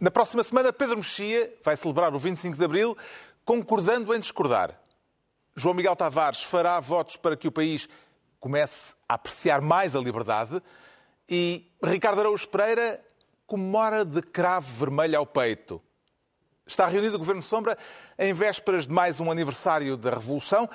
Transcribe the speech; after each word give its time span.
Na 0.00 0.12
próxima 0.12 0.44
semana, 0.44 0.72
Pedro 0.72 0.98
Mexia 0.98 1.52
vai 1.64 1.76
celebrar 1.76 2.14
o 2.14 2.18
25 2.20 2.56
de 2.56 2.64
Abril, 2.64 2.96
concordando 3.44 4.14
em 4.14 4.20
discordar. 4.20 4.78
João 5.56 5.74
Miguel 5.74 5.96
Tavares 5.96 6.42
fará 6.44 6.78
votos 6.78 7.16
para 7.16 7.36
que 7.36 7.48
o 7.48 7.52
país 7.52 7.88
comece 8.38 8.94
a 9.08 9.14
apreciar 9.14 9.60
mais 9.60 9.96
a 9.96 10.00
liberdade 10.00 10.62
e 11.28 11.68
Ricardo 11.82 12.20
Araújo 12.20 12.48
Pereira 12.48 13.04
comemora 13.44 14.04
de 14.04 14.22
cravo 14.22 14.70
vermelho 14.72 15.18
ao 15.18 15.26
peito. 15.26 15.82
Está 16.64 16.86
reunido 16.86 17.16
o 17.16 17.18
Governo 17.18 17.42
Sombra 17.42 17.76
em 18.16 18.32
vésperas 18.32 18.86
de 18.86 18.92
mais 18.92 19.18
um 19.18 19.30
aniversário 19.32 19.96
da 19.96 20.10
Revolução 20.10 20.70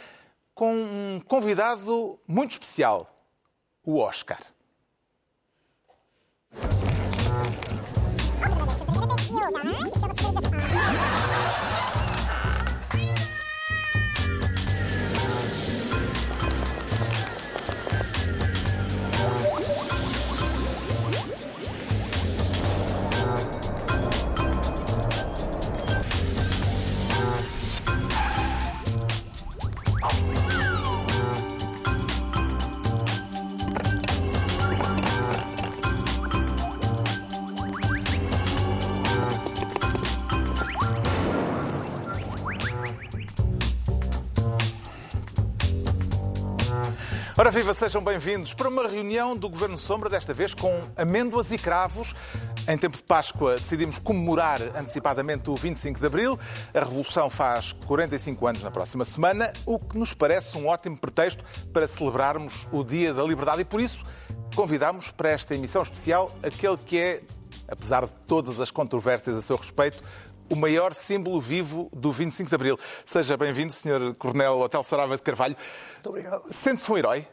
com 0.54 0.74
um 0.74 1.22
convidado 1.26 2.20
muito 2.28 2.52
especial, 2.52 3.16
o 3.86 4.00
Oscar 4.00 4.42
mudar? 9.52 10.03
Ora 47.44 47.52
viva, 47.52 47.74
sejam 47.74 48.02
bem-vindos 48.02 48.54
para 48.54 48.70
uma 48.70 48.88
reunião 48.88 49.36
do 49.36 49.50
Governo 49.50 49.76
Sombra, 49.76 50.10
desta 50.10 50.34
vez 50.34 50.54
com 50.54 50.80
amêndoas 50.96 51.52
e 51.52 51.58
cravos. 51.58 52.16
Em 52.70 52.78
tempo 52.78 52.96
de 52.96 53.04
Páscoa 53.04 53.56
decidimos 53.56 54.00
comemorar 54.00 54.62
antecipadamente 54.78 55.50
o 55.50 55.56
25 55.58 56.00
de 56.00 56.06
Abril. 56.06 56.40
A 56.74 56.80
Revolução 56.80 57.30
faz 57.30 57.74
45 57.86 58.48
anos 58.48 58.64
na 58.64 58.72
próxima 58.72 59.04
semana, 59.04 59.52
o 59.66 59.78
que 59.78 59.98
nos 59.98 60.14
parece 60.14 60.58
um 60.58 60.70
ótimo 60.70 60.98
pretexto 60.98 61.44
para 61.74 61.86
celebrarmos 61.86 62.66
o 62.72 62.82
Dia 62.82 63.14
da 63.14 63.24
Liberdade 63.24 63.64
e 63.64 63.66
por 63.66 63.82
isso 63.82 64.06
convidamos 64.56 65.12
para 65.12 65.32
esta 65.32 65.54
emissão 65.54 65.82
especial 65.82 66.32
aquele 66.42 66.78
que 66.78 66.98
é, 66.98 67.24
apesar 67.68 68.06
de 68.06 68.12
todas 68.26 68.62
as 68.62 68.72
controvérsias 68.72 69.36
a 69.36 69.42
seu 69.42 69.58
respeito, 69.58 70.02
o 70.54 70.56
maior 70.56 70.94
símbolo 70.94 71.42
vivo 71.42 71.90
do 71.92 72.12
25 72.12 72.48
de 72.48 72.56
Abril. 72.56 72.80
Seja 73.08 73.36
bem-vindo, 73.36 73.74
Sr. 73.74 74.14
Coronel 74.20 74.60
Hotel 74.60 74.84
Sarava 74.84 75.16
de 75.16 75.24
Carvalho. 75.24 75.56
Muito 75.94 76.10
obrigado. 76.10 76.44
Sente-se 76.54 76.92
um 76.92 76.98
herói? 76.98 77.28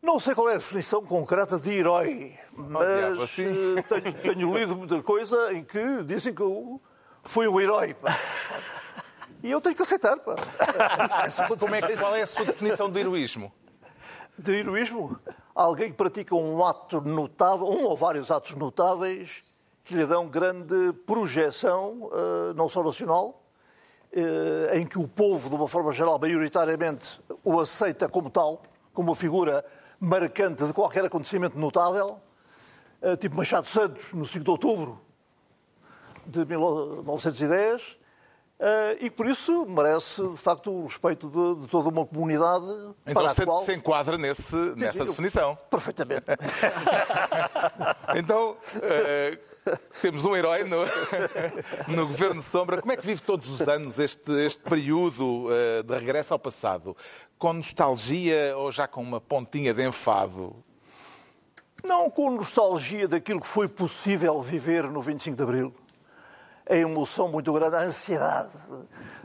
Não 0.00 0.18
sei 0.18 0.34
qual 0.34 0.48
é 0.48 0.54
a 0.54 0.56
definição 0.58 1.04
concreta 1.04 1.58
de 1.58 1.70
herói, 1.70 2.34
mas 2.56 3.20
assim? 3.20 3.76
eh, 3.76 3.82
tenho, 3.82 4.14
tenho 4.14 4.56
lido 4.56 4.76
muita 4.76 5.02
coisa 5.02 5.52
em 5.52 5.62
que 5.62 6.02
dizem 6.04 6.34
que 6.34 6.40
eu 6.40 6.80
fui 7.24 7.46
um 7.46 7.60
herói. 7.60 7.94
pá. 7.94 8.18
E 9.40 9.52
eu 9.52 9.60
tenho 9.60 9.76
que 9.76 9.82
aceitar. 9.82 10.16
Pá. 10.18 10.34
Como 11.60 11.72
é 11.72 11.80
que, 11.80 11.96
qual 11.96 12.16
é 12.16 12.22
a 12.22 12.26
sua 12.26 12.44
definição 12.44 12.90
de 12.90 12.98
heroísmo? 12.98 13.52
De 14.36 14.52
heroísmo, 14.52 15.16
alguém 15.54 15.92
que 15.92 15.96
pratica 15.96 16.34
um 16.34 16.64
ato 16.66 17.00
notável, 17.00 17.66
um 17.68 17.84
ou 17.84 17.96
vários 17.96 18.32
atos 18.32 18.56
notáveis, 18.56 19.47
que 19.88 19.94
lhe 19.94 20.04
dão 20.04 20.28
grande 20.28 20.92
projeção, 21.06 22.10
eh, 22.12 22.52
não 22.54 22.68
só 22.68 22.84
nacional, 22.84 23.42
eh, 24.12 24.78
em 24.78 24.86
que 24.86 24.98
o 24.98 25.08
povo, 25.08 25.48
de 25.48 25.56
uma 25.56 25.66
forma 25.66 25.90
geral, 25.94 26.18
maioritariamente, 26.18 27.18
o 27.42 27.58
aceita 27.58 28.06
como 28.06 28.28
tal, 28.28 28.62
como 28.92 29.08
uma 29.08 29.16
figura 29.16 29.64
marcante 29.98 30.62
de 30.62 30.74
qualquer 30.74 31.06
acontecimento 31.06 31.58
notável, 31.58 32.20
eh, 33.00 33.16
tipo 33.16 33.34
Machado 33.34 33.66
Santos, 33.66 34.12
no 34.12 34.26
5 34.26 34.44
de 34.44 34.50
outubro 34.50 35.00
de 36.26 36.44
1910, 36.44 37.98
eh, 38.60 38.98
e 39.02 39.10
por 39.10 39.26
isso 39.26 39.64
merece, 39.66 40.20
de 40.20 40.36
facto, 40.36 40.72
o 40.72 40.82
respeito 40.84 41.28
de, 41.28 41.62
de 41.62 41.68
toda 41.68 41.90
uma 41.90 42.04
comunidade 42.04 42.66
Então 43.06 43.22
para 43.22 43.30
a 43.30 43.34
se, 43.34 43.44
qual... 43.44 43.60
se 43.60 43.72
enquadra 43.72 44.18
nesse, 44.18 44.56
nessa 44.76 45.04
definição. 45.04 45.56
Perfeitamente. 45.70 46.24
Então, 48.16 48.56
eh, 48.82 49.38
temos 50.00 50.24
um 50.24 50.34
herói 50.34 50.64
no, 50.64 50.78
no 51.94 52.06
Governo 52.06 52.40
Sombra. 52.40 52.80
Como 52.80 52.90
é 52.90 52.96
que 52.96 53.04
vive 53.04 53.20
todos 53.20 53.48
os 53.50 53.60
anos 53.68 53.98
este, 53.98 54.32
este 54.44 54.62
período 54.62 55.46
eh, 55.50 55.82
de 55.82 55.94
regresso 55.94 56.32
ao 56.32 56.38
passado? 56.38 56.96
Com 57.38 57.52
nostalgia 57.52 58.56
ou 58.56 58.72
já 58.72 58.88
com 58.88 59.02
uma 59.02 59.20
pontinha 59.20 59.74
de 59.74 59.86
enfado? 59.86 60.56
Não 61.84 62.10
com 62.10 62.30
nostalgia 62.30 63.06
daquilo 63.06 63.40
que 63.40 63.46
foi 63.46 63.68
possível 63.68 64.40
viver 64.40 64.84
no 64.84 65.02
25 65.02 65.36
de 65.36 65.42
Abril. 65.42 65.74
A 66.68 66.76
emoção 66.76 67.28
muito 67.28 67.52
grande, 67.52 67.76
a 67.76 67.80
ansiedade. 67.80 68.50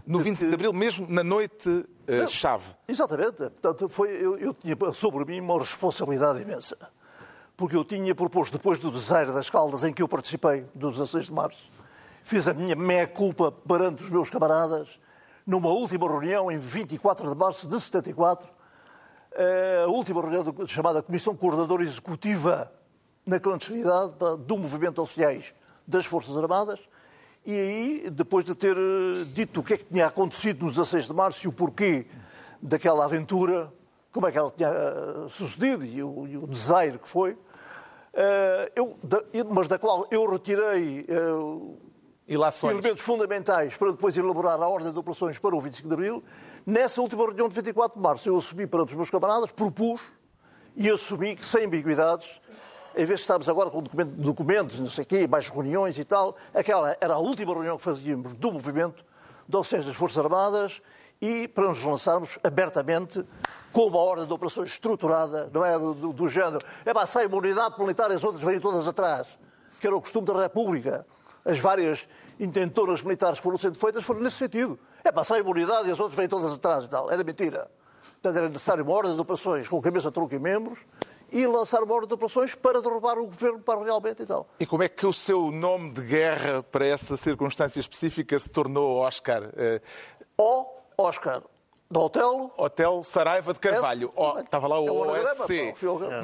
No 0.06 0.20
25 0.20 0.50
de 0.50 0.54
Abril, 0.56 0.74
mesmo 0.74 1.06
na 1.10 1.24
noite 1.24 1.86
eh, 2.08 2.26
chave. 2.28 2.74
Exatamente. 2.88 3.38
Portanto, 3.50 3.90
foi, 3.90 4.10
eu, 4.12 4.38
eu 4.38 4.54
tinha 4.54 4.76
sobre 4.94 5.26
mim 5.26 5.40
uma 5.42 5.58
responsabilidade 5.60 6.42
imensa. 6.42 6.78
Porque 7.56 7.76
eu 7.76 7.84
tinha 7.86 8.14
proposto, 8.16 8.54
depois 8.54 8.80
do 8.80 8.90
desaire 8.92 9.32
das 9.32 9.50
Caldas, 9.50 9.84
em 9.84 9.94
que 9.94 10.02
eu 10.02 10.08
participei, 10.08 10.66
do 10.74 10.90
16 10.90 11.26
de 11.28 11.34
março, 11.34 11.70
fiz 12.24 12.48
a 12.48 12.54
minha 12.54 12.76
meia-culpa 12.76 13.52
perante 13.52 14.04
os 14.04 14.10
meus 14.10 14.30
camaradas, 14.30 15.00
numa 15.46 15.70
última 15.70 16.08
reunião, 16.08 16.50
em 16.52 16.58
24 16.58 17.30
de 17.30 17.36
março 17.36 17.68
de 17.68 17.80
74, 17.80 18.48
eh, 19.34 19.84
a 19.86 19.88
última 19.90 20.22
reunião 20.22 20.44
do- 20.44 20.68
chamada 20.68 21.02
Comissão 21.04 21.36
Coordenadora 21.36 21.84
Executiva 21.84 22.72
na 23.26 23.40
clandestinidade 23.40 24.14
do 24.46 24.58
Movimento 24.58 25.00
Auxiliares 25.02 25.54
das 25.88 26.06
Forças 26.06 26.38
Armadas. 26.38 26.80
E 27.46 27.52
aí, 27.52 28.10
depois 28.10 28.46
de 28.46 28.56
ter 28.56 28.76
eh, 28.78 29.26
dito 29.34 29.60
o 29.60 29.64
que 29.64 29.74
é 29.74 29.78
que 29.78 29.84
tinha 29.84 30.08
acontecido 30.08 30.64
no 30.64 30.72
16 30.72 31.08
de 31.08 31.14
março 31.14 31.46
e 31.46 31.50
o 31.50 31.52
porquê 31.52 32.08
daquela 32.62 33.04
aventura, 33.04 33.72
como 34.14 34.26
é 34.28 34.32
que 34.32 34.38
ela 34.38 34.50
tinha 34.50 34.70
eh, 34.70 35.28
sucedido 35.28 35.84
e 35.84 36.02
o, 36.02 36.26
e 36.26 36.38
o 36.38 36.48
desaire 36.48 36.98
que 36.98 37.10
foi, 37.10 37.38
eh, 38.14 38.72
eu, 38.78 38.98
mas 39.50 39.68
da 39.68 39.78
qual 39.78 40.08
eu 40.10 40.30
retirei 40.32 41.06
Ilações. 42.26 42.72
elementos 42.72 43.04
fundamentais 43.04 43.76
para 43.76 43.92
depois 43.92 44.16
elaborar 44.16 44.62
a 44.62 44.68
ordem 44.68 44.94
de 44.94 44.98
operações 44.98 45.38
para 45.38 45.54
o 45.54 45.60
25 45.60 45.86
de 45.90 45.94
Abril. 45.94 46.24
Nessa 46.66 47.02
última 47.02 47.26
reunião 47.26 47.50
de 47.50 47.56
24 47.56 48.00
de 48.00 48.02
março, 48.02 48.30
eu 48.30 48.38
assumi 48.38 48.66
perante 48.66 48.92
os 48.92 48.96
meus 48.96 49.10
camaradas, 49.10 49.52
propus 49.52 50.02
e 50.78 50.90
assumi 50.90 51.36
que, 51.36 51.46
sem 51.46 51.66
ambiguidades, 51.66 52.40
em 52.96 53.06
vez 53.06 53.20
de 53.20 53.24
estarmos 53.24 53.50
agora 53.50 53.70
com 53.70 53.82
documento- 53.82 54.12
documentos, 54.12 54.80
não 54.80 54.90
sei 54.90 55.04
o 55.04 55.08
quê, 55.08 55.28
mais 55.28 55.50
reuniões 55.50 55.98
e 55.98 56.04
tal, 56.04 56.36
aquela 56.54 56.96
era 57.02 57.16
a 57.16 57.18
última 57.18 57.54
reunião 57.54 57.78
que 57.78 57.84
fazíamos 57.84 58.34
do 58.34 58.52
movimento 58.52 59.04
de 59.48 59.58
oficiais 59.58 59.86
das 59.86 59.96
Forças 59.96 60.18
Armadas 60.18 60.82
e 61.22 61.48
para 61.48 61.68
nos 61.70 61.84
lançarmos 61.84 62.38
abertamente 62.44 63.26
com 63.72 63.88
uma 63.88 63.98
ordem 63.98 64.26
de 64.26 64.34
operações 64.34 64.72
estruturada, 64.72 65.50
não 65.54 65.66
é 65.66 65.78
do, 65.80 65.94
do, 65.94 66.14
do 66.14 66.28
género, 66.28 66.60
é 66.86 66.94
pá, 66.94 67.06
sai 67.06 67.26
uma 67.26 67.38
unidade 67.38 67.80
militar 67.80 68.12
e 68.12 68.14
as 68.14 68.24
outras 68.24 68.44
vêm 68.44 68.60
todas 68.60 68.88
atrás, 68.88 69.40
que 69.80 69.88
era 69.88 69.96
o 69.96 70.02
costume 70.02 70.28
da 70.28 70.42
República. 70.42 71.06
As 71.46 71.60
várias 71.60 72.08
intentoras 72.40 73.02
militares 73.02 73.40
que 73.40 73.44
foram 73.44 73.58
sendo 73.58 73.78
feitas 73.78 74.04
foram 74.04 74.22
nesse 74.22 74.38
sentido. 74.38 74.80
É 75.04 75.12
pá, 75.12 75.24
sai 75.24 75.42
uma 75.42 75.52
unidade 75.52 75.90
e 75.90 75.92
as 75.92 76.00
outras 76.00 76.16
vêm 76.16 76.28
todas 76.28 76.54
atrás 76.54 76.86
e 76.86 76.88
tal. 76.88 77.12
Era 77.12 77.24
mentira. 77.24 77.70
Portanto, 78.14 78.38
era 78.38 78.48
necessário 78.48 78.84
uma 78.86 78.94
ordem 78.94 79.14
de 79.14 79.20
operações 79.20 79.68
com 79.68 79.82
cabeça, 79.82 80.10
tronco 80.10 80.34
e 80.34 80.40
membros 80.40 80.86
e 81.34 81.48
lançar 81.48 81.82
uma 81.82 81.94
ordem 81.96 82.08
de 82.08 82.14
operações 82.14 82.54
para 82.54 82.80
derrubar 82.82 83.18
o 83.18 83.26
governo 83.26 83.60
para 83.60 83.84
realmente 83.84 84.22
e 84.22 84.26
tal. 84.26 84.48
E 84.60 84.66
como 84.68 84.84
é 84.84 84.88
que 84.88 85.06
o 85.06 85.12
seu 85.12 85.52
nome 85.52 85.92
de 85.92 86.02
guerra 86.04 86.62
para 86.62 86.86
essa 86.86 87.18
circunstância 87.18 87.80
específica 87.80 88.38
se 88.38 88.50
tornou 88.50 88.98
Oscar? 89.00 89.50
Eh, 89.58 89.82
O 90.38 90.66
Oscar 90.98 91.42
do 91.94 92.00
Otelo, 92.02 92.52
Hotel 92.58 93.04
Saraiva 93.04 93.54
de 93.54 93.60
Carvalho. 93.60 94.10
Esse? 94.10 94.20
O- 94.20 94.40
estava 94.40 94.68
lá 94.68 94.80
o 94.80 94.88
É 94.88 94.92
OSC. 95.22 95.74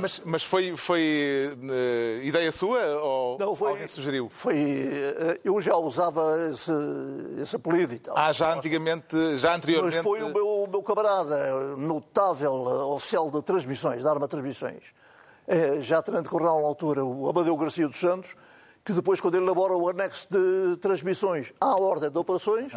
Mas, 0.01 0.21
mas 0.25 0.43
foi, 0.43 0.75
foi 0.75 1.55
eh, 1.69 2.21
ideia 2.23 2.51
sua 2.51 2.81
ou 3.01 3.37
não 3.37 3.55
foi. 3.55 3.69
alguém 3.71 3.87
sugeriu? 3.87 4.27
Foi, 4.29 4.55
eh, 4.57 5.39
eu 5.43 5.61
já 5.61 5.75
usava 5.77 6.35
esse, 6.49 6.71
esse 7.39 7.55
apelido 7.55 7.93
e 7.93 7.99
tal. 7.99 8.17
Ah, 8.17 8.33
já 8.33 8.53
antigamente, 8.55 9.37
já 9.37 9.55
anteriormente. 9.55 9.95
Mas 9.97 10.03
foi 10.03 10.23
o 10.23 10.33
meu, 10.33 10.47
o 10.63 10.67
meu 10.67 10.81
camarada, 10.81 11.75
notável 11.77 12.65
eh, 12.67 12.83
oficial 12.85 13.29
de 13.29 13.41
transmissões, 13.43 14.01
da 14.01 14.09
Arma 14.09 14.25
de 14.25 14.31
Transmissões, 14.31 14.93
já 15.81 16.01
tenente 16.01 16.29
coronel 16.29 16.61
na 16.61 16.67
altura, 16.67 17.03
o 17.05 17.29
Amadeu 17.29 17.55
Garcia 17.57 17.87
dos 17.87 17.99
Santos, 17.99 18.35
que 18.83 18.93
depois, 18.93 19.19
quando 19.21 19.35
ele 19.35 19.45
elabora 19.45 19.73
o 19.73 19.87
anexo 19.89 20.27
de 20.31 20.77
transmissões 20.77 21.53
à 21.61 21.75
ordem 21.79 22.09
de 22.09 22.17
operações, 22.17 22.73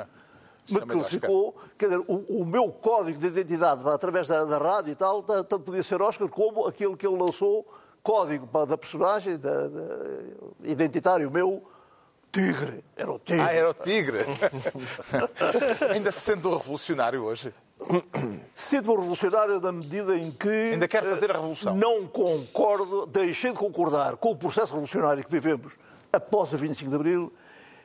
me 0.70 0.80
classificou, 0.86 1.54
quer 1.76 1.86
dizer, 1.86 2.04
o, 2.06 2.42
o 2.42 2.46
meu 2.46 2.70
código 2.70 3.18
de 3.18 3.26
identidade 3.26 3.86
através 3.88 4.28
da, 4.28 4.44
da 4.44 4.58
rádio 4.58 4.92
e 4.92 4.94
tal, 4.94 5.22
ta- 5.22 5.42
tanto 5.44 5.64
podia 5.64 5.82
ser 5.82 6.00
Oscar 6.00 6.28
como 6.28 6.66
aquele 6.66 6.96
que 6.96 7.06
ele 7.06 7.16
lançou, 7.20 7.66
código 8.02 8.46
da 8.66 8.78
personagem, 8.78 9.36
da, 9.38 9.68
da- 9.68 9.88
identitário 10.64 11.30
meu, 11.30 11.62
tigre. 12.30 12.84
Era 12.96 13.12
o 13.12 13.18
tigre. 13.18 13.42
Ah, 13.42 13.52
era 13.52 13.70
o 13.70 13.74
tigre. 13.74 14.18
Ainda 15.92 16.10
se 16.12 16.20
sente 16.20 16.46
um 16.46 16.56
revolucionário 16.56 17.22
hoje? 17.22 17.52
Sinto-me 18.54 18.96
revolucionário 18.96 19.60
na 19.60 19.72
medida 19.72 20.16
em 20.16 20.30
que. 20.30 20.48
Ainda 20.48 20.86
quer 20.86 21.02
fazer 21.02 21.30
a 21.30 21.34
revolução? 21.34 21.74
eh, 21.74 21.78
Não 21.78 22.06
concordo, 22.06 23.06
deixei 23.06 23.50
de 23.52 23.58
concordar 23.58 24.16
com 24.16 24.30
o 24.30 24.36
processo 24.36 24.68
revolucionário 24.72 25.24
que 25.24 25.30
vivemos 25.30 25.76
após 26.12 26.54
a 26.54 26.56
25 26.56 26.88
de 26.90 26.94
Abril, 26.96 27.32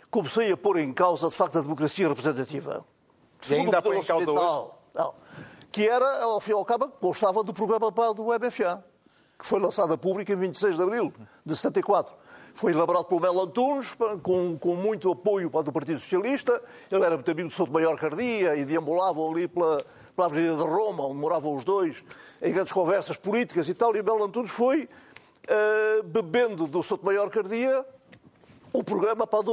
comecei 0.09 0.51
a 0.51 0.57
pôr 0.57 0.77
em 0.77 0.93
causa, 0.93 1.29
de 1.29 1.35
facto, 1.35 1.57
a 1.57 1.61
democracia 1.61 2.07
representativa. 2.07 2.85
E 3.49 3.55
ainda 3.55 3.77
a 3.77 3.81
põe 3.81 3.97
em 3.97 4.03
causa 4.03 4.31
hoje? 4.31 4.71
Não. 4.93 5.13
Que 5.71 5.87
era, 5.87 6.23
ao 6.23 6.39
fim 6.39 6.51
e 6.51 6.53
ao 6.53 6.65
cabo, 6.65 6.89
constava 6.99 7.43
do 7.43 7.53
programa 7.53 7.91
do 7.91 8.23
MFA, 8.23 8.83
que 9.37 9.45
foi 9.45 9.59
lançado 9.59 9.93
a 9.93 9.97
público 9.97 10.31
em 10.31 10.35
26 10.35 10.75
de 10.75 10.81
Abril 10.81 11.13
de 11.45 11.55
74. 11.55 12.15
Foi 12.53 12.71
elaborado 12.71 13.05
pelo 13.05 13.21
Melo 13.21 13.41
Antunes, 13.41 13.95
com, 14.23 14.57
com 14.57 14.75
muito 14.75 15.11
apoio 15.11 15.49
do 15.49 15.71
Partido 15.71 15.99
Socialista. 15.99 16.59
Ele 16.91 17.03
era 17.03 17.15
muito 17.15 17.29
amigo 17.29 17.49
de 17.49 17.53
Souto 17.53 17.71
Maior 17.71 17.95
Cardia 17.99 18.55
e 18.55 18.65
deambulavam 18.65 19.29
ali 19.29 19.47
pela, 19.47 19.85
pela 20.15 20.27
Avenida 20.27 20.55
de 20.55 20.63
Roma, 20.63 21.05
onde 21.05 21.19
moravam 21.19 21.55
os 21.55 21.63
dois, 21.63 22.03
em 22.41 22.51
grandes 22.51 22.73
conversas 22.73 23.15
políticas 23.15 23.69
e 23.69 23.75
tal. 23.75 23.95
E 23.95 24.01
o 24.01 24.03
Melo 24.03 24.23
Antunes 24.23 24.49
foi 24.49 24.89
eh, 25.47 26.01
bebendo 26.03 26.65
do 26.65 26.81
Souto 26.81 27.05
Maior 27.05 27.29
Cardia 27.29 27.85
o 28.73 28.83
programa 28.83 29.25
pá, 29.27 29.37
do, 29.41 29.43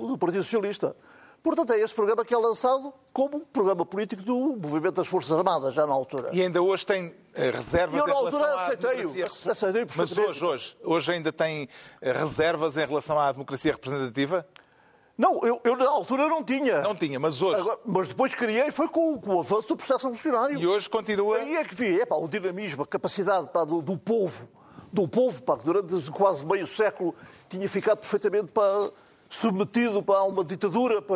do- 0.00 0.06
do 0.08 0.18
Partido 0.18 0.42
Socialista. 0.42 0.94
Portanto, 1.42 1.74
é 1.74 1.78
esse 1.80 1.94
programa 1.94 2.24
que 2.24 2.32
é 2.32 2.38
lançado 2.38 2.92
como 3.12 3.40
programa 3.40 3.84
político 3.84 4.22
do 4.22 4.34
Movimento 4.56 4.94
das 4.94 5.06
Forças 5.06 5.30
Armadas, 5.30 5.74
já 5.74 5.86
na 5.86 5.92
altura. 5.92 6.30
E 6.32 6.40
ainda 6.40 6.62
hoje 6.62 6.86
tem 6.86 7.14
eh, 7.34 7.50
reservas 7.50 7.98
eu, 8.00 8.06
em 8.06 8.08
na 8.08 8.14
relação 8.18 8.40
altura, 8.42 8.62
à 8.64 8.74
democracia 8.74 9.26
Aceitei 9.52 9.86
Mas 9.94 10.16
hoje, 10.18 10.42
hoje, 10.44 10.76
hoje 10.82 11.12
ainda 11.12 11.30
tem 11.30 11.68
eh, 12.00 12.12
reservas 12.12 12.78
em 12.78 12.86
relação 12.86 13.18
à 13.18 13.30
democracia 13.30 13.72
representativa? 13.72 14.46
Não, 15.18 15.40
eu, 15.44 15.60
eu 15.64 15.76
na 15.76 15.86
altura 15.86 16.28
não 16.28 16.42
tinha. 16.42 16.80
Não 16.80 16.96
tinha, 16.96 17.20
mas 17.20 17.40
hoje. 17.42 17.60
Agora, 17.60 17.78
mas 17.84 18.08
depois 18.08 18.34
criei, 18.34 18.70
foi 18.72 18.88
com, 18.88 19.18
com 19.20 19.34
o 19.36 19.40
avanço 19.40 19.68
do 19.68 19.76
processo 19.76 20.06
revolucionário. 20.08 20.58
E 20.58 20.66
hoje 20.66 20.88
continua. 20.88 21.36
Aí 21.36 21.56
é 21.56 21.64
que 21.64 21.74
vi 21.74 22.00
epá, 22.00 22.16
o 22.16 22.26
dinamismo, 22.26 22.82
a 22.82 22.86
capacidade 22.86 23.48
pá, 23.50 23.64
do, 23.64 23.82
do 23.82 23.98
povo, 23.98 24.48
do 24.90 25.06
povo 25.06 25.42
pá, 25.42 25.58
que 25.58 25.64
durante 25.66 26.10
quase 26.10 26.44
meio 26.46 26.66
século 26.66 27.14
tinha 27.48 27.68
ficado 27.68 27.98
perfeitamente 27.98 28.52
pá, 28.52 28.90
submetido 29.28 30.02
pá, 30.02 30.18
a 30.18 30.24
uma 30.24 30.44
ditadura, 30.44 31.02
pá, 31.02 31.14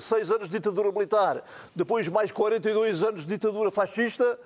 seis 0.00 0.30
anos 0.30 0.48
de 0.48 0.56
ditadura 0.56 0.92
militar, 0.92 1.42
depois 1.74 2.08
mais 2.08 2.30
42 2.30 3.02
anos 3.02 3.22
de 3.22 3.28
ditadura 3.28 3.70
fascista, 3.70 4.38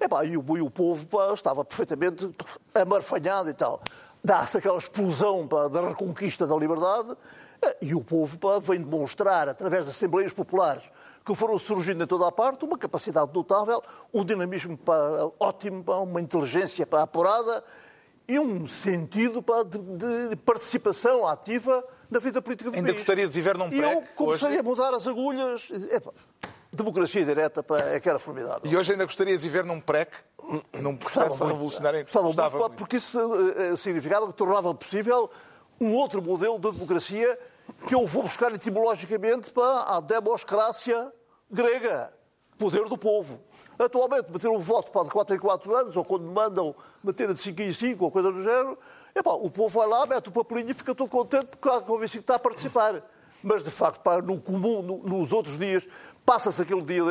epá, 0.00 0.24
e, 0.24 0.36
o, 0.36 0.56
e 0.56 0.60
o 0.60 0.70
povo 0.70 1.06
pá, 1.06 1.32
estava 1.32 1.64
perfeitamente 1.64 2.30
amarfanhado 2.74 3.50
e 3.50 3.54
tal. 3.54 3.80
Dá-se 4.22 4.58
aquela 4.58 4.78
explosão 4.78 5.46
pá, 5.46 5.68
da 5.68 5.88
reconquista 5.88 6.46
da 6.46 6.56
liberdade 6.56 7.16
eh, 7.62 7.76
e 7.80 7.94
o 7.94 8.02
povo 8.02 8.38
pá, 8.38 8.58
vem 8.58 8.80
demonstrar, 8.80 9.48
através 9.48 9.86
das 9.86 9.96
Assembleias 9.96 10.32
Populares, 10.32 10.90
que 11.24 11.34
foram 11.34 11.58
surgindo 11.58 12.04
em 12.04 12.06
toda 12.06 12.28
a 12.28 12.32
parte, 12.32 12.64
uma 12.64 12.78
capacidade 12.78 13.30
notável, 13.34 13.82
um 14.12 14.24
dinamismo 14.24 14.76
pá, 14.76 15.30
ótimo, 15.40 15.82
pá, 15.82 15.96
uma 15.98 16.20
inteligência 16.20 16.86
pá, 16.86 17.02
apurada 17.02 17.64
e 18.28 18.38
um 18.38 18.66
sentido 18.66 19.44
de, 20.30 20.36
participação 20.36 21.26
ativa 21.26 21.84
na 22.10 22.18
vida 22.18 22.42
política 22.42 22.70
do 22.70 22.76
Ainda 22.76 22.88
país. 22.88 22.98
gostaria 22.98 23.26
de 23.26 23.32
viver 23.32 23.56
num 23.56 23.68
E 23.72 23.78
eu 23.78 24.02
comecei 24.14 24.48
hoje? 24.48 24.58
a 24.58 24.62
mudar 24.62 24.92
as 24.94 25.06
agulhas. 25.06 25.70
Epá, 25.90 26.12
democracia 26.72 27.24
direta 27.24 27.62
pá, 27.62 27.78
é 27.78 28.00
que 28.00 28.08
era 28.08 28.18
formidável. 28.18 28.60
E 28.64 28.76
hoje 28.76 28.92
ainda 28.92 29.04
gostaria 29.04 29.36
de 29.36 29.42
viver 29.42 29.64
num 29.64 29.80
PREC, 29.80 30.10
num 30.80 30.96
processo 30.96 31.38
muito, 31.38 31.46
revolucionário. 31.46 32.02
Gostava 32.02 32.24
muito, 32.24 32.36
Gostava 32.36 32.58
pá, 32.58 32.68
muito. 32.68 32.78
porque 32.78 32.96
isso 32.96 33.18
eh, 33.18 33.68
eh, 33.72 33.76
significava 33.76 34.26
que 34.26 34.34
tornava 34.34 34.74
possível 34.74 35.30
um 35.80 35.94
outro 35.94 36.22
modelo 36.22 36.58
de 36.58 36.70
democracia 36.70 37.38
que 37.86 37.94
eu 37.94 38.06
vou 38.06 38.22
buscar 38.22 38.52
etimologicamente 38.52 39.50
para 39.50 39.96
a 39.96 40.00
democracia 40.00 41.12
grega, 41.50 42.12
poder 42.58 42.84
do 42.88 42.98
povo. 42.98 43.40
Atualmente, 43.78 44.32
meter 44.32 44.48
um 44.48 44.58
voto 44.58 44.90
para 44.90 45.04
de 45.04 45.10
4 45.10 45.36
em 45.36 45.38
4 45.38 45.76
anos, 45.76 45.96
ou 45.96 46.04
quando 46.04 46.24
mandam 46.30 46.74
meter 47.04 47.32
de 47.32 47.38
5 47.40 47.60
em 47.62 47.72
5, 47.72 48.04
ou 48.04 48.10
coisa 48.10 48.32
do 48.32 48.42
género, 48.42 48.78
epá, 49.14 49.32
o 49.32 49.50
povo 49.50 49.78
vai 49.78 49.86
lá, 49.88 50.06
mete 50.06 50.28
o 50.28 50.32
papelinho 50.32 50.70
e 50.70 50.74
fica 50.74 50.94
todo 50.94 51.10
contente 51.10 51.46
porque 51.46 51.80
convencido 51.82 52.18
que 52.22 52.24
está 52.24 52.36
a 52.36 52.38
participar. 52.38 53.02
Mas, 53.42 53.62
de 53.62 53.70
facto, 53.70 54.00
pá, 54.00 54.20
no 54.22 54.40
comum, 54.40 54.80
no- 54.82 54.98
nos 55.02 55.30
outros 55.32 55.58
dias, 55.58 55.86
passa-se 56.24 56.60
aquele 56.62 56.82
dia 56.82 57.02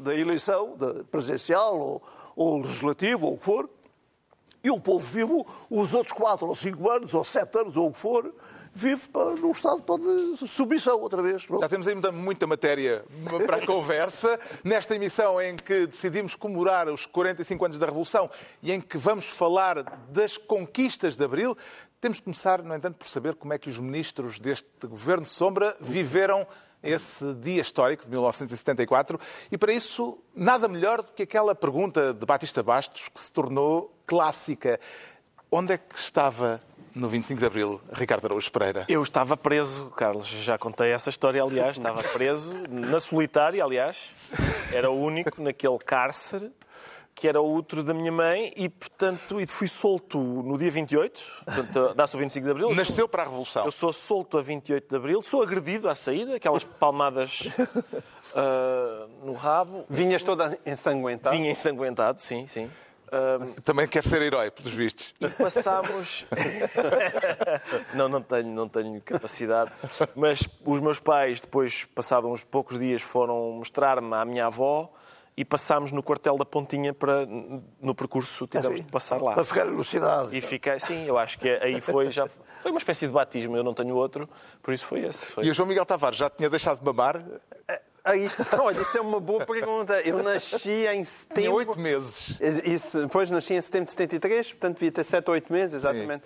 da, 0.00 0.14
eleição, 0.14 0.74
da 0.76 1.04
presidencial 1.04 1.78
ou, 1.78 2.02
ou 2.34 2.60
legislativo, 2.62 3.26
ou 3.26 3.34
o 3.34 3.38
que 3.38 3.44
for, 3.44 3.68
e 4.64 4.70
o 4.70 4.80
povo 4.80 5.06
vive 5.06 5.44
os 5.70 5.94
outros 5.94 6.12
quatro 6.12 6.48
ou 6.48 6.56
cinco 6.56 6.90
anos, 6.90 7.12
ou 7.14 7.22
sete 7.22 7.58
anos, 7.58 7.76
ou 7.76 7.88
o 7.88 7.92
que 7.92 7.98
for, 7.98 8.34
vive 8.76 9.08
num 9.40 9.52
estado 9.52 9.82
de 9.98 10.46
submissão 10.46 11.00
outra 11.00 11.22
vez. 11.22 11.46
Já 11.60 11.68
temos 11.68 11.86
muita, 11.86 12.12
muita 12.12 12.46
matéria 12.46 13.02
para 13.46 13.56
a 13.56 13.66
conversa. 13.66 14.38
Nesta 14.62 14.94
emissão 14.94 15.40
em 15.40 15.56
que 15.56 15.86
decidimos 15.86 16.34
comemorar 16.34 16.86
os 16.88 17.06
45 17.06 17.64
anos 17.64 17.78
da 17.78 17.86
Revolução 17.86 18.30
e 18.62 18.70
em 18.70 18.80
que 18.80 18.98
vamos 18.98 19.30
falar 19.30 19.82
das 20.10 20.36
conquistas 20.36 21.16
de 21.16 21.24
Abril, 21.24 21.56
temos 21.98 22.18
de 22.18 22.24
começar, 22.24 22.62
no 22.62 22.74
entanto, 22.74 22.96
por 22.96 23.08
saber 23.08 23.34
como 23.34 23.54
é 23.54 23.58
que 23.58 23.70
os 23.70 23.80
ministros 23.80 24.38
deste 24.38 24.68
Governo 24.86 25.24
Sombra 25.24 25.74
viveram 25.80 26.46
esse 26.82 27.32
dia 27.36 27.62
histórico 27.62 28.04
de 28.04 28.10
1974. 28.10 29.18
E 29.50 29.56
para 29.56 29.72
isso, 29.72 30.18
nada 30.34 30.68
melhor 30.68 31.02
do 31.02 31.12
que 31.12 31.22
aquela 31.22 31.54
pergunta 31.54 32.12
de 32.12 32.26
Batista 32.26 32.62
Bastos 32.62 33.08
que 33.08 33.18
se 33.18 33.32
tornou 33.32 33.96
clássica. 34.06 34.78
Onde 35.50 35.72
é 35.72 35.78
que 35.78 35.96
estava 35.96 36.60
no 36.96 37.08
25 37.08 37.38
de 37.38 37.46
Abril, 37.46 37.80
Ricardo 37.92 38.24
Araújo 38.24 38.50
Pereira? 38.50 38.86
Eu 38.88 39.02
estava 39.02 39.36
preso, 39.36 39.90
Carlos, 39.90 40.26
já 40.26 40.56
contei 40.56 40.90
essa 40.90 41.10
história, 41.10 41.42
aliás, 41.42 41.76
estava 41.78 42.02
preso 42.02 42.56
na 42.68 42.98
solitária, 42.98 43.62
aliás, 43.62 44.10
era 44.72 44.90
o 44.90 44.98
único 44.98 45.42
naquele 45.42 45.78
cárcere 45.78 46.50
que 47.14 47.26
era 47.26 47.40
o 47.40 47.50
útero 47.50 47.82
da 47.82 47.94
minha 47.94 48.12
mãe 48.12 48.52
e, 48.54 48.68
portanto, 48.68 49.40
e 49.40 49.46
fui 49.46 49.66
solto 49.66 50.18
no 50.18 50.58
dia 50.58 50.70
28, 50.70 51.22
portanto, 51.46 51.94
dá-se 51.94 52.14
o 52.14 52.18
25 52.18 52.44
de 52.44 52.50
Abril. 52.50 52.74
Nasceu 52.74 53.08
para 53.08 53.22
a 53.22 53.24
Revolução. 53.24 53.64
Eu 53.64 53.72
sou 53.72 53.90
solto 53.90 54.36
a 54.36 54.42
28 54.42 54.86
de 54.86 54.96
Abril, 54.96 55.22
sou 55.22 55.42
agredido 55.42 55.88
à 55.88 55.94
saída, 55.94 56.36
aquelas 56.36 56.62
palmadas 56.62 57.44
ah, 58.36 59.06
no 59.24 59.32
rabo. 59.32 59.86
Vinhas 59.88 60.22
toda 60.22 60.58
ensanguentada. 60.66 61.34
Vinha 61.34 61.50
ensanguentado, 61.50 62.20
sim, 62.20 62.46
sim. 62.46 62.70
Ah, 63.10 63.38
Também 63.62 63.86
quer 63.86 64.02
ser 64.02 64.20
herói, 64.22 64.50
pelos 64.50 64.72
vistos. 64.72 65.14
e 65.20 65.28
passámos. 65.28 66.26
não, 67.94 68.08
não 68.08 68.22
tenho, 68.22 68.48
não 68.48 68.68
tenho 68.68 69.00
capacidade. 69.02 69.70
Mas 70.14 70.48
os 70.64 70.80
meus 70.80 71.00
pais, 71.00 71.40
depois, 71.40 71.84
passados 71.84 72.30
uns 72.30 72.44
poucos 72.44 72.78
dias, 72.78 73.02
foram 73.02 73.52
mostrar-me 73.52 74.14
à 74.14 74.24
minha 74.24 74.46
avó 74.46 74.92
e 75.36 75.44
passámos 75.44 75.92
no 75.92 76.02
quartel 76.02 76.38
da 76.38 76.44
Pontinha 76.46 76.94
para. 76.94 77.26
No 77.80 77.94
percurso, 77.94 78.46
tivemos 78.46 78.80
de 78.80 78.90
passar 78.90 79.20
lá. 79.20 79.34
Para 79.34 79.44
ficar 79.44 79.66
na 79.66 79.84
cidade. 79.84 80.36
E 80.36 80.40
fiquei, 80.40 80.78
sim, 80.78 81.04
eu 81.04 81.18
acho 81.18 81.38
que 81.38 81.48
aí 81.48 81.80
foi 81.80 82.10
já. 82.10 82.26
Foi 82.26 82.70
uma 82.70 82.78
espécie 82.78 83.06
de 83.06 83.12
batismo, 83.12 83.56
eu 83.56 83.62
não 83.62 83.74
tenho 83.74 83.94
outro, 83.94 84.28
por 84.62 84.72
isso 84.72 84.86
foi 84.86 85.04
esse. 85.04 85.26
Foi. 85.26 85.44
E 85.44 85.50
o 85.50 85.54
João 85.54 85.68
Miguel 85.68 85.84
Tavares 85.84 86.18
já 86.18 86.30
tinha 86.30 86.48
deixado 86.48 86.78
de 86.78 86.84
mamar? 86.84 87.22
Ah, 88.08 88.16
isso, 88.16 88.44
olha, 88.62 88.80
isso 88.80 88.96
é 88.96 89.00
uma 89.00 89.18
boa 89.18 89.44
pergunta. 89.44 90.00
Eu 90.02 90.22
nasci 90.22 90.86
em 90.86 91.02
setembro. 91.02 91.54
oito 91.54 91.78
meses. 91.78 92.38
Isso, 92.64 93.00
depois 93.02 93.28
nasci 93.30 93.54
em 93.54 93.60
setembro 93.60 93.86
de 93.86 93.90
73, 93.90 94.52
portanto 94.52 94.74
devia 94.74 94.92
ter 94.92 95.02
7 95.04 95.28
ou 95.28 95.34
8 95.34 95.52
meses, 95.52 95.74
exatamente. 95.74 96.22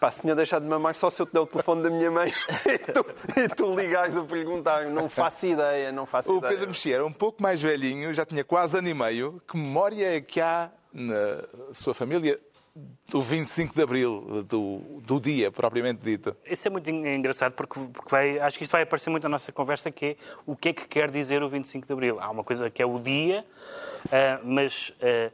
Pá, 0.00 0.10
se 0.10 0.20
tinha 0.20 0.34
deixado 0.34 0.64
de 0.64 0.68
mamar 0.68 0.96
só 0.96 1.08
se 1.08 1.22
eu 1.22 1.26
te 1.26 1.32
der 1.32 1.38
o 1.38 1.46
telefone 1.46 1.84
da 1.84 1.90
minha 1.90 2.10
mãe 2.10 2.28
e 2.66 2.78
tu, 2.92 3.06
e 3.38 3.48
tu 3.54 3.72
ligares 3.72 4.16
a 4.16 4.22
perguntar. 4.24 4.86
Não 4.86 5.08
faço 5.08 5.46
ideia, 5.46 5.92
não 5.92 6.06
faço 6.06 6.32
O 6.32 6.38
ideia. 6.38 6.54
Pedro 6.54 6.70
Mexia 6.70 6.96
era 6.96 7.06
um 7.06 7.12
pouco 7.12 7.40
mais 7.40 7.62
velhinho, 7.62 8.12
já 8.12 8.26
tinha 8.26 8.42
quase 8.42 8.76
ano 8.76 8.88
e 8.88 8.94
meio. 8.94 9.40
Que 9.46 9.56
memória 9.56 10.16
é 10.16 10.20
que 10.20 10.40
há 10.40 10.72
na 10.92 11.44
sua 11.72 11.94
família 11.94 12.40
do 12.74 13.20
25 13.20 13.74
de 13.74 13.82
Abril, 13.82 14.42
do, 14.48 14.78
do 15.02 15.20
dia 15.20 15.50
propriamente 15.50 16.02
dito? 16.02 16.34
Isso 16.46 16.66
é 16.68 16.70
muito 16.70 16.88
engraçado 16.88 17.52
porque, 17.52 17.78
porque 17.92 18.10
vai, 18.10 18.38
acho 18.38 18.56
que 18.56 18.64
isto 18.64 18.72
vai 18.72 18.82
aparecer 18.82 19.10
muito 19.10 19.24
na 19.24 19.30
nossa 19.30 19.52
conversa, 19.52 19.90
que 19.90 20.06
é 20.06 20.16
o 20.46 20.56
que 20.56 20.70
é 20.70 20.72
que 20.72 20.88
quer 20.88 21.10
dizer 21.10 21.42
o 21.42 21.48
25 21.48 21.86
de 21.86 21.92
Abril. 21.92 22.16
Há 22.18 22.30
uma 22.30 22.42
coisa 22.42 22.70
que 22.70 22.80
é 22.82 22.86
o 22.86 22.98
dia, 22.98 23.44
ah, 24.10 24.40
mas 24.42 24.94
ah, 25.02 25.30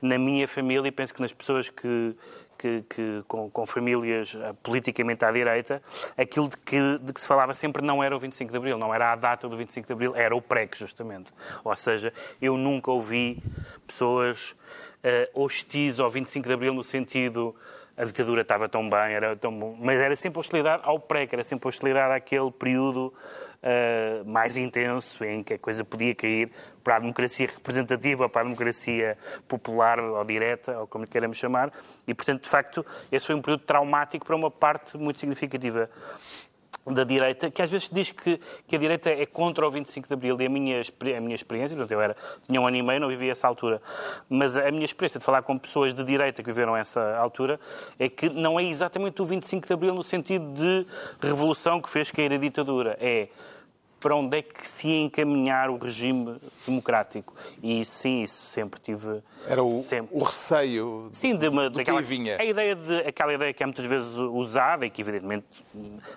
na 0.00 0.16
minha 0.18 0.46
família, 0.46 0.86
e 0.86 0.92
penso 0.92 1.12
que 1.12 1.20
nas 1.20 1.32
pessoas 1.32 1.68
que, 1.68 2.14
que, 2.56 2.84
que- 2.88 3.24
com, 3.26 3.50
com 3.50 3.66
famílias 3.66 4.36
ah, 4.40 4.54
politicamente 4.62 5.24
à 5.24 5.32
direita, 5.32 5.82
aquilo 6.16 6.48
de 6.48 6.56
que, 6.56 6.98
de 7.00 7.12
que 7.12 7.20
se 7.20 7.26
falava 7.26 7.52
sempre 7.52 7.84
não 7.84 8.00
era 8.00 8.14
o 8.14 8.20
25 8.20 8.48
de 8.48 8.56
Abril, 8.56 8.78
não 8.78 8.94
era 8.94 9.12
a 9.12 9.16
data 9.16 9.48
do 9.48 9.56
25 9.56 9.88
de 9.88 9.92
Abril, 9.92 10.14
era 10.14 10.36
o 10.36 10.40
PREC, 10.40 10.78
justamente. 10.78 11.32
Ou 11.64 11.74
seja, 11.74 12.12
eu 12.40 12.56
nunca 12.56 12.92
ouvi 12.92 13.42
pessoas 13.88 14.54
hostis 15.34 15.98
ao 15.98 16.10
25 16.10 16.46
de 16.46 16.54
Abril 16.54 16.74
no 16.74 16.84
sentido 16.84 17.54
a 17.96 18.04
ditadura 18.04 18.42
estava 18.42 18.68
tão 18.68 18.88
bem, 18.88 19.14
era 19.14 19.34
tão 19.34 19.58
bom, 19.58 19.76
mas 19.80 19.98
era 19.98 20.14
sempre 20.14 20.38
hostilidade 20.38 20.82
ao 20.84 21.00
PREC, 21.00 21.32
era 21.32 21.42
sempre 21.42 21.66
hostilidade 21.66 22.12
àquele 22.12 22.50
período 22.50 23.12
eh, 23.62 24.22
mais 24.26 24.56
intenso 24.56 25.24
em 25.24 25.42
que 25.42 25.54
a 25.54 25.58
coisa 25.58 25.82
podia 25.82 26.14
cair 26.14 26.50
para 26.84 26.96
a 26.96 26.98
democracia 26.98 27.46
representativa 27.46 28.28
para 28.28 28.42
a 28.42 28.44
democracia 28.44 29.16
popular 29.48 29.98
ou 29.98 30.22
direta, 30.24 30.78
ou 30.78 30.86
como 30.86 31.06
queiramos 31.06 31.38
chamar, 31.38 31.72
e 32.06 32.14
portanto, 32.14 32.42
de 32.42 32.48
facto, 32.48 32.84
esse 33.10 33.26
foi 33.26 33.34
um 33.34 33.40
período 33.40 33.64
traumático 33.64 34.26
para 34.26 34.36
uma 34.36 34.50
parte 34.50 34.96
muito 34.98 35.18
significativa 35.18 35.90
da 36.86 37.04
direita, 37.04 37.50
que 37.50 37.60
às 37.60 37.70
vezes 37.70 37.88
diz 37.90 38.12
que, 38.12 38.40
que 38.66 38.76
a 38.76 38.78
direita 38.78 39.10
é 39.10 39.26
contra 39.26 39.66
o 39.66 39.70
25 39.70 40.06
de 40.06 40.14
Abril, 40.14 40.40
e 40.40 40.46
a 40.46 40.48
minha, 40.48 40.80
a 41.16 41.20
minha 41.20 41.34
experiência, 41.34 41.76
portanto, 41.76 41.92
eu 41.92 42.00
era, 42.00 42.16
tinha 42.42 42.60
um 42.60 42.66
ano 42.66 42.76
e 42.76 42.82
meio, 42.82 43.00
não 43.00 43.08
vivia 43.08 43.32
essa 43.32 43.48
altura, 43.48 43.82
mas 44.28 44.56
a 44.56 44.70
minha 44.70 44.84
experiência 44.84 45.18
de 45.18 45.26
falar 45.26 45.42
com 45.42 45.58
pessoas 45.58 45.92
de 45.92 46.04
direita 46.04 46.42
que 46.42 46.48
viveram 46.48 46.76
essa 46.76 47.16
altura 47.16 47.58
é 47.98 48.08
que 48.08 48.28
não 48.28 48.58
é 48.58 48.64
exatamente 48.64 49.20
o 49.20 49.24
25 49.24 49.66
de 49.66 49.72
Abril 49.72 49.94
no 49.94 50.02
sentido 50.02 50.52
de 50.52 50.86
revolução 51.20 51.80
que 51.80 51.88
fez 51.88 52.10
cair 52.10 52.32
a 52.32 52.36
ditadura. 52.36 52.96
É 53.00 53.28
para 54.00 54.14
onde 54.14 54.38
é 54.38 54.42
que 54.42 54.66
se 54.66 54.88
ia 54.88 55.02
encaminhar 55.02 55.70
o 55.70 55.78
regime 55.78 56.36
democrático. 56.66 57.34
E 57.62 57.84
sim, 57.84 58.22
isso 58.22 58.46
sempre 58.46 58.80
tive. 58.80 59.22
Era 59.46 59.62
o, 59.62 59.82
sempre. 59.82 60.14
o 60.14 60.22
receio 60.22 61.08
sim, 61.12 61.36
de 61.36 61.48
uma, 61.48 61.70
do 61.70 61.78
daquela, 61.78 62.02
que 62.02 62.08
vinha. 62.08 62.36
A 62.38 62.44
ideia 62.44 62.74
de, 62.74 62.98
aquela 63.00 63.32
ideia 63.32 63.52
que 63.52 63.62
é 63.62 63.66
muitas 63.66 63.84
vezes 63.84 64.16
usada 64.16 64.84
e 64.84 64.90
que, 64.90 65.00
evidentemente, 65.00 65.64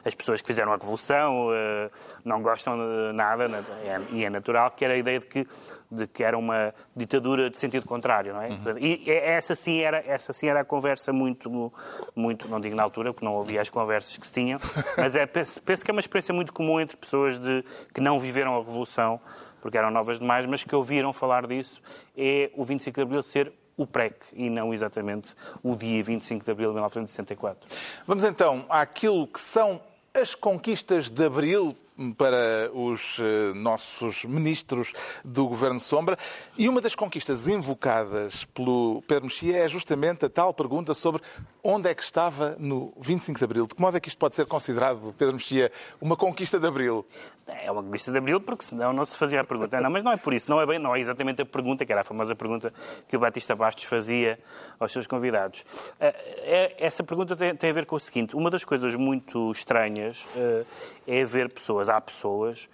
as 0.03 0.13
pessoas 0.13 0.41
que 0.41 0.47
fizeram 0.47 0.73
a 0.73 0.75
revolução 0.75 1.47
uh, 1.47 1.91
não 2.23 2.41
gostam 2.41 2.77
de 2.77 3.13
nada, 3.13 3.45
é, 3.83 4.01
e 4.11 4.25
é 4.25 4.29
natural, 4.29 4.71
que 4.71 4.83
era 4.83 4.93
a 4.93 4.97
ideia 4.97 5.19
de 5.19 5.27
que, 5.27 5.47
de 5.91 6.05
que 6.05 6.23
era 6.23 6.37
uma 6.37 6.73
ditadura 6.95 7.49
de 7.49 7.57
sentido 7.57 7.85
contrário, 7.85 8.33
não 8.33 8.41
é? 8.41 8.49
Uhum. 8.49 8.77
E 8.77 9.09
essa 9.09 9.55
sim, 9.55 9.81
era, 9.81 10.03
essa 10.05 10.31
sim 10.31 10.47
era 10.47 10.61
a 10.61 10.65
conversa 10.65 11.11
muito, 11.11 11.71
muito, 12.15 12.47
não 12.47 12.59
digo 12.59 12.75
na 12.75 12.83
altura, 12.83 13.11
porque 13.11 13.25
não 13.25 13.33
ouvia 13.33 13.61
as 13.61 13.69
conversas 13.69 14.15
que 14.15 14.25
se 14.25 14.33
tinham, 14.33 14.59
mas 14.95 15.15
é, 15.15 15.25
penso, 15.25 15.61
penso 15.63 15.83
que 15.83 15.89
é 15.89 15.93
uma 15.93 15.99
experiência 15.99 16.33
muito 16.33 16.53
comum 16.53 16.79
entre 16.79 16.95
pessoas 16.95 17.39
de, 17.39 17.63
que 17.93 18.01
não 18.01 18.19
viveram 18.19 18.55
a 18.55 18.59
revolução, 18.59 19.19
porque 19.61 19.77
eram 19.77 19.89
novas 19.89 20.19
demais, 20.19 20.45
mas 20.45 20.63
que 20.63 20.75
ouviram 20.75 21.11
falar 21.11 21.47
disso, 21.47 21.81
é 22.15 22.51
o 22.55 22.63
25 22.63 22.95
de 22.95 23.01
Abril 23.01 23.23
ser 23.23 23.51
o 23.75 23.87
PREC 23.87 24.15
e 24.33 24.49
não 24.49 24.73
exatamente 24.73 25.33
o 25.63 25.73
dia 25.73 26.03
25 26.03 26.43
de 26.43 26.51
abril 26.51 26.69
de 26.69 26.73
1964. 26.75 27.69
Vamos 28.05 28.25
então 28.25 28.65
àquilo 28.69 29.25
que 29.25 29.39
são 29.39 29.81
as 30.13 30.35
conquistas 30.35 31.09
de 31.09 31.25
abril 31.25 31.75
para 32.17 32.71
os 32.73 33.17
eh, 33.19 33.53
nossos 33.55 34.23
ministros 34.25 34.93
do 35.23 35.47
Governo 35.47 35.79
Sombra. 35.79 36.17
E 36.57 36.69
uma 36.69 36.81
das 36.81 36.95
conquistas 36.95 37.47
invocadas 37.47 38.45
pelo 38.45 39.03
Pedro 39.07 39.25
Mexia 39.25 39.57
é 39.57 39.67
justamente 39.67 40.25
a 40.25 40.29
tal 40.29 40.53
pergunta 40.53 40.93
sobre 40.93 41.21
onde 41.63 41.89
é 41.89 41.93
que 41.93 42.03
estava 42.03 42.55
no 42.57 42.93
25 42.99 43.37
de 43.37 43.45
Abril. 43.45 43.67
De 43.67 43.75
que 43.75 43.81
modo 43.81 43.97
é 43.97 43.99
que 43.99 44.07
isto 44.07 44.17
pode 44.17 44.35
ser 44.35 44.45
considerado, 44.45 45.13
Pedro 45.17 45.35
Mexia, 45.35 45.71
uma 45.99 46.15
conquista 46.15 46.59
de 46.59 46.67
Abril? 46.67 47.05
É 47.47 47.71
uma 47.71 47.83
conquista 47.83 48.11
de 48.11 48.17
Abril 48.17 48.39
porque 48.39 48.63
senão 48.63 48.93
não 48.93 49.05
se 49.05 49.17
fazia 49.17 49.41
a 49.41 49.43
pergunta. 49.43 49.79
Não, 49.81 49.89
mas 49.89 50.03
não 50.03 50.11
é 50.11 50.17
por 50.17 50.33
isso. 50.33 50.49
Não 50.49 50.61
é, 50.61 50.65
bem, 50.65 50.79
não 50.79 50.95
é 50.95 50.99
exatamente 50.99 51.41
a 51.41 51.45
pergunta, 51.45 51.85
que 51.85 51.91
era 51.91 52.01
a 52.01 52.03
famosa 52.03 52.35
pergunta 52.35 52.73
que 53.07 53.17
o 53.17 53.19
Batista 53.19 53.55
Bastos 53.55 53.85
fazia 53.85 54.39
aos 54.79 54.91
seus 54.91 55.07
convidados. 55.07 55.65
Eh, 55.99 56.15
é, 56.43 56.85
essa 56.85 57.03
pergunta 57.03 57.35
tem, 57.35 57.69
a 57.69 57.73
ver 57.73 57.85
com 57.85 57.95
o 57.95 57.99
seguinte. 57.99 58.35
Uma 58.35 58.49
das 58.49 58.63
coisas 58.63 58.95
muito 58.95 59.51
estranhas 59.51 60.17
eh, 60.35 60.63
é 61.09 61.25
ver 61.25 61.51
pessoas, 61.51 61.89
há 61.89 61.99
pessoas, 61.99 62.69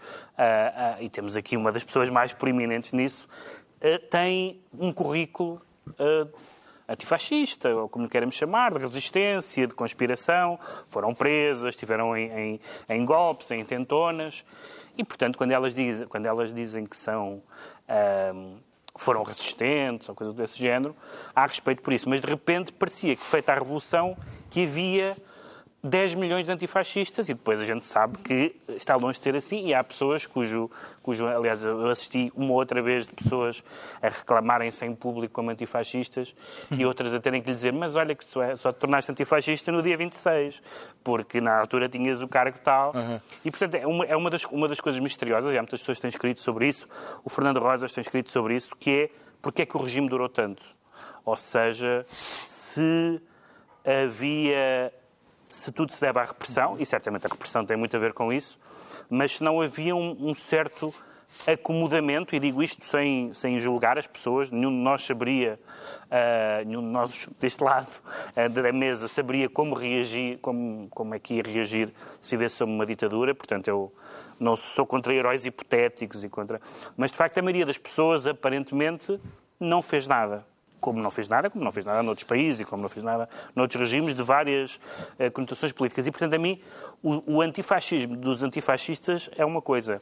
e 1.00 1.10
temos 1.10 1.38
aqui 1.38 1.56
uma 1.56 1.72
das 1.72 1.84
pessoas 1.84 2.10
mais 2.10 2.34
proeminentes 2.34 2.92
nisso, 2.92 3.30
tem 4.10 4.62
um 4.78 4.92
currículo 4.92 5.62
antifascista, 6.88 7.70
ou 7.74 7.88
como 7.88 8.10
queremos 8.10 8.36
chamar, 8.36 8.74
de 8.74 8.80
resistência, 8.80 9.66
de 9.66 9.74
conspiração, 9.74 10.60
foram 10.88 11.14
presas, 11.14 11.70
estiveram 11.70 12.16
em, 12.16 12.32
em, 12.32 12.60
em, 12.90 13.06
golpes, 13.06 13.50
em 13.52 13.64
tentonas, 13.64 14.44
e, 14.98 15.04
portanto, 15.04 15.38
quando 15.38 15.52
elas 15.52 15.74
dizem, 15.74 16.06
quando 16.08 16.26
elas 16.26 16.54
dizem 16.54 16.86
que 16.86 16.98
são... 16.98 17.42
Foram 18.98 19.24
resistentes 19.24 20.08
ou 20.08 20.16
coisa 20.16 20.32
desse 20.32 20.58
género, 20.58 20.96
há 21.36 21.46
respeito 21.46 21.82
por 21.82 21.92
isso. 21.92 22.08
Mas, 22.08 22.22
de 22.22 22.28
repente, 22.28 22.72
parecia 22.72 23.14
que, 23.14 23.22
feita 23.22 23.52
a 23.52 23.56
Revolução, 23.56 24.16
que 24.50 24.64
havia 24.64 25.18
10 25.86 26.16
milhões 26.16 26.48
de 26.48 26.52
antifascistas 26.52 27.30
e 27.30 27.36
depois 27.36 27.62
a 27.62 27.66
gente 27.66 27.86
sabe 27.86 28.18
que 28.18 28.56
está 28.70 28.96
longe 28.96 29.20
de 29.20 29.24
ser 29.24 29.36
assim 29.36 29.68
e 29.68 29.74
há 29.74 29.84
pessoas 29.84 30.26
cujo, 30.26 30.68
cujo 31.04 31.28
aliás, 31.28 31.64
eu 31.64 31.88
assisti 31.88 32.34
uma 32.36 32.54
outra 32.54 32.82
vez 32.82 33.06
de 33.06 33.14
pessoas 33.14 33.64
a 34.02 34.10
reclamarem-se 34.10 34.84
em 34.84 34.96
público 34.96 35.36
como 35.36 35.52
antifascistas 35.52 36.36
e 36.72 36.84
outras 36.84 37.14
a 37.14 37.20
terem 37.20 37.40
que 37.40 37.50
lhe 37.50 37.56
dizer 37.56 37.72
mas 37.72 37.96
olha 37.96 38.16
que 38.16 38.26
só, 38.26 38.42
é, 38.42 38.56
só 38.56 38.72
te 38.72 38.80
tornaste 38.80 39.12
antifascista 39.12 39.72
no 39.72 39.84
dia 39.84 39.96
26 39.96 40.60
porque 41.04 41.40
na 41.40 41.60
altura 41.60 41.88
tinhas 41.88 42.20
o 42.24 42.28
cargo 42.28 42.58
tal 42.64 42.92
uhum. 42.96 43.20
e 43.46 43.52
portanto 43.52 43.76
é, 43.76 43.86
uma, 43.86 44.06
é 44.06 44.16
uma, 44.16 44.32
das, 44.32 44.44
uma 44.46 44.68
das 44.68 44.80
coisas 44.80 45.00
misteriosas 45.00 45.54
e 45.54 45.58
há 45.58 45.62
muitas 45.62 45.82
pessoas 45.82 46.00
que 46.00 46.02
têm 46.02 46.10
escrito 46.10 46.40
sobre 46.40 46.68
isso 46.68 46.88
o 47.24 47.30
Fernando 47.30 47.60
Rosas 47.60 47.94
tem 47.94 48.02
escrito 48.02 48.32
sobre 48.32 48.56
isso 48.56 48.76
que 48.76 48.90
é 48.90 49.10
porque 49.40 49.62
é 49.62 49.66
que 49.68 49.78
o 49.78 49.80
regime 49.80 50.10
durou 50.10 50.30
tanto 50.30 50.64
ou 51.24 51.36
seja, 51.36 52.06
se 52.10 53.20
havia 53.84 54.92
se 55.56 55.72
tudo 55.72 55.92
se 55.92 56.02
deve 56.02 56.20
à 56.20 56.26
repressão, 56.26 56.76
e 56.78 56.86
certamente 56.86 57.26
a 57.26 57.30
repressão 57.30 57.66
tem 57.66 57.78
muito 57.78 57.96
a 57.96 58.00
ver 58.00 58.14
com 58.14 58.32
isso, 58.32 58.60
mas 59.10 59.38
se 59.38 59.44
não 59.44 59.62
havia 59.62 59.96
um, 59.96 60.30
um 60.30 60.36
certo 60.36 60.94
acomodamento, 61.48 62.36
e 62.36 62.40
digo 62.40 62.62
isto 62.62 62.84
sem, 62.84 63.34
sem 63.34 63.60
julgar 63.60 63.98
as 63.98 64.06
pessoas, 64.06 64.52
nenhum 64.52 64.70
de 64.70 64.78
nós 64.78 65.06
saberia, 65.06 65.60
uh, 66.06 66.66
nenhum 66.66 66.82
de 66.82 66.88
nós 66.88 67.30
deste 67.40 67.64
lado 67.64 67.88
uh, 67.88 68.50
da 68.50 68.72
mesa 68.74 69.08
saberia 69.08 69.50
como 69.50 69.74
reagir, 69.76 70.38
como, 70.40 70.88
como 70.90 71.16
é 71.16 71.20
que 71.20 71.36
ia 71.36 71.44
reagir 71.44 71.92
se 72.20 72.32
vivesse 72.36 72.64
uma 72.64 72.86
ditadura, 72.86 73.34
portanto 73.34 73.68
eu 73.68 73.92
não 74.40 74.56
sou 74.56 74.86
contra 74.86 75.14
heróis 75.14 75.46
hipotéticos 75.46 76.24
e 76.24 76.30
contra... 76.30 76.60
Mas 76.98 77.12
de 77.12 77.18
facto 77.18 77.38
a 77.38 77.42
maioria 77.42 77.66
das 77.66 77.78
pessoas 77.78 78.28
aparentemente 78.28 79.20
não 79.60 79.82
fez 79.82 80.08
nada 80.08 80.46
como 80.86 81.02
não 81.02 81.10
fez 81.10 81.28
nada, 81.28 81.50
como 81.50 81.66
não 81.66 81.72
fez 81.72 81.84
nada 81.84 82.04
noutros 82.04 82.28
países 82.28 82.60
e 82.60 82.66
como 82.66 82.80
não 82.80 82.88
fez 82.88 83.04
nada 83.04 83.28
noutros 83.56 83.82
regimes 83.82 84.14
de 84.14 84.22
várias 84.22 84.76
uh, 85.20 85.32
conotações 85.34 85.72
políticas. 85.72 86.06
E, 86.06 86.12
portanto, 86.12 86.36
a 86.36 86.38
mim, 86.38 86.62
o, 87.02 87.38
o 87.38 87.42
antifascismo 87.42 88.16
dos 88.16 88.44
antifascistas 88.44 89.28
é 89.36 89.44
uma 89.44 89.64
coisa 89.64 90.00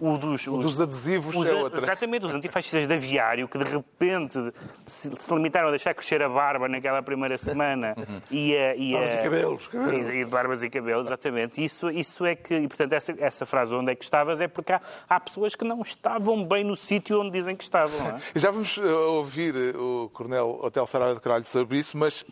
o 0.00 0.18
dos, 0.18 0.46
o 0.46 0.58
dos 0.58 0.80
adesivos 0.80 1.34
os, 1.34 1.46
é 1.46 1.54
outra. 1.54 1.80
Exatamente, 1.80 2.26
os 2.26 2.34
antifascistas 2.34 2.86
de 2.86 2.94
aviário 2.94 3.48
que 3.48 3.58
de 3.58 3.64
repente 3.64 4.52
se, 4.86 5.10
se, 5.16 5.34
limitaram 5.34 5.68
a 5.68 5.70
deixar 5.70 5.94
crescer 5.94 6.22
a 6.22 6.28
barba 6.28 6.68
naquela 6.68 7.02
primeira 7.02 7.38
semana 7.38 7.94
uhum. 7.96 8.20
e 8.30 8.56
a, 8.56 8.76
e 8.76 8.92
Barbas 8.92 9.10
e 9.10 9.22
cabelos. 9.22 9.66
cabelos. 9.66 10.08
E, 10.08 10.12
de 10.12 10.24
barbas 10.24 10.62
e 10.62 10.70
cabelos, 10.70 11.06
exatamente. 11.06 11.64
Isso, 11.64 11.90
isso 11.90 12.24
é 12.24 12.34
que, 12.34 12.54
e 12.54 12.68
portanto, 12.68 12.92
essa, 12.92 13.14
essa 13.18 13.46
frase 13.46 13.74
onde 13.74 13.92
é 13.92 13.94
que 13.94 14.04
estavas 14.04 14.40
é 14.40 14.48
porque 14.48 14.72
há, 14.72 14.80
há 15.08 15.20
pessoas 15.20 15.54
que 15.54 15.64
não 15.64 15.80
estavam 15.82 16.46
bem 16.46 16.64
no 16.64 16.76
sítio 16.76 17.20
onde 17.20 17.30
dizem 17.30 17.56
que 17.56 17.64
estavam. 17.64 17.98
É? 18.08 18.20
Já 18.38 18.50
vamos 18.50 18.78
eh, 18.78 18.82
ouvir 18.84 19.54
eh, 19.54 19.76
o 19.76 20.10
Coronel 20.12 20.60
Hotel 20.62 20.86
Saraiva 20.86 21.14
de 21.14 21.20
Caralho 21.20 21.46
sobre 21.46 21.78
isso, 21.78 21.96
mas 21.96 22.22
uh, 22.22 22.26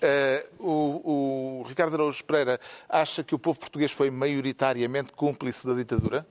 o, 0.59 1.61
o 1.61 1.63
Ricardo 1.69 1.95
Araújo 1.95 2.25
Pereira 2.25 2.61
acha 2.89 3.23
que 3.23 3.35
o 3.35 3.39
povo 3.39 3.59
português 3.59 3.91
foi 3.93 4.11
maioritariamente 4.11 5.13
cúmplice 5.13 5.67
da 5.67 5.75
ditadura? 5.75 6.27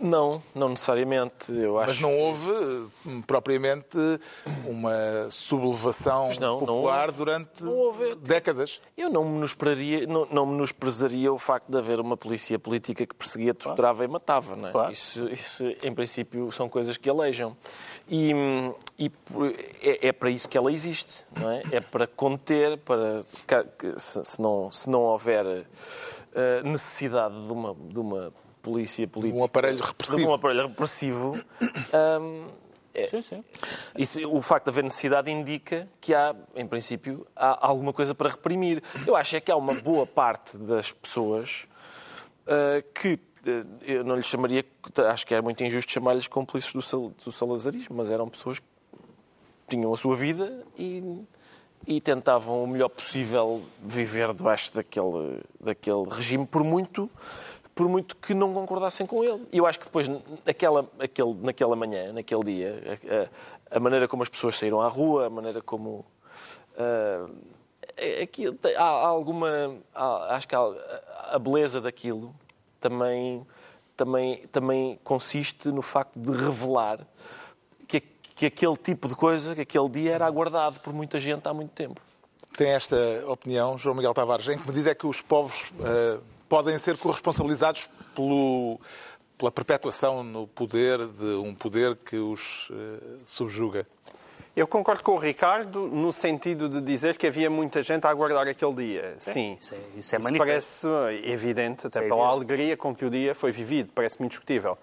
Não, 0.00 0.42
não 0.54 0.70
necessariamente. 0.70 1.52
Eu 1.52 1.78
acho 1.78 1.88
Mas 1.88 2.00
não 2.00 2.16
houve 2.18 2.90
propriamente 3.26 3.96
uma 4.66 5.28
sublevação 5.30 6.30
não, 6.40 6.58
popular 6.58 7.08
não 7.08 7.14
durante 7.14 7.64
houve. 7.64 8.14
décadas. 8.16 8.80
Eu 8.96 9.10
não 9.10 9.24
menosprezaria, 9.24 10.06
não, 10.06 10.26
não 10.26 10.46
menosprezaria 10.46 11.32
o 11.32 11.38
facto 11.38 11.68
de 11.68 11.78
haver 11.78 12.00
uma 12.00 12.16
polícia 12.16 12.58
política 12.58 13.06
que 13.06 13.14
perseguia, 13.14 13.54
torturava 13.54 13.98
claro. 13.98 14.10
e 14.10 14.12
matava. 14.12 14.56
Não 14.56 14.68
é? 14.68 14.72
claro. 14.72 14.92
isso, 14.92 15.28
isso, 15.28 15.64
em 15.82 15.94
princípio, 15.94 16.50
são 16.52 16.68
coisas 16.68 16.96
que 16.96 17.08
alejam. 17.08 17.56
E, 18.08 18.32
e 18.98 19.10
é, 19.82 20.08
é, 20.08 20.12
para 20.12 20.30
isso 20.30 20.48
que 20.48 20.56
ela 20.56 20.72
existe, 20.72 21.12
não 21.38 21.50
é? 21.50 21.62
É 21.72 21.80
para 21.80 22.06
conter, 22.06 22.78
para 22.78 23.22
se, 23.96 24.24
se 24.24 24.40
não, 24.40 24.70
se 24.70 24.88
não 24.88 25.02
houver 25.02 25.44
uh, 25.44 25.64
necessidade 26.64 27.40
de 27.42 27.52
uma, 27.52 27.74
de 27.74 27.98
uma 27.98 28.32
polícia 28.62 29.06
política. 29.06 29.40
Um 29.40 29.44
aparelho 29.44 29.82
repressivo. 29.82 30.28
Um 30.28 30.34
aparelho 30.34 30.68
repressivo. 30.68 31.44
Um, 32.20 32.46
é, 32.98 33.06
sim, 33.06 33.22
sim. 33.22 33.44
Isso, 33.96 34.28
o 34.28 34.42
facto 34.42 34.64
de 34.64 34.70
haver 34.70 34.84
necessidade 34.84 35.30
indica 35.30 35.88
que 36.00 36.14
há, 36.14 36.34
em 36.56 36.66
princípio, 36.66 37.26
há 37.36 37.66
alguma 37.66 37.92
coisa 37.92 38.14
para 38.14 38.30
reprimir. 38.30 38.82
Eu 39.06 39.14
acho 39.14 39.36
é 39.36 39.40
que 39.40 39.52
há 39.52 39.56
uma 39.56 39.74
boa 39.74 40.06
parte 40.06 40.56
das 40.56 40.90
pessoas 40.90 41.66
uh, 42.46 42.82
que 42.92 43.14
uh, 43.14 43.66
eu 43.82 44.04
não 44.04 44.16
lhes 44.16 44.26
chamaria, 44.26 44.64
acho 45.10 45.26
que 45.26 45.34
é 45.34 45.40
muito 45.40 45.62
injusto 45.62 45.92
chamar-lhes 45.92 46.26
cúmplices 46.26 46.72
do, 46.72 47.10
do 47.24 47.32
salazarismo, 47.32 47.96
mas 47.96 48.10
eram 48.10 48.28
pessoas 48.28 48.58
que 48.58 48.66
tinham 49.68 49.92
a 49.92 49.96
sua 49.96 50.16
vida 50.16 50.64
e, 50.76 51.22
e 51.86 52.00
tentavam 52.00 52.64
o 52.64 52.66
melhor 52.66 52.88
possível 52.88 53.62
viver 53.82 54.34
debaixo 54.34 54.74
daquele, 54.74 55.40
daquele 55.60 56.04
regime, 56.08 56.46
por 56.46 56.64
muito 56.64 57.08
por 57.78 57.88
muito 57.88 58.16
que 58.16 58.34
não 58.34 58.52
concordassem 58.52 59.06
com 59.06 59.22
ele. 59.22 59.46
E 59.52 59.58
eu 59.58 59.64
acho 59.64 59.78
que 59.78 59.84
depois, 59.84 60.08
naquela, 60.44 60.84
aquele, 60.98 61.32
naquela 61.34 61.76
manhã, 61.76 62.12
naquele 62.12 62.42
dia, 62.42 62.98
a, 63.70 63.76
a, 63.76 63.78
maneira 63.78 64.08
como 64.08 64.24
as 64.24 64.28
pessoas 64.28 64.58
saíram 64.58 64.80
à 64.80 64.88
rua, 64.88 65.26
a 65.26 65.30
maneira 65.30 65.62
como. 65.62 66.04
Uh, 66.74 67.32
aqui, 68.20 68.46
há, 68.76 68.82
há 68.82 69.06
alguma. 69.06 69.76
Há, 69.94 70.34
acho 70.34 70.48
que 70.48 70.56
há, 70.56 70.60
a 71.30 71.38
beleza 71.38 71.80
daquilo 71.80 72.34
também, 72.80 73.46
também, 73.96 74.38
também 74.48 74.98
consiste 75.04 75.68
no 75.68 75.80
facto 75.80 76.18
de 76.18 76.32
revelar 76.32 77.06
que, 77.86 78.00
que 78.00 78.46
aquele 78.46 78.76
tipo 78.76 79.06
de 79.06 79.14
coisa, 79.14 79.54
que 79.54 79.60
aquele 79.60 79.88
dia 79.88 80.14
era 80.14 80.26
aguardado 80.26 80.80
por 80.80 80.92
muita 80.92 81.20
gente 81.20 81.46
há 81.46 81.54
muito 81.54 81.70
tempo. 81.74 82.00
Tem 82.56 82.70
esta 82.70 82.96
opinião, 83.28 83.78
João 83.78 83.94
Miguel 83.94 84.14
Tavares. 84.14 84.48
Em 84.48 84.58
que 84.58 84.66
medida 84.66 84.90
é 84.90 84.96
que 84.96 85.06
os 85.06 85.22
povos. 85.22 85.70
Uh 85.78 86.37
podem 86.48 86.78
ser 86.78 86.96
corresponsabilizados 86.96 87.88
pelo, 88.14 88.80
pela 89.36 89.50
perpetuação 89.50 90.22
no 90.22 90.46
poder 90.46 90.98
de 91.06 91.34
um 91.36 91.54
poder 91.54 91.96
que 91.96 92.16
os 92.16 92.70
eh, 92.72 93.16
subjuga. 93.26 93.86
Eu 94.56 94.66
concordo 94.66 95.04
com 95.04 95.12
o 95.12 95.18
Ricardo 95.18 95.86
no 95.86 96.12
sentido 96.12 96.68
de 96.68 96.80
dizer 96.80 97.16
que 97.16 97.28
havia 97.28 97.48
muita 97.48 97.80
gente 97.80 98.04
a 98.08 98.10
aguardar 98.10 98.48
aquele 98.48 98.74
dia. 98.74 99.14
Sim. 99.16 99.56
Isso 99.60 99.72
é, 99.72 99.78
isso 99.96 100.16
é 100.16 100.18
manifesto. 100.18 100.88
parece 100.88 101.28
evidente, 101.30 101.86
até 101.86 102.00
é 102.00 102.02
pela 102.02 102.14
evidente. 102.16 102.32
alegria 102.32 102.76
com 102.76 102.92
que 102.92 103.04
o 103.04 103.10
dia 103.10 103.36
foi 103.36 103.52
vivido, 103.52 103.90
parece-me 103.94 104.26
indiscutível. 104.26 104.76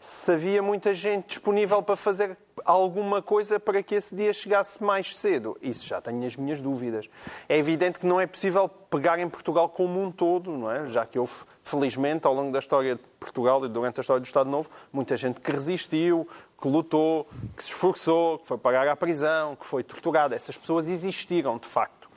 Se 0.00 0.32
havia 0.32 0.60
muita 0.60 0.92
gente 0.92 1.28
disponível 1.28 1.80
para 1.80 1.94
fazer 1.94 2.36
alguma 2.64 3.22
coisa 3.22 3.58
para 3.58 3.82
que 3.82 3.94
esse 3.94 4.14
dia 4.14 4.32
chegasse 4.32 4.82
mais 4.82 5.16
cedo, 5.16 5.56
isso 5.60 5.86
já 5.86 6.00
tenho 6.00 6.26
as 6.26 6.36
minhas 6.36 6.60
dúvidas. 6.60 7.08
É 7.48 7.56
evidente 7.56 7.98
que 7.98 8.06
não 8.06 8.20
é 8.20 8.26
possível 8.26 8.68
pegar 8.68 9.18
em 9.18 9.28
Portugal 9.28 9.68
como 9.68 10.02
um 10.02 10.10
todo, 10.10 10.50
não 10.50 10.70
é? 10.70 10.86
Já 10.86 11.06
que 11.06 11.18
houve, 11.18 11.32
felizmente, 11.62 12.26
ao 12.26 12.34
longo 12.34 12.52
da 12.52 12.58
história 12.58 12.96
de 12.96 13.02
Portugal 13.18 13.64
e 13.64 13.68
durante 13.68 13.98
a 13.98 14.02
história 14.02 14.20
do 14.20 14.26
Estado 14.26 14.50
Novo, 14.50 14.68
muita 14.92 15.16
gente 15.16 15.40
que 15.40 15.50
resistiu, 15.50 16.28
que 16.60 16.68
lutou, 16.68 17.26
que 17.56 17.62
se 17.62 17.70
esforçou, 17.70 18.38
que 18.38 18.46
foi 18.46 18.58
pagar 18.58 18.86
à 18.88 18.96
prisão, 18.96 19.56
que 19.56 19.66
foi 19.66 19.82
torturada. 19.82 20.34
Essas 20.34 20.58
pessoas 20.58 20.88
existiram, 20.88 21.58
de 21.58 21.66
facto. 21.66 22.08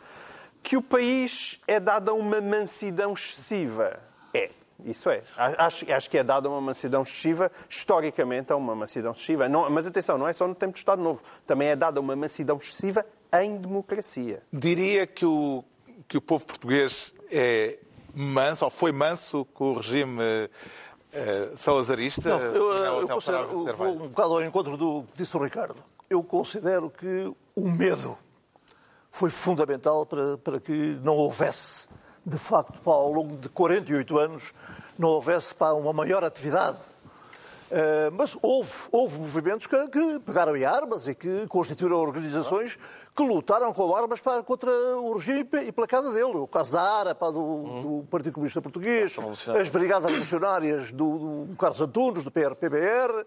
Que 0.61 0.77
o 0.77 0.81
país 0.81 1.59
é 1.67 1.79
dado 1.79 2.09
a 2.09 2.13
uma 2.13 2.41
mansidão 2.41 3.13
excessiva. 3.13 3.99
É, 4.33 4.49
isso 4.85 5.09
é. 5.09 5.23
Acho, 5.37 5.91
acho 5.91 6.09
que 6.09 6.17
é 6.17 6.23
dado 6.23 6.47
a 6.47 6.51
uma 6.51 6.61
mansidão 6.61 7.01
excessiva, 7.01 7.51
historicamente, 7.69 8.51
a 8.51 8.55
uma 8.55 8.75
mansidão 8.75 9.11
excessiva. 9.11 9.47
Não, 9.49 9.69
mas 9.69 9.85
atenção, 9.85 10.17
não 10.17 10.27
é 10.27 10.33
só 10.33 10.47
no 10.47 10.55
tempo 10.55 10.73
do 10.73 10.77
Estado 10.77 11.01
Novo. 11.01 11.21
Também 11.45 11.69
é 11.69 11.75
dado 11.75 11.97
a 11.97 12.01
uma 12.01 12.15
mansidão 12.15 12.57
excessiva 12.57 13.05
em 13.41 13.57
democracia. 13.57 14.43
Diria 14.51 15.07
que 15.07 15.25
o, 15.25 15.63
que 16.07 16.17
o 16.17 16.21
povo 16.21 16.45
português 16.45 17.13
é 17.31 17.79
manso, 18.13 18.65
ou 18.65 18.71
foi 18.71 18.91
manso 18.91 19.45
com 19.53 19.71
o 19.71 19.77
regime 19.77 20.49
eh, 21.11 21.51
salazarista. 21.55 22.27
Não, 22.27 22.39
eu, 22.39 22.73
É 22.73 22.87
eu 22.87 22.97
Hotel 22.97 23.15
considero, 23.15 23.75
vou 23.75 23.87
um 23.87 24.07
bocado 24.09 24.33
ao 24.33 24.43
encontro 24.43 24.75
do 24.75 25.03
que 25.03 25.17
disse 25.17 25.37
o 25.37 25.43
Ricardo. 25.43 25.75
Eu 26.09 26.23
considero 26.23 26.89
que 26.89 27.31
o 27.55 27.69
medo 27.69 28.17
foi 29.11 29.29
fundamental 29.29 30.05
para, 30.07 30.37
para 30.39 30.59
que 30.59 30.99
não 31.03 31.15
houvesse, 31.15 31.87
de 32.25 32.37
facto, 32.37 32.81
pá, 32.81 32.91
ao 32.91 33.11
longo 33.11 33.37
de 33.37 33.49
48 33.49 34.17
anos, 34.17 34.53
não 34.97 35.09
houvesse 35.09 35.53
pá, 35.53 35.71
uma 35.73 35.91
maior 35.91 36.23
atividade. 36.23 36.77
Eh, 37.75 38.11
mas 38.11 38.37
houve, 38.39 38.71
houve 38.91 39.17
movimentos 39.17 39.65
que, 39.65 39.87
que 39.87 40.19
pegaram 40.19 40.55
em 40.55 40.63
armas 40.63 41.07
e 41.07 41.15
que 41.15 41.47
constituíram 41.47 41.97
organizações 41.97 42.77
que 43.15 43.23
lutaram 43.23 43.73
com 43.73 43.95
armas 43.95 44.21
contra 44.45 44.69
o 44.97 45.13
regime 45.13 45.49
e 45.65 45.71
pela 45.71 45.87
queda 45.87 46.11
dele. 46.11 46.37
O 46.37 46.45
caso 46.45 46.73
da 46.73 46.81
ARA, 46.83 47.15
pá, 47.15 47.31
do, 47.31 47.63
do 47.81 48.07
Partido 48.11 48.33
Comunista 48.33 48.61
Português, 48.61 49.17
as 49.59 49.69
Brigadas 49.69 50.05
Revolucionárias 50.07 50.91
do, 50.91 51.45
do 51.45 51.55
Carlos 51.55 51.81
Antunes, 51.81 52.23
do 52.23 52.29
PRPBR, 52.29 53.25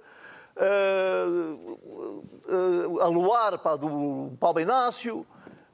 eh, 0.57 1.25
eh, 2.49 3.03
a 3.03 3.07
Luar, 3.09 3.59
pá, 3.59 3.75
do 3.75 4.31
Paulo 4.39 4.61
Inácio. 4.61 5.27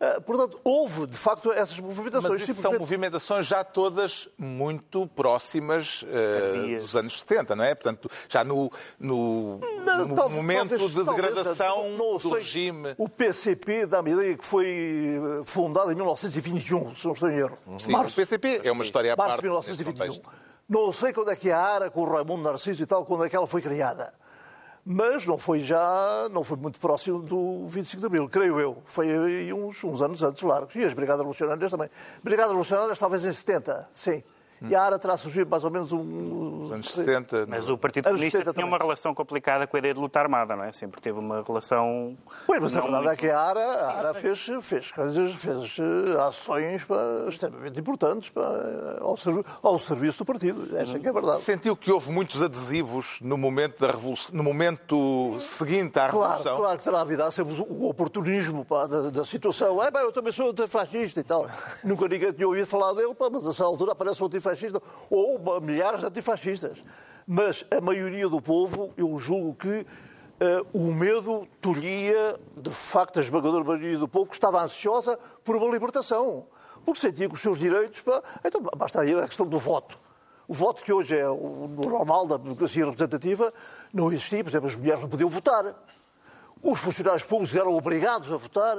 Eh, 0.04 0.18
portanto, 0.18 0.60
houve, 0.64 1.06
de 1.06 1.16
facto, 1.16 1.52
essas 1.52 1.78
movimentações. 1.78 2.32
Mas 2.32 2.42
isso 2.42 2.46
são 2.46 2.54
simplesmente- 2.72 2.80
movimentações 2.80 3.46
já 3.46 3.62
todas 3.62 4.28
muito 4.36 5.06
próximas 5.06 6.04
Tardias. 6.04 6.82
dos 6.82 6.96
anos 6.96 7.20
70, 7.20 7.54
não 7.54 7.62
é? 7.62 7.72
Portanto, 7.72 8.10
já 8.28 8.42
no, 8.42 8.68
no, 8.98 9.58
Não, 9.58 9.98
no 10.08 10.14
talvez- 10.16 10.36
momento 10.36 10.70
talvez- 10.70 10.90
de 10.90 11.04
talvez, 11.04 11.26
degradação 11.34 11.88
não 11.90 12.14
do 12.14 12.20
sei. 12.20 12.32
regime. 12.32 12.94
O 12.98 13.08
PCP 13.08 13.86
dá-me 13.86 14.10
a 14.10 14.14
ideia 14.14 14.36
que 14.36 14.44
foi 14.44 14.66
eh, 14.66 15.44
fundado 15.44 15.92
em 15.92 15.94
1921, 15.94 16.92
se 16.96 17.04
não 17.06 17.12
estou 17.12 17.30
em 17.30 17.36
erro. 17.36 17.56
Sim, 17.78 17.94
o 17.94 18.10
PCP 18.10 18.60
é 18.64 18.72
uma 18.72 18.82
história 18.82 19.12
à 19.12 19.16
Março 19.16 19.36
parte. 19.36 19.42
de 19.48 19.54
neste 19.54 19.70
1921. 19.84 20.14
contexto. 20.20 20.42
Não 20.68 20.90
sei 20.90 21.12
quando 21.12 21.30
é 21.30 21.36
que 21.36 21.48
a 21.50 21.60
ARA, 21.60 21.90
com 21.90 22.00
o 22.00 22.10
Raimundo 22.12 22.42
Narciso 22.42 22.82
e 22.82 22.86
tal, 22.86 23.04
quando 23.04 23.24
é 23.24 23.28
que 23.28 23.36
ela 23.36 23.46
foi 23.46 23.62
criada. 23.62 24.12
Mas 24.84 25.24
não 25.26 25.38
foi 25.38 25.60
já, 25.60 26.28
não 26.32 26.42
foi 26.42 26.56
muito 26.56 26.80
próximo 26.80 27.22
do 27.22 27.68
25 27.68 28.00
de 28.00 28.06
Abril, 28.06 28.28
creio 28.28 28.58
eu. 28.58 28.82
Foi 28.84 29.52
uns, 29.52 29.84
uns 29.84 30.02
anos 30.02 30.22
antes 30.22 30.42
largos. 30.42 30.74
E 30.74 30.84
as 30.84 30.92
Brigadas 30.92 31.20
Revolucionárias 31.20 31.70
também. 31.70 31.88
Brigadas 32.22 32.50
Revolucionárias 32.50 32.98
talvez 32.98 33.24
em 33.24 33.32
70, 33.32 33.88
sim. 33.92 34.24
E 34.68 34.74
a 34.74 34.82
ARA 34.82 34.98
terá 34.98 35.16
surgido 35.16 35.50
mais 35.50 35.64
ou 35.64 35.70
menos 35.70 35.92
um... 35.92 36.02
Nos 36.02 36.72
anos 36.72 36.90
60. 36.92 37.46
Mas 37.48 37.68
o 37.68 37.76
Partido 37.76 38.04
Comunista 38.04 38.38
70 38.38 38.52
tinha 38.52 38.62
também. 38.64 38.68
uma 38.68 38.78
relação 38.78 39.14
complicada 39.14 39.66
com 39.66 39.76
a 39.76 39.78
ideia 39.78 39.92
de 39.94 40.00
luta 40.00 40.20
armada, 40.20 40.54
não 40.56 40.64
é? 40.64 40.72
Sempre 40.72 41.00
teve 41.00 41.18
uma 41.18 41.42
relação. 41.42 42.16
Pois, 42.46 42.60
mas 42.60 42.76
a 42.76 42.80
verdade 42.80 43.04
muito- 43.04 43.12
é 43.12 43.16
que 43.16 43.28
a 43.30 43.40
ARA, 43.40 43.60
a 43.60 43.98
ARA 43.98 44.14
fez, 44.14 44.46
fez 44.62 44.92
coisas, 44.92 45.34
fez 45.34 45.76
eh, 45.78 46.20
ações 46.26 46.84
pá, 46.84 46.96
extremamente 47.28 47.80
importantes 47.80 48.30
pá, 48.30 48.42
ao, 49.00 49.16
servi- 49.16 49.44
ao 49.62 49.78
serviço 49.78 50.18
do 50.18 50.24
partido. 50.24 50.76
Essa 50.76 50.96
é 50.96 51.00
que 51.00 51.06
é 51.06 51.10
a 51.10 51.12
verdade. 51.12 51.40
Sentiu 51.42 51.76
que 51.76 51.90
houve 51.90 52.12
muitos 52.12 52.42
adesivos 52.42 53.18
no 53.20 53.36
momento, 53.36 53.80
da 53.80 53.88
revolução, 53.92 54.34
no 54.36 54.42
momento 54.44 55.36
seguinte 55.40 55.98
à 55.98 56.08
Claro, 56.08 56.28
Revolução? 56.28 56.56
claro 56.58 56.78
que 56.78 56.84
terá 56.84 57.00
havido 57.00 57.22
há 57.24 57.30
sempre 57.30 57.54
o 57.68 57.88
oportunismo 57.88 58.64
pá, 58.64 58.86
da, 58.86 59.10
da 59.10 59.24
situação. 59.24 59.82
É, 59.82 59.90
bem, 59.90 60.02
eu 60.02 60.12
também 60.12 60.32
sou 60.32 60.50
antifascista 60.50 61.20
e 61.20 61.24
tal. 61.24 61.46
Nunca 61.82 62.06
ninguém 62.08 62.32
tinha 62.32 62.46
ouvido 62.46 62.66
falar 62.66 62.92
dele, 62.92 63.14
pá, 63.14 63.28
mas 63.30 63.46
a 63.46 63.50
essa 63.50 63.64
altura 63.64 63.92
aparece 63.92 64.22
um 64.22 64.26
antifascista. 64.26 64.51
Ou 65.10 65.38
pá, 65.38 65.60
milhares 65.60 66.00
de 66.00 66.06
antifascistas. 66.06 66.84
Mas 67.26 67.64
a 67.70 67.80
maioria 67.80 68.28
do 68.28 68.40
povo, 68.40 68.92
eu 68.96 69.16
julgo 69.18 69.54
que 69.54 69.86
eh, 70.40 70.62
o 70.72 70.92
medo 70.92 71.46
tolhia, 71.60 72.36
de 72.56 72.70
facto, 72.70 73.18
a 73.18 73.22
esmagadora 73.22 73.62
maioria 73.64 73.96
do 73.96 74.08
povo 74.08 74.26
que 74.26 74.34
estava 74.34 74.60
ansiosa 74.60 75.18
por 75.44 75.54
uma 75.54 75.72
libertação. 75.72 76.46
Porque 76.84 77.00
sentia 77.00 77.28
que 77.28 77.34
os 77.34 77.40
seus 77.40 77.58
direitos. 77.58 78.00
Pá, 78.00 78.22
então, 78.44 78.60
basta 78.76 79.06
ir 79.06 79.16
a 79.18 79.28
questão 79.28 79.46
do 79.46 79.58
voto. 79.58 79.98
O 80.48 80.54
voto 80.54 80.82
que 80.82 80.92
hoje 80.92 81.16
é 81.16 81.28
o 81.28 81.68
normal 81.68 82.26
da 82.26 82.36
democracia 82.36 82.84
representativa 82.84 83.54
não 83.92 84.08
existia. 84.08 84.42
Por 84.42 84.50
exemplo, 84.50 84.68
as 84.68 84.74
mulheres 84.74 85.00
não 85.00 85.08
podiam 85.08 85.28
votar. 85.28 85.76
Os 86.60 86.80
funcionários 86.80 87.22
públicos 87.22 87.54
eram 87.54 87.72
obrigados 87.76 88.32
a 88.32 88.36
votar. 88.36 88.76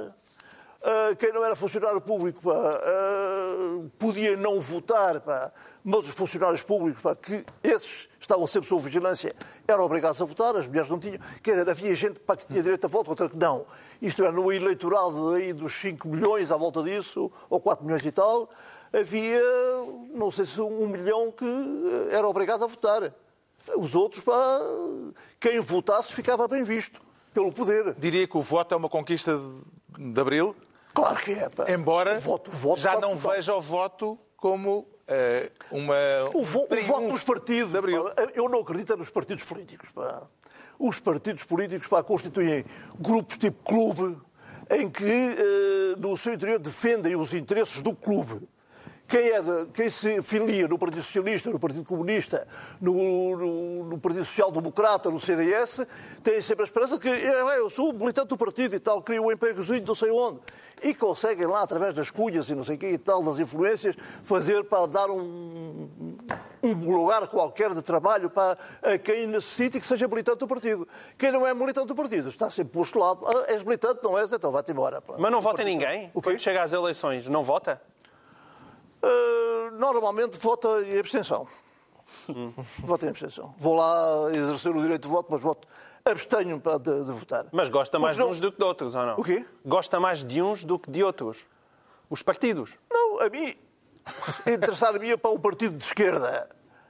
Ah, 0.85 1.15
quem 1.15 1.31
não 1.31 1.45
era 1.45 1.55
funcionário 1.55 2.01
público 2.01 2.41
pá, 2.41 2.51
ah, 2.53 3.87
podia 3.97 4.35
não 4.35 4.59
votar, 4.59 5.21
pá, 5.21 5.49
mas 5.81 6.09
os 6.09 6.13
funcionários 6.13 6.61
públicos, 6.61 7.01
pá, 7.01 7.15
que 7.15 7.45
esses 7.63 8.09
estavam 8.19 8.45
sempre 8.45 8.67
sob 8.67 8.83
vigilância, 8.83 9.33
eram 9.65 9.85
obrigados 9.85 10.21
a 10.21 10.25
votar, 10.25 10.53
as 10.57 10.67
mulheres 10.67 10.89
não 10.89 10.99
tinham. 10.99 11.19
Quer 11.41 11.51
dizer, 11.51 11.69
havia 11.69 11.95
gente 11.95 12.19
pá, 12.19 12.35
que 12.35 12.45
tinha 12.45 12.61
direito 12.61 12.83
a 12.83 12.89
voto, 12.89 13.09
outra 13.09 13.29
que 13.29 13.37
não. 13.37 13.65
Isto 14.01 14.25
é, 14.25 14.31
no 14.31 14.51
eleitorado 14.51 15.35
aí 15.35 15.53
dos 15.53 15.71
5 15.71 16.05
milhões 16.05 16.51
à 16.51 16.57
volta 16.57 16.83
disso, 16.83 17.31
ou 17.49 17.61
4 17.61 17.85
milhões 17.85 18.05
e 18.05 18.11
tal, 18.11 18.49
havia, 18.91 19.41
não 20.13 20.31
sei 20.31 20.45
se 20.45 20.59
um 20.59 20.85
milhão 20.87 21.31
que 21.31 21.45
eh, 21.45 22.15
era 22.17 22.27
obrigado 22.27 22.65
a 22.65 22.67
votar. 22.67 23.13
Os 23.77 23.95
outros, 23.95 24.21
pá, 24.21 24.59
quem 25.39 25.61
votasse 25.61 26.11
ficava 26.13 26.45
bem 26.45 26.65
visto 26.65 27.01
pelo 27.33 27.53
poder. 27.53 27.95
Diria 27.97 28.27
que 28.27 28.37
o 28.37 28.41
voto 28.41 28.73
é 28.73 28.77
uma 28.77 28.89
conquista 28.89 29.39
de 29.97 30.19
Abril, 30.19 30.53
Claro 30.93 31.15
que 31.17 31.31
é. 31.33 31.49
Pá. 31.49 31.65
embora 31.71 32.19
voto, 32.19 32.51
voto, 32.51 32.79
já 32.79 32.99
não 32.99 33.17
veja 33.17 33.55
o 33.55 33.61
voto 33.61 34.17
como 34.37 34.85
eh, 35.07 35.51
uma. 35.71 35.95
O, 36.33 36.43
vo- 36.43 36.67
o 36.69 36.81
voto 36.83 37.07
dos 37.09 37.23
partidos. 37.23 37.71
eu 38.35 38.47
não 38.49 38.59
acredito 38.59 38.95
nos 38.95 39.09
partidos 39.09 39.43
políticos. 39.43 39.89
pá. 39.91 40.23
Os 40.79 40.99
partidos 40.99 41.43
políticos 41.43 41.87
pá, 41.87 42.03
constituem 42.03 42.65
grupos 42.99 43.37
tipo 43.37 43.63
clube, 43.63 44.17
em 44.69 44.89
que 44.89 45.03
eh, 45.05 45.95
no 45.97 46.15
seu 46.17 46.33
interior 46.33 46.59
defendem 46.59 47.15
os 47.15 47.33
interesses 47.33 47.81
do 47.81 47.95
clube. 47.95 48.47
Quem, 49.07 49.29
é 49.29 49.41
de- 49.41 49.65
quem 49.73 49.89
se 49.89 50.21
filia 50.23 50.67
no 50.67 50.77
Partido 50.79 51.03
Socialista, 51.03 51.49
no 51.51 51.59
Partido 51.59 51.83
Comunista, 51.83 52.47
no, 52.81 53.35
no- 53.37 53.83
no 53.85 53.97
Partido 53.99 54.25
Social 54.25 54.51
Democrata, 54.51 55.11
no 55.11 55.19
CDS, 55.19 55.85
tem 56.23 56.41
sempre 56.41 56.63
a 56.63 56.65
esperança 56.65 56.97
que 56.97 57.07
"É, 57.09 57.45
bem, 57.45 57.55
eu 57.57 57.69
sou 57.69 57.93
militante 57.93 58.29
do 58.29 58.37
partido 58.37 58.75
e 58.75 58.79
tal, 58.79 59.01
crio 59.01 59.23
um 59.25 59.31
empregozinho 59.31 59.85
não 59.85 59.93
sei 59.95 60.09
onde. 60.09 60.39
E 60.83 60.93
conseguem 60.93 61.47
lá, 61.47 61.61
através 61.61 61.93
das 61.93 62.11
cunhas 62.11 62.49
e 62.49 62.55
não 62.55 62.63
sei 62.63 62.75
o 62.75 62.79
quê 62.79 62.91
e 62.91 62.97
tal, 62.97 63.23
das 63.23 63.39
influências, 63.39 63.95
fazer 64.21 64.63
para 64.65 64.85
dar 64.87 65.09
um, 65.09 65.89
um 66.61 66.91
lugar 66.95 67.25
qualquer 67.27 67.73
de 67.73 67.81
trabalho 67.81 68.29
para 68.29 68.57
quem 69.03 69.25
necessite 69.27 69.79
que 69.79 69.87
seja 69.87 70.07
militante 70.07 70.39
do 70.39 70.47
partido. 70.47 70.85
Quem 71.17 71.31
não 71.31 71.47
é 71.47 71.53
militante 71.53 71.87
do 71.87 71.95
partido 71.95 72.27
está 72.27 72.49
sempre 72.49 72.73
posto 72.73 72.99
lá. 72.99 73.17
"Ah, 73.23 73.45
És 73.47 73.63
militante, 73.63 74.01
não 74.03 74.17
és? 74.17 74.31
Então 74.33 74.51
vai-te 74.51 74.71
embora. 74.71 75.01
Mas 75.17 75.31
não 75.31 75.39
vota 75.39 75.61
em 75.61 75.65
ninguém? 75.65 76.11
O? 76.13 76.21
Quando 76.21 76.37
chega 76.39 76.61
às 76.61 76.73
eleições, 76.73 77.29
não 77.29 77.43
vota? 77.43 77.81
Uh, 79.01 79.71
normalmente 79.77 80.37
vota 80.39 80.67
em 80.83 80.99
abstenção. 80.99 81.47
Voto 82.79 83.05
em 83.05 83.09
abstenção. 83.09 83.53
Vou 83.57 83.75
lá 83.75 84.29
exercer 84.31 84.75
o 84.75 84.81
direito 84.81 85.03
de 85.03 85.07
voto, 85.07 85.27
mas 85.31 85.41
voto 85.41 85.67
abstenho 86.13 86.59
pá, 86.59 86.77
de, 86.77 87.03
de 87.05 87.11
votar. 87.11 87.45
Mas 87.51 87.69
gosta 87.69 87.97
mais 87.97 88.17
de 88.17 88.23
uns 88.23 88.39
do 88.39 88.51
que 88.51 88.57
de 88.57 88.63
outros, 88.63 88.95
ou 88.95 89.05
não? 89.05 89.15
O 89.15 89.23
quê? 89.23 89.45
Gosta 89.65 89.99
mais 89.99 90.23
de 90.23 90.41
uns 90.41 90.63
do 90.63 90.77
que 90.77 90.89
de 90.91 91.03
outros. 91.03 91.37
Os 92.09 92.21
partidos. 92.21 92.75
Não, 92.91 93.21
a 93.21 93.29
mim, 93.29 93.55
interessar-me 94.45 95.15
para 95.17 95.31
o 95.31 95.39
partido 95.39 95.77
de 95.77 95.83
esquerda. 95.83 96.49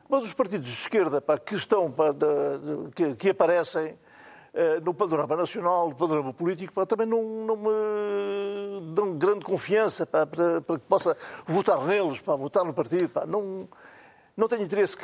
Mas 0.09 0.25
os 0.25 0.33
partidos 0.33 0.67
de 0.67 0.73
esquerda 0.73 1.21
pá, 1.21 1.37
que 1.37 1.55
estão, 1.55 1.91
pá, 1.91 2.11
de- 2.11 2.91
que, 2.95 3.15
que 3.15 3.29
aparecem 3.29 3.97
eh, 4.53 4.79
no 4.81 4.93
panorama 4.93 5.35
nacional, 5.35 5.89
no 5.89 5.95
panorama 5.95 6.33
político, 6.33 6.73
pá, 6.73 6.85
também 6.85 7.07
não, 7.07 7.21
não 7.23 7.55
me 7.55 8.93
dão 8.93 9.17
grande 9.17 9.45
confiança 9.45 10.05
para, 10.05 10.25
para 10.61 10.79
que 10.79 10.85
possa 10.87 11.15
votar 11.45 11.83
neles, 11.85 12.19
pá, 12.19 12.35
votar 12.35 12.65
no 12.65 12.73
partido. 12.73 13.09
Não, 13.27 13.67
não 14.35 14.47
tenho 14.47 14.63
interesse. 14.63 14.97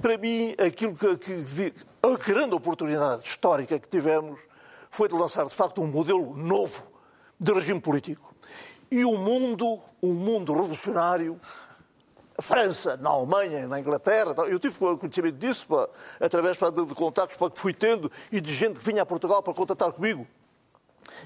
Para 0.00 0.16
mim, 0.18 0.54
aquilo 0.58 0.94
que, 0.94 1.16
que 1.16 1.74
a 2.02 2.16
grande 2.16 2.54
oportunidade 2.54 3.22
histórica 3.24 3.78
que 3.78 3.88
tivemos 3.88 4.40
foi 4.90 5.08
de 5.08 5.14
lançar, 5.14 5.46
de 5.46 5.54
facto, 5.54 5.80
um 5.80 5.86
modelo 5.86 6.34
novo 6.34 6.82
de 7.38 7.52
regime 7.52 7.80
político. 7.80 8.34
E 8.90 9.04
o 9.04 9.16
mundo, 9.16 9.78
um 10.02 10.12
mundo 10.12 10.52
revolucionário, 10.52 11.38
a 12.36 12.42
França, 12.42 12.96
na 12.96 13.10
Alemanha, 13.10 13.68
na 13.68 13.78
Inglaterra, 13.78 14.34
eu 14.48 14.58
tive 14.58 14.78
conhecimento 14.78 15.36
disso 15.36 15.66
através 16.18 16.56
de, 16.56 16.86
de 16.86 16.94
contactos 16.94 17.36
pá, 17.36 17.50
que 17.50 17.60
fui 17.60 17.72
tendo 17.72 18.10
e 18.32 18.40
de 18.40 18.52
gente 18.52 18.80
que 18.80 18.84
vinha 18.84 19.02
a 19.02 19.06
Portugal 19.06 19.42
para 19.42 19.52
contatar 19.54 19.92
comigo 19.92 20.26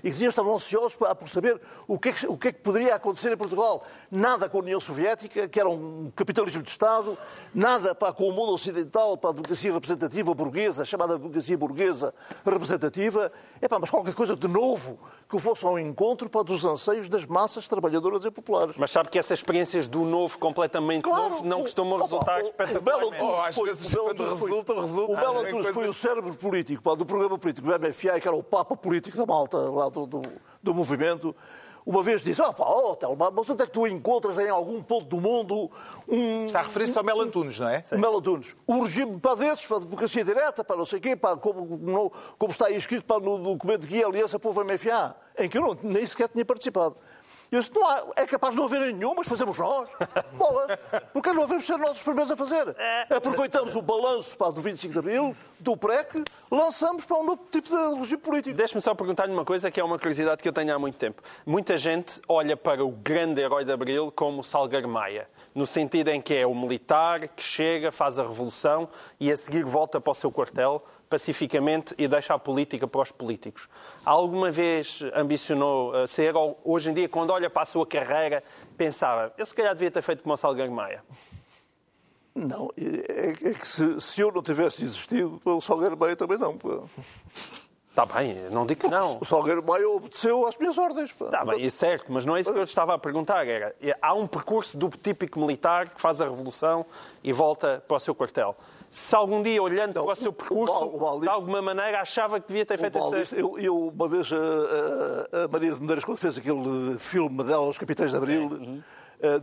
e 0.03 0.11
que 0.11 0.25
estavam 0.25 0.55
ansiosos 0.55 0.97
por 0.97 1.29
saber 1.29 1.61
o 1.87 1.99
que, 1.99 2.09
é 2.09 2.13
que, 2.13 2.27
o 2.27 2.37
que, 2.37 2.49
é 2.49 2.53
que 2.53 2.61
poderia 2.61 2.95
acontecer 2.95 3.33
em 3.33 3.37
Portugal. 3.37 3.85
Nada 4.11 4.49
com 4.49 4.59
a 4.59 4.61
União 4.61 4.81
Soviética, 4.81 5.49
que 5.49 5.59
era 5.59 5.69
um 5.69 6.11
capitalismo 6.15 6.63
de 6.63 6.71
Estado, 6.71 7.17
nada 7.55 7.95
pá, 7.95 8.13
com 8.13 8.29
o 8.29 8.33
mundo 8.33 8.53
ocidental, 8.53 9.17
para 9.17 9.31
a 9.31 9.33
democracia 9.33 9.73
representativa 9.73 10.35
burguesa, 10.35 10.85
chamada 10.85 11.19
democracia 11.19 11.57
burguesa 11.57 12.15
representativa, 12.45 13.33
é 13.61 13.69
pá, 13.69 13.79
mas 13.79 13.91
qualquer 13.91 14.15
coisa 14.15 14.37
de 14.37 14.49
novo 14.49 14.99
que 15.29 15.39
fosse 15.39 15.65
ao 15.67 15.79
encontro 15.79 16.29
pá, 16.29 16.43
dos 16.43 16.65
anseios 16.65 17.09
das 17.09 17.27
massas 17.27 17.67
trabalhadoras 17.67 18.25
e 18.25 18.31
populares. 18.31 18.77
Mas 18.79 18.91
sabe 18.91 19.09
que 19.09 19.19
essas 19.19 19.39
experiências 19.39 19.89
do 19.89 20.01
novo, 20.05 20.39
completamente 20.39 21.03
claro, 21.03 21.31
novo, 21.31 21.45
não 21.45 21.63
costumam 21.63 21.99
resultar 21.99 22.41
espetacularmente. 22.41 23.23
O, 23.23 23.27
o, 23.27 23.41
às 23.41 23.57
vezes, 23.57 23.95
quando 23.95 24.29
resulta, 24.29 24.75
resulta. 24.75 25.13
O 25.13 25.17
Belo 25.17 25.39
Antunes 25.41 25.69
foi 25.69 25.89
o 25.89 25.95
cérebro 25.95 26.35
político 26.35 26.83
pá, 26.83 26.95
do 26.95 27.05
programa 27.05 27.39
político 27.39 27.67
do 27.67 27.79
MFA, 27.79 28.21
que 28.21 28.29
era 28.29 28.37
o 28.37 28.43
papa 28.43 28.77
político 28.77 29.17
da 29.17 29.27
malta 29.27 29.59
lá 29.75 29.89
do, 29.89 30.07
do, 30.07 30.23
do 30.63 30.75
movimento, 30.75 31.35
uma 31.87 32.03
vez 32.03 32.23
disse, 32.23 32.41
oh, 32.41 32.53
pá, 32.55 32.65
oh, 32.67 32.97
Telma, 32.97 33.31
mas 33.31 33.49
onde 33.51 33.63
é 33.63 33.67
que 33.67 33.73
tu 33.73 33.87
encontras 33.87 34.39
em 34.39 34.49
algum 34.49 34.83
ponto 34.83 35.05
do 35.05 35.21
mundo 35.21 35.71
um... 36.09 36.47
Está 36.47 36.61
a 36.61 36.63
referir-se 36.63 36.97
ao 36.97 37.05
Melo 37.05 37.21
Antunes, 37.21 37.59
não 37.59 37.69
é? 37.69 37.83
Sim. 37.83 37.97
Melo 37.99 38.19
Antunes. 38.19 38.57
O 38.67 38.83
regime 38.83 39.21
para 39.21 39.37
desses, 39.37 39.67
para 39.67 39.77
a 39.77 39.81
democracia 39.81 40.25
direta, 40.25 40.65
para 40.65 40.77
não 40.77 40.87
sei 40.87 40.99
o 40.99 41.03
quê, 41.03 41.15
para, 41.15 41.37
como, 41.37 42.11
como 42.39 42.51
está 42.51 42.67
aí 42.67 42.77
escrito 42.77 43.05
para, 43.05 43.21
no 43.21 43.37
documento 43.39 43.87
que 43.87 44.01
é 44.01 44.05
a 44.05 44.09
Aliança 44.09 44.39
Povo 44.39 44.65
MFA, 44.65 45.15
em 45.39 45.49
que 45.49 45.59
eu 45.59 45.63
não, 45.63 45.79
nem 45.83 46.07
sequer 46.07 46.29
tinha 46.29 46.45
participado. 46.45 46.97
Eu 47.51 47.61
disse, 47.61 47.73
não 47.75 47.89
há, 47.89 48.05
é 48.17 48.27
capaz 48.27 48.55
de 48.55 48.61
não 48.61 48.67
haver 48.67 48.93
nenhum, 48.93 49.15
mas 49.15 49.29
fazemos 49.29 49.59
nós. 49.59 49.89
Bolas. 50.35 50.79
Porque 51.13 51.33
não 51.33 51.43
devemos 51.43 51.65
ser 51.65 51.77
nós 51.77 51.93
os 51.93 52.03
primeiros 52.03 52.31
a 52.31 52.37
fazer. 52.37 52.77
Aproveitamos 53.15 53.77
o 53.77 53.83
balanço 53.83 54.37
pá, 54.37 54.51
do 54.51 54.61
25 54.61 54.93
de 54.93 54.99
Abril, 54.99 55.37
do 55.61 55.77
PREC, 55.77 56.25
lançamos 56.51 57.05
para 57.05 57.17
um 57.17 57.25
novo 57.25 57.43
tipo 57.51 57.69
de 57.69 57.99
regime 57.99 58.21
político. 58.21 58.57
Deixe-me 58.57 58.81
só 58.81 58.95
perguntar-lhe 58.95 59.33
uma 59.33 59.45
coisa 59.45 59.71
que 59.71 59.81
é 59.81 59.85
uma 59.85 59.99
curiosidade 59.99 60.43
que 60.43 60.49
eu 60.49 60.53
tenho 60.53 60.75
há 60.75 60.79
muito 60.79 60.97
tempo. 60.97 61.23
Muita 61.47 61.77
gente 61.77 62.21
olha 62.29 62.57
para 62.57 62.85
o 62.85 62.91
grande 62.91 63.41
herói 63.41 63.65
de 63.65 63.73
Abril 63.73 64.13
como 64.15 64.45
Salgueiro 64.45 64.89
Maia, 64.89 65.29
no 65.55 65.67
sentido 65.67 66.09
em 66.09 66.21
que 66.21 66.35
é 66.35 66.47
o 66.47 66.55
militar 66.55 67.29
que 67.29 67.43
chega, 67.43 67.91
faz 67.91 68.19
a 68.19 68.23
revolução 68.23 68.89
e 69.19 69.33
a 69.33 69.37
seguir 69.37 69.65
volta 69.65 70.01
para 70.01 70.11
o 70.11 70.15
seu 70.15 70.31
quartel 70.31 70.83
pacificamente 71.15 71.95
e 71.97 72.09
deixa 72.09 72.35
a 72.35 72.39
política 72.41 72.89
para 72.89 73.03
os 73.03 73.13
políticos. 73.13 73.69
Alguma 74.05 74.51
vez 74.51 75.01
ambicionou 75.15 75.95
eh, 75.95 76.09
ser, 76.09 76.35
ou 76.35 76.59
hoje 76.65 76.91
em 76.91 76.93
dia, 76.93 77.09
quando 77.09 77.31
olha 77.31 77.49
para 77.49 77.63
a 77.63 77.67
sua 77.67 77.87
carreira, 77.87 78.43
pensava, 78.77 79.33
eu 79.39 79.47
se 79.47 79.55
calhar 79.55 79.73
devia 79.75 79.93
ter 79.93 80.03
feito 80.03 80.25
como 80.25 80.35
o 80.35 80.37
Salgueiro 80.37 80.73
Maia? 80.73 81.05
Não, 82.35 82.69
é, 82.77 83.31
é 83.31 83.55
que 83.55 83.67
se, 83.67 84.01
se, 84.01 84.21
eu 84.21 84.33
não 84.33 84.43
tivesse 84.43 84.83
existido, 84.83 85.41
o 85.45 85.61
Salgueiro 85.61 85.97
Maia 85.97 86.17
também 86.17 86.37
não. 86.37 86.59
Está 87.91 88.05
bem, 88.05 88.35
não 88.51 88.67
digo 88.67 88.81
que 88.81 88.89
não. 88.89 89.19
O 89.21 89.25
Salgueiro 89.25 89.65
Maia 89.65 89.89
obedeceu 89.89 90.45
às 90.49 90.59
minhas 90.59 90.77
ordens. 90.77 91.13
Está 91.13 91.45
bem, 91.45 91.65
é 91.65 91.71
certo, 91.71 92.07
mas 92.09 92.27
não 92.27 92.37
é 92.37 92.41
isso 92.41 92.53
que 92.53 92.59
eu 92.59 92.65
estava 92.65 92.93
a 92.93 92.99
perguntar. 92.99 93.47
Era, 93.47 93.73
há 94.03 94.15
um 94.15 94.27
percurso 94.27 94.77
do 94.77 94.89
típico 94.91 95.39
militar 95.39 95.91
que 95.91 96.01
faz 96.01 96.21
a 96.21 96.25
revolução 96.25 96.85
e 97.23 97.33
volta 97.33 97.85
para 97.87 97.97
o 97.99 98.01
seu 98.01 98.17
quartel 98.17 98.57
se 98.95 99.13
algum 99.17 99.43
dia, 99.43 99.61
olhando 99.61 99.97
não, 99.97 100.05
para 100.05 100.13
o 100.13 100.17
seu 100.17 100.33
percurso, 100.33 100.85
o 100.85 100.99
Baldisto, 100.99 101.23
de 101.23 101.29
alguma 101.29 101.61
maneira 101.61 102.01
achava 102.01 102.39
que 102.39 102.47
devia 102.47 102.65
ter 102.65 102.79
feito 102.79 102.97
essa... 102.97 103.35
Eu, 103.35 103.59
eu, 103.59 103.89
uma 103.89 104.07
vez, 104.07 104.31
a, 104.33 104.37
a, 104.37 105.49
Maria 105.49 105.73
de 105.73 105.81
Medeiros, 105.81 106.05
quando 106.05 106.19
fez 106.19 106.39
aquele 106.39 106.97
filme 107.01 107.43
dela, 107.43 107.67
Os 107.67 107.77
Capitães 107.77 108.13
de 108.13 108.17
Abril, 108.17 108.43
uhum. 108.43 108.83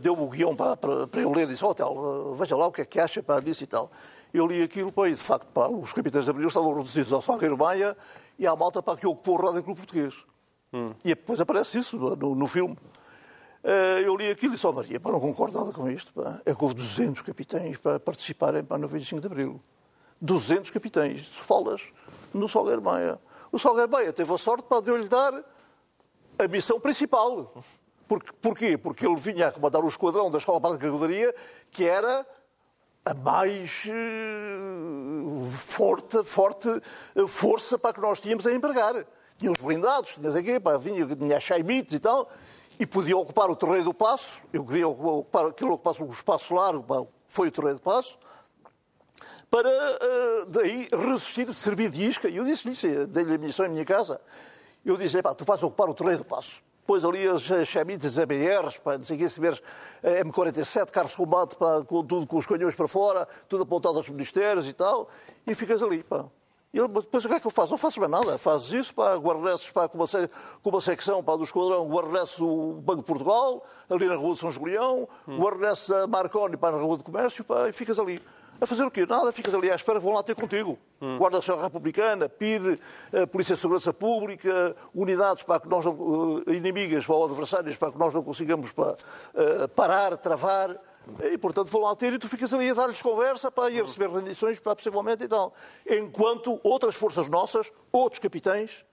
deu-me 0.00 0.22
o 0.22 0.28
guião 0.28 0.56
para, 0.56 0.74
para, 0.74 1.06
para, 1.06 1.20
eu 1.20 1.30
ler 1.30 1.42
e 1.42 1.46
disse, 1.48 1.62
oh, 1.66 1.74
tel, 1.74 2.34
veja 2.34 2.56
lá 2.56 2.66
o 2.66 2.72
que 2.72 2.80
é 2.80 2.84
que 2.86 2.98
acha 2.98 3.22
para 3.22 3.42
disso 3.42 3.62
e 3.62 3.66
tal. 3.66 3.90
Eu 4.32 4.46
li 4.46 4.62
aquilo 4.62 4.90
pá, 4.90 5.06
e, 5.06 5.12
de 5.12 5.20
facto, 5.20 5.46
pá, 5.48 5.68
os 5.68 5.92
Capitães 5.92 6.24
de 6.24 6.30
Abril 6.30 6.48
estavam 6.48 6.72
reduzidos 6.72 7.12
ao 7.12 7.20
Salgueiro 7.20 7.58
Maia 7.58 7.94
e 8.38 8.46
à 8.46 8.56
malta 8.56 8.82
para 8.82 8.96
que 8.96 9.06
ocupou 9.06 9.38
o 9.38 9.46
Rádio 9.46 9.62
Clube 9.62 9.80
Português. 9.80 10.24
Hum. 10.72 10.94
E 11.04 11.08
depois 11.08 11.38
aparece 11.42 11.76
isso 11.76 11.98
no, 11.98 12.34
no 12.34 12.46
filme. 12.46 12.74
Eh, 13.64 14.02
eu 14.04 14.16
li 14.16 14.28
aquilo 14.28 14.54
e 14.54 14.58
oh 14.64 14.72
Maria, 14.72 14.98
para 14.98 15.12
não 15.12 15.20
concordo 15.20 15.56
nada 15.56 15.72
com 15.72 15.88
isto, 15.88 16.12
pá, 16.12 16.40
é 16.44 16.52
que 16.52 16.62
houve 16.62 16.74
200 16.74 17.22
capitães 17.22 17.76
para 17.76 18.00
participarem 18.00 18.64
para 18.64 18.78
no 18.78 18.88
25 18.88 19.20
de 19.20 19.26
Abril. 19.28 19.60
200 20.20 20.70
capitães, 20.70 21.26
falas 21.26 21.82
no 22.34 22.48
Salgueiro 22.48 22.82
Maia. 22.82 23.20
O 23.52 23.58
Salgueiro 23.58 23.90
Maia 23.90 24.12
teve 24.12 24.32
a 24.32 24.38
sorte 24.38 24.64
para 24.64 24.82
de 24.82 24.96
lhe 24.96 25.08
dar 25.08 25.32
a 26.38 26.48
missão 26.48 26.80
principal. 26.80 27.54
Porque, 28.08 28.32
porquê? 28.40 28.76
Porque 28.76 29.06
ele 29.06 29.16
vinha 29.16 29.48
a 29.48 29.52
comandar 29.52 29.84
o 29.84 29.88
esquadrão 29.88 30.30
da 30.30 30.38
Escola 30.38 30.58
Básica 30.58 30.84
de 30.84 30.92
Cavalaria, 30.92 31.34
que 31.70 31.84
era 31.84 32.26
a 33.04 33.14
mais 33.14 33.84
uh, 33.86 35.50
forte, 35.50 36.22
forte 36.24 36.68
uh, 36.68 37.28
força 37.28 37.78
para 37.78 37.92
que 37.92 38.00
nós 38.00 38.20
tínhamos 38.20 38.46
a 38.46 38.52
empregar. 38.52 39.06
Tinha 39.38 39.50
os 39.50 39.60
blindados, 39.60 40.14
tinha, 40.14 40.60
pá, 40.60 40.76
vinha, 40.76 41.06
tinha 41.06 41.36
as 41.36 41.42
chaimites 41.42 41.94
e 41.94 42.00
tal 42.00 42.28
e 42.82 42.86
podia 42.86 43.16
ocupar 43.16 43.48
o 43.48 43.54
Terreiro 43.54 43.84
do 43.84 43.94
Passo. 43.94 44.42
Eu 44.52 44.66
queria 44.66 44.88
ocupar 44.88 45.46
aquilo 45.46 45.74
ocupasse 45.74 46.02
um 46.02 46.08
espaço 46.08 46.52
largo, 46.52 47.08
foi 47.28 47.46
o 47.46 47.50
Terreiro 47.52 47.76
do 47.76 47.80
Passo, 47.80 48.18
para 49.48 49.68
uh, 49.68 50.46
daí 50.46 50.88
resistir, 50.90 51.54
servir 51.54 51.90
de 51.90 52.04
isca. 52.04 52.28
E 52.28 52.38
eu 52.38 52.44
disse-lhe, 52.44 53.06
dei-lhe 53.06 53.36
a 53.36 53.38
missão 53.38 53.66
em 53.66 53.68
minha 53.68 53.84
casa, 53.84 54.20
eu 54.84 54.96
disse-lhe, 54.96 55.22
tu 55.36 55.44
vais 55.44 55.62
ocupar 55.62 55.88
o 55.88 55.94
Terreiro 55.94 56.24
do 56.24 56.24
Passo. 56.24 56.60
Depois 56.80 57.04
ali 57.04 57.24
as 57.24 57.44
chamitas 57.68 58.18
ABRs, 58.18 58.78
pá, 58.78 58.98
não 58.98 59.04
sei 59.04 59.14
o 59.14 59.20
que, 59.20 59.28
se 59.28 59.38
veres 59.38 59.62
M47, 60.02 60.90
carros 60.90 61.12
de 61.12 61.18
combate, 61.18 61.54
pá, 61.54 61.84
com 61.84 62.04
tudo 62.04 62.26
com 62.26 62.36
os 62.36 62.46
canhões 62.46 62.74
para 62.74 62.88
fora, 62.88 63.28
tudo 63.48 63.62
apontado 63.62 63.96
aos 63.96 64.08
ministérios 64.08 64.66
e 64.66 64.72
tal, 64.72 65.08
e 65.46 65.54
ficas 65.54 65.80
ali, 65.84 66.02
pá. 66.02 66.24
E 66.72 66.78
eu, 66.78 66.88
depois 66.88 67.24
o 67.24 67.28
que 67.28 67.34
é 67.34 67.40
que 67.40 67.46
eu 67.46 67.50
faço? 67.50 67.70
Não 67.70 67.78
faço 67.78 68.00
mais 68.00 68.10
nada. 68.10 68.38
Fazes 68.38 68.72
isso, 68.72 68.94
pá, 68.94 69.20
pá, 69.74 69.88
com, 69.88 69.98
uma, 69.98 70.06
com 70.62 70.70
uma 70.70 70.80
secção 70.80 71.22
pá, 71.22 71.36
do 71.36 71.42
esquadrão, 71.42 71.86
guarneces 71.86 72.40
o 72.40 72.80
Banco 72.82 73.00
de 73.00 73.06
Portugal, 73.06 73.62
ali 73.90 74.06
na 74.06 74.16
Rua 74.16 74.34
de 74.34 74.40
São 74.40 74.50
Julião, 74.50 75.06
hum. 75.28 75.36
guarneces 75.36 75.90
a 75.90 76.06
Marconi 76.06 76.56
pá, 76.56 76.72
na 76.72 76.78
Rua 76.78 76.96
de 76.96 77.04
Comércio, 77.04 77.44
pá, 77.44 77.68
e 77.68 77.72
ficas 77.72 77.98
ali. 77.98 78.22
A 78.58 78.66
fazer 78.66 78.84
o 78.84 78.90
quê? 78.90 79.04
Nada, 79.04 79.32
ficas 79.32 79.52
ali 79.54 79.70
à 79.70 79.74
espera 79.74 79.98
que 79.98 80.04
vão 80.04 80.14
lá 80.14 80.22
ter 80.22 80.36
contigo. 80.36 80.78
Hum. 81.00 81.18
Guarda 81.18 81.38
Nacional 81.38 81.64
Republicana, 81.64 82.28
PIDE, 82.28 82.78
a 83.12 83.26
Polícia 83.26 83.54
de 83.54 83.60
Segurança 83.60 83.92
Pública, 83.92 84.76
unidades 84.94 85.42
para 85.42 85.60
que 85.60 85.68
nós 85.68 85.84
não, 85.84 86.42
eh, 86.46 86.52
inimigas 86.52 87.04
para, 87.04 87.16
ou 87.16 87.24
adversários 87.24 87.76
para 87.76 87.90
que 87.90 87.98
nós 87.98 88.14
não 88.14 88.22
consigamos 88.22 88.70
para, 88.70 88.92
uh, 88.92 89.68
parar, 89.74 90.16
travar. 90.16 90.80
E, 91.22 91.36
portanto, 91.38 91.68
vão 91.68 91.82
lá 91.82 91.94
ter 91.96 92.12
e 92.12 92.18
tu 92.18 92.28
ficas 92.28 92.52
ali 92.54 92.70
a 92.70 92.74
dar-lhes 92.74 93.02
conversa 93.02 93.50
para 93.50 93.70
ir 93.70 93.82
receber 93.82 94.08
rendições, 94.08 94.60
para, 94.60 94.76
possivelmente 94.76 95.24
e 95.24 95.28
tal. 95.28 95.52
Enquanto 95.88 96.60
outras 96.62 96.94
forças 96.94 97.28
nossas, 97.28 97.72
outros 97.90 98.18
capitães, 98.18 98.84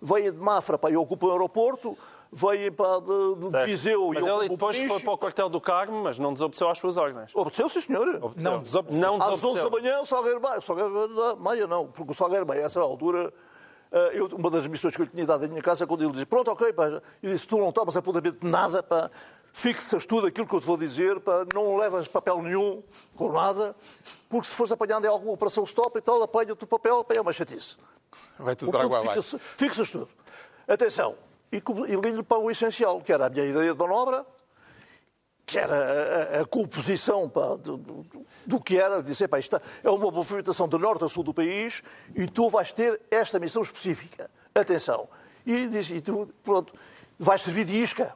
vêm 0.00 0.32
de 0.32 0.38
Mafra 0.38 0.78
para 0.78 0.90
e 0.90 0.96
ocupam 0.96 1.26
o 1.26 1.32
aeroporto, 1.32 1.96
vêm 2.32 2.70
para 2.70 3.00
de, 3.00 3.50
de 3.50 3.66
Viseu 3.66 4.08
mas 4.08 4.24
e 4.24 4.28
ele 4.28 4.48
depois 4.48 4.76
foi 4.76 5.00
para 5.00 5.12
o 5.12 5.18
quartel 5.18 5.48
do 5.48 5.60
Carmo, 5.60 6.02
mas 6.02 6.18
não 6.18 6.32
desobedeceu 6.32 6.68
às 6.70 6.78
suas 6.78 6.96
ordens. 6.96 7.30
Obedeceu, 7.34 7.68
sim, 7.68 7.80
senhor. 7.80 8.08
Obedeceu. 8.08 8.50
Não 8.50 8.62
desobedeceu. 8.62 9.00
Não 9.00 9.18
desobedeceu. 9.18 9.50
Às 9.50 9.56
11 9.56 9.62
da 9.62 9.70
manhã, 9.70 10.00
o 10.00 10.06
Salgueiro 10.06 10.40
Maia, 10.40 10.60
Salgueiro 10.60 11.36
Maia 11.38 11.66
não, 11.66 11.86
porque 11.86 12.12
o 12.12 12.14
Salgueiro 12.14 12.46
Maia, 12.46 12.62
a 12.62 12.66
essa 12.66 12.80
altura, 12.80 13.32
eh, 13.92 14.10
eu, 14.14 14.26
uma 14.28 14.50
das 14.50 14.66
missões 14.66 14.94
que 14.94 15.02
eu 15.02 15.04
lhe 15.04 15.10
tinha 15.10 15.26
dado 15.26 15.44
em 15.44 15.48
minha 15.48 15.62
casa, 15.62 15.86
quando 15.86 16.02
ele 16.02 16.12
disse, 16.12 16.26
pronto, 16.26 16.50
ok, 16.50 16.72
pá, 16.72 16.86
eu 17.22 17.32
disse, 17.32 17.46
tu 17.46 17.58
não 17.58 17.72
tomas 17.72 17.96
apontamento 17.96 18.38
de 18.38 18.46
nada, 18.46 18.82
pá, 18.82 19.10
fixas 19.52 20.06
tudo 20.06 20.26
aquilo 20.26 20.46
que 20.46 20.54
eu 20.54 20.60
te 20.60 20.66
vou 20.66 20.76
dizer, 20.76 21.20
pá, 21.20 21.46
não 21.54 21.76
levas 21.76 22.08
papel 22.08 22.42
nenhum, 22.42 22.82
com 23.16 23.32
nada, 23.32 23.74
porque 24.28 24.48
se 24.48 24.54
fores 24.54 24.72
apanhado 24.72 25.04
em 25.04 25.08
alguma 25.08 25.32
operação 25.32 25.64
stop 25.64 25.98
e 25.98 26.00
tal, 26.00 26.22
apanha-te 26.22 26.64
o 26.64 26.66
papel, 26.66 27.00
apanha 27.00 27.22
uma 27.22 27.32
chatice. 27.32 27.76
Vai 28.38 28.56
tudo 28.56 28.72
para 28.72 28.84
água 28.84 29.00
abaixo. 29.00 29.38
Fixas 29.56 29.90
tudo. 29.90 30.08
Atenção, 30.66 31.16
e, 31.52 31.56
e 31.56 31.96
ligo-lhe 31.96 32.22
para 32.22 32.38
o 32.38 32.50
essencial, 32.50 33.00
que 33.00 33.12
era 33.12 33.26
a 33.26 33.30
minha 33.30 33.44
ideia 33.44 33.72
de 33.72 33.78
manobra, 33.78 34.24
que 35.44 35.58
era 35.58 36.38
a, 36.38 36.40
a, 36.42 36.44
composição 36.46 37.28
pá, 37.28 37.56
do, 37.56 37.76
do, 37.76 38.06
do, 38.46 38.60
que 38.60 38.78
era, 38.78 39.02
dizer, 39.02 39.26
pá, 39.26 39.38
isto 39.38 39.60
é 39.82 39.90
uma 39.90 40.10
movimentação 40.10 40.68
de 40.68 40.78
norte 40.78 41.04
a 41.04 41.08
sul 41.08 41.24
do 41.24 41.34
país 41.34 41.82
e 42.14 42.28
tu 42.28 42.48
vais 42.48 42.70
ter 42.72 43.00
esta 43.10 43.40
missão 43.40 43.60
específica. 43.60 44.30
Atenção. 44.54 45.08
E, 45.44 45.66
diz, 45.66 45.90
e 45.90 46.00
tu, 46.00 46.32
pronto, 46.44 46.72
vais 47.18 47.40
servir 47.40 47.64
de 47.64 47.74
isca. 47.74 48.14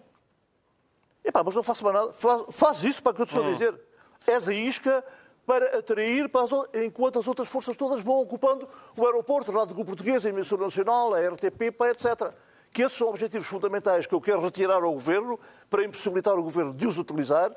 Epá, 1.25 1.43
mas 1.43 1.55
não 1.55 1.63
faço 1.63 1.83
mais 1.83 1.97
nada. 1.97 2.13
Faz, 2.13 2.43
faz 2.51 2.85
isso 2.85 3.03
para 3.03 3.15
que 3.15 3.23
eu 3.23 3.27
te 3.27 3.31
estou 3.31 3.45
a 3.45 3.49
hum. 3.49 3.53
dizer. 3.53 3.81
És 4.27 4.47
a 4.47 4.53
isca 4.53 5.05
para 5.47 5.79
atrair, 5.79 6.29
para 6.29 6.43
as, 6.43 6.51
enquanto 6.85 7.19
as 7.19 7.27
outras 7.27 7.49
forças 7.49 7.77
todas 7.77 8.03
vão 8.03 8.21
ocupando 8.21 8.69
o 8.97 9.07
aeroporto, 9.07 9.51
a 9.51 9.61
Rádio 9.61 9.85
Portuguesa, 9.85 10.29
a 10.29 10.31
Emissora 10.31 10.63
Nacional, 10.63 11.15
a 11.15 11.29
RTP, 11.29 11.63
etc. 11.91 12.33
Que 12.73 12.83
esses 12.83 12.97
são 12.97 13.09
objetivos 13.09 13.47
fundamentais 13.47 14.07
que 14.07 14.15
eu 14.15 14.21
quero 14.21 14.41
retirar 14.41 14.83
ao 14.83 14.93
Governo 14.93 15.39
para 15.71 15.85
impossibilitar 15.85 16.35
o 16.35 16.43
Governo 16.43 16.73
de 16.75 16.87
os 16.87 16.99
utilizar 16.99 17.53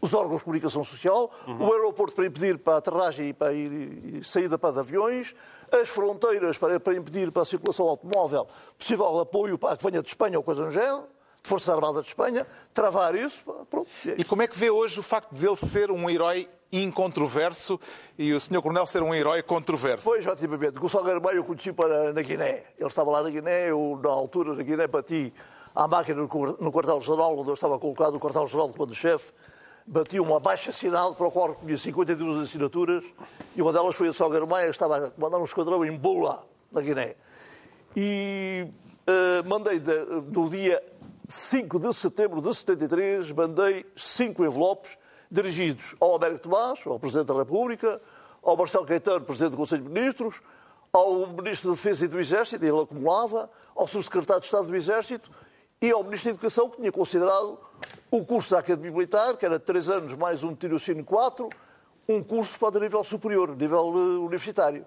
os 0.00 0.12
órgãos 0.12 0.40
de 0.40 0.44
comunicação 0.44 0.84
social, 0.84 1.30
o 1.46 1.72
aeroporto 1.72 2.14
para 2.14 2.26
impedir 2.26 2.58
para 2.58 2.74
a 2.74 2.76
aterragem 2.76 3.30
e 3.30 3.32
para 3.32 3.52
ir, 3.52 3.72
e 4.16 4.24
saída 4.24 4.58
para 4.58 4.74
de 4.74 4.80
aviões, 4.80 5.34
as 5.72 5.88
fronteiras 5.88 6.58
para, 6.58 6.78
para 6.78 6.94
impedir 6.94 7.32
para 7.32 7.42
a 7.42 7.44
circulação 7.46 7.88
automóvel 7.88 8.46
possível 8.78 9.18
apoio 9.18 9.58
para 9.58 9.76
que 9.76 9.82
venha 9.82 10.02
de 10.02 10.08
Espanha 10.08 10.38
ou 10.38 10.44
coisa 10.44 10.64
do 10.64 10.70
género, 10.70 11.04
Forças 11.46 11.68
Armadas 11.68 12.02
de 12.02 12.08
Espanha, 12.08 12.46
travar 12.74 13.14
isso, 13.14 13.44
pronto. 13.70 13.88
é 14.06 14.14
E 14.18 14.24
como 14.24 14.42
é 14.42 14.48
que 14.48 14.58
vê 14.58 14.68
hoje 14.70 14.98
o 14.98 15.02
facto 15.02 15.32
dele 15.34 15.54
ser 15.56 15.90
um 15.92 16.10
herói 16.10 16.48
incontroverso 16.72 17.78
e 18.18 18.32
o 18.32 18.40
Sr. 18.40 18.60
Coronel 18.60 18.84
ser 18.86 19.02
um 19.02 19.14
herói 19.14 19.42
controverso? 19.42 20.04
Pois, 20.04 20.26
efetivamente, 20.26 20.78
o 20.84 20.88
Salgueiro 20.88 21.22
Maio 21.22 21.36
eu 21.38 21.44
conheci 21.44 21.72
para, 21.72 22.12
na 22.12 22.22
Guiné. 22.22 22.64
Ele 22.78 22.88
estava 22.88 23.10
lá 23.10 23.22
na 23.22 23.30
Guiné, 23.30 23.70
eu, 23.70 24.00
na 24.02 24.10
altura, 24.10 24.54
na 24.54 24.62
Guiné, 24.62 24.86
bati 24.88 25.32
à 25.74 25.86
máquina 25.86 26.20
no 26.20 26.28
quar- 26.28 26.56
no 26.58 26.72
quartel-general, 26.72 27.38
onde 27.38 27.48
eu 27.50 27.54
estava 27.54 27.78
colocado, 27.78 28.16
o 28.16 28.20
quartel-general 28.20 28.66
de 28.68 28.74
comando-chefe, 28.74 29.32
bati 29.86 30.18
uma 30.18 30.40
baixa 30.40 30.70
assinado 30.70 31.14
para 31.14 31.28
o 31.28 31.30
qual 31.30 31.48
recolhi 31.50 31.78
52 31.78 32.42
assinaturas 32.48 33.04
e 33.54 33.62
uma 33.62 33.72
delas 33.72 33.94
foi 33.94 34.08
a 34.08 34.12
Salgueiro 34.12 34.48
Maia, 34.48 34.64
que 34.66 34.72
estava 34.72 34.96
a 34.96 35.10
comandar 35.10 35.40
um 35.40 35.44
esquadrão 35.44 35.84
em 35.84 35.96
Bola, 35.96 36.44
na 36.72 36.80
Guiné. 36.80 37.14
E 37.94 38.66
eh, 39.06 39.42
mandei, 39.46 39.78
de- 39.78 40.04
no 40.32 40.48
dia 40.48 40.82
5 41.28 41.78
de 41.78 41.92
setembro 41.92 42.40
de 42.40 42.54
73, 42.54 43.32
mandei 43.32 43.84
cinco 43.96 44.44
envelopes 44.44 44.96
dirigidos 45.30 45.94
ao 45.98 46.16
Américo 46.16 46.40
Tomás, 46.40 46.80
ao 46.86 47.00
Presidente 47.00 47.26
da 47.26 47.34
República, 47.34 48.00
ao 48.42 48.56
Marcelo 48.56 48.86
Caetano, 48.86 49.24
Presidente 49.24 49.52
do 49.52 49.56
Conselho 49.56 49.82
de 49.82 49.88
Ministros, 49.88 50.40
ao 50.92 51.26
Ministro 51.26 51.70
da 51.70 51.74
Defesa 51.74 52.04
e 52.04 52.08
do 52.08 52.20
Exército, 52.20 52.64
ele 52.64 52.80
acumulava, 52.80 53.50
ao 53.74 53.86
Subsecretário 53.86 54.40
de 54.40 54.46
Estado 54.46 54.68
do 54.68 54.74
Exército 54.74 55.30
e 55.82 55.90
ao 55.90 56.02
Ministro 56.04 56.30
da 56.30 56.34
Educação, 56.36 56.70
que 56.70 56.76
tinha 56.76 56.92
considerado 56.92 57.58
o 58.10 58.24
curso 58.24 58.52
da 58.52 58.60
Academia 58.60 58.90
Militar, 58.90 59.36
que 59.36 59.44
era 59.44 59.58
três 59.58 59.90
anos 59.90 60.14
mais 60.14 60.42
um 60.42 60.54
tirocínio 60.54 61.04
quatro, 61.04 61.48
um 62.08 62.22
curso 62.22 62.58
para 62.58 62.80
nível 62.80 63.02
superior, 63.02 63.54
nível 63.56 63.92
eh, 63.94 64.18
universitário. 64.18 64.86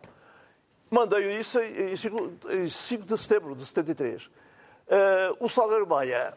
Mandei 0.89 1.39
isso 1.39 1.59
em 1.59 2.67
5 2.67 3.05
de 3.05 3.17
setembro 3.17 3.55
de 3.55 3.65
73. 3.65 4.29
Eh, 4.89 5.35
o 5.39 5.47
Salgueiro 5.47 5.85
Maia 5.85 6.33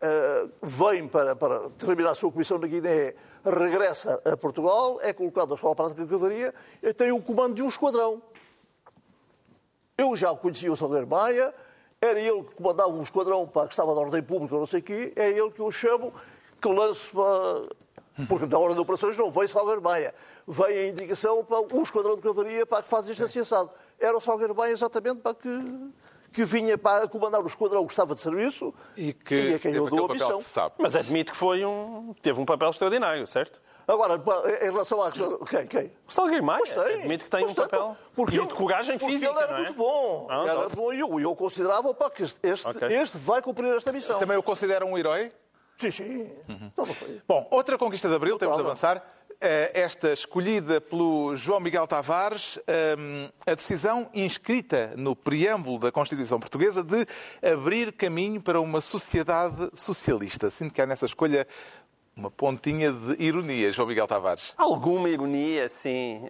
eh, 0.00 0.48
vem 0.62 1.08
para, 1.08 1.34
para 1.34 1.70
terminar 1.70 2.10
a 2.10 2.14
sua 2.14 2.30
comissão 2.30 2.58
na 2.58 2.66
Guiné, 2.66 3.14
regressa 3.42 4.20
a 4.24 4.36
Portugal, 4.36 4.98
é 5.00 5.14
colocado 5.14 5.48
na 5.48 5.54
Escola 5.54 5.74
Prática 5.74 6.02
de 6.02 6.10
Cavaria 6.10 6.54
e 6.82 6.92
tem 6.92 7.10
o 7.12 7.22
comando 7.22 7.54
de 7.54 7.62
um 7.62 7.68
esquadrão. 7.68 8.22
Eu 9.96 10.14
já 10.14 10.34
conhecia 10.34 10.70
o 10.70 10.76
Salgueiro 10.76 11.06
Maia, 11.06 11.54
era 11.98 12.20
ele 12.20 12.42
que 12.42 12.54
comandava 12.54 12.90
um 12.90 13.02
esquadrão 13.02 13.46
para, 13.46 13.66
que 13.66 13.72
estava 13.72 13.94
da 13.94 14.00
ordem 14.02 14.22
pública, 14.22 14.54
não 14.54 14.66
sei 14.66 14.80
o 14.80 14.82
quê, 14.82 15.12
é 15.16 15.30
ele 15.30 15.50
que 15.50 15.60
eu 15.60 15.70
chamo, 15.70 16.12
que 16.60 16.68
lanço 16.68 17.12
para... 17.12 17.84
Porque 18.28 18.46
na 18.46 18.58
hora 18.58 18.74
de 18.74 18.80
operações 18.80 19.16
não 19.16 19.30
vem 19.30 19.48
Salgueiro 19.48 19.82
Maia. 19.82 20.14
Vem 20.46 20.66
a 20.66 20.88
indicação 20.88 21.44
para 21.44 21.60
um 21.74 21.82
esquadrão 21.82 22.14
de 22.14 22.22
cavaria 22.22 22.64
para 22.66 22.82
que 22.82 22.88
faz 22.88 23.08
isto 23.08 23.24
assim 23.24 23.40
assado. 23.40 23.70
Era 23.98 24.16
o 24.16 24.20
Salgueiro 24.20 24.54
Maia 24.54 24.72
exatamente 24.72 25.20
para 25.20 25.34
que, 25.34 25.48
que 26.34 26.44
vinha 26.44 26.76
para 26.76 27.06
comandar 27.06 27.40
o 27.40 27.46
esquadrão 27.46 27.86
que 27.86 27.92
estava 27.92 28.12
de 28.12 28.20
serviço 28.20 28.74
E 28.96 29.12
que 29.12 29.54
a 29.54 29.58
quem 29.60 29.72
teve 29.72 29.78
eu 29.78 29.88
dou 29.88 30.06
a 30.06 30.12
missão. 30.12 30.42
Mas 30.78 30.96
admito 30.96 31.30
que 31.30 31.38
foi 31.38 31.64
um, 31.64 32.12
teve 32.20 32.40
um 32.40 32.44
papel 32.44 32.70
extraordinário, 32.70 33.24
certo? 33.24 33.62
Agora, 33.86 34.20
em 34.62 34.64
relação 34.64 35.00
à 35.00 35.12
questão... 35.12 35.38
Quem? 35.40 35.66
Quem? 35.66 35.92
O 36.08 36.12
Salgueiro 36.12 36.42
Maia 36.42 36.58
Pois 36.58 36.72
tem. 36.72 37.02
admito 37.02 37.24
que 37.24 37.30
tem 37.30 37.44
um 37.44 37.54
papel 37.54 37.96
Porque 38.16 38.36
e 38.36 38.46
de 38.46 38.54
coragem 38.54 38.98
porque 38.98 39.12
física, 39.12 39.30
ele 39.30 39.38
era 39.38 39.52
não 39.52 39.58
é? 39.58 39.60
muito 39.62 39.74
bom. 39.74 40.26
Ah, 40.28 40.44
era 40.44 40.62
tá. 40.62 40.68
bom 40.74 40.92
e 40.92 40.98
eu, 40.98 41.20
eu 41.20 41.36
considerava 41.36 41.94
pá, 41.94 42.10
que 42.10 42.22
este, 42.24 42.40
este, 42.42 42.66
Ok. 42.66 42.88
este 42.88 43.16
vai 43.18 43.40
cumprir 43.40 43.72
esta 43.76 43.92
missão. 43.92 44.18
Também 44.18 44.36
o 44.36 44.42
considera 44.42 44.84
um 44.84 44.98
herói? 44.98 45.30
Sim, 45.76 45.90
sim. 45.90 46.32
Então 46.48 46.86
não 46.86 46.94
foi. 46.94 47.20
Bom, 47.28 47.46
outra 47.50 47.76
conquista 47.78 48.08
de 48.08 48.14
Abril, 48.14 48.38
temos 48.38 48.56
de 48.56 48.62
avançar. 48.62 49.04
Eh, 49.40 49.72
Esta 49.74 50.12
escolhida 50.12 50.80
pelo 50.80 51.36
João 51.36 51.60
Miguel 51.60 51.86
Tavares, 51.86 52.58
ehm, 52.66 53.28
a 53.46 53.54
decisão 53.54 54.08
inscrita 54.14 54.92
no 54.96 55.14
preâmbulo 55.14 55.78
da 55.78 55.92
Constituição 55.92 56.40
Portuguesa 56.40 56.82
de 56.82 57.06
abrir 57.42 57.92
caminho 57.92 58.40
para 58.40 58.60
uma 58.60 58.80
sociedade 58.80 59.70
socialista. 59.74 60.50
Sinto 60.50 60.72
que 60.72 60.80
há 60.80 60.86
nessa 60.86 61.06
escolha 61.06 61.46
uma 62.16 62.30
pontinha 62.30 62.92
de 62.92 63.22
ironia, 63.22 63.72
João 63.72 63.88
Miguel 63.88 64.06
Tavares. 64.06 64.54
Alguma 64.56 65.08
ironia, 65.08 65.68
sim. 65.68 66.28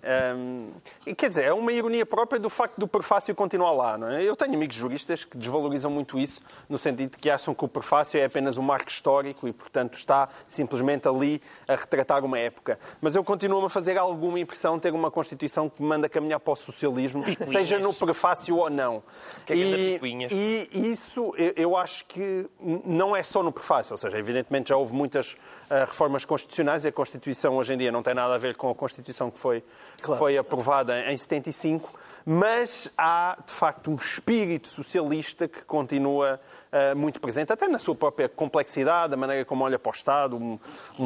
E 1.06 1.14
quer 1.14 1.28
dizer, 1.28 1.44
é 1.44 1.52
uma 1.52 1.72
ironia 1.72 2.06
própria 2.06 2.40
do 2.40 2.48
facto 2.48 2.78
do 2.78 2.88
prefácio 2.88 3.34
continuar 3.34 3.72
lá. 3.72 3.98
Não 3.98 4.08
é? 4.08 4.22
Eu 4.22 4.34
tenho 4.34 4.54
amigos 4.54 4.76
juristas 4.76 5.24
que 5.24 5.36
desvalorizam 5.36 5.90
muito 5.90 6.18
isso, 6.18 6.40
no 6.68 6.78
sentido 6.78 7.10
de 7.10 7.18
que 7.18 7.28
acham 7.28 7.54
que 7.54 7.64
o 7.64 7.68
prefácio 7.68 8.18
é 8.18 8.24
apenas 8.24 8.56
um 8.56 8.62
marco 8.62 8.88
histórico 8.88 9.46
e, 9.46 9.52
portanto, 9.52 9.94
está 9.94 10.28
simplesmente 10.48 11.06
ali 11.06 11.40
a 11.68 11.74
retratar 11.74 12.24
uma 12.24 12.38
época. 12.38 12.78
Mas 13.00 13.14
eu 13.14 13.22
continuo 13.22 13.64
a 13.64 13.70
fazer 13.70 13.98
alguma 13.98 14.40
impressão 14.40 14.78
ter 14.78 14.92
uma 14.92 15.10
Constituição 15.10 15.68
que 15.68 15.82
manda 15.82 16.08
caminhar 16.08 16.40
para 16.40 16.52
o 16.52 16.56
socialismo, 16.56 17.22
seja 17.46 17.78
no 17.78 17.92
prefácio 17.92 18.56
ou 18.56 18.70
não. 18.70 19.02
Que 19.44 19.52
é 19.52 19.56
que 19.56 19.62
anda 19.62 19.78
e, 19.78 19.92
picuinhas? 19.92 20.32
e 20.32 20.68
isso 20.72 21.32
eu, 21.36 21.76
acho 21.76 22.06
que 22.06 22.46
não 22.84 23.14
é 23.14 23.22
só 23.22 23.42
no 23.42 23.52
prefácio, 23.52 23.92
ou 23.92 23.98
seja, 23.98 24.18
evidentemente 24.18 24.70
já 24.70 24.76
houve 24.76 24.94
muitas 24.94 25.36
reformas 25.80 26.24
constitucionais 26.24 26.84
e 26.84 26.88
a 26.88 26.92
Constituição 26.92 27.56
hoje 27.56 27.74
em 27.74 27.76
dia 27.76 27.90
não 27.90 28.02
tem 28.02 28.14
nada 28.14 28.34
a 28.34 28.38
ver 28.38 28.56
com 28.56 28.70
a 28.70 28.74
Constituição 28.74 29.30
que 29.30 29.38
foi, 29.38 29.62
que 29.96 30.16
foi 30.16 30.38
aprovada 30.38 31.10
em 31.10 31.16
75, 31.16 31.92
mas 32.26 32.88
há 32.96 33.36
de 33.44 33.52
facto 33.52 33.90
um 33.90 33.96
espírito 33.96 34.68
socialista 34.68 35.46
que 35.46 35.62
continua 35.64 36.40
ah, 36.72 36.94
muito 36.94 37.20
presente, 37.20 37.52
até 37.52 37.68
na 37.68 37.78
sua 37.78 37.94
própria 37.94 38.28
complexidade, 38.28 39.12
a 39.12 39.16
maneira 39.16 39.44
como 39.44 39.64
olha 39.64 39.78
para 39.78 39.90
o 39.90 39.94
Estado. 39.94 40.36
um- 40.36 40.58
um- 40.98 41.04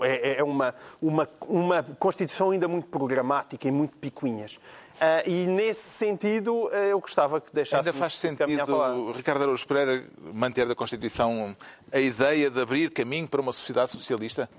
um- 0.00 0.04
é 0.04 0.38
é 0.38 0.42
uma, 0.44 0.74
uma, 1.00 1.28
uma 1.46 1.82
Constituição 1.98 2.50
ainda 2.50 2.66
muito 2.68 2.88
programática 2.88 3.66
e 3.68 3.70
muito 3.70 3.96
picuinhas. 3.96 4.58
Ah, 5.00 5.22
e 5.24 5.46
nesse 5.46 5.88
sentido, 5.90 6.68
ah, 6.72 6.76
eu 6.76 6.98
gostava 7.00 7.40
que 7.40 7.52
deixasse 7.54 7.88
Ainda 7.88 7.98
faz 7.98 8.18
sentido, 8.18 9.12
Ricardo 9.12 9.42
Araújo 9.42 9.66
Pereira, 9.66 10.04
manter 10.34 10.66
da 10.66 10.74
Constituição 10.74 11.56
a 11.92 11.98
ideia 12.00 12.50
de 12.50 12.60
abrir 12.60 12.90
caminho 12.90 13.28
para 13.28 13.40
uma 13.40 13.52
sociedade 13.52 13.92
socialista? 13.92 14.50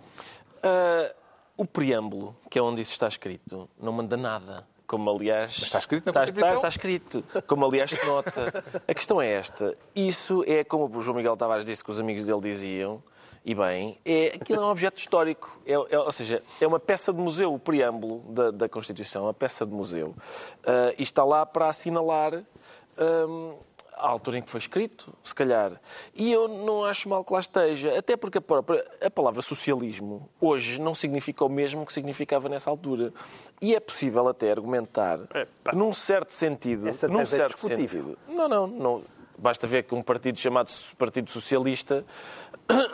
Ah, 0.64 1.14
o 1.58 1.66
preâmbulo, 1.66 2.34
que 2.50 2.58
é 2.58 2.62
onde 2.62 2.82
isso 2.82 2.94
está 2.94 3.08
escrito, 3.10 3.70
não 3.78 3.92
manda 3.92 4.16
nada. 4.16 4.66
Como, 4.90 5.08
aliás... 5.12 5.52
Mas 5.56 5.66
está 5.66 5.78
escrito 5.78 6.06
na 6.08 6.10
está, 6.10 6.20
Constituição? 6.22 6.50
está, 6.56 6.56
está 6.56 6.68
escrito. 6.68 7.24
Como, 7.46 7.64
aliás, 7.64 7.92
se 7.92 8.04
nota. 8.08 8.64
A 8.88 8.94
questão 8.96 9.22
é 9.22 9.30
esta. 9.34 9.72
Isso 9.96 10.44
é, 10.48 10.64
como 10.64 10.90
o 10.98 11.04
João 11.04 11.16
Miguel 11.16 11.38
Tavares 11.38 11.64
disse 11.64 11.84
que 11.84 11.92
os 11.92 12.00
amigos 12.00 12.26
dele 12.26 12.42
diziam, 12.42 13.04
e 13.46 13.54
bem, 13.54 14.00
é, 14.04 14.34
aquilo 14.36 14.64
é 14.64 14.66
um 14.66 14.70
objeto 14.72 14.98
histórico. 14.98 15.60
É, 15.64 15.74
é- 15.74 16.00
ou 16.00 16.12
seja, 16.12 16.42
é 16.60 16.66
uma 16.66 16.80
peça 16.80 17.14
de 17.14 17.20
museu, 17.20 17.54
o 17.54 17.60
preâmbulo 17.60 18.34
da, 18.34 18.50
da 18.50 18.68
Constituição, 18.68 19.26
uma 19.26 19.34
peça 19.34 19.64
de 19.64 19.72
museu. 19.72 20.16
Ah, 20.66 20.92
e 20.98 21.04
está 21.04 21.24
lá 21.24 21.46
para 21.46 21.68
assinalar... 21.68 22.44
hum, 22.98 23.54
a 24.00 24.08
altura 24.10 24.38
em 24.38 24.42
que 24.42 24.50
foi 24.50 24.60
escrito, 24.60 25.14
se 25.24 25.36
calhar. 25.36 25.80
E 26.16 26.32
eu 26.32 26.48
não 26.48 26.86
acho 26.86 27.08
mal 27.10 27.24
que 27.24 27.34
lá 27.34 27.40
esteja, 27.40 27.98
até 27.98 28.16
porque 28.18 28.38
a, 28.38 28.42
própria, 28.42 28.84
a 29.04 29.12
palavra 29.12 29.42
socialismo 29.42 30.30
hoje 30.40 30.80
não 30.80 30.96
significa 30.96 31.44
o 31.46 31.50
mesmo 31.50 31.86
que 31.86 31.94
significava 31.94 32.48
nessa 32.50 32.70
altura. 32.70 33.14
E 33.62 33.76
é 33.76 33.80
possível 33.80 34.28
até 34.28 34.52
argumentar, 34.52 35.20
Epá. 35.36 35.74
num 35.74 35.94
certo 35.94 36.32
sentido, 36.32 36.88
Essa 36.88 37.08
num 37.08 37.20
é 37.20 37.26
certo 37.26 37.54
discutível. 37.56 38.04
sentido. 38.04 38.18
Não, 38.30 38.48
não, 38.48 38.68
não. 38.68 39.04
Basta 39.38 39.68
ver 39.68 39.84
que 39.84 39.94
um 39.96 40.02
partido 40.02 40.38
chamado 40.38 40.70
Partido 40.98 41.30
Socialista 41.30 42.06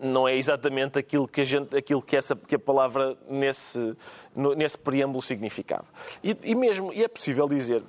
não 0.00 0.26
é 0.26 0.34
exatamente 0.36 0.98
aquilo 0.98 1.28
que 1.28 1.40
a, 1.42 1.44
gente, 1.44 1.76
aquilo 1.76 2.02
que, 2.02 2.16
essa, 2.16 2.34
que 2.34 2.54
a 2.54 2.58
palavra 2.58 3.16
nesse, 3.28 3.94
no- 4.34 4.54
nesse 4.54 4.76
preâmbulo 4.78 5.22
significava. 5.22 5.84
E, 6.24 6.36
e 6.42 6.54
mesmo, 6.54 6.92
e 6.92 7.04
é 7.04 7.08
possível 7.08 7.48
dizer 7.48 7.82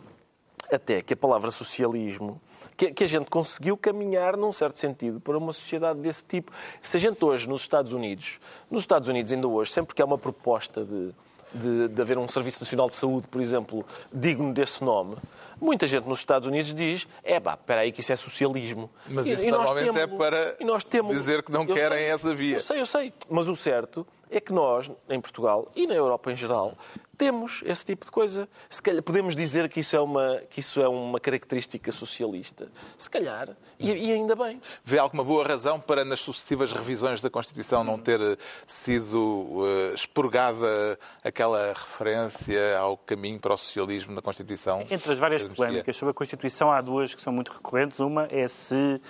até 0.71 1.01
que 1.01 1.13
a 1.13 1.17
palavra 1.17 1.51
socialismo, 1.51 2.41
que, 2.77 2.91
que 2.91 3.03
a 3.03 3.07
gente 3.07 3.29
conseguiu 3.29 3.75
caminhar 3.75 4.37
num 4.37 4.53
certo 4.53 4.79
sentido 4.79 5.19
para 5.19 5.37
uma 5.37 5.51
sociedade 5.51 5.99
desse 5.99 6.23
tipo. 6.23 6.51
Se 6.81 6.97
a 6.97 6.99
gente 6.99 7.23
hoje 7.23 7.47
nos 7.47 7.61
Estados 7.61 7.91
Unidos, 7.91 8.39
nos 8.69 8.83
Estados 8.83 9.09
Unidos 9.09 9.31
ainda 9.31 9.47
hoje, 9.47 9.71
sempre 9.71 9.93
que 9.93 10.01
há 10.01 10.05
uma 10.05 10.17
proposta 10.17 10.85
de, 10.85 11.11
de, 11.53 11.87
de 11.89 12.01
haver 12.01 12.17
um 12.17 12.27
Serviço 12.27 12.61
Nacional 12.61 12.89
de 12.89 12.95
Saúde, 12.95 13.27
por 13.27 13.41
exemplo, 13.41 13.85
digno 14.13 14.53
desse 14.53 14.83
nome, 14.83 15.15
muita 15.61 15.85
gente 15.87 16.07
nos 16.07 16.19
Estados 16.19 16.47
Unidos 16.47 16.73
diz, 16.73 17.07
é 17.23 17.39
pá, 17.39 17.53
espera 17.53 17.81
aí 17.81 17.91
que 17.91 18.01
isso 18.01 18.11
é 18.11 18.15
socialismo. 18.15 18.89
Mas 19.07 19.25
E- 19.25 19.31
isso 19.33 19.45
e 19.47 19.51
normalmente 19.51 19.89
é 19.89 19.93
temos- 19.93 20.17
para 20.17 20.55
e 20.59 20.65
nós 20.65 20.83
temos- 20.83 21.15
dizer 21.15 21.43
que 21.43 21.51
não 21.51 21.65
querem 21.65 21.97
sei, 21.99 22.07
essa 22.07 22.33
via. 22.35 22.55
Eu 22.57 22.61
sei, 22.61 22.81
eu 22.81 22.85
sei. 22.85 23.13
Mas 23.29 23.47
o 23.47 23.55
certo 23.55 24.05
é 24.29 24.39
que 24.41 24.51
nós, 24.51 24.89
em 25.09 25.19
Portugal 25.21 25.69
e 25.75 25.85
na 25.87 25.93
Europa 25.93 26.31
em 26.31 26.35
geral, 26.35 26.73
temos 27.17 27.61
esse 27.67 27.85
tipo 27.85 28.05
de 28.05 28.11
coisa. 28.11 28.49
Se 28.69 28.81
calhar 28.81 29.03
podemos 29.03 29.35
dizer 29.35 29.69
que 29.69 29.81
isso 29.81 29.95
é 29.95 29.99
uma, 29.99 30.41
que 30.49 30.59
isso 30.59 30.81
é 30.81 30.87
uma 30.87 31.19
característica 31.19 31.91
socialista. 31.91 32.71
Se 32.97 33.09
calhar. 33.09 33.49
E, 33.77 33.91
e 33.91 34.11
ainda 34.11 34.35
bem. 34.35 34.59
Vê 34.83 34.97
alguma 34.97 35.23
boa 35.23 35.43
razão 35.45 35.79
para, 35.79 36.03
nas 36.05 36.19
sucessivas 36.19 36.71
revisões 36.73 37.21
da 37.21 37.29
Constituição, 37.29 37.83
não 37.83 37.99
ter 37.99 38.19
eh, 38.21 38.37
sido 38.65 39.63
eh, 39.65 39.93
expurgada 39.93 40.97
aquela 41.23 41.67
referência 41.73 42.77
ao 42.79 42.97
caminho 42.97 43.39
para 43.39 43.53
o 43.53 43.57
socialismo 43.57 44.13
na 44.13 44.21
Constituição? 44.21 44.81
Entre 44.89 45.11
as 45.11 45.19
várias 45.19 45.43
polémicas 45.55 45.95
sobre 45.95 46.11
a 46.11 46.13
Constituição, 46.13 46.71
há 46.71 46.81
duas 46.81 47.13
que 47.13 47.21
são 47.21 47.31
muito 47.31 47.51
recorrentes. 47.51 47.99
Uma 47.99 48.27
é 48.31 48.47
se 48.47 49.01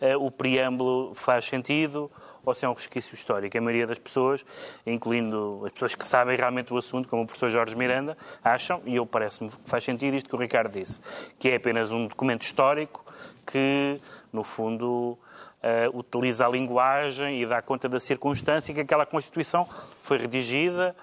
eh, 0.00 0.16
o 0.16 0.30
preâmbulo 0.30 1.14
faz 1.14 1.44
sentido 1.44 2.10
ou 2.44 2.54
se 2.54 2.64
é 2.64 2.68
um 2.68 2.72
resquício 2.72 3.14
histórico. 3.14 3.56
A 3.56 3.60
maioria 3.60 3.86
das 3.86 3.98
pessoas, 3.98 4.44
incluindo 4.86 5.62
as 5.66 5.72
pessoas 5.72 5.94
que 5.94 6.04
sabem 6.04 6.36
realmente 6.36 6.72
o 6.72 6.78
assunto, 6.78 7.08
como 7.08 7.22
o 7.22 7.26
professor 7.26 7.50
Jorge 7.50 7.76
Miranda, 7.76 8.16
acham, 8.42 8.80
e 8.86 8.96
eu 8.96 9.04
parece-me 9.04 9.50
que 9.50 9.56
faz 9.66 9.84
sentido 9.84 10.16
isto 10.16 10.28
que 10.28 10.34
o 10.34 10.38
Ricardo 10.38 10.72
disse, 10.72 11.00
que 11.38 11.50
é 11.50 11.56
apenas 11.56 11.92
um 11.92 12.06
documento 12.06 12.42
histórico 12.42 13.04
que, 13.46 14.00
no 14.32 14.42
fundo, 14.42 15.18
uh, 15.62 15.98
utiliza 15.98 16.46
a 16.46 16.48
linguagem 16.48 17.42
e 17.42 17.46
dá 17.46 17.60
conta 17.60 17.88
da 17.88 18.00
circunstância 18.00 18.72
que 18.72 18.80
aquela 18.80 19.04
Constituição 19.04 19.66
foi 20.02 20.18
redigida 20.18 20.96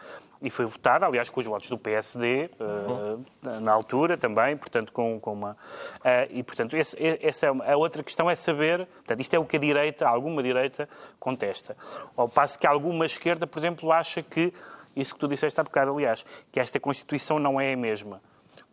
e 0.45 0.49
foi 0.51 0.63
votada, 0.63 1.07
aliás, 1.07 1.27
com 1.27 1.39
os 1.39 1.45
votos 1.47 1.67
do 1.69 1.77
PSD 1.77 2.51
uh, 2.59 3.19
eh, 3.43 3.59
na 3.61 3.73
altura 3.73 4.15
também, 4.15 4.55
portanto, 4.55 4.93
com, 4.93 5.19
com 5.19 5.33
uma. 5.33 5.53
Uh, 5.53 6.29
e, 6.29 6.43
portanto, 6.43 6.77
esse, 6.77 6.95
essa 7.19 7.47
é 7.47 7.51
uma, 7.51 7.65
a 7.65 7.75
outra 7.75 8.03
questão 8.03 8.29
é 8.29 8.35
saber. 8.35 8.85
Portanto, 8.85 9.21
isto 9.21 9.33
é 9.33 9.39
o 9.39 9.43
que 9.43 9.57
a 9.57 9.59
direita, 9.59 10.07
alguma 10.07 10.43
direita, 10.43 10.87
contesta. 11.19 11.75
Ao 12.15 12.29
passo 12.29 12.59
que 12.59 12.67
alguma 12.67 13.07
esquerda, 13.07 13.47
por 13.47 13.57
exemplo, 13.57 13.91
acha 13.91 14.21
que. 14.21 14.53
Isso 14.95 15.15
que 15.15 15.19
tu 15.19 15.27
disseste 15.27 15.59
há 15.59 15.63
bocado, 15.63 15.91
aliás, 15.91 16.23
que 16.51 16.59
esta 16.59 16.79
Constituição 16.79 17.39
não 17.39 17.59
é 17.59 17.73
a 17.73 17.77
mesma. 17.77 18.21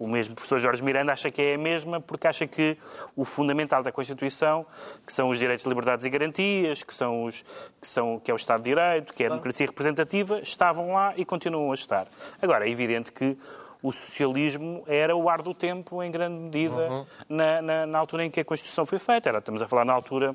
O 0.02 0.08
mesmo 0.08 0.34
professor 0.34 0.58
Jorge 0.58 0.82
Miranda 0.82 1.12
acha 1.12 1.30
que 1.30 1.40
é 1.40 1.54
a 1.54 1.58
mesma 1.58 2.00
porque 2.00 2.26
acha 2.26 2.44
que 2.44 2.76
o 3.14 3.24
fundamental 3.24 3.84
da 3.84 3.92
Constituição, 3.92 4.66
que 5.06 5.12
são 5.12 5.28
os 5.28 5.38
direitos, 5.38 5.64
liberdades 5.64 6.04
e 6.04 6.10
garantias, 6.10 6.82
que, 6.82 6.92
são 6.92 7.24
os, 7.24 7.44
que, 7.80 7.86
são, 7.86 8.18
que 8.18 8.28
é 8.28 8.34
o 8.34 8.36
Estado 8.36 8.64
de 8.64 8.70
Direito, 8.70 9.12
que 9.12 9.22
é 9.22 9.26
a 9.26 9.28
democracia 9.28 9.64
representativa, 9.64 10.40
estavam 10.40 10.92
lá 10.92 11.14
e 11.16 11.24
continuam 11.24 11.70
a 11.70 11.74
estar. 11.74 12.08
Agora, 12.42 12.66
é 12.66 12.70
evidente 12.70 13.12
que 13.12 13.38
o 13.80 13.92
socialismo 13.92 14.82
era 14.88 15.14
o 15.14 15.28
ar 15.28 15.40
do 15.40 15.54
tempo, 15.54 16.02
em 16.02 16.10
grande 16.10 16.46
medida, 16.46 16.74
uhum. 16.74 17.06
na, 17.28 17.62
na, 17.62 17.86
na, 17.86 17.98
altura 17.98 18.24
em 18.24 18.30
que 18.30 18.40
a 18.40 18.44
Constituição 18.44 18.84
foi 18.84 18.98
feita. 18.98 19.28
Era, 19.28 19.38
estamos 19.38 19.62
a 19.62 19.68
falar 19.68 19.84
na 19.84 19.92
altura 19.92 20.34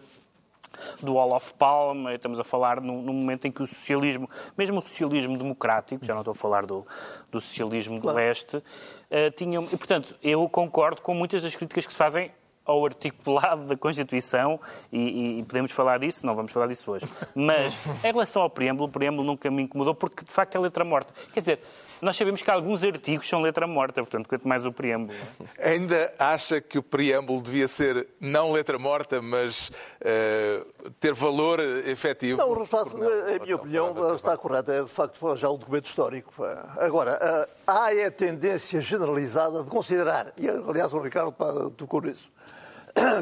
do 1.01 1.15
Olof 1.15 1.53
Palme, 1.53 2.15
estamos 2.15 2.39
a 2.39 2.43
falar 2.43 2.81
num, 2.81 3.01
num, 3.01 3.13
momento 3.13 3.47
em 3.47 3.51
que 3.51 3.61
o 3.61 3.67
socialismo, 3.67 4.29
mesmo 4.57 4.79
o 4.79 4.81
socialismo 4.81 5.37
democrático, 5.37 6.05
já 6.05 6.13
não 6.13 6.21
estou 6.21 6.31
a 6.31 6.35
falar 6.35 6.65
do, 6.65 6.85
do 7.31 7.39
socialismo 7.41 7.99
claro. 7.99 8.17
do 8.17 8.21
leste, 8.21 8.63
uh, 9.11 9.31
tinham. 9.35 9.63
E, 9.71 9.77
portanto, 9.77 10.15
eu 10.21 10.47
concordo 10.49 11.01
com 11.01 11.13
muitas 11.13 11.43
das 11.43 11.55
críticas 11.55 11.85
que 11.85 11.93
se 11.93 11.97
fazem 11.97 12.31
ao 12.67 12.85
articulado 12.85 13.65
da 13.65 13.77
Constituição 13.77 14.59
e, 14.91 15.39
e, 15.39 15.43
podemos 15.43 15.71
falar 15.71 15.99
disso, 15.99 16.25
não 16.25 16.35
vamos 16.35 16.51
falar 16.51 16.67
disso 16.67 16.91
hoje. 16.91 17.07
Mas, 17.33 17.73
em 18.03 18.11
relação 18.11 18.41
ao 18.41 18.49
preâmbulo, 18.49 18.89
o 18.89 18.91
preâmbulo 18.91 19.25
nunca 19.25 19.49
me 19.49 19.63
incomodou 19.63 19.95
porque, 19.95 20.25
de 20.25 20.31
facto, 20.31 20.55
é 20.55 20.59
letra 20.59 20.83
morta. 20.83 21.13
Quer 21.33 21.39
dizer, 21.39 21.59
nós 22.01 22.15
sabemos 22.15 22.41
que 22.41 22.51
alguns 22.51 22.83
artigos 22.83 23.27
são 23.27 23.41
letra 23.41 23.65
morta, 23.65 24.01
portanto, 24.01 24.27
quanto 24.27 24.47
mais 24.47 24.65
o 24.65 24.71
preâmbulo. 24.71 25.17
Ainda 25.59 26.11
acha 26.19 26.61
que 26.61 26.77
o 26.77 26.83
preâmbulo 26.83 27.41
devia 27.41 27.67
ser 27.67 28.07
não 28.19 28.51
letra 28.51 28.77
morta, 28.77 29.21
mas 29.21 29.69
uh, 29.69 30.91
ter 30.99 31.13
valor 31.13 31.59
efetivo? 31.59 32.37
Não, 32.37 32.65
facto, 32.65 32.97
a 32.97 33.43
minha 33.43 33.55
opinião 33.55 34.15
está 34.15 34.37
correta. 34.37 34.73
É, 34.73 34.83
de 34.83 34.89
facto, 34.89 35.35
já 35.35 35.49
um 35.49 35.57
documento 35.57 35.85
histórico. 35.85 36.33
Agora, 36.77 37.15
uh, 37.15 37.51
há 37.65 37.87
a 37.87 38.11
tendência 38.11 38.79
generalizada 38.81 39.63
de 39.63 39.69
considerar, 39.69 40.31
e 40.37 40.47
aliás 40.47 40.93
o 40.93 40.99
Ricardo 40.99 41.33
tocou 41.71 42.01
nisso, 42.05 42.31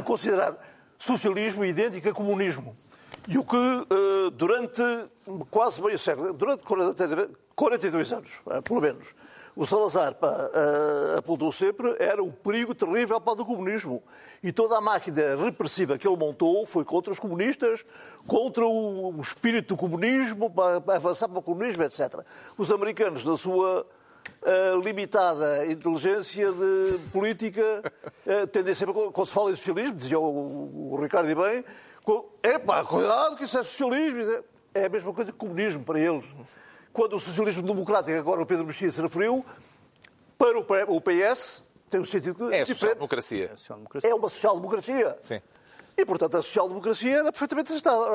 considerar 0.03 0.55
socialismo 0.97 1.63
idêntico 1.63 2.09
a 2.09 2.13
comunismo. 2.13 2.75
E 3.27 3.37
o 3.37 3.43
que, 3.43 3.55
uh, 3.55 4.31
durante 4.31 4.81
quase 5.49 5.81
meio 5.81 5.97
século, 5.97 6.33
durante 6.33 6.63
42 7.55 8.11
anos, 8.11 8.29
eh, 8.51 8.61
pelo 8.61 8.81
menos, 8.81 9.15
o 9.55 9.65
Salazar 9.65 10.13
pá, 10.15 10.27
uh, 10.27 11.17
apontou 11.17 11.51
sempre 11.51 11.95
era 11.97 12.21
o 12.21 12.31
perigo 12.31 12.75
terrível 12.75 13.19
para 13.19 13.41
o 13.41 13.45
comunismo. 13.45 14.03
E 14.43 14.51
toda 14.51 14.77
a 14.77 14.81
máquina 14.81 15.35
repressiva 15.37 15.97
que 15.97 16.07
ele 16.07 16.17
montou 16.17 16.65
foi 16.67 16.83
contra 16.83 17.11
os 17.11 17.19
comunistas, 17.19 17.83
contra 18.27 18.65
o, 18.65 19.19
espírito 19.19 19.75
do 19.75 19.77
comunismo, 19.77 20.51
para 20.51 20.95
avançar 20.95 21.27
para 21.27 21.39
o 21.39 21.41
comunismo, 21.41 21.83
etc. 21.83 22.19
Os 22.57 22.69
americanos, 22.69 23.25
na 23.25 23.37
sua 23.37 23.81
uh, 23.81 24.79
limitada 24.81 25.65
inteligência 25.65 26.51
de 26.51 26.99
política, 27.11 27.91
uh, 28.27 28.47
tendem 28.47 28.75
sempre, 28.75 28.93
quando 28.93 29.25
se 29.25 29.33
fala 29.33 29.51
em 29.51 29.55
socialismo, 29.55 29.95
dizia 29.95 30.19
o, 30.19 30.93
o 30.93 31.01
Ricardo 31.01 31.29
e 31.29 31.35
bem, 31.35 31.63
epá, 32.43 32.83
cuidado 32.83 33.35
que 33.37 33.43
isso 33.43 33.57
é 33.57 33.63
socialismo. 33.63 34.43
É 34.73 34.85
a 34.85 34.89
mesma 34.89 35.13
coisa 35.13 35.31
que 35.31 35.37
comunismo 35.37 35.83
para 35.83 35.99
eles 35.99 36.25
quando 36.95 37.17
o 37.17 37.19
socialismo 37.19 37.61
democrático, 37.61 38.17
agora 38.17 38.41
o 38.41 38.45
Pedro 38.45 38.65
Mexia 38.65 38.89
se 38.89 39.01
referiu, 39.01 39.45
para 40.37 40.57
o 40.57 41.01
PS 41.01 41.61
tem 41.89 41.99
um 41.99 42.05
sentido 42.05 42.53
é 42.53 42.63
diferente. 42.63 42.97
Social-democracia. 43.49 44.09
É 44.09 44.15
uma 44.15 44.29
social-democracia. 44.29 45.17
Sim. 45.21 45.41
E, 45.97 46.05
portanto, 46.05 46.37
a 46.37 46.41
social-democracia 46.41 47.17
era 47.17 47.31
perfeitamente 47.33 47.73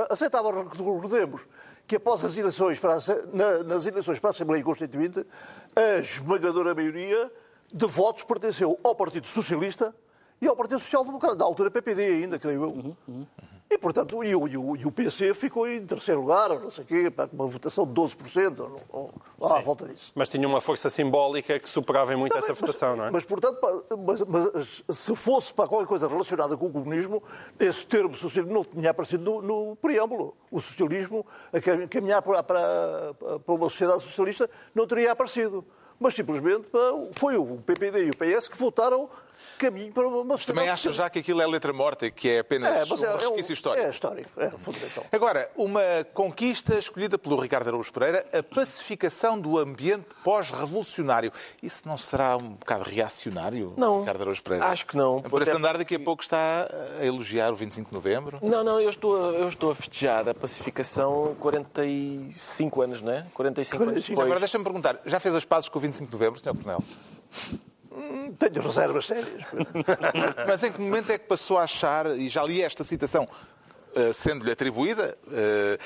aceitável. 0.09 0.67
Recordemos 0.67 1.47
que 1.87 1.97
após 1.97 2.25
as 2.25 2.35
eleições 2.37 2.79
para 2.79 2.95
a, 2.95 3.65
nas 3.65 3.85
eleições 3.85 4.19
para 4.19 4.31
a 4.31 4.33
Assembleia 4.33 4.65
Constituinte, 4.65 5.27
a 5.77 5.99
esmagadora 5.99 6.75
maioria 6.75 7.31
de 7.73 7.87
votos 7.87 8.23
pertenceu 8.23 8.79
ao 8.83 8.95
Partido 8.95 9.27
Socialista 9.27 9.95
e 10.41 10.49
ao 10.49 10.57
Partido 10.57 10.81
Social 10.81 11.05
Democrata, 11.05 11.37
da 11.37 11.45
altura 11.45 11.71
PPD 11.71 12.03
ainda, 12.03 12.39
creio 12.39 12.65
eu. 12.65 12.71
Uhum, 12.71 12.97
uhum. 13.07 13.27
E, 13.73 13.79
portanto, 13.79 14.25
e 14.25 14.35
o, 14.35 14.49
e, 14.49 14.57
o, 14.57 14.77
e 14.77 14.85
o 14.85 14.91
PC 14.91 15.33
ficou 15.33 15.69
em 15.69 15.87
terceiro 15.87 16.23
lugar, 16.23 16.49
não 16.49 16.73
sei 16.73 16.83
o 16.83 16.87
quê, 16.89 17.09
com 17.09 17.37
uma 17.37 17.47
votação 17.47 17.87
de 17.87 17.93
12%, 17.93 18.59
ou, 18.59 18.81
ou, 18.89 19.13
lá 19.39 19.59
à 19.59 19.61
volta 19.61 19.87
disso. 19.87 20.11
Mas 20.13 20.29
tinha 20.29 20.49
uma 20.49 20.61
força 20.61 20.91
simbólica 20.91 21.57
que 21.57 21.69
superava 21.69 22.17
muito 22.17 22.33
Também, 22.33 22.51
essa 22.51 22.61
votação, 22.61 22.91
mas, 22.91 22.99
não 22.99 23.05
é? 23.05 23.11
Mas, 23.13 23.25
portanto, 23.25 23.87
mas, 23.97 24.23
mas, 24.23 24.83
se 24.99 25.15
fosse 25.15 25.55
para 25.55 25.69
qualquer 25.69 25.87
coisa 25.87 26.09
relacionada 26.09 26.57
com 26.57 26.67
o 26.67 26.73
comunismo, 26.73 27.23
esse 27.61 27.87
termo 27.87 28.13
socialismo 28.17 28.53
não 28.53 28.65
tinha 28.65 28.91
aparecido 28.91 29.23
no, 29.23 29.41
no 29.41 29.77
preâmbulo. 29.77 30.35
O 30.51 30.61
socialismo, 30.61 31.25
a 31.53 31.87
caminhar 31.87 32.23
para, 32.23 32.43
para, 32.43 33.15
para 33.15 33.55
uma 33.55 33.71
sociedade 33.71 34.03
socialista, 34.03 34.51
não 34.75 34.85
teria 34.85 35.13
aparecido 35.13 35.65
mas 36.03 36.15
simplesmente 36.15 36.67
foi 37.13 37.37
o 37.37 37.59
PPD 37.59 38.07
e 38.07 38.11
o 38.11 38.17
PS 38.17 38.49
que 38.49 38.57
votaram 38.57 39.07
caminho 39.61 39.93
para 39.93 40.09
uma 40.09 40.37
sociedade. 40.39 40.47
Também 40.47 40.69
acha 40.71 40.91
já 40.91 41.11
que 41.11 41.19
aquilo 41.19 41.43
é 41.43 41.47
letra 41.47 41.73
morta 41.73 42.07
e 42.07 42.11
que 42.11 42.29
é 42.31 42.39
apenas 42.39 42.91
é, 42.91 42.95
um 42.95 43.05
é, 43.05 43.17
resquício 43.17 43.53
é, 43.53 43.55
histórico? 43.55 43.87
É 43.87 43.91
histórico, 43.91 44.31
é 44.39 44.51
fundamental. 44.51 45.05
Agora, 45.13 45.51
uma 45.55 45.83
conquista 46.15 46.79
escolhida 46.79 47.19
pelo 47.19 47.39
Ricardo 47.39 47.69
Araújo 47.69 47.93
Pereira, 47.93 48.27
a 48.33 48.43
pacificação 48.43 49.39
do 49.39 49.59
ambiente 49.59 50.07
pós-revolucionário. 50.25 51.31
Isso 51.63 51.83
não 51.87 51.99
será 51.99 52.37
um 52.37 52.55
bocado 52.55 52.85
reacionário, 52.85 53.75
não, 53.77 54.01
Ricardo 54.01 54.23
Araújo 54.23 54.43
Pereira? 54.43 54.67
Acho 54.67 54.87
que 54.87 54.97
não. 54.97 55.21
Por 55.21 55.43
esse 55.43 55.51
andar 55.51 55.77
daqui 55.77 55.97
a 55.97 56.01
pouco 56.01 56.23
está 56.23 56.67
a 56.99 57.05
elogiar 57.05 57.53
o 57.53 57.57
25 57.57 57.91
de 57.91 57.95
novembro? 57.95 58.39
Não, 58.43 58.65
não, 58.65 58.81
eu 58.81 58.89
estou, 58.89 59.17
eu 59.33 59.49
estou 59.49 59.73
a 59.73 59.75
festejar 59.75 60.27
a 60.27 60.35
pacificação 60.35 61.37
45 61.39 62.83
anos, 62.83 63.03
não 63.03 63.13
é? 63.13 63.27
45, 63.35 63.77
45 63.77 63.83
anos 63.83 64.09
depois. 64.09 64.25
Agora 64.25 64.41
deixa-me 64.41 64.65
perguntar, 64.65 65.01
já 65.05 65.21
fez 65.21 65.35
as 65.35 65.45
pazes 65.45 65.69
com 65.69 65.79
o 65.79 65.83
25 65.83 66.11
de 66.11 66.13
novembro, 66.13 66.41
Sr. 66.41 66.57
Coronel? 66.57 66.83
Hum, 67.93 68.33
tenho 68.35 68.63
reservas 68.63 69.07
sérias. 69.07 69.45
Mas 70.47 70.63
em 70.63 70.73
que 70.73 70.81
momento 70.81 71.11
é 71.11 71.19
que 71.19 71.27
passou 71.27 71.59
a 71.59 71.65
achar, 71.65 72.07
e 72.17 72.29
já 72.29 72.45
li 72.45 72.63
esta 72.63 72.85
citação, 72.85 73.27
eh, 73.93 74.13
sendo-lhe 74.13 74.53
atribuída, 74.53 75.19
eh, 75.33 75.77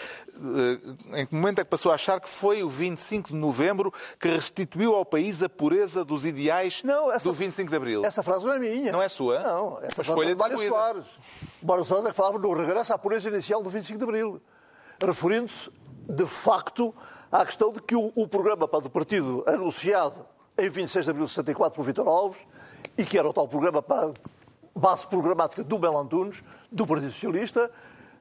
eh, 1.15 1.21
em 1.21 1.27
que 1.27 1.35
momento 1.35 1.61
é 1.61 1.65
que 1.65 1.71
passou 1.71 1.91
a 1.91 1.95
achar 1.95 2.21
que 2.21 2.29
foi 2.29 2.63
o 2.63 2.69
25 2.69 3.31
de 3.31 3.35
novembro 3.35 3.91
que 4.21 4.29
restituiu 4.29 4.95
ao 4.95 5.07
país 5.07 5.43
a 5.43 5.49
pureza 5.49 6.05
dos 6.05 6.27
ideais 6.27 6.83
não, 6.85 7.11
essa, 7.11 7.27
do 7.27 7.33
25 7.33 7.71
de 7.71 7.77
abril? 7.77 8.05
Essa 8.05 8.23
frase 8.23 8.45
não 8.45 8.53
é 8.53 8.59
minha. 8.59 8.93
Não 8.93 9.03
é 9.03 9.09
sua? 9.09 9.39
Não, 9.39 9.79
essa 9.79 9.95
Mas 9.97 10.07
frase 10.07 10.21
é 10.21 10.27
de 10.27 10.35
Mário 10.37 10.69
Soares. 10.69 11.05
Mário 11.63 11.85
Soares 11.85 12.07
é 12.07 12.11
que 12.11 12.17
falava 12.17 12.39
no 12.39 12.53
regresso 12.53 12.93
à 12.93 12.99
pureza 12.99 13.31
inicial 13.31 13.63
do 13.63 13.71
25 13.71 13.99
de 13.99 14.05
abril, 14.05 14.43
referindo-se, 15.03 15.71
de 16.07 16.27
facto, 16.27 16.95
à 17.33 17.47
questão 17.47 17.73
de 17.73 17.81
que 17.81 17.97
o, 17.97 18.13
o 18.15 18.29
programa 18.29 18.69
para 18.69 18.87
o 18.87 18.91
partido 18.91 19.43
anunciado 19.47 20.27
em 20.57 20.69
26 20.69 21.05
de 21.05 21.11
abril 21.11 21.27
de 21.27 21.31
64 21.31 21.75
por 21.75 21.85
Vitor 21.85 22.07
Alves 22.09 22.39
e 22.97 23.05
que 23.05 23.19
era 23.19 23.29
o 23.29 23.33
tal 23.33 23.49
programa 23.49 23.83
para 23.83 24.13
base 24.75 25.07
programática 25.07 25.63
do 25.63 25.79
Melantunes, 25.79 26.43
do 26.71 26.87
Partido 26.87 27.13
Socialista, 27.13 27.71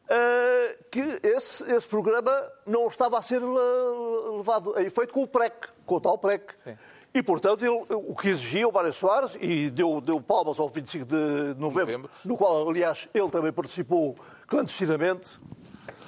eh, 0.09 0.77
que 0.91 1.19
esse, 1.23 1.63
esse 1.71 1.87
programa 1.87 2.31
não 2.65 2.87
estava 2.87 3.17
a 3.17 3.21
ser 3.21 3.41
levado 3.41 4.75
a 4.75 4.83
efeito 4.83 5.13
com 5.13 5.23
o 5.23 5.27
PREC, 5.27 5.69
com 5.85 5.95
o 5.95 6.01
tal 6.01 6.17
PREC. 6.17 6.53
Sim. 6.63 6.77
E, 7.13 7.21
portanto, 7.21 7.63
ele, 7.63 7.85
o 7.89 8.15
que 8.15 8.29
exigia 8.29 8.67
o 8.67 8.71
Mário 8.71 8.91
Soares, 8.91 9.37
e 9.39 9.69
deu, 9.69 10.01
deu 10.01 10.19
palmas 10.19 10.59
ao 10.59 10.67
25 10.67 11.05
de 11.05 11.15
novembro, 11.59 11.91
novembro, 11.91 12.09
no 12.25 12.35
qual, 12.35 12.67
aliás, 12.67 13.07
ele 13.13 13.29
também 13.29 13.53
participou 13.53 14.15
clandestinamente, 14.47 15.37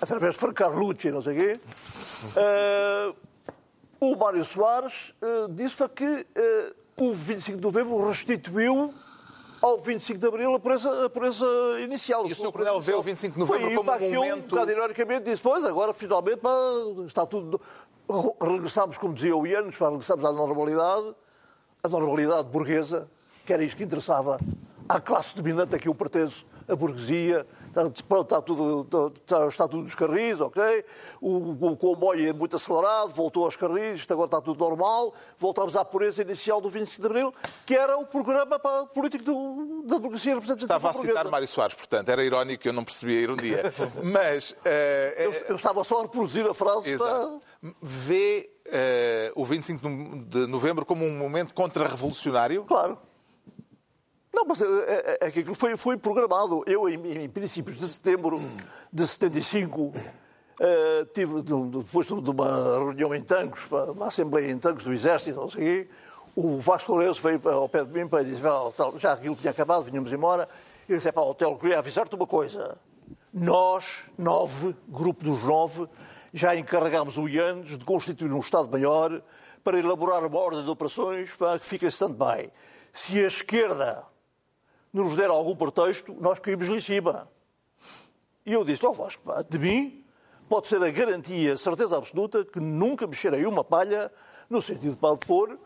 através 0.02 0.34
de 0.34 0.40
Franco 0.40 0.56
Carlucci, 0.56 1.12
não 1.12 1.22
sei 1.22 1.38
o 1.38 1.40
quê, 1.40 1.60
uh, 2.26 3.16
o 4.12 4.18
Mário 4.18 4.44
Soares 4.44 5.14
uh, 5.22 5.52
disse 5.52 5.78
que 5.90 6.06
uh, 6.06 7.04
o 7.04 7.14
25 7.14 7.58
de 7.58 7.64
novembro 7.64 8.08
restituiu 8.08 8.94
ao 9.62 9.80
25 9.80 10.20
de 10.20 10.28
abril 10.28 10.54
a 10.54 10.60
pureza, 10.60 11.06
a 11.06 11.10
pureza 11.10 11.46
inicial. 11.82 12.28
E 12.28 12.32
o 12.32 12.36
Sr. 12.36 12.52
Coronel 12.52 12.80
vê 12.80 12.94
o 12.94 13.02
25 13.02 13.34
de 13.34 13.40
novembro 13.40 13.62
Foi, 13.62 13.76
como 13.76 13.92
um 13.92 14.14
momento... 14.14 14.46
Um 14.46 14.48
bocado 14.48 14.72
ironicamente 14.72 15.30
disse, 15.30 15.42
pois, 15.42 15.66
agora 15.66 15.94
finalmente 15.94 16.38
pá, 16.38 16.56
está 17.06 17.26
tudo... 17.26 17.60
Regressamos, 18.40 19.00
como 19.00 19.16
dizia 19.16 19.36
o 19.36 19.48
Ianos, 19.48 19.76
regressamos 19.78 20.24
à 20.24 20.32
normalidade, 20.32 21.16
a 21.82 21.88
normalidade 21.90 22.48
burguesa, 22.50 23.10
que 23.46 23.52
era 23.52 23.64
isto 23.64 23.78
que 23.78 23.84
interessava 23.84 24.40
à 24.88 25.02
classe 25.02 25.36
dominante 25.36 25.76
a 25.76 25.80
que 25.80 25.88
eu 25.88 25.96
pertenço, 25.96 26.46
a 26.68 26.76
burguesia, 26.76 27.46
está, 27.68 27.84
está, 27.84 28.42
tudo, 28.42 29.12
está, 29.16 29.48
está 29.48 29.68
tudo 29.68 29.84
nos 29.84 29.96
carris, 29.96 30.40
ok? 30.40 30.86
O, 31.22 31.72
o, 31.72 31.78
comboio 31.78 32.30
é 32.30 32.34
muito 32.34 32.56
acelerado, 32.56 33.14
voltou 33.14 33.46
aos 33.46 33.56
carris, 33.56 34.00
isto 34.00 34.14
agora 34.14 34.28
está 34.28 34.42
tudo 34.42 34.60
normal, 34.60 35.14
voltamos 35.38 35.76
à 35.76 35.86
pureza 35.86 36.22
inicial 36.22 36.60
do 36.60 36.70
25 36.70 37.02
de 37.02 37.08
Abril, 37.08 37.34
que 37.66 37.76
era 37.76 37.98
o 37.98 38.06
programa 38.06 38.58
para, 38.58 38.86
político 38.88 39.24
do, 39.24 39.84
da 39.86 40.00
burguesia 40.00 40.34
representativa 40.34 40.76
Estava 40.76 40.90
a 40.90 40.94
citar 40.94 41.28
Mário 41.30 41.48
Soares, 41.48 41.76
portanto, 41.76 42.10
era 42.10 42.24
irónico, 42.24 42.68
eu 42.68 42.74
não 42.74 42.84
percebi 42.84 43.18
a 43.18 43.22
ironia. 43.22 43.64
Mas... 44.04 44.52
Uh, 44.52 44.56
eu, 45.18 45.32
eu, 45.50 45.56
estava 45.56 45.84
só 45.84 46.00
a 46.00 46.02
reproduzir 46.04 46.46
a 46.46 46.54
frase 46.54 46.92
Exato. 46.92 47.42
para... 47.62 47.72
Vê 47.82 48.50
uh, 48.68 49.42
o 49.42 49.46
25 49.46 49.88
de 50.28 50.48
novembro 50.48 50.86
como 50.86 51.06
um 51.06 51.18
momento 51.18 51.54
contra-revolucionário? 51.54 52.64
Claro. 52.64 52.98
Não, 54.36 54.44
mas 54.44 54.60
é, 54.60 54.66
é, 54.66 55.18
é 55.22 55.32
que 55.32 55.46
foi, 55.56 55.78
foi 55.78 55.96
programado. 55.96 56.62
Eu, 56.68 56.90
em, 56.90 57.24
em, 57.24 57.30
princípios 57.30 57.80
de 57.80 57.88
setembro 57.88 58.38
de 58.92 59.08
75, 59.08 59.82
uh, 59.82 59.94
eh, 60.60 61.06
tive, 61.14 61.42
depois 61.42 62.06
de 62.06 62.14
uma 62.14 62.78
reunião 62.78 63.16
em 63.16 63.22
Tancos, 63.22 63.66
uma 63.72 64.08
assembleia 64.08 64.52
em 64.52 64.58
Tancos 64.58 64.84
do 64.84 64.92
Exército, 64.92 65.40
não 65.40 65.50
sei 65.50 65.88
o 66.36 66.58
Vasco 66.58 66.92
Lourenço 66.92 67.22
veio 67.22 67.42
ao 67.50 67.70
pé 67.70 67.86
de 67.86 67.94
mim 67.94 68.10
e 68.12 68.24
disse, 68.26 68.42
já 69.00 69.14
aquilo 69.14 69.38
tinha 69.38 69.52
acabado, 69.52 69.86
vinhamos 69.86 70.12
embora, 70.12 70.50
e 70.88 70.94
disse, 70.94 71.10
pá, 71.14 71.22
hotel, 71.22 71.56
queria 71.56 71.80
avisar-te 71.80 72.14
uma 72.14 72.28
coisa. 72.28 72.78
Nós, 73.34 74.04
nove, 74.18 74.76
grupo 74.86 75.24
dos 75.24 75.46
nove, 75.46 75.88
já 76.34 76.54
encarregámos 76.54 77.18
o 77.18 77.30
IANES 77.30 77.78
de 77.78 77.86
constituir 77.86 78.34
um 78.34 78.40
Estado-Maior 78.40 79.22
para 79.64 79.80
elaborar 79.80 80.26
uma 80.26 80.38
ordem 80.38 80.66
de 80.66 80.70
operações 80.70 81.34
para 81.38 81.58
que 81.58 81.66
fique 81.66 81.86
em 81.86 81.88
stand-by. 81.88 82.52
Se 82.92 83.24
a 83.24 83.28
esquerda 83.28 84.06
nos 84.96 85.14
der 85.18 85.30
algum 85.30 85.54
pretexto, 85.54 86.16
nós 86.22 86.40
caímos 86.40 86.70
lá 86.70 86.76
em 86.78 86.80
cima. 86.80 87.30
E 88.46 88.54
eu 88.54 88.64
disse, 88.64 88.86
ó 88.86 88.92
oh, 88.92 88.94
Vasco, 88.94 89.24
pá, 89.24 89.42
de 89.42 89.60
mim 89.60 90.06
pode 90.48 90.70
ser 90.70 90.82
a 90.82 90.90
garantia, 90.90 91.54
a 91.54 91.58
certeza 91.58 91.98
absoluta, 91.98 92.46
que 92.46 92.62
nunca 92.62 93.06
mexerei 93.06 93.46
uma 93.46 93.62
palha 93.62 94.10
no 94.50 94.62
sentido 94.62 94.96
de 94.96 95.26
pôr 95.26 95.60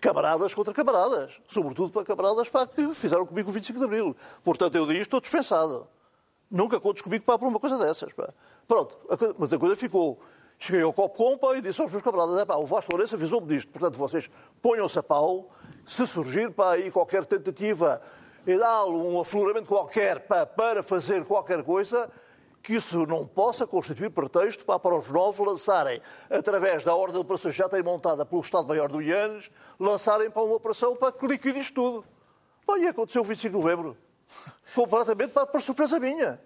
camaradas 0.00 0.52
contra 0.52 0.74
camaradas. 0.74 1.40
Sobretudo 1.46 1.92
para 1.92 2.04
camaradas 2.04 2.48
para 2.48 2.66
que 2.66 2.92
fizeram 2.92 3.24
comigo 3.24 3.50
o 3.50 3.52
25 3.52 3.78
de 3.78 3.84
Abril. 3.84 4.16
Portanto, 4.42 4.74
eu 4.74 4.84
disse, 4.84 5.02
estou 5.02 5.20
dispensado. 5.20 5.86
Nunca 6.50 6.80
contes 6.80 7.02
comigo 7.02 7.24
para 7.24 7.38
por 7.38 7.46
uma 7.46 7.60
coisa 7.60 7.78
dessas. 7.78 8.12
Pá. 8.14 8.34
Pronto, 8.66 8.98
a 9.08 9.16
coisa, 9.16 9.34
mas 9.38 9.52
a 9.52 9.58
coisa 9.58 9.76
ficou. 9.76 10.18
Cheguei 10.58 10.82
ao 10.82 10.92
copo 10.92 11.38
com 11.38 11.54
e 11.54 11.60
disse 11.60 11.80
aos 11.80 11.90
meus 11.90 12.02
camaradas, 12.02 12.36
é 12.38 12.44
pá, 12.44 12.56
o 12.56 12.66
Vasco 12.66 12.90
Lourenço 12.90 13.14
avisou-me 13.14 13.46
disto. 13.46 13.70
Portanto, 13.70 13.96
vocês 13.96 14.28
ponham-se 14.60 14.98
a 14.98 15.02
pau 15.04 15.50
se 15.84 16.04
surgir 16.04 16.50
para 16.50 16.70
aí 16.70 16.90
qualquer 16.90 17.24
tentativa 17.26 18.02
e 18.46 18.56
dá 18.56 18.84
um 18.86 19.20
afloramento 19.20 19.66
qualquer 19.66 20.20
para, 20.20 20.82
fazer 20.82 21.24
qualquer 21.24 21.64
coisa, 21.64 22.10
que 22.62 22.74
isso 22.74 23.06
não 23.06 23.26
possa 23.26 23.66
constituir 23.66 24.10
pretexto 24.10 24.64
para, 24.64 24.78
para 24.78 24.96
os 24.96 25.08
nove 25.08 25.42
lançarem, 25.44 26.00
através 26.30 26.84
da 26.84 26.94
ordem 26.94 27.14
de 27.14 27.20
operações 27.20 27.54
que 27.54 27.62
já 27.62 27.68
tem 27.68 27.82
montada 27.82 28.24
pelo 28.24 28.40
Estado-Maior 28.40 28.88
do 28.88 29.02
IANES, 29.02 29.50
lançarem 29.78 30.30
para 30.30 30.42
uma 30.42 30.54
operação 30.54 30.94
para 30.94 31.12
que 31.12 31.26
liquide 31.26 31.58
isto 31.58 31.74
tudo. 31.74 32.04
Bom, 32.66 32.76
e 32.76 32.86
aconteceu 32.86 33.22
o 33.22 33.24
25 33.24 33.56
de 33.56 33.62
novembro. 33.62 33.96
Completamente 34.74 35.30
para, 35.30 35.46
para 35.46 35.60
surpresa 35.60 35.98
minha. 35.98 36.40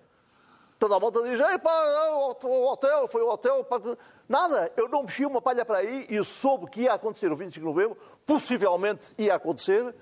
Toda 0.79 0.97
a 0.97 0.99
volta 0.99 1.23
diz, 1.23 1.39
pá, 1.63 2.09
o 2.43 2.73
hotel, 2.73 3.09
foi 3.09 3.23
o 3.23 3.29
hotel. 3.29 3.63
Pá. 3.65 3.79
Nada, 4.27 4.73
eu 4.77 4.89
não 4.89 5.03
mexi 5.03 5.27
uma 5.27 5.43
palha 5.43 5.65
para 5.65 5.79
aí 5.79 6.07
e 6.09 6.25
soube 6.25 6.71
que 6.71 6.83
ia 6.83 6.95
acontecer 6.95 7.31
o 7.31 7.37
25 7.37 7.61
de 7.61 7.67
novembro, 7.67 7.99
possivelmente 8.25 9.15
ia 9.19 9.35
acontecer, 9.35 9.95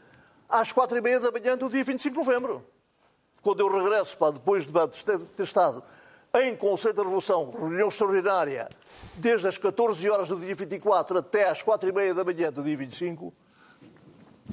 às 0.49 0.73
quatro 0.73 0.97
e 0.97 1.01
meia 1.01 1.21
da 1.21 1.31
manhã 1.31 1.57
do 1.57 1.69
dia 1.69 1.85
25 1.85 2.13
de 2.13 2.19
novembro. 2.19 2.65
Quando 3.43 3.61
eu 3.61 3.69
regresso, 3.71 4.17
pá, 4.17 4.31
depois 4.31 4.67
de 4.67 4.73
ter 4.73 5.43
estado 5.43 5.83
em 6.35 6.57
Conselho 6.57 6.95
da 6.95 7.03
Revolução, 7.03 7.51
reunião 7.51 7.89
extraordinária, 7.89 8.69
desde 9.15 9.49
as 9.49 9.59
14 9.59 10.09
horas 10.11 10.29
do 10.29 10.39
dia 10.39 10.55
24 10.55 11.19
até 11.19 11.49
às 11.49 11.63
quatro 11.63 11.89
e 11.89 11.93
meia 11.93 12.15
da 12.15 12.25
manhã 12.25 12.53
do 12.53 12.63
dia 12.63 12.77
25, 12.77 13.33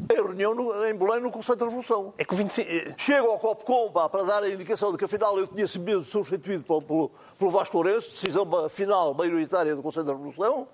a 0.09 0.13
reunião 0.13 0.53
no, 0.53 0.85
em 0.85 0.93
Belém 0.93 1.21
no 1.21 1.31
Conselho 1.31 1.57
da 1.57 1.65
Revolução. 1.65 2.13
É 2.17 2.25
que 2.25 2.33
o 2.33 2.37
25... 2.37 2.69
Eh, 2.69 2.95
Chego 2.97 3.27
ao 3.27 3.39
COPCOM 3.39 3.91
pá, 3.91 4.09
para 4.09 4.23
dar 4.23 4.43
a 4.43 4.49
indicação 4.49 4.91
de 4.91 4.97
que 4.97 5.05
afinal 5.05 5.37
eu 5.37 5.47
tinha 5.47 5.67
sido 5.67 6.03
substituído 6.03 6.63
pelo, 6.63 6.81
pelo, 6.81 7.11
pelo 7.39 7.51
Vasco 7.51 7.77
Lourenço, 7.77 8.09
decisão 8.09 8.69
final 8.69 9.13
maioritária 9.13 9.75
do 9.75 9.81
Conselho 9.81 10.05
da 10.05 10.13
Revolução, 10.13 10.67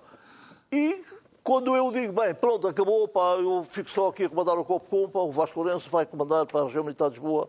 e 0.70 1.04
quando 1.42 1.74
eu 1.76 1.90
digo, 1.90 2.12
bem, 2.12 2.34
pronto, 2.34 2.68
acabou, 2.68 3.08
pá, 3.08 3.36
eu 3.38 3.64
fico 3.68 3.90
só 3.90 4.08
aqui 4.08 4.24
a 4.24 4.28
comandar 4.28 4.56
o 4.56 4.64
Corpo 4.64 5.08
pá, 5.08 5.18
o 5.20 5.32
Vasco 5.32 5.60
Lourenço 5.60 5.90
vai 5.90 6.06
comandar 6.06 6.46
para 6.46 6.60
a 6.60 6.64
região 6.64 6.84
militar 6.84 7.08
de 7.08 7.16
Lisboa, 7.16 7.48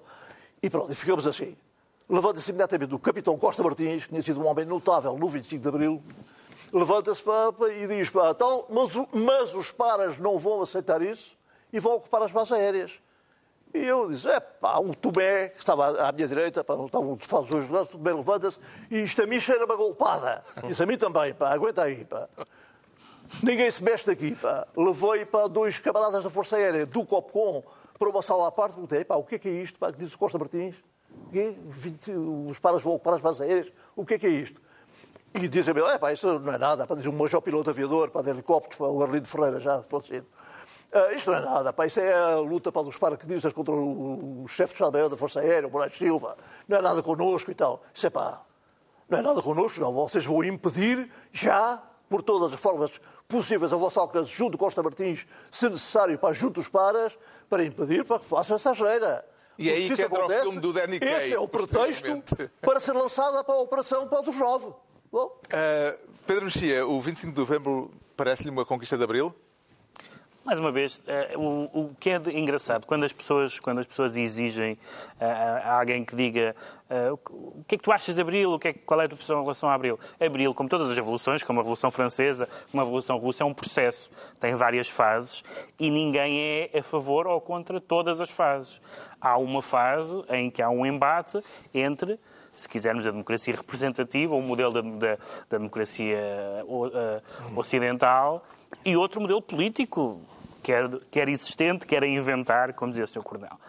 e 0.62 0.70
pronto, 0.70 0.92
e 0.92 0.96
ficamos 0.96 1.28
assim. 1.28 1.56
Levanta-se 2.10 2.50
imediatamente 2.50 2.94
o 2.94 3.00
capitão 3.00 3.38
Costa 3.38 3.64
Martins, 3.64 4.04
que 4.04 4.10
tinha 4.10 4.22
sido 4.22 4.42
um 4.42 4.48
homem 4.48 4.66
notável 4.66 5.18
no 5.18 5.28
25 5.30 5.62
de 5.62 5.68
Abril, 5.68 6.04
levanta-se 6.74 7.24
e 7.78 7.88
diz, 7.88 8.10
pá, 8.10 8.34
tal, 8.34 8.68
mas, 8.70 8.92
mas 9.14 9.54
os 9.54 9.72
paras 9.72 10.18
não 10.18 10.40
vão 10.40 10.62
aceitar 10.62 11.02
isso 11.02 11.38
e 11.72 11.80
vão 11.80 11.96
ocupar 11.96 12.24
as 12.24 12.32
bases 12.32 12.52
aéreas. 12.52 13.00
E 13.74 13.86
eu 13.86 14.10
disse, 14.10 14.28
é 14.28 14.40
pá, 14.40 14.80
o 14.80 14.96
Tomé, 14.96 15.50
que 15.50 15.60
estava 15.60 16.08
à 16.08 16.12
minha 16.12 16.28
direita, 16.28 16.64
pá, 16.64 16.76
estavam 16.76 17.14
os 17.14 17.26
fatos 17.26 17.52
hoje 17.52 17.72
lá, 17.72 17.82
o 17.82 17.86
Tomé 17.86 18.12
levanta-se 18.12 18.60
e 18.90 19.04
isto 19.04 19.22
a 19.22 19.28
mim 19.28 19.40
cheira 19.40 19.66
uma 19.66 19.76
golpada. 19.76 20.44
Isso 20.70 20.82
a 20.82 20.86
mim 20.86 20.98
também, 20.98 21.34
pá, 21.34 21.52
aguenta 21.54 21.84
aí, 21.84 22.06
pá. 22.06 22.28
Ninguém 23.42 23.70
se 23.70 23.84
mexe 23.84 24.06
daqui. 24.06 24.36
Pá. 24.36 24.68
Levei 24.76 25.26
para 25.26 25.48
dois 25.48 25.80
camaradas 25.80 26.24
da 26.24 26.30
Força 26.30 26.56
Aérea 26.56 26.86
do 26.86 27.06
Copcom 27.06 27.64
para 27.98 28.10
uma 28.10 28.22
sala 28.22 28.48
à 28.48 28.52
parte. 28.52 28.74
Perguntei, 28.74 29.04
pá, 29.06 29.16
o 29.16 29.24
que 29.24 29.36
é 29.36 29.40
que 29.40 29.50
é 29.50 29.52
isto? 29.52 29.80
Pá, 29.80 29.92
que 29.92 30.00
diz 30.00 30.14
o 30.14 30.18
Costa 30.18 30.38
Martins. 30.38 30.76
Os 32.48 32.60
paras 32.60 32.82
vão 32.82 33.00
para 33.00 33.16
as 33.16 33.22
bases 33.22 33.42
aéreas. 33.42 33.72
O 33.96 34.06
que 34.06 34.16
é 34.16 34.20
que 34.20 34.28
é 34.28 34.30
isto? 34.30 34.62
E 35.34 35.48
dizem-me, 35.48 35.82
é 35.82 35.98
pá, 35.98 36.14
isso 36.14 36.40
não 36.40 36.54
é 36.54 36.58
nada. 36.58 36.86
Pá, 36.86 36.96
diz 36.96 37.06
um 37.08 37.12
major 37.12 37.42
piloto 37.42 37.70
aviador, 37.70 38.12
para 38.12 38.24
de 38.24 38.30
helicópteros, 38.30 38.78
para 38.78 38.88
o 38.88 39.02
Arlindo 39.02 39.28
Ferreira, 39.28 39.60
já 39.60 39.82
falecido. 39.84 40.28
Uh, 40.94 41.16
isto 41.16 41.32
não 41.32 41.40
é 41.40 41.42
nada, 41.42 41.74
pá, 41.74 41.88
isso 41.88 42.00
é 42.00 42.14
a 42.14 42.36
luta 42.36 42.72
para 42.72 42.84
os 42.84 42.96
paraquedistas 42.96 43.52
contra 43.52 43.74
o, 43.74 44.44
o 44.44 44.48
chefe 44.48 44.74
de 44.74 44.76
Estado-Maior 44.76 45.10
da 45.10 45.18
Força 45.18 45.40
Aérea, 45.40 45.68
o 45.68 45.72
Moraes 45.72 45.98
Silva. 45.98 46.38
Não 46.68 46.78
é 46.78 46.82
nada 46.84 47.02
connosco 47.02 47.50
e 47.50 47.56
tal. 47.56 47.82
Isso 47.92 48.06
é 48.06 48.12
pá, 48.12 48.44
não 49.10 49.18
é 49.18 49.22
nada 49.24 49.42
connosco, 49.42 49.80
não. 49.80 49.92
Vocês 49.92 50.24
vão 50.24 50.44
impedir 50.44 51.12
já, 51.32 51.82
por 52.08 52.22
todas 52.22 52.54
as 52.54 52.60
formas 52.60 53.02
possíveis 53.34 53.74
a 53.74 53.76
vosso 53.76 54.00
alcance 54.00 54.32
junto 54.32 54.58
com 54.58 54.66
Costa 54.66 54.84
Martins, 54.84 55.26
se 55.50 55.68
necessário, 55.68 56.18
para 56.20 56.34
junto 56.34 56.60
os 56.60 56.68
paras, 56.68 57.18
para 57.50 57.66
impedir 57.66 58.06
para 58.06 58.20
que 58.20 58.26
façam 58.26 58.56
essa 58.56 58.74
geira. 58.74 59.26
E 59.58 59.70
é 59.70 59.74
aí 59.74 59.88
que 59.88 59.94
entra 59.94 60.06
acontece, 60.06 60.40
o 60.40 60.44
filme 60.44 60.60
do 60.60 60.74
Danny 60.74 61.00
Kaye. 61.00 61.14
Esse 61.14 61.34
é 61.34 61.40
o 61.40 61.48
pretexto 61.48 62.24
para 62.62 62.80
ser 62.80 62.94
lançada 62.94 63.44
para 63.44 63.56
a 63.56 63.60
Operação 63.60 64.08
para 64.08 64.22
dos 64.22 64.38
Nove. 64.38 64.68
Uh, 65.12 65.30
Pedro 66.26 66.46
Mexia, 66.46 66.86
o 66.88 67.00
25 67.02 67.34
de 67.34 67.40
novembro 67.40 67.92
parece-lhe 68.16 68.50
uma 68.50 68.66
conquista 68.66 68.98
de 68.98 69.04
Abril? 69.04 69.36
Mais 70.46 70.60
uma 70.60 70.74
vez, 70.74 70.98
uh, 70.98 71.40
o, 71.40 71.84
o, 71.84 71.96
que 71.98 72.10
é 72.10 72.18
engraçado, 72.34 72.86
quando 72.86 73.06
as 73.06 73.14
pessoas, 73.14 73.62
quando 73.62 73.80
as 73.80 73.88
pessoas 73.88 74.18
exigem 74.18 74.74
uh, 74.74 74.78
a 75.64 75.80
alguém 75.80 76.04
que 76.04 76.14
diga 76.18 76.54
uh, 76.90 77.14
o 77.32 77.64
que 77.66 77.76
é 77.76 77.78
que 77.78 77.84
tu 77.84 77.94
achas 77.94 78.16
de 78.16 78.22
Abril, 78.22 78.52
o 78.52 78.60
que 78.60 78.68
é, 78.68 78.74
qual 78.74 79.00
é 79.00 79.06
a 79.06 79.08
tua 79.08 79.16
posição 79.16 79.40
em 79.40 79.42
relação 79.42 79.70
a 79.70 79.74
Abril? 79.74 79.98
Abril, 80.20 80.54
como 80.54 80.68
todas 80.68 80.90
as 80.90 80.98
revoluções, 80.98 81.44
como 81.44 81.62
a 81.62 81.64
Revolução 81.64 81.90
Francesa, 81.90 82.50
como 82.70 82.82
a 82.82 82.84
Revolução 82.84 83.18
Russa, 83.18 83.44
é 83.44 83.48
um 83.48 83.54
processo, 83.54 84.12
tem 84.38 84.54
várias 84.54 84.90
fases 84.90 85.46
e 85.80 85.90
ninguém 85.90 86.38
é 86.38 86.78
a 86.78 86.84
favor 86.84 87.26
ou 87.26 87.40
contra 87.40 87.80
todas 87.80 88.20
as 88.20 88.30
fases. 88.30 88.82
Há 89.22 89.38
uma 89.38 89.62
fase 89.62 90.26
em 90.30 90.52
que 90.52 90.62
há 90.62 90.70
um 90.70 90.86
embate 90.86 91.42
entre 91.74 92.20
se 92.54 92.70
quisermos, 92.70 93.08
a 93.08 93.12
democracia 93.12 93.56
representativa, 93.56 94.36
o 94.36 94.42
modelo 94.42 94.72
da, 94.72 94.82
da, 94.82 95.18
da 95.50 95.58
democracia 95.58 96.20
ocidental, 97.56 98.44
e 98.86 98.96
outro 98.96 99.20
modelo 99.22 99.42
político, 99.42 100.22
quer, 100.64 100.90
quer 101.12 101.28
existente, 101.28 101.86
quer 101.86 102.04
a 102.04 102.08
inventar, 102.08 102.74
como 102.74 102.92
dizia 102.92 103.04
o 103.04 103.08
Sr. 103.08 103.22
Coronel. 103.22 103.60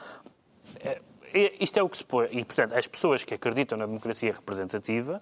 É, 0.81 1.01
é, 1.35 1.53
isto 1.61 1.77
é 1.79 1.83
o 1.83 1.89
que 1.89 1.99
se 1.99 2.05
põe. 2.05 2.29
E, 2.31 2.45
portanto, 2.45 2.75
as 2.75 2.87
pessoas 2.87 3.25
que 3.25 3.35
acreditam 3.35 3.77
na 3.77 3.87
democracia 3.87 4.33
representativa 4.33 5.21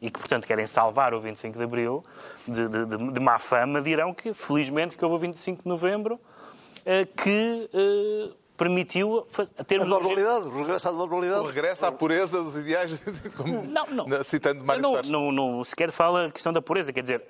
e 0.00 0.10
que, 0.10 0.18
portanto, 0.18 0.46
querem 0.46 0.66
salvar 0.66 1.12
o 1.12 1.20
25 1.20 1.58
de 1.58 1.64
Abril 1.64 2.02
de, 2.46 2.68
de, 2.68 2.86
de, 2.86 3.12
de 3.12 3.20
má 3.20 3.38
fama, 3.38 3.82
dirão 3.82 4.14
que, 4.14 4.32
felizmente, 4.32 4.96
que 4.96 5.04
houve 5.04 5.16
o 5.16 5.18
25 5.18 5.64
de 5.64 5.68
Novembro 5.68 6.20
eh, 6.86 7.04
que 7.04 7.68
eh, 7.74 8.30
permitiu 8.56 9.24
termos... 9.66 9.86
A 9.86 9.90
normalidade, 9.90 10.46
o 10.46 10.58
regresso 10.62 10.88
à 10.88 10.92
normalidade. 10.92 11.40
O 11.40 11.46
regresso 11.46 11.86
à 11.86 11.92
pureza 11.92 12.42
dos 12.42 12.56
ideais, 12.56 13.00
como, 13.36 13.62
não, 13.64 13.86
não, 13.86 14.24
citando 14.24 14.64
mais 14.64 14.80
não, 14.80 15.02
não, 15.02 15.32
não 15.32 15.64
sequer 15.64 15.90
fala 15.90 16.26
a 16.26 16.30
questão 16.30 16.52
da 16.52 16.62
pureza, 16.62 16.92
quer 16.92 17.02
dizer, 17.02 17.24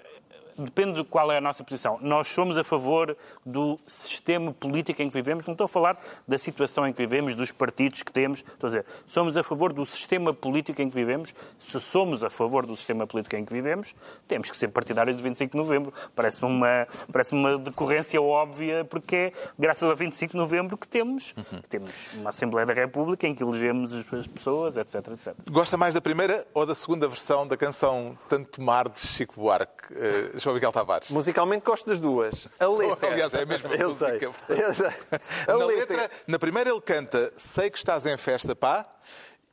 depende 0.59 1.03
de 1.03 1.05
qual 1.05 1.31
é 1.31 1.39
a 1.39 1.41
nossa 1.41 1.63
posição. 1.63 1.99
Nós 2.01 2.29
somos 2.29 2.57
a 2.57 2.65
favor 2.65 3.17
do 3.45 3.79
sistema 3.87 4.53
político 4.53 5.03
em 5.03 5.09
que 5.09 5.15
vivemos. 5.15 5.47
Não 5.47 5.53
estou 5.53 5.67
a 5.67 5.69
falar 5.69 5.99
da 6.27 6.39
situação 6.39 6.87
em 6.87 6.93
que 6.93 6.99
vivemos, 6.99 7.37
dos 7.37 7.53
partidos 7.53 8.03
que 8.03 8.13
temos. 8.13 8.41
Estou 8.41 8.67
a 8.67 8.71
dizer, 8.71 8.87
somos 9.07 9.37
a 9.37 9.43
favor 9.43 9.73
do 9.73 9.85
sistema 9.87 10.35
político 10.35 10.83
em 10.83 10.89
que 10.89 10.95
vivemos. 10.95 11.35
Se 11.59 11.81
somos 11.81 12.25
a 12.25 12.31
favor 12.31 12.67
do 12.67 12.77
sistema 12.77 13.07
político 13.07 13.37
em 13.37 13.45
que 13.45 13.53
vivemos, 13.53 13.95
temos 14.27 14.51
que 14.51 14.57
ser 14.57 14.69
partidários 14.69 15.17
de 15.17 15.23
25 15.23 15.53
de 15.53 15.59
novembro. 15.59 15.93
Parece 16.15 16.45
uma, 16.45 16.87
parece 17.13 17.33
uma 17.35 17.59
decorrência 17.59 18.21
óbvia, 18.21 18.85
porque 18.85 19.17
é 19.17 19.33
graças 19.59 19.89
a 19.89 19.95
25 19.95 20.33
de 20.33 20.37
novembro 20.37 20.77
que 20.77 20.87
temos, 20.87 21.33
que 21.63 21.69
temos 21.69 21.91
uma 22.15 22.31
Assembleia 22.31 22.67
da 22.67 22.75
República 22.75 23.27
em 23.27 23.35
que 23.35 23.43
elegemos 23.43 23.95
as 23.95 24.27
pessoas, 24.27 24.77
etc, 24.77 24.95
etc. 25.09 25.35
Gosta 25.51 25.77
mais 25.77 25.95
da 25.95 26.01
primeira 26.01 26.47
ou 26.55 26.65
da 26.65 26.75
segunda 26.75 27.09
versão 27.09 27.47
da 27.47 27.57
canção 27.57 28.17
Tanto 28.29 28.63
Mar 28.63 28.89
de 28.89 29.01
Chico 29.01 29.35
Buarque, 29.41 29.93
uh, 29.93 30.39
João 30.49 30.55
Miguel 30.55 30.73
Tavares? 30.73 31.11
Musicalmente 31.11 31.65
gosto 31.65 31.87
das 31.87 32.01
duas. 32.01 32.49
A 32.59 32.67
letra. 32.69 33.09
Aliás, 33.13 33.35
é 33.35 33.43
a 33.43 33.47
mesma 33.47 33.75
Eu 33.75 33.89
música. 33.89 34.19
sei. 34.19 34.65
Eu 34.67 34.75
sei. 34.75 34.87
A 35.47 35.53
Na, 35.59 35.65
letra. 35.67 35.97
letra, 35.97 36.11
na 36.27 36.39
primeira 36.39 36.71
ele 36.71 36.81
canta 36.81 37.33
Sei 37.37 37.69
que 37.71 37.77
estás 37.79 38.07
em 38.07 38.17
festa, 38.17 38.57
pá, 38.57 38.87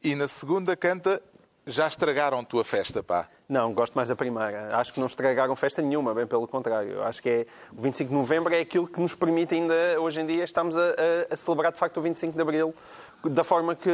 e 0.01 0.15
na 0.15 0.27
segunda 0.27 0.75
canta 0.75 1.21
Já 1.67 1.87
estragaram 1.87 2.43
tua 2.43 2.63
festa, 2.63 3.03
pá. 3.03 3.27
Não, 3.47 3.71
gosto 3.73 3.93
mais 3.93 4.09
da 4.09 4.15
primeira. 4.15 4.75
Acho 4.75 4.91
que 4.91 4.99
não 4.99 5.05
estragaram 5.05 5.55
festa 5.55 5.79
nenhuma, 5.81 6.15
bem 6.15 6.25
pelo 6.25 6.47
contrário. 6.47 7.03
Acho 7.03 7.21
que 7.21 7.29
é, 7.29 7.45
o 7.77 7.79
25 7.81 8.09
de 8.09 8.15
novembro 8.15 8.53
é 8.53 8.59
aquilo 8.59 8.87
que 8.87 8.99
nos 8.99 9.13
permite 9.13 9.53
ainda, 9.53 9.73
hoje 9.99 10.19
em 10.19 10.25
dia, 10.25 10.43
estamos 10.43 10.75
a, 10.75 10.79
a- 10.81 10.93
a 11.33 11.35
celebrar 11.35 11.71
de 11.71 11.77
facto 11.77 11.97
o 11.97 12.01
25 12.01 12.33
de 12.33 12.41
abril 12.41 12.73
da 13.23 13.43
forma 13.43 13.75
que, 13.75 13.89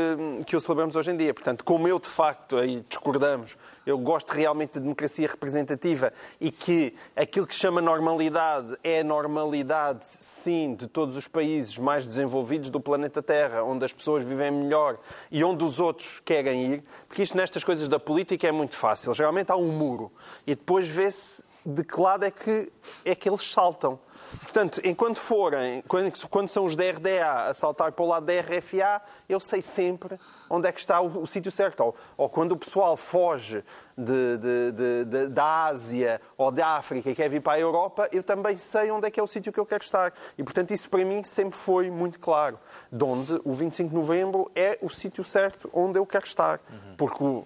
que 0.46 0.58
o 0.58 0.60
celebramos 0.60 0.96
hoje 0.98 1.12
em 1.12 1.16
dia. 1.18 1.34
Portanto, 1.34 1.64
como 1.64 1.88
eu 1.88 2.00
de 2.00 2.08
facto, 2.08 2.58
aí 2.58 2.84
discordamos, 2.88 3.58
eu 3.86 3.98
gosto 3.98 4.32
realmente 4.32 4.74
de 4.74 4.82
democracia 4.82 5.26
representativa 5.28 6.12
e 6.40 6.52
que 6.52 6.94
aquilo 7.16 7.48
que 7.48 7.56
chama 7.56 7.82
normalidade 7.82 8.78
é 8.84 9.04
normalidade, 9.04 10.06
sim, 10.06 10.76
de 10.76 10.86
todos 10.88 11.16
os 11.16 11.30
países 11.30 11.78
mais 11.78 12.06
desenvolvidos 12.06 12.70
do 12.70 12.80
planeta 12.82 13.22
Terra, 13.24 13.64
onde 13.64 13.86
as 13.86 13.94
pessoas 13.94 14.22
vivem 14.24 14.52
melhor 14.52 14.98
e 15.32 15.44
onde 15.46 15.64
os 15.64 15.80
outros 15.80 16.20
querem 16.26 16.74
ir, 16.74 16.84
porque 17.08 17.24
isto 17.24 17.36
nestas 17.38 17.64
coisas 17.64 17.88
da 17.88 18.00
política 18.00 18.48
é 18.48 18.52
muito 18.52 18.76
fácil. 18.76 19.14
Geralmente 19.14 19.41
há 19.50 19.56
um 19.56 19.72
muro 19.72 20.12
e 20.46 20.54
depois 20.56 20.88
vê-se 20.88 21.44
de 21.64 21.84
que 21.84 22.00
lado 22.02 22.26
é 22.26 22.32
que, 22.32 22.72
é 23.06 23.14
que 23.14 23.30
eles 23.30 23.52
saltam. 23.52 24.00
Portanto, 24.42 24.82
enquanto 24.84 25.20
forem, 25.20 25.84
quando, 25.88 26.12
quando 26.30 26.50
são 26.50 26.66
os 26.66 26.76
da 26.76 26.90
RDA 26.90 27.50
a 27.50 27.54
saltar 27.54 27.92
para 27.92 28.04
o 28.04 28.08
lado 28.08 28.26
da 28.26 28.34
RFA, 28.40 29.00
eu 29.30 29.40
sei 29.40 29.62
sempre 29.62 30.18
onde 30.50 30.68
é 30.68 30.72
que 30.72 30.80
está 30.80 31.00
o, 31.02 31.22
o 31.22 31.28
sítio 31.28 31.52
certo. 31.52 31.82
Ou, 31.82 31.96
ou 32.18 32.30
quando 32.30 32.54
o 32.54 32.58
pessoal 32.58 32.98
foge 32.98 33.64
de- 33.96 34.38
de- 34.38 35.06
de- 35.06 35.28
da 35.28 35.66
Ásia 35.66 36.20
ou 36.36 36.50
da 36.50 36.78
África 36.78 37.10
e 37.12 37.16
quer 37.16 37.30
vir 37.30 37.42
para 37.42 37.54
a 37.54 37.60
Europa, 37.60 38.08
eu 38.12 38.24
também 38.24 38.58
sei 38.58 38.90
onde 38.90 39.06
é 39.08 39.12
que 39.12 39.20
é 39.20 39.24
o 39.24 39.28
sítio 39.28 39.52
que 39.54 39.60
eu 39.60 39.66
quero 39.66 39.84
estar. 39.84 40.12
E, 40.38 40.44
portanto, 40.44 40.72
isso 40.72 40.90
para 40.90 41.06
mim 41.06 41.22
sempre 41.22 41.58
foi 41.60 41.92
muito 41.92 42.20
claro. 42.20 42.58
De 42.92 43.04
onde 43.04 43.40
o 43.44 43.54
25 43.54 43.90
de 43.90 43.96
novembro 43.96 44.50
é 44.56 44.80
o 44.82 44.90
sítio 44.90 45.24
certo 45.24 45.70
onde 45.74 46.00
eu 46.00 46.06
quero 46.08 46.26
estar. 46.26 46.60
Porque 46.98 47.24
o, 47.24 47.46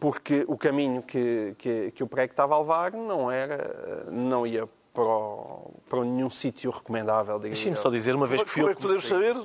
porque 0.00 0.44
o 0.46 0.56
caminho 0.56 1.02
que, 1.02 1.54
que, 1.58 1.90
que 1.92 2.02
o 2.02 2.06
prego 2.06 2.32
estava 2.32 2.54
a 2.54 2.58
levar 2.58 2.92
não 2.92 3.30
era, 3.30 4.06
não 4.10 4.46
ia 4.46 4.68
para, 4.94 5.04
o- 5.04 5.74
para 5.88 6.04
nenhum 6.04 6.30
sítio 6.30 6.70
recomendável, 6.70 7.38
eu. 7.76 7.76
só 7.76 7.90
dizer, 7.90 8.14
uma 8.14 8.26
vez 8.26 8.40
Como, 8.40 8.46
que 8.46 8.52
fui 8.52 8.62
como 8.62 8.68
eu 8.68 8.72
é 8.72 8.74
que 8.76 8.82
podemos 8.82 9.04
saber? 9.06 9.36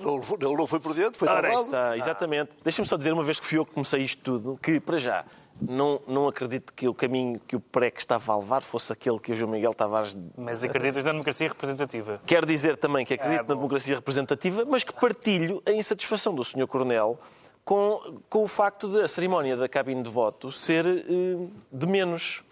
Ele 0.45 0.57
não 0.57 0.67
foi 0.67 0.79
por 0.79 0.93
dentro, 0.93 1.17
foi 1.19 1.27
Ora, 1.27 1.53
está, 1.53 1.97
exatamente. 1.97 2.51
Deixa-me 2.63 2.87
só 2.87 2.97
dizer, 2.97 3.13
uma 3.13 3.23
vez 3.23 3.39
que 3.39 3.45
fui 3.45 3.57
eu 3.57 3.65
que 3.65 3.71
comecei 3.73 4.01
isto 4.01 4.21
tudo, 4.23 4.57
que, 4.61 4.79
para 4.79 4.97
já, 4.97 5.25
não, 5.61 6.01
não 6.07 6.27
acredito 6.27 6.73
que 6.73 6.87
o 6.87 6.93
caminho 6.93 7.39
que 7.47 7.55
o 7.55 7.59
PREC 7.59 7.99
estava 7.99 8.33
a 8.33 8.37
levar 8.37 8.61
fosse 8.63 8.91
aquele 8.91 9.19
que 9.19 9.31
o 9.31 9.35
João 9.35 9.51
Miguel 9.51 9.73
Tavares 9.73 10.17
Mas 10.35 10.63
acreditas 10.63 11.03
na 11.03 11.11
democracia 11.11 11.47
representativa? 11.47 12.19
Quero 12.25 12.45
dizer 12.47 12.75
também 12.77 13.05
que 13.05 13.13
acredito 13.13 13.41
Ah, 13.41 13.47
na 13.49 13.55
democracia 13.55 13.95
representativa, 13.95 14.63
mas 14.67 14.83
que 14.83 14.93
partilho 14.93 15.61
a 15.67 15.71
insatisfação 15.71 16.33
do 16.33 16.43
Sr. 16.43 16.65
Coronel 16.67 17.19
com, 17.63 18.21
com 18.29 18.43
o 18.43 18.47
facto 18.47 18.87
da 18.87 19.07
cerimónia 19.07 19.55
da 19.55 19.69
cabine 19.69 20.03
de 20.03 20.09
voto 20.09 20.51
ser 20.51 20.85
eh, 20.85 21.47
de 21.71 21.87
menos. 21.87 22.43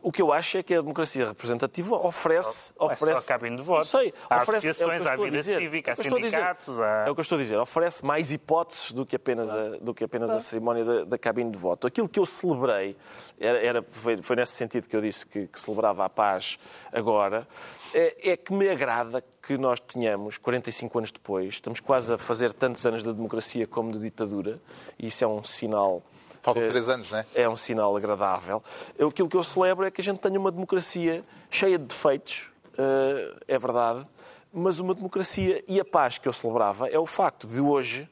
O 0.00 0.12
que 0.12 0.22
eu 0.22 0.32
acho 0.32 0.58
é 0.58 0.62
que 0.62 0.72
a 0.74 0.80
democracia 0.80 1.26
representativa 1.28 1.96
oferece. 1.96 2.72
Não 2.78 2.86
é 2.86 2.88
só 2.90 2.94
oferece 3.04 3.24
a 3.24 3.28
cabine 3.28 3.56
de 3.56 3.62
voto. 3.62 3.78
Não 3.78 3.84
sei, 3.84 4.14
Há 4.30 4.42
oferece, 4.42 4.68
associações, 4.68 5.02
é 5.02 5.04
o 5.04 5.04
que 5.04 5.08
eu 5.08 5.12
há 5.12 5.24
vida 5.24 5.36
dizer. 5.38 5.58
cívica, 5.58 5.90
há 5.90 5.92
É 5.92 5.96
sindicatos, 5.96 6.80
há- 6.80 7.04
É 7.06 7.10
o 7.10 7.14
que 7.14 7.20
eu 7.20 7.22
estou 7.22 7.36
a 7.36 7.40
dizer. 7.42 7.56
Oferece 7.58 8.06
mais 8.06 8.30
hipóteses 8.30 8.92
do 8.92 9.04
que 9.04 9.16
apenas 9.16 9.50
a, 9.50 9.70
do 9.80 9.92
que 9.92 10.04
apenas 10.04 10.30
a 10.30 10.38
cerimónia 10.40 10.84
da, 10.84 11.04
da 11.04 11.18
cabine 11.18 11.50
de 11.50 11.58
voto. 11.58 11.86
Aquilo 11.86 12.08
que 12.08 12.20
eu 12.20 12.24
celebrei, 12.26 12.96
era, 13.40 13.58
era- 13.58 13.84
foi, 13.90 14.16
foi 14.22 14.36
nesse 14.36 14.52
sentido 14.52 14.88
que 14.88 14.94
eu 14.96 15.02
disse 15.02 15.26
que, 15.26 15.46
que 15.48 15.58
celebrava 15.60 16.04
a 16.04 16.08
paz 16.08 16.58
agora, 16.92 17.46
é, 17.92 18.30
é 18.30 18.36
que 18.36 18.52
me 18.52 18.68
agrada 18.68 19.22
que 19.42 19.58
nós 19.58 19.80
tenhamos, 19.80 20.38
45 20.38 20.98
anos 20.98 21.10
depois, 21.10 21.54
estamos 21.54 21.80
quase 21.80 22.12
a 22.12 22.18
fazer 22.18 22.52
tantos 22.52 22.86
anos 22.86 23.02
de 23.02 23.12
democracia 23.12 23.66
como 23.66 23.90
de 23.92 23.98
ditadura, 23.98 24.60
e 24.98 25.08
isso 25.08 25.24
é 25.24 25.26
um 25.26 25.42
sinal. 25.42 26.02
Faltam 26.42 26.62
eh, 26.62 26.68
três 26.68 26.88
anos, 26.88 27.10
não 27.10 27.18
é? 27.18 27.26
é 27.34 27.48
um 27.48 27.56
sinal 27.56 27.96
agradável. 27.96 28.62
Eu- 28.96 29.08
Aquilo 29.08 29.28
que 29.28 29.36
eu 29.36 29.44
celebro 29.44 29.84
é 29.84 29.90
que 29.90 30.00
a 30.00 30.04
gente 30.04 30.18
tenha 30.20 30.38
uma 30.38 30.50
democracia 30.52 31.24
cheia 31.50 31.78
de 31.78 31.84
defeitos, 31.86 32.50
eh, 32.76 33.34
é 33.48 33.58
verdade, 33.58 34.06
mas 34.52 34.78
uma 34.80 34.94
democracia 34.94 35.62
e 35.68 35.78
a 35.80 35.84
paz 35.84 36.18
que 36.18 36.26
eu 36.28 36.32
celebrava 36.32 36.88
é 36.88 36.98
o 36.98 37.06
facto 37.06 37.46
de 37.46 37.60
hoje, 37.60 38.08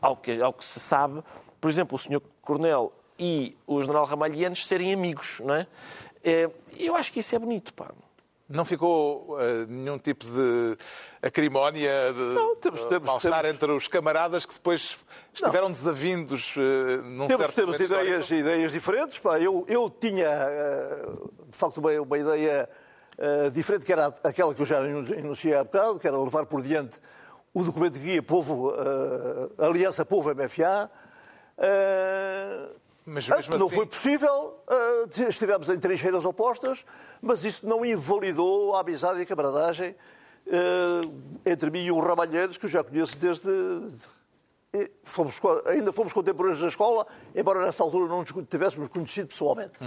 ao 0.00 0.16
que, 0.16 0.40
ao 0.42 0.52
que 0.52 0.64
se 0.64 0.80
sabe, 0.80 1.22
por 1.60 1.68
exemplo, 1.70 1.96
o 1.96 1.98
Sr. 1.98 2.20
Coronel 2.42 2.92
e 3.18 3.56
o 3.66 3.80
General 3.80 4.04
Ramalhianos 4.04 4.66
serem 4.66 4.92
amigos, 4.92 5.40
não 5.40 5.54
é? 5.54 5.66
Eh, 6.24 6.50
Eu 6.78 6.94
acho 6.96 7.12
que 7.12 7.20
isso 7.20 7.34
é 7.34 7.38
bonito, 7.38 7.72
pá. 7.74 7.90
Não 8.48 8.64
ficou 8.64 9.36
eh, 9.40 9.66
nenhum 9.68 9.98
tipo 9.98 10.24
de 10.24 10.74
acrimónia, 11.20 12.12
de 12.14 12.18
Não, 12.34 12.56
temos- 12.56 12.80
temos- 12.86 13.06
mal-estar 13.06 13.42
temos- 13.42 13.54
entre 13.54 13.72
os 13.72 13.88
camaradas 13.88 14.46
que 14.46 14.54
depois 14.54 14.96
estiveram 15.34 15.70
desavindos 15.70 16.54
eh, 16.56 16.96
num 17.02 17.26
Temos, 17.26 17.42
certo 17.44 17.54
temos 17.56 17.74
ideias, 17.78 18.22
histórico. 18.24 18.34
ideias 18.48 18.72
diferentes. 18.72 19.18
Pá. 19.18 19.38
Eu, 19.38 19.66
eu 19.68 19.90
tinha, 19.90 20.26
eh, 20.28 21.02
de 21.50 21.56
facto, 21.58 21.76
uma, 21.76 21.92
uma 22.00 22.18
ideia 22.18 22.66
eh, 23.18 23.50
diferente, 23.50 23.84
que 23.84 23.92
era 23.92 24.06
aquela 24.24 24.54
que 24.54 24.62
eu 24.62 24.66
já 24.66 24.80
enunciei 24.82 25.54
há 25.54 25.62
bocado, 25.64 25.98
que 25.98 26.08
era 26.08 26.16
levar 26.18 26.46
por 26.46 26.62
diante 26.62 26.96
o 27.52 27.62
documento 27.62 27.94
de 27.94 28.00
guia 28.00 28.22
Povo, 28.22 28.72
Aliança 29.58 30.04
Povo-MFA. 30.06 30.90
Mas 33.08 33.30
ah, 33.30 33.36
mesmo 33.36 33.56
não 33.58 33.66
assim- 33.66 33.76
foi 33.76 33.86
possível, 33.86 34.56
eh, 34.70 35.28
estivemos 35.28 35.68
em 35.68 35.78
trincheiras 35.78 36.24
opostas, 36.24 36.84
mas 37.22 37.44
isso 37.44 37.66
não 37.66 37.84
invalidou 37.84 38.74
a 38.76 38.80
amizade 38.80 39.18
e 39.20 39.22
a 39.22 39.26
camaradagem 39.26 39.94
eh, 40.46 41.00
entre 41.46 41.70
mim 41.70 41.84
e 41.84 41.90
o 41.90 41.98
Ramalheiros, 42.00 42.56
que 42.58 42.66
eu 42.66 42.70
já 42.70 42.82
conheço 42.84 43.18
desde. 43.18 43.48
E 44.70 44.90
fomos 45.02 45.40
ainda 45.64 45.90
fomos 45.94 46.12
contemporâneos 46.12 46.60
da 46.60 46.68
escola, 46.68 47.06
embora 47.34 47.64
nessa 47.64 47.82
altura 47.82 48.06
não 48.06 48.20
nos 48.20 48.30
tivéssemos 48.50 48.88
conhecido 48.90 49.28
pessoalmente. 49.28 49.78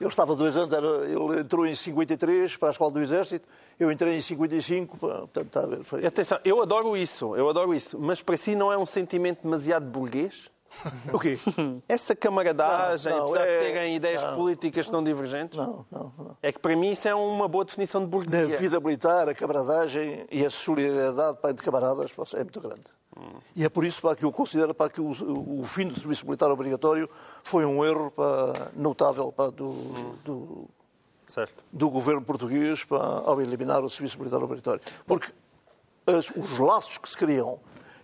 Ele 0.00 0.08
estava 0.08 0.34
dois 0.34 0.56
anos, 0.56 0.72
era- 0.72 1.04
ele 1.06 1.40
entrou 1.40 1.66
em 1.66 1.74
53 1.74 2.56
para 2.56 2.68
a 2.68 2.70
Escola 2.70 2.90
do 2.90 3.00
Exército, 3.02 3.46
eu 3.78 3.92
entrei 3.92 4.16
em 4.16 4.20
55, 4.22 4.96
pá, 4.96 5.08
portanto, 5.18 5.46
está 5.46 5.60
a 5.60 5.66
ver, 5.66 5.84
foi- 5.84 6.06
Atenção, 6.06 6.38
eu 6.42 6.62
adoro 6.62 6.96
isso, 6.96 7.36
eu 7.36 7.50
adoro 7.50 7.74
isso, 7.74 7.98
mas 8.00 8.22
para 8.22 8.34
si 8.38 8.54
não 8.56 8.72
é 8.72 8.78
um 8.78 8.86
sentimento 8.86 9.42
demasiado 9.42 9.84
burguês? 9.84 10.50
O 11.12 11.18
quê? 11.18 11.38
Essa 11.88 12.14
camaradagem, 12.16 13.12
Não, 13.12 13.18
não, 13.18 13.26
apesar 13.34 13.46
é- 13.46 13.58
de 13.58 13.64
terem 13.72 13.96
ideias 13.96 14.22
não. 14.22 14.34
políticas 14.36 14.88
tão 14.88 15.02
divergentes? 15.04 15.58
Não, 15.58 15.84
não, 15.90 16.12
não. 16.16 16.36
É 16.42 16.52
que 16.52 16.58
para 16.58 16.74
mim 16.76 16.92
isso 16.92 17.06
é 17.08 17.14
uma 17.14 17.48
boa 17.48 17.64
definição 17.64 18.00
de 18.00 18.06
Na 18.06 18.10
burguesia. 18.10 18.56
vida 18.56 18.80
militar, 18.80 19.28
a 19.28 19.34
camaradagem 19.34 20.26
e 20.30 20.44
a 20.44 20.50
solidariedade 20.50 21.38
pá, 21.38 21.50
entre 21.50 21.64
camaradas 21.64 22.12
é 22.34 22.38
muito 22.42 22.60
grande. 22.60 22.82
E 23.56 23.64
é 23.64 23.68
por 23.68 23.84
isso 23.84 24.00
pá, 24.00 24.14
que 24.14 24.24
eu 24.24 24.32
considero 24.32 24.72
pá, 24.74 24.88
que 24.88 25.00
o, 25.00 25.10
o 25.60 25.64
fim 25.64 25.86
do 25.88 25.98
serviço 25.98 26.24
militar 26.24 26.50
obrigatório 26.50 27.10
foi 27.42 27.64
um 27.66 27.84
erro 27.84 28.10
pá, 28.12 28.52
notável 28.74 29.30
pá, 29.32 29.48
do, 29.50 29.72
do, 30.24 30.68
Certo. 31.26 31.62
do 31.72 31.90
governo 31.90 32.22
português 32.22 32.84
pá, 32.84 33.22
ao 33.26 33.40
eliminar 33.40 33.82
o 33.84 33.90
serviço 33.90 34.18
militar 34.18 34.42
obrigatório. 34.42 34.80
Porque 35.06 35.32
as- 36.06 36.30
os 36.30 36.58
laços 36.58 36.96
que 36.98 37.08
se 37.08 37.16
criam 37.16 37.58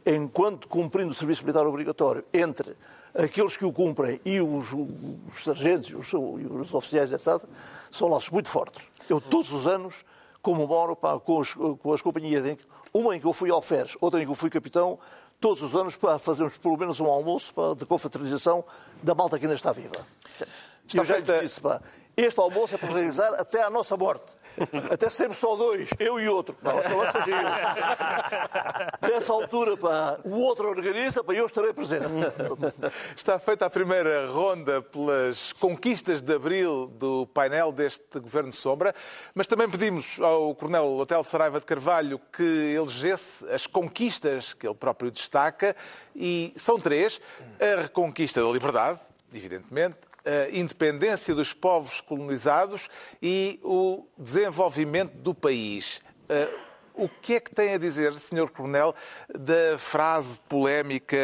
enquanto 0.06 0.68
cumprindo 0.68 1.10
o 1.10 1.14
serviço 1.14 1.42
militar 1.42 1.66
obrigatório 1.66 2.24
entre 2.32 2.76
aqueles 3.12 3.56
que 3.56 3.64
o 3.64 3.72
cumprem 3.72 4.20
e 4.24 4.40
os, 4.40 4.72
os 4.72 5.42
sargentos 5.42 5.90
e 5.90 5.94
os, 5.96 6.12
os 6.14 6.72
oficiais, 6.74 7.12
etc., 7.12 7.42
são 7.90 8.08
laços 8.08 8.30
muito 8.30 8.48
fortes. 8.48 8.86
Eu, 9.10 9.20
todos 9.20 9.52
os 9.52 9.66
anos, 9.66 10.04
comemoro 10.40 10.94
pá, 10.94 11.18
com, 11.18 11.40
as, 11.40 11.54
com 11.54 11.92
as 11.92 12.00
companhias, 12.00 12.44
em 12.46 12.54
que, 12.54 12.64
uma 12.94 13.16
em 13.16 13.20
que 13.20 13.26
eu 13.26 13.32
fui 13.32 13.50
alferes, 13.50 13.96
outra 14.00 14.22
em 14.22 14.24
que 14.24 14.30
eu 14.30 14.34
fui 14.34 14.48
capitão, 14.48 14.98
todos 15.40 15.62
os 15.62 15.74
anos 15.74 15.96
pá, 15.96 16.18
fazemos 16.18 16.56
pelo 16.56 16.76
menos 16.76 17.00
um 17.00 17.06
almoço 17.06 17.52
pá, 17.52 17.74
de 17.74 17.84
confraternização 17.84 18.64
da 19.02 19.14
malta 19.14 19.38
que 19.38 19.44
ainda 19.44 19.56
está 19.56 19.72
viva. 19.72 19.96
Está 20.86 21.00
eu 21.00 21.04
já 21.04 21.18
lhe 21.18 21.24
feita- 21.24 21.42
disse, 21.42 21.60
pá, 21.60 21.80
Este 22.16 22.40
almoço 22.40 22.74
é 22.74 22.78
para 22.78 22.88
realizar 22.88 23.34
até 23.34 23.62
à 23.62 23.68
nossa 23.68 23.94
morte. 23.94 24.32
Até 24.90 25.10
sermos 25.10 25.36
só 25.36 25.54
dois, 25.54 25.90
eu 25.98 26.18
e 26.18 26.26
outro. 26.26 26.56
Não, 26.62 26.82
só 26.82 27.12
seja 27.12 27.30
eu. 29.02 29.10
Nessa 29.10 29.32
altura, 29.34 29.76
pá, 29.76 30.18
o 30.24 30.40
outro 30.40 30.66
organiza, 30.66 31.22
para 31.22 31.34
eu 31.34 31.44
estarei 31.44 31.74
presente. 31.74 32.06
Está 33.14 33.38
feita 33.38 33.66
a 33.66 33.70
primeira 33.70 34.30
ronda 34.30 34.80
pelas 34.80 35.52
conquistas 35.52 36.22
de 36.22 36.34
abril 36.34 36.86
do 36.86 37.26
painel 37.26 37.70
deste 37.70 38.18
Governo 38.18 38.52
Sombra, 38.52 38.94
mas 39.34 39.46
também 39.46 39.68
pedimos 39.68 40.18
ao 40.18 40.54
Coronel 40.54 40.96
Hotel 40.96 41.22
Saraiva 41.22 41.60
de 41.60 41.66
Carvalho 41.66 42.18
que 42.32 42.42
elegesse 42.74 43.44
as 43.50 43.66
conquistas 43.66 44.54
que 44.54 44.66
ele 44.66 44.74
próprio 44.74 45.10
destaca, 45.10 45.76
e 46.14 46.50
são 46.56 46.80
três. 46.80 47.20
A 47.60 47.82
reconquista 47.82 48.42
da 48.42 48.48
liberdade, 48.48 48.98
evidentemente, 49.34 49.96
independência 50.52 51.34
dos 51.34 51.52
povos 51.52 52.00
colonizados 52.00 52.88
e 53.22 53.60
o 53.62 54.06
desenvolvimento 54.18 55.14
do 55.16 55.34
país. 55.34 56.00
Eh, 56.28 56.48
o 56.96 57.08
que 57.08 57.34
é 57.34 57.40
que 57.40 57.54
tem 57.54 57.74
a 57.74 57.78
dizer, 57.78 58.14
Sr. 58.14 58.50
Coronel, 58.50 58.94
da 59.28 59.76
frase 59.78 60.40
polémica 60.48 61.16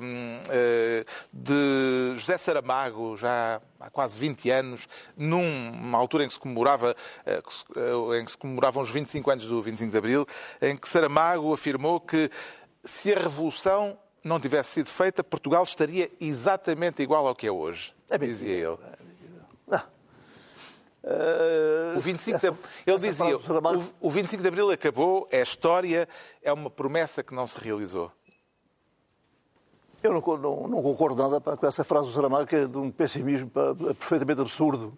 um, 0.00 0.38
uh, 0.38 1.04
de 1.32 2.12
José 2.14 2.38
Saramago, 2.38 3.16
já 3.16 3.60
há 3.80 3.90
quase 3.90 4.16
20 4.16 4.50
anos, 4.50 4.88
numa 5.16 5.98
altura 5.98 6.24
em 6.24 6.28
que 6.28 6.34
se 6.34 6.40
comemorava, 6.40 6.94
uh, 7.26 8.14
em 8.14 8.24
que 8.24 8.30
se 8.30 8.38
comemoravam 8.38 8.82
os 8.82 8.90
25 8.90 9.30
anos 9.30 9.46
do 9.46 9.60
25 9.60 9.90
de 9.90 9.98
Abril, 9.98 10.26
em 10.62 10.76
que 10.76 10.88
Saramago 10.88 11.52
afirmou 11.52 12.00
que 12.00 12.30
se 12.84 13.12
a 13.12 13.18
revolução 13.18 13.98
não 14.22 14.40
tivesse 14.40 14.70
sido 14.70 14.88
feita, 14.88 15.22
Portugal 15.22 15.62
estaria 15.64 16.10
exatamente 16.20 17.02
igual 17.02 17.26
ao 17.26 17.34
que 17.34 17.46
é 17.46 17.52
hoje, 17.52 17.94
é 18.10 18.18
dizia 18.18 18.52
ele. 18.52 18.78
Uh, 21.08 21.96
o 21.96 22.00
25 22.00 22.38
de, 22.38 22.46
ele 22.86 22.98
dizia, 22.98 23.38
o, 23.38 24.08
o 24.08 24.10
25 24.10 24.42
de 24.42 24.48
Abril 24.48 24.70
acabou, 24.70 25.26
é 25.30 25.40
história, 25.40 26.06
é 26.42 26.52
uma 26.52 26.68
promessa 26.68 27.22
que 27.22 27.34
não 27.34 27.46
se 27.46 27.58
realizou. 27.58 28.12
Eu 30.02 30.12
não, 30.12 30.36
não, 30.36 30.68
não 30.68 30.82
concordo 30.82 31.22
nada 31.22 31.40
com 31.40 31.66
essa 31.66 31.82
frase 31.82 32.08
do 32.08 32.12
Saramago, 32.12 32.46
que 32.46 32.56
é 32.56 32.66
de 32.66 32.76
um 32.76 32.90
pessimismo 32.90 33.50
perfeitamente 33.50 34.40
absurdo, 34.40 34.96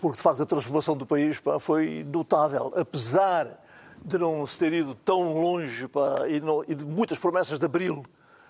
porque 0.00 0.16
de 0.16 0.22
facto 0.22 0.42
a 0.42 0.46
transformação 0.46 0.96
do 0.96 1.06
país 1.06 1.40
pá, 1.40 1.58
foi 1.58 2.04
notável, 2.04 2.72
apesar 2.76 3.58
de 4.04 4.18
não 4.18 4.46
se 4.46 4.58
ter 4.58 4.72
ido 4.72 4.94
tão 4.94 5.32
longe 5.32 5.88
pá, 5.88 6.28
e, 6.28 6.40
não, 6.40 6.62
e 6.68 6.74
de 6.74 6.84
muitas 6.84 7.18
promessas 7.18 7.58
de 7.58 7.64
Abril 7.64 8.04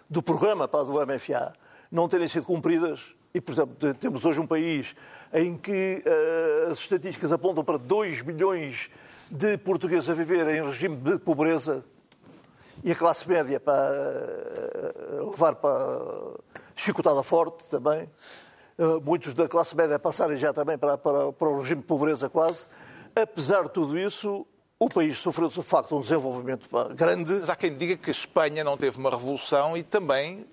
do 0.08 0.22
programa 0.22 0.66
pá, 0.66 0.82
do 0.82 0.94
MFA 1.06 1.52
não 1.90 2.08
terem 2.08 2.28
sido 2.28 2.44
cumpridas. 2.44 3.14
E, 3.34 3.40
por 3.40 3.52
exemplo, 3.52 3.94
temos 3.94 4.24
hoje 4.24 4.40
um 4.40 4.46
país 4.46 4.96
em 5.32 5.56
que 5.56 6.02
uh, 6.06 6.72
as 6.72 6.78
estatísticas 6.78 7.30
apontam 7.30 7.62
para 7.62 7.76
2 7.76 8.22
milhões 8.22 8.90
de 9.30 9.58
portugueses 9.58 10.08
a 10.08 10.14
viver 10.14 10.46
em 10.48 10.64
regime 10.64 10.96
de 10.96 11.18
pobreza 11.18 11.84
e 12.82 12.90
a 12.90 12.94
classe 12.94 13.28
média 13.28 13.60
para 13.60 13.92
uh, 15.20 15.30
levar 15.30 15.56
para 15.56 16.36
chicotada 16.74 17.22
forte 17.22 17.64
também. 17.64 18.08
Uh, 18.78 19.00
muitos 19.04 19.34
da 19.34 19.48
classe 19.48 19.76
média 19.76 19.98
passarem 19.98 20.36
já 20.36 20.52
também 20.52 20.78
para, 20.78 20.96
para, 20.96 21.32
para 21.32 21.48
o 21.48 21.58
regime 21.58 21.82
de 21.82 21.86
pobreza 21.86 22.30
quase. 22.30 22.66
Apesar 23.14 23.64
de 23.64 23.70
tudo 23.70 23.98
isso, 23.98 24.46
o 24.80 24.88
país 24.88 25.18
sofreu, 25.18 25.48
de 25.48 25.60
facto, 25.60 25.96
um 25.96 26.00
desenvolvimento 26.00 26.68
grande. 26.94 27.32
Mas 27.32 27.48
há 27.48 27.56
quem 27.56 27.76
diga 27.76 27.96
que 27.96 28.10
a 28.10 28.12
Espanha 28.12 28.62
não 28.62 28.76
teve 28.76 28.96
uma 28.96 29.10
revolução 29.10 29.76
e 29.76 29.82
também 29.82 30.46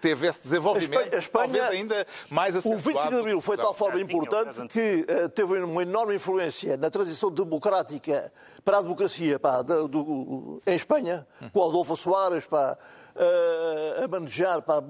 teve 0.00 0.28
esse 0.28 0.40
desenvolvimento, 0.40 1.12
a 1.12 1.18
Espanha, 1.18 1.64
ainda 1.64 2.06
mais 2.30 2.54
acentuado. 2.54 2.78
O 2.78 2.92
25 2.92 3.08
de 3.10 3.20
Abril 3.20 3.40
foi 3.40 3.56
de 3.56 3.62
tal 3.62 3.74
forma 3.74 4.00
importante 4.00 4.68
que 4.68 5.04
uh, 5.08 5.28
teve 5.30 5.60
uma 5.62 5.82
enorme 5.82 6.14
influência 6.14 6.76
na 6.76 6.90
transição 6.90 7.28
democrática 7.28 8.32
para 8.64 8.78
a 8.78 8.82
democracia 8.82 9.40
pá, 9.40 9.62
do, 9.62 9.88
do, 9.88 10.62
em 10.64 10.76
Espanha, 10.76 11.26
com 11.52 11.68
Adolfo 11.68 11.96
Soares 11.96 12.46
pá, 12.46 12.78
uh, 13.16 14.04
a 14.04 14.06
manejar 14.06 14.62
pá, 14.62 14.80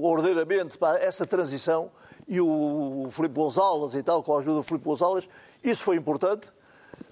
ordeiramente 0.00 0.78
pá, 0.78 0.96
essa 0.96 1.26
transição 1.26 1.90
e 2.26 2.40
o 2.40 3.08
Filipe 3.10 3.34
González 3.34 3.94
e 3.94 4.02
tal, 4.02 4.22
com 4.22 4.34
a 4.34 4.38
ajuda 4.38 4.56
do 4.56 4.62
Filipe 4.62 4.86
González. 4.86 5.28
Isso 5.62 5.82
foi 5.84 5.96
importante. 5.96 6.46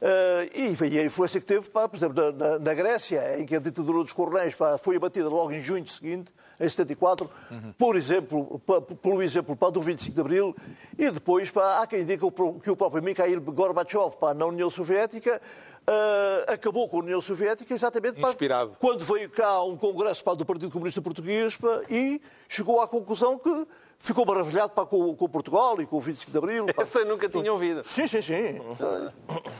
Uh, 0.01 0.49
e, 0.55 0.99
a 0.99 1.05
influência 1.05 1.39
que 1.39 1.47
teve, 1.47 1.69
pá, 1.69 1.87
por 1.87 1.99
exemplo, 1.99 2.33
na, 2.33 2.59
na, 2.59 2.73
Grécia, 2.75 3.39
em 3.39 3.45
que 3.45 3.55
a 3.55 3.61
ditadura 3.61 3.99
dos 3.99 4.15
coronéis 4.15 4.57
foi 4.83 4.97
abatida 4.97 5.29
logo 5.29 5.53
em 5.53 5.61
junho 5.61 5.87
seguinte, 5.87 6.33
em 6.59 6.67
74, 6.67 7.29
uhum. 7.51 7.75
por 7.77 7.97
exemplo, 7.97 8.59
pá, 8.61 8.81
pelo 8.81 9.23
exemplo 9.23 9.55
pá, 9.55 9.69
do 9.69 9.83
25 9.83 10.15
de 10.15 10.21
Abril, 10.21 10.57
e 10.99 11.11
depois 11.11 11.51
pá, 11.51 11.83
há 11.83 11.87
quem 11.87 12.03
diga 12.07 12.27
que 12.63 12.71
o 12.71 12.77
próprio 12.77 13.03
Mikhail 13.03 13.43
Gorbachev, 13.43 14.17
pá, 14.19 14.33
na 14.33 14.47
União 14.47 14.71
Soviética, 14.71 15.41
Uh, 15.81 16.53
acabou 16.53 16.89
com 16.89 16.99
a 16.99 17.01
União 17.01 17.21
Soviética 17.21 17.75
exatamente 17.75 18.21
Inspirado. 18.21 18.77
quando 18.79 19.05
veio 19.05 19.29
cá 19.31 19.61
um 19.65 19.77
congresso 19.77 20.23
pá, 20.23 20.35
do 20.35 20.45
Partido 20.45 20.71
Comunista 20.71 21.03
Português 21.03 21.59
e 21.89 22.21
chegou 22.47 22.81
à 22.81 22.87
conclusão 22.87 23.39
que 23.39 23.67
ficou 24.01 24.27
maravilhado 24.27 24.73
pá, 24.73 24.85
com, 24.85 25.15
com, 25.15 25.29
Portugal 25.29 25.81
e 25.81 25.87
com 25.87 25.99
o 25.99 26.01
25 26.01 26.33
de 26.33 26.39
Abril. 26.39 26.67
Pá. 26.67 26.83
Essa 26.83 27.01
eu 27.01 27.07
nunca 27.07 27.29
tinha 27.29 27.53
ouvido. 27.53 27.85
Sim, 27.85 28.07
sim, 28.07 28.23
sim. 28.23 28.61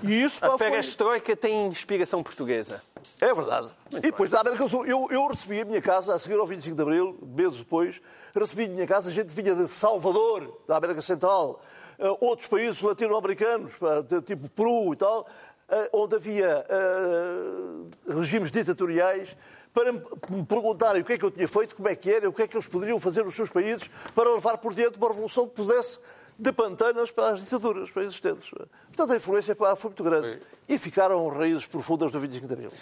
E 0.03 0.23
isso, 0.23 0.41
pá, 0.41 0.55
a 0.55 0.59
perestroika 0.59 1.27
foi... 1.27 1.37
tem 1.37 1.67
inspiração 1.67 2.23
portuguesa. 2.23 2.83
É 3.21 3.33
verdade. 3.33 3.69
Muito 3.93 4.05
e 4.05 4.11
depois 4.11 4.31
da 4.31 4.41
América 4.41 4.65
do 4.65 4.71
Sul, 4.71 4.87
eu, 4.87 5.07
eu 5.11 5.27
recebi 5.29 5.61
a 5.61 5.65
minha 5.65 5.83
casa, 5.83 6.15
a 6.15 6.19
seguir 6.19 6.39
ao 6.39 6.47
25 6.47 6.75
de 6.75 6.83
Abril, 6.83 7.19
meses 7.23 7.59
depois, 7.59 8.01
recebi 8.35 8.65
a 8.65 8.69
minha 8.69 8.87
casa, 8.87 9.11
a 9.11 9.13
gente 9.13 9.29
vinha 9.29 9.55
de 9.55 9.69
Salvador, 9.69 10.61
da 10.67 10.77
América 10.77 11.03
Central, 11.03 11.61
uh, 11.99 12.17
outros 12.25 12.49
países 12.49 12.81
latino-americanos, 12.81 13.79
tipo 14.25 14.49
Peru 14.49 14.93
e 14.93 14.97
tal, 14.97 15.21
uh, 15.21 15.89
onde 15.93 16.17
havia 16.17 16.65
uh, 16.67 17.91
regimes 18.19 18.51
ditatoriais 18.51 19.37
para 19.73 19.93
me 19.93 20.45
perguntarem 20.49 21.03
o 21.03 21.05
que 21.05 21.13
é 21.13 21.19
que 21.19 21.25
eu 21.25 21.31
tinha 21.31 21.47
feito, 21.47 21.77
como 21.77 21.89
é 21.89 21.95
que 21.95 22.11
era, 22.11 22.29
o 22.29 22.33
que 22.33 22.43
é 22.43 22.49
que 22.49 22.57
eles 22.57 22.67
poderiam 22.67 22.99
fazer 22.99 23.25
nos 23.25 23.35
seus 23.35 23.51
países 23.51 23.91
para 24.15 24.33
levar 24.33 24.59
por 24.59 24.75
diante 24.75 24.99
uma 24.99 25.09
revolução 25.09 25.49
que 25.49 25.55
pudesse 25.55 25.99
de 26.39 26.53
pantanas 26.53 27.11
para 27.11 27.33
as 27.33 27.41
ditaduras 27.41 27.91
para 27.91 28.03
existentes. 28.03 28.51
Portanto, 28.51 29.13
a 29.13 29.17
influência 29.17 29.55
foi 29.55 29.69
muito 29.85 30.03
grande. 30.03 30.41
E 30.69 30.79
ficaram 30.79 31.29
raízes 31.29 31.67
profundas 31.67 32.11
do 32.11 32.19
25 32.19 32.47
de 32.47 32.55
Abril. 32.55 32.73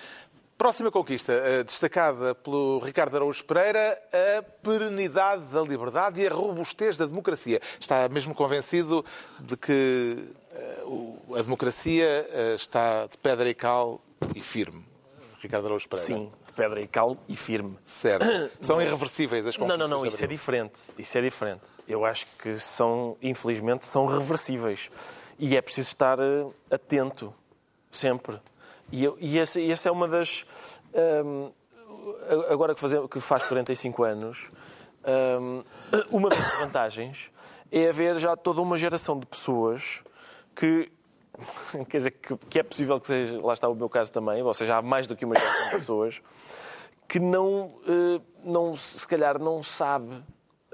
Próxima 0.57 0.91
conquista, 0.91 1.32
eh, 1.32 1.62
destacada 1.62 2.34
pelo 2.34 2.80
Ricardo 2.80 3.14
Araújo 3.14 3.45
Pereira, 3.45 3.97
a 4.12 4.43
perenidade 4.43 5.45
da 5.53 5.62
liberdade 5.62 6.20
e 6.20 6.26
a 6.26 6.30
robustez 6.30 6.97
da 6.97 7.07
democracia. 7.07 7.61
Está 7.78 8.09
mesmo 8.09 8.34
convencido 8.34 9.05
de 9.39 9.57
que 9.57 10.24
eh, 10.53 10.82
a 11.39 11.43
democracia 11.43 12.28
eh, 12.30 12.55
está 12.57 13.07
de 13.07 13.16
pedra 13.18 13.49
e 13.49 13.55
cal 13.55 14.01
e 14.34 14.41
firme. 14.41 14.84
Ricardo 15.41 15.66
Araújo 15.66 15.89
Pereira. 15.89 16.07
Sim, 16.07 16.32
pedra 16.59 16.80
e 16.80 16.88
cal 16.88 17.16
e 17.28 17.36
firme. 17.36 17.78
Certo. 17.84 18.26
São 18.61 18.82
irreversíveis 18.82 19.46
as 19.46 19.56
conquistas. 19.56 19.78
Não, 19.78 19.88
não, 19.88 19.98
não, 19.98 20.06
isso 20.06 20.24
é 20.24 20.26
diferente. 20.26 20.74
Isso 20.98 21.16
é 21.16 21.20
diferente. 21.20 21.61
Eu 21.86 22.04
acho 22.04 22.26
que 22.42 22.59
são, 22.59 23.16
infelizmente, 23.22 23.86
são 23.86 24.06
reversíveis. 24.06 24.90
E 25.38 25.56
é 25.56 25.62
preciso 25.62 25.88
estar 25.88 26.18
uh, 26.18 26.52
atento, 26.68 27.32
sempre. 27.92 28.40
E, 28.90 29.04
eu, 29.04 29.16
e 29.20 29.38
essa, 29.38 29.61
essa 29.61 29.88
é 29.88 29.92
uma 29.92 30.09
das. 30.09 30.44
Um, 31.24 31.52
agora 32.50 32.74
que, 32.74 32.80
fazer, 32.80 33.06
que 33.09 33.20
faz 33.20 33.46
45 33.46 34.02
anos, 34.02 34.50
um, 35.40 35.62
uma 36.11 36.28
das 36.28 36.59
vantagens 36.59 37.30
é 37.70 37.88
haver 37.88 38.18
já 38.18 38.36
toda 38.36 38.61
uma 38.61 38.76
geração 38.76 39.18
de 39.18 39.26
pessoas 39.26 40.00
que 40.56 40.90
quer 41.89 41.99
dizer, 41.99 42.11
que, 42.12 42.36
que, 42.36 42.59
é 42.59 42.62
possível 42.62 43.01
que 43.01 43.07
seja, 43.07 43.41
lá 43.41 43.55
está 43.55 43.68
o 43.68 43.74
meu 43.74 43.89
caso 43.89 44.12
também, 44.12 44.43
ou 44.43 44.55
seja, 44.55 44.76
há 44.76 44.82
mais 44.82 45.07
do 45.07 45.16
que 45.16 45.24
uma 45.24 45.34
geração 45.34 45.64
de 45.66 45.76
pessoas 45.78 46.22
que 47.09 47.18
não, 47.18 47.72
eh, 47.89 48.20
não, 48.45 48.76
se 48.76 49.07
calhar 49.07 49.39
não 49.39 49.62
sabe 49.62 50.22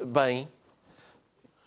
bem 0.04 0.48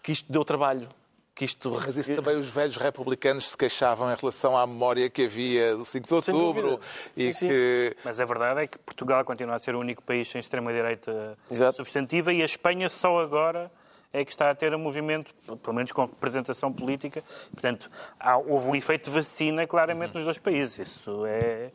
que 0.04 0.12
isto 0.12 0.32
deu 0.32 0.44
trabalho. 0.44 0.90
Que 1.34 1.46
isto... 1.46 1.70
Sim, 1.70 1.86
mas 1.86 1.98
isso 1.98 2.16
também 2.16 2.36
os 2.36 2.50
velhos 2.50 2.78
republicanos 2.78 3.52
se 3.52 3.58
queixavam 3.58 4.12
em 4.12 4.16
relação 4.16 4.58
à 4.58 4.66
memória 4.66 5.08
que 5.08 5.26
havia 5.26 5.76
do 5.76 5.86
5 5.86 6.08
de 6.08 6.14
outubro. 6.14 6.80
E 7.16 7.32
sim, 7.34 7.48
que... 7.48 7.90
Sim. 7.96 8.02
Mas 8.04 8.20
a 8.20 8.26
verdade 8.26 8.62
é 8.62 8.68
que 8.68 8.80
Portugal 8.80 9.24
continua 9.24 9.56
a 9.56 9.60
ser 9.60 9.76
o 9.76 9.80
único 9.80 10.02
país 10.02 10.28
sem 10.28 10.40
extrema-direita 10.40 11.38
substantiva 11.76 12.34
e 12.34 12.42
a 12.42 12.46
Espanha 12.46 12.90
só 12.90 13.20
agora 13.20 13.72
é 14.14 14.24
que 14.24 14.32
está 14.32 14.50
a 14.50 14.56
ter 14.56 14.74
um 14.74 14.80
movimento, 14.80 15.34
pelo 15.62 15.76
menos 15.76 15.92
com 15.92 16.02
representação 16.02 16.72
política. 16.72 17.24
Portanto, 17.52 17.90
há, 18.20 18.38
houve 18.38 18.68
um 18.68 18.76
efeito 18.76 19.12
vacina 19.12 19.68
claramente 19.68 20.14
nos 20.16 20.24
dois 20.24 20.38
países. 20.38 20.80
Isso 20.80 21.26
é. 21.26 21.72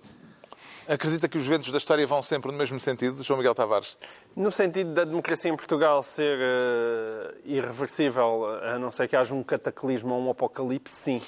Acredita 0.88 1.28
que 1.28 1.38
os 1.38 1.46
ventos 1.46 1.70
da 1.70 1.78
história 1.78 2.04
vão 2.06 2.22
sempre 2.22 2.50
no 2.50 2.58
mesmo 2.58 2.78
sentido, 2.80 3.22
João 3.22 3.38
Miguel 3.38 3.54
Tavares? 3.54 3.96
No 4.34 4.50
sentido 4.50 4.92
da 4.92 5.04
democracia 5.04 5.50
em 5.50 5.56
Portugal 5.56 6.02
ser 6.02 6.38
uh, 6.38 7.38
irreversível, 7.44 8.46
a 8.62 8.78
não 8.78 8.90
ser 8.90 9.06
que 9.06 9.14
haja 9.14 9.32
um 9.32 9.44
cataclismo 9.44 10.12
ou 10.12 10.20
um 10.20 10.30
apocalipse, 10.30 10.92
sim. 10.92 11.22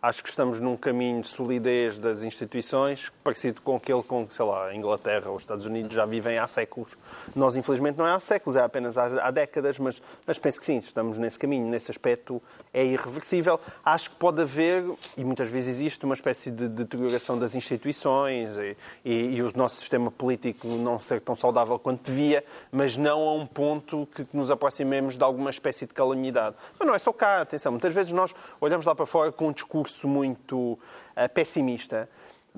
Acho 0.00 0.22
que 0.22 0.28
estamos 0.28 0.60
num 0.60 0.76
caminho 0.76 1.22
de 1.22 1.26
solidez 1.26 1.98
das 1.98 2.22
instituições, 2.22 3.10
parecido 3.24 3.60
com 3.60 3.74
aquele 3.74 4.00
com, 4.00 4.28
sei 4.30 4.44
lá, 4.44 4.68
a 4.68 4.74
Inglaterra 4.76 5.28
ou 5.28 5.34
os 5.34 5.42
Estados 5.42 5.66
Unidos 5.66 5.92
já 5.92 6.06
vivem 6.06 6.38
há 6.38 6.46
séculos. 6.46 6.96
Nós, 7.34 7.56
infelizmente, 7.56 7.98
não 7.98 8.06
é 8.06 8.12
há 8.12 8.20
séculos, 8.20 8.54
é 8.54 8.62
apenas 8.62 8.96
há, 8.96 9.06
há 9.26 9.32
décadas, 9.32 9.76
mas, 9.80 10.00
mas 10.24 10.38
penso 10.38 10.60
que 10.60 10.66
sim, 10.66 10.76
estamos 10.76 11.18
nesse 11.18 11.36
caminho. 11.36 11.66
Nesse 11.66 11.90
aspecto 11.90 12.40
é 12.72 12.84
irreversível. 12.84 13.58
Acho 13.84 14.10
que 14.10 14.16
pode 14.16 14.40
haver, 14.40 14.84
e 15.16 15.24
muitas 15.24 15.50
vezes 15.50 15.68
existe, 15.68 16.04
uma 16.04 16.14
espécie 16.14 16.52
de 16.52 16.68
deterioração 16.68 17.36
das 17.36 17.56
instituições 17.56 18.56
e, 18.56 18.76
e, 19.04 19.34
e 19.34 19.42
o 19.42 19.50
nosso 19.56 19.80
sistema 19.80 20.12
político 20.12 20.68
não 20.68 21.00
ser 21.00 21.20
tão 21.20 21.34
saudável 21.34 21.76
quanto 21.76 22.04
devia, 22.04 22.44
mas 22.70 22.96
não 22.96 23.20
a 23.28 23.34
um 23.34 23.44
ponto 23.44 24.08
que, 24.14 24.24
que 24.24 24.36
nos 24.36 24.48
aproximemos 24.48 25.16
de 25.16 25.24
alguma 25.24 25.50
espécie 25.50 25.86
de 25.86 25.92
calamidade. 25.92 26.54
Mas 26.78 26.86
não 26.86 26.94
é 26.94 26.98
só 27.00 27.12
cá, 27.12 27.40
atenção. 27.40 27.72
Muitas 27.72 27.92
vezes 27.92 28.12
nós 28.12 28.32
olhamos 28.60 28.86
lá 28.86 28.94
para 28.94 29.04
fora 29.04 29.32
com 29.32 29.48
um 29.48 29.52
discurso 29.52 29.87
discurso 29.88 30.06
muito 30.06 30.56
uh, 30.56 30.78
pessimista, 31.32 32.08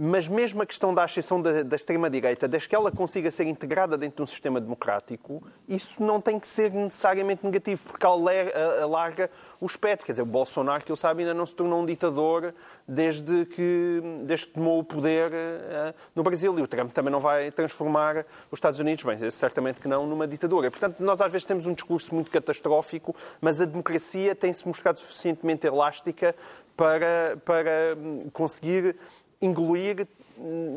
mas 0.03 0.29
mesmo 0.29 0.63
a 0.63 0.67
questão 0.67 0.95
da 0.95 1.05
ascensão 1.05 1.43
da, 1.43 1.63
da 1.63 1.77
extrema-direita, 1.77 2.49
desde 2.49 2.67
que 2.67 2.75
ela 2.75 2.91
consiga 2.91 3.31
ser 3.31 3.45
integrada 3.45 3.99
dentro 3.99 4.17
de 4.17 4.23
um 4.23 4.27
sistema 4.27 4.59
democrático, 4.59 5.47
isso 5.69 6.03
não 6.03 6.23
tem 6.23 6.41
que 6.41 6.49
ser 6.49 6.73
necessariamente 6.73 7.45
negativo, 7.45 7.85
porque 7.85 8.07
alarga 8.07 9.29
o 9.61 9.67
espectro. 9.67 10.07
Quer 10.07 10.13
dizer, 10.13 10.23
o 10.23 10.27
Bolsonaro, 10.27 10.83
que 10.83 10.91
eu 10.91 10.97
saiba, 10.97 11.21
ainda 11.21 11.35
não 11.35 11.45
se 11.45 11.55
tornou 11.55 11.83
um 11.83 11.85
ditador 11.85 12.55
desde 12.89 13.45
que, 13.45 14.01
desde 14.25 14.47
que 14.47 14.55
tomou 14.55 14.79
o 14.79 14.85
poder 14.85 15.31
uh, 15.33 15.95
no 16.15 16.23
Brasil. 16.23 16.59
E 16.59 16.63
o 16.63 16.67
Trump 16.67 16.93
também 16.93 17.13
não 17.13 17.21
vai 17.21 17.51
transformar 17.51 18.25
os 18.51 18.57
Estados 18.57 18.81
Unidos, 18.81 19.05
bem, 19.05 19.31
certamente 19.31 19.83
que 19.83 19.89
não, 19.89 20.07
numa 20.07 20.27
ditadura. 20.27 20.71
Portanto, 20.71 20.99
nós 21.01 21.21
às 21.21 21.31
vezes 21.31 21.45
temos 21.45 21.67
um 21.67 21.75
discurso 21.75 22.15
muito 22.15 22.31
catastrófico, 22.31 23.15
mas 23.39 23.61
a 23.61 23.67
democracia 23.67 24.35
tem-se 24.35 24.67
mostrado 24.67 24.99
suficientemente 24.99 25.67
elástica 25.67 26.35
para, 26.75 27.37
para 27.45 27.99
conseguir 28.33 28.97
engolir 29.41 30.07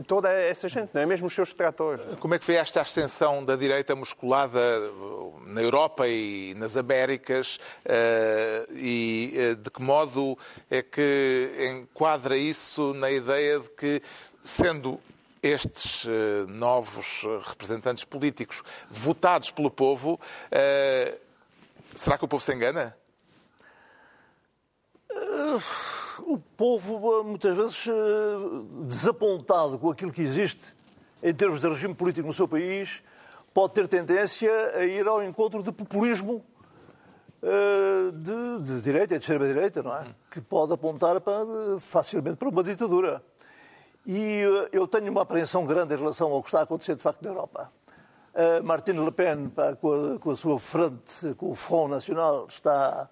toda 0.08 0.30
essa 0.32 0.68
gente, 0.68 0.92
não 0.94 1.02
é? 1.02 1.06
Mesmo 1.06 1.28
os 1.28 1.34
seus 1.34 1.50
detratores. 1.50 2.16
Como 2.20 2.34
é 2.34 2.40
que 2.40 2.46
foi 2.46 2.56
esta 2.56 2.82
ascensão 2.82 3.44
da 3.44 3.56
direita 3.56 3.96
musculada 3.96 4.60
na 5.48 5.62
Europa 5.62 6.08
e 6.08 6.54
nas 6.56 6.76
Américas 6.76 7.60
eh, 7.86 8.66
e 8.72 9.34
eh, 9.36 9.56
de 9.56 9.70
que 9.70 9.82
modo 9.82 10.38
é 10.70 10.82
que 10.82 11.50
enquadra 11.60 12.38
isso 12.38 12.94
na 12.94 13.12
ideia 13.12 13.60
de 13.60 13.70
que, 13.70 14.02
sendo 14.44 15.00
estes 15.42 16.06
eh, 16.06 16.46
novos 16.48 17.24
representantes 17.48 18.04
políticos 18.04 18.64
votados 18.90 19.52
pelo 19.52 19.72
povo, 19.72 20.20
será 21.96 22.18
que 22.18 22.26
o 22.26 22.28
povo 22.28 22.44
se 22.44 22.54
engana? 22.54 22.96
O 26.26 26.38
povo, 26.38 27.24
muitas 27.24 27.56
vezes, 27.58 27.88
eh, 27.88 27.92
desapontado 28.86 29.78
com 29.78 29.90
aquilo 29.90 30.12
que 30.12 30.22
existe 30.22 30.74
em 31.22 31.34
termos 31.34 31.62
de 31.62 31.68
regime 31.68 31.94
político 31.94 32.28
no 32.28 32.34
seu 32.34 32.48
país, 32.48 33.04
pode 33.54 33.74
ter 33.74 33.88
tendência 33.88 34.52
a 34.76 34.84
ir 34.84 35.08
ao 35.08 35.24
encontro 35.24 35.62
de 35.64 35.72
populismo 35.72 36.44
eh, 37.42 38.12
de, 38.14 38.64
de 38.64 38.82
direita 38.82 39.16
e 39.16 39.20
de 39.20 39.24
extrema-direita, 39.24 39.84
não 39.84 39.96
é? 39.96 40.06
Que 40.30 40.42
pode 40.42 40.74
apontar 40.74 41.22
para, 41.22 41.80
facilmente 41.80 42.38
para 42.38 42.50
uma 42.50 42.64
ditadura. 42.64 43.24
E 44.06 44.42
eh, 44.42 44.70
eu 44.72 44.88
tenho 44.88 45.12
uma 45.12 45.22
apreensão 45.22 45.66
grande 45.66 45.94
em 45.94 45.98
relação 45.98 46.32
ao 46.32 46.42
que 46.42 46.50
está 46.50 46.60
a 46.60 46.64
acontecer, 46.64 46.96
de 46.96 47.02
facto, 47.02 47.22
na 47.22 47.30
Europa. 47.30 47.72
Martine 48.64 49.00
Le 49.00 49.12
Pen, 49.12 49.52
com 49.80 50.16
a, 50.16 50.20
com 50.20 50.32
a 50.32 50.36
sua 50.36 50.58
frente, 50.58 51.36
com 51.38 51.52
o 51.52 51.56
Front 51.56 51.92
Nacional, 51.92 52.48
está 52.50 53.08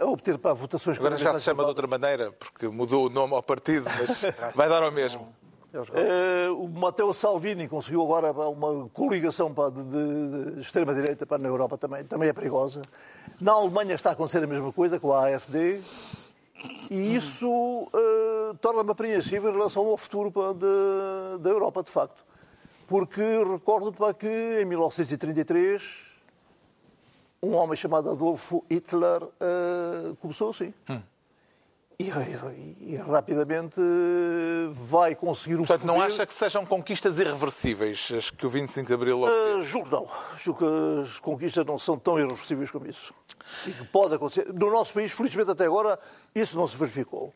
a 0.00 0.06
obter 0.06 0.38
para 0.38 0.52
votações... 0.54 0.98
Agora 0.98 1.16
já 1.16 1.34
se 1.34 1.40
chama 1.40 1.62
de 1.62 1.68
outra 1.68 1.86
maneira, 1.86 2.32
porque 2.32 2.68
mudou 2.68 3.06
o 3.06 3.10
nome 3.10 3.34
ao 3.34 3.42
partido, 3.42 3.86
mas 3.98 4.24
vai 4.54 4.68
dar 4.68 4.82
ao 4.82 4.92
mesmo. 4.92 5.28
Uh, 5.74 6.64
o 6.64 6.68
Matteo 6.68 7.12
Salvini 7.12 7.68
conseguiu 7.68 8.02
agora 8.02 8.32
uma 8.48 8.88
coligação 8.88 9.52
de, 9.52 9.82
de, 9.84 10.52
de 10.54 10.60
extrema-direita 10.60 11.26
para 11.26 11.36
na 11.36 11.48
Europa 11.48 11.76
também, 11.76 12.04
também 12.04 12.30
é 12.30 12.32
perigosa. 12.32 12.80
Na 13.38 13.52
Alemanha 13.52 13.94
está 13.94 14.10
a 14.10 14.12
acontecer 14.14 14.42
a 14.42 14.46
mesma 14.46 14.72
coisa 14.72 14.98
com 14.98 15.12
a 15.12 15.26
AFD 15.26 15.82
e 16.90 17.14
isso 17.14 17.50
uh, 17.50 18.54
torna-me 18.62 18.90
apreensivo 18.90 19.50
em 19.50 19.52
relação 19.52 19.86
ao 19.86 19.98
futuro 19.98 20.32
da 21.38 21.50
Europa, 21.50 21.82
de 21.82 21.90
facto. 21.90 22.24
Porque 22.86 23.20
recordo 23.20 23.92
para 23.92 24.14
que 24.14 24.60
em 24.62 24.64
1933 24.64 26.07
um 27.42 27.54
homem 27.54 27.76
chamado 27.76 28.10
Adolfo 28.10 28.64
Hitler 28.70 29.22
uh, 29.22 30.16
começou 30.20 30.50
assim. 30.50 30.72
Hum. 30.88 31.00
E, 32.00 32.10
e, 32.10 32.92
e, 32.92 32.96
rapidamente 32.96 33.80
vai 34.72 35.16
conseguir 35.16 35.56
o 35.56 35.58
Portanto, 35.58 35.80
poder. 35.80 35.92
não 35.92 36.00
acha 36.00 36.24
que 36.24 36.32
sejam 36.32 36.64
conquistas 36.64 37.18
irreversíveis 37.18 38.12
as 38.16 38.30
que 38.30 38.46
o 38.46 38.48
25 38.48 38.86
de 38.86 38.94
Abril 38.94 39.24
uh, 39.24 39.60
Julgo 39.62 39.90
não. 39.90 40.06
Julgo 40.36 40.60
que 40.60 41.00
as 41.02 41.18
conquistas 41.18 41.66
não 41.66 41.76
são 41.76 41.98
tão 41.98 42.16
irreversíveis 42.16 42.70
como 42.70 42.86
isso. 42.86 43.12
E 43.66 43.72
que 43.72 43.84
pode 43.86 44.14
acontecer. 44.14 44.46
No 44.54 44.70
nosso 44.70 44.94
país, 44.94 45.10
felizmente 45.10 45.50
até 45.50 45.64
agora, 45.64 45.98
isso 46.32 46.56
não 46.56 46.68
se 46.68 46.76
verificou. 46.76 47.34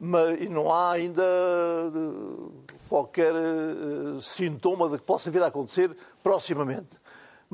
Mas, 0.00 0.40
e 0.40 0.48
não 0.48 0.72
há 0.72 0.90
ainda 0.94 1.22
qualquer 2.88 3.32
uh, 3.32 4.20
sintoma 4.20 4.88
de 4.88 4.98
que 4.98 5.04
possa 5.04 5.30
vir 5.30 5.44
a 5.44 5.46
acontecer 5.46 5.96
proximamente. 6.24 7.00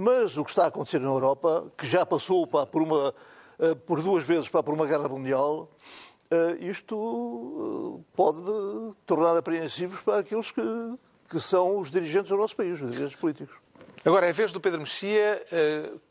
Mas 0.01 0.39
o 0.39 0.45
que 0.45 0.51
está 0.51 0.63
a 0.63 0.67
acontecer 0.69 1.01
na 1.01 1.09
Europa, 1.09 1.73
que 1.77 1.85
já 1.85 2.07
passou 2.07 2.47
pá, 2.47 2.65
por, 2.65 2.83
uma, 2.83 3.13
eh, 3.59 3.75
por 3.75 4.01
duas 4.01 4.23
vezes 4.23 4.49
pá, 4.49 4.63
por 4.63 4.73
uma 4.73 4.87
guerra 4.87 5.09
mundial, 5.09 5.69
eh, 6.31 6.59
isto 6.61 8.01
eh, 8.01 8.05
pode 8.15 8.41
tornar 9.05 9.37
apreensivos 9.37 10.01
para 10.03 10.21
aqueles 10.21 10.53
que, 10.53 10.63
que 11.29 11.41
são 11.41 11.81
os 11.81 11.91
dirigentes 11.91 12.31
do 12.31 12.37
nosso 12.37 12.55
país, 12.55 12.81
os 12.81 12.89
dirigentes 12.89 13.17
políticos. 13.17 13.57
Agora, 14.05 14.29
é 14.29 14.33
vez 14.33 14.53
do 14.53 14.61
Pedro 14.61 14.79
Mexia, 14.79 15.45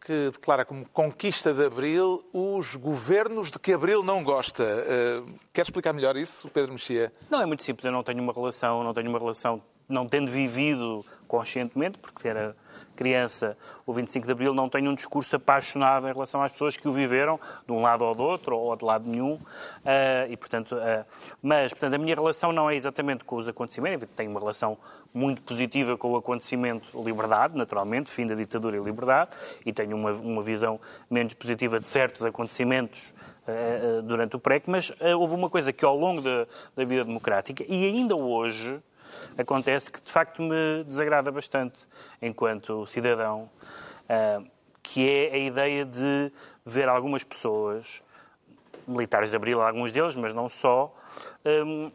que 0.01 0.31
declara 0.31 0.65
como 0.65 0.85
conquista 0.89 1.53
de 1.53 1.65
Abril 1.65 2.21
os 2.33 2.75
governos 2.75 3.49
de 3.49 3.57
que 3.57 3.71
Abril 3.71 4.03
não 4.03 4.21
gosta. 4.21 4.83
Quer 5.53 5.61
explicar 5.61 5.93
melhor 5.93 6.17
isso, 6.17 6.49
Pedro 6.49 6.73
Mexia? 6.73 7.11
Não, 7.29 7.41
é 7.41 7.45
muito 7.45 7.63
simples. 7.63 7.85
Eu 7.85 7.93
não 7.93 8.03
tenho 8.03 8.21
uma 8.21 8.33
relação, 8.33 8.83
não 8.83 8.93
tenho 8.93 9.09
uma 9.09 9.17
relação, 9.17 9.61
não 9.87 10.05
tendo 10.05 10.29
vivido 10.29 11.03
conscientemente, 11.27 11.97
porque 11.97 12.27
era 12.27 12.55
criança, 12.97 13.55
o 13.85 13.93
25 13.93 14.25
de 14.25 14.31
Abril, 14.33 14.53
não 14.53 14.67
tenho 14.67 14.89
um 14.91 14.95
discurso 14.95 15.35
apaixonado 15.35 16.09
em 16.09 16.11
relação 16.11 16.41
às 16.41 16.51
pessoas 16.51 16.75
que 16.75 16.87
o 16.87 16.91
viveram, 16.91 17.39
de 17.65 17.71
um 17.71 17.81
lado 17.81 18.03
ou 18.03 18.13
do 18.13 18.23
outro, 18.23 18.57
ou 18.57 18.75
de 18.75 18.83
lado 18.83 19.07
nenhum. 19.07 19.35
Uh, 19.35 20.27
e, 20.29 20.35
portanto, 20.35 20.75
uh, 20.75 21.05
mas, 21.41 21.71
portanto, 21.71 21.93
a 21.93 21.97
minha 21.97 22.15
relação 22.15 22.51
não 22.51 22.69
é 22.69 22.75
exatamente 22.75 23.23
com 23.23 23.37
os 23.37 23.47
acontecimentos. 23.47 24.09
Tenho 24.15 24.31
uma 24.31 24.39
relação 24.39 24.77
muito 25.13 25.41
positiva 25.43 25.95
com 25.95 26.11
o 26.11 26.17
acontecimento 26.17 27.01
liberdade, 27.01 27.55
naturalmente, 27.55 28.09
fim 28.09 28.25
da 28.25 28.35
ditadura 28.35 28.75
e 28.75 28.81
liberdade, 28.81 29.31
e 29.65 29.71
tenho 29.71 29.95
uma, 29.95 30.11
uma 30.11 30.41
visão 30.41 30.79
menos 31.09 31.33
positiva 31.33 31.79
de 31.79 31.85
certos 31.85 32.25
acontecimentos 32.25 32.99
uh, 33.47 34.01
durante 34.01 34.35
o 34.35 34.39
PREC, 34.39 34.69
mas 34.69 34.91
houve 35.17 35.35
uma 35.35 35.49
coisa 35.49 35.71
que 35.71 35.85
ao 35.85 35.95
longo 35.95 36.21
da, 36.21 36.45
da 36.75 36.83
vida 36.83 37.05
democrática, 37.05 37.63
e 37.67 37.85
ainda 37.85 38.15
hoje, 38.15 38.81
acontece 39.37 39.91
que 39.91 40.01
de 40.01 40.11
facto 40.11 40.41
me 40.41 40.83
desagrada 40.83 41.31
bastante 41.31 41.87
enquanto 42.21 42.85
cidadão, 42.85 43.49
ah, 44.07 44.41
que 44.83 45.07
é 45.07 45.33
a 45.33 45.37
ideia 45.37 45.85
de 45.85 46.31
ver 46.65 46.87
algumas 46.87 47.23
pessoas, 47.23 48.01
militares 48.87 49.31
de 49.31 49.35
Abril, 49.35 49.61
alguns 49.61 49.91
deles, 49.91 50.15
mas 50.15 50.33
não 50.33 50.47
só, 50.47 50.93
ah, 51.45 51.91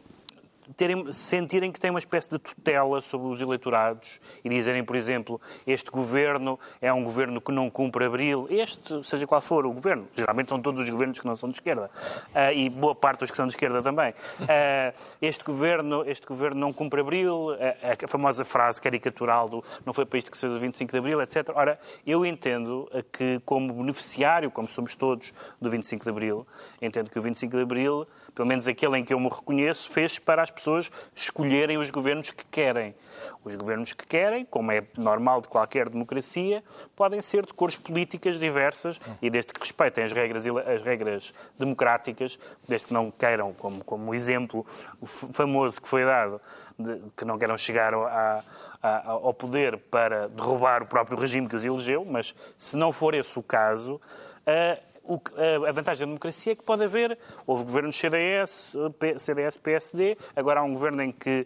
terem, 0.75 1.11
sentirem 1.11 1.71
que 1.71 1.79
têm 1.79 1.89
uma 1.89 1.99
espécie 1.99 2.29
de 2.29 2.39
tutela 2.39 3.01
sobre 3.01 3.27
os 3.27 3.41
eleitorados 3.41 4.19
e 4.43 4.49
dizerem, 4.49 4.83
por 4.83 4.95
exemplo, 4.95 5.39
este 5.65 5.89
governo 5.91 6.59
é 6.81 6.91
um 6.93 7.03
governo 7.03 7.41
que 7.41 7.51
não 7.51 7.69
cumpre 7.69 8.05
abril, 8.05 8.47
este, 8.49 9.03
seja 9.03 9.27
qual 9.27 9.41
for 9.41 9.65
o 9.65 9.71
governo, 9.71 10.07
geralmente 10.15 10.49
são 10.49 10.61
todos 10.61 10.81
os 10.81 10.89
governos 10.89 11.19
que 11.19 11.25
não 11.25 11.35
são 11.35 11.49
de 11.49 11.55
esquerda, 11.55 11.89
uh, 12.29 12.53
e 12.53 12.69
boa 12.69 12.95
parte 12.95 13.19
dos 13.19 13.31
que 13.31 13.37
são 13.37 13.47
de 13.47 13.53
esquerda 13.53 13.81
também. 13.81 14.11
Uh, 14.11 14.97
este, 15.21 15.43
governo, 15.43 16.03
este 16.07 16.25
governo 16.25 16.59
não 16.59 16.73
cumpre 16.73 17.01
abril, 17.01 17.49
uh, 17.51 17.57
a 18.03 18.07
famosa 18.07 18.45
frase 18.45 18.81
caricatural 18.81 19.49
do 19.49 19.63
não 19.85 19.93
foi 19.93 20.05
para 20.05 20.19
isto 20.19 20.31
que 20.31 20.37
se 20.37 20.41
fez 20.41 20.53
o 20.53 20.59
25 20.59 20.91
de 20.91 20.97
abril, 20.97 21.21
etc. 21.21 21.49
Ora, 21.55 21.79
eu 22.05 22.25
entendo 22.25 22.89
que, 23.11 23.39
como 23.45 23.73
beneficiário, 23.73 24.49
como 24.51 24.67
somos 24.67 24.95
todos 24.95 25.33
do 25.61 25.69
25 25.69 26.03
de 26.03 26.09
abril, 26.09 26.47
entendo 26.81 27.09
que 27.09 27.19
o 27.19 27.21
25 27.21 27.55
de 27.55 27.63
abril 27.63 28.07
pelo 28.33 28.47
menos 28.47 28.67
aquele 28.67 28.97
em 28.97 29.05
que 29.05 29.13
eu 29.13 29.19
me 29.19 29.29
reconheço, 29.29 29.89
fez 29.89 30.17
para 30.17 30.41
as 30.41 30.49
pessoas 30.49 30.91
escolherem 31.15 31.77
os 31.77 31.89
governos 31.89 32.31
que 32.31 32.45
querem. 32.45 32.95
Os 33.43 33.55
governos 33.55 33.93
que 33.93 34.07
querem, 34.07 34.45
como 34.45 34.71
é 34.71 34.83
normal 34.97 35.41
de 35.41 35.47
qualquer 35.47 35.89
democracia, 35.89 36.63
podem 36.95 37.21
ser 37.21 37.45
de 37.45 37.53
cores 37.53 37.75
políticas 37.75 38.39
diversas 38.39 38.99
e 39.21 39.29
desde 39.29 39.53
que 39.53 39.59
respeitem 39.59 40.03
as 40.03 40.11
regras, 40.11 40.43
as 40.47 40.81
regras 40.81 41.33
democráticas, 41.59 42.39
desde 42.67 42.87
que 42.87 42.93
não 42.93 43.11
queiram, 43.11 43.53
como, 43.53 43.83
como 43.83 44.15
exemplo 44.15 44.65
famoso 45.03 45.81
que 45.81 45.87
foi 45.87 46.05
dado, 46.05 46.41
de, 46.77 47.01
que 47.15 47.25
não 47.25 47.37
queiram 47.37 47.57
chegar 47.57 47.93
a, 47.93 48.43
a, 48.81 49.11
ao 49.11 49.33
poder 49.33 49.77
para 49.77 50.27
derrubar 50.29 50.83
o 50.83 50.85
próprio 50.85 51.17
regime 51.17 51.47
que 51.47 51.55
os 51.55 51.63
elegeu, 51.63 52.05
mas 52.05 52.33
se 52.57 52.75
não 52.75 52.91
for 52.91 53.13
esse 53.13 53.37
o 53.37 53.43
caso, 53.43 53.95
uh, 53.95 54.92
o 55.03 55.19
a- 55.67 55.71
vantagem 55.71 56.01
da 56.01 56.05
democracia 56.05 56.53
é 56.53 56.55
que 56.55 56.63
pode 56.63 56.83
haver. 56.83 57.17
Houve 57.45 57.63
governos 57.65 57.95
CDS, 57.95 58.73
CDS, 59.17 59.57
PSD, 59.57 60.17
agora 60.35 60.61
há 60.61 60.63
um 60.63 60.73
governo 60.73 61.01
em 61.03 61.11
que 61.11 61.45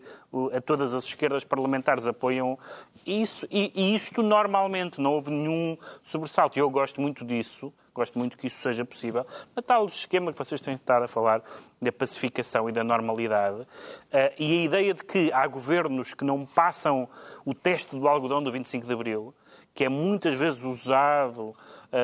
a 0.53 0.62
todas 0.62 0.93
as 0.93 1.05
esquerdas 1.05 1.43
parlamentares 1.43 2.05
apoiam 2.05 2.58
isso, 3.05 3.47
e, 3.49 3.72
e 3.74 3.95
isto 3.95 4.22
normalmente 4.22 4.99
não 4.99 5.14
houve 5.14 5.32
nenhum 5.32 5.78
sobressalto. 6.03 6.60
E 6.60 6.62
eu 6.62 6.70
gosto 6.70 6.99
muito 6.99 7.24
disso, 7.26 7.74
gosto 7.93 8.20
muito 8.20 8.38
que 8.38 8.47
isso 8.47 8.58
seja 8.58 8.84
possível. 8.84 9.26
A 9.55 9.62
tal 9.62 9.86
esquema 9.88 10.32
que 10.32 10.38
vocês 10.38 10.60
têm 10.62 10.74
estado 10.76 11.03
a 11.03 11.08
falar 11.08 11.41
da 11.82 11.91
pacificação 11.91 12.70
e 12.70 12.72
da 12.74 12.84
normalidade, 12.84 13.66
eh, 14.12 14.36
e 14.38 14.60
a 14.62 14.66
ideia 14.66 14.93
de 14.93 15.03
que 15.03 15.32
há 15.32 15.47
governos 15.47 16.14
que 16.14 16.26
não 16.26 16.45
passam 16.45 17.08
o 17.45 17.53
teste 17.53 17.95
do 17.95 18.08
algodão 18.08 18.43
do 18.43 18.51
25 18.51 18.86
de 18.86 18.93
Abril, 18.93 19.34
que 19.74 19.86
é 19.86 19.89
muitas 19.89 20.36
vezes 20.38 20.64
usado, 20.64 21.55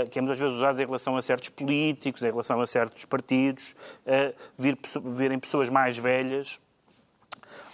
que 0.09 0.19
é 0.19 0.21
muitas 0.21 0.39
vezes 0.39 0.55
usado 0.55 0.81
em 0.81 0.85
relação 0.85 1.17
a 1.17 1.21
certos 1.21 1.49
políticos, 1.49 2.21
em 2.21 2.31
relação 2.31 2.59
a 2.61 2.67
certos 2.67 3.05
partidos, 3.05 3.75
eh, 4.05 4.33
vir, 4.57 4.77
virem 5.05 5.39
pessoas 5.39 5.69
mais 5.69 5.97
velhas 5.97 6.59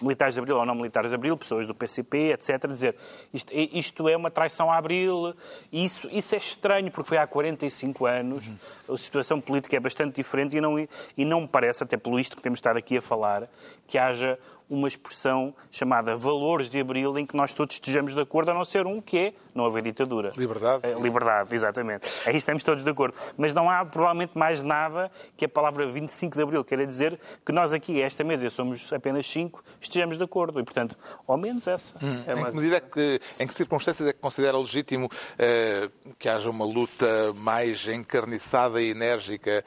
militares 0.02 0.34
de 0.34 0.40
Abril 0.40 0.58
ou 0.58 0.66
não 0.66 0.76
militares 0.76 1.10
de 1.10 1.16
Abril, 1.16 1.36
pessoas 1.36 1.68
do 1.68 1.76
PCP, 1.76 2.32
etc., 2.32 2.68
dizer 2.68 2.96
isto, 3.34 3.52
isto 3.54 4.10
é 4.10 4.16
uma 4.16 4.32
traição 4.32 4.72
a 4.72 4.78
Abril. 4.78 5.34
Isso, 5.72 6.08
isso 6.12 6.36
é 6.36 6.38
estranho, 6.38 6.92
porque 6.92 7.10
foi 7.10 7.18
há 7.18 7.28
45 7.28 8.06
anos, 8.06 8.50
a 8.88 8.98
situação 8.98 9.42
política 9.42 9.76
é 9.76 9.80
bastante 9.80 10.16
diferente 10.16 10.58
e 10.58 10.62
não, 10.62 10.80
e 10.80 11.26
não 11.26 11.42
me 11.42 11.48
parece, 11.48 11.84
até 11.84 11.98
pelo 11.98 12.20
isto 12.20 12.36
que 12.36 12.42
temos 12.42 12.58
estado 12.58 12.78
aqui 12.78 12.98
a 12.98 13.02
falar, 13.02 13.48
que 13.88 13.98
haja 13.98 14.40
uma 14.70 14.88
expressão 14.88 15.54
chamada 15.72 16.16
valores 16.16 16.70
de 16.70 16.80
Abril 16.80 17.18
em 17.18 17.26
que 17.26 17.36
nós 17.36 17.54
todos 17.54 17.76
estejamos 17.76 18.14
de 18.14 18.22
acordo, 18.22 18.52
a 18.52 18.54
não 18.54 18.64
ser 18.64 18.86
um 18.86 19.02
que 19.02 19.18
é 19.18 19.34
não 19.56 19.66
haver 19.66 19.82
ditadura. 19.82 20.32
Liberdade. 20.38 20.86
É, 20.86 20.94
liberdade, 20.94 21.54
exatamente. 21.56 22.08
Aí 22.26 22.38
estamos 22.38 22.64
todos 22.64 22.84
de 22.84 22.90
acordo. 22.90 23.18
Mas 23.36 23.54
não 23.54 23.70
há 23.70 23.84
provavelmente 23.84 24.38
mais 24.38 24.64
nada 24.64 25.12
que 25.36 25.46
a 25.46 25.50
palavra 25.50 25.88
25 25.92 26.36
de 26.36 26.44
Abril 26.44 26.64
queira 26.64 26.86
dizer 26.86 27.20
que 27.46 27.52
nós 27.52 27.74
aqui, 27.74 28.00
esta 28.02 28.24
mesa, 28.24 28.50
somos 28.50 28.94
apenas 28.94 29.26
cinco, 29.30 29.64
estejamos 29.82 30.18
de 30.18 30.24
acordo. 30.24 30.60
E, 30.60 30.64
portanto, 30.64 30.96
ao 31.28 31.36
menos 31.36 31.66
essa. 31.68 31.98
É 32.28 32.34
em 32.34 32.42
mais- 32.42 32.54
que 32.54 32.62
medida 32.62 32.78
é 32.78 32.80
que, 32.82 33.20
em 33.40 33.48
que 33.48 33.54
circunstâncias 33.54 34.08
é 34.08 34.14
que 34.14 34.20
considera 34.20 34.58
legítimo 34.58 35.10
eh, 35.38 35.90
que 36.20 36.30
haja 36.30 36.50
uma 36.50 36.66
luta 36.66 37.34
mais 37.38 37.88
encarniçada 37.88 38.80
e 38.82 38.92
enérgica, 38.92 39.66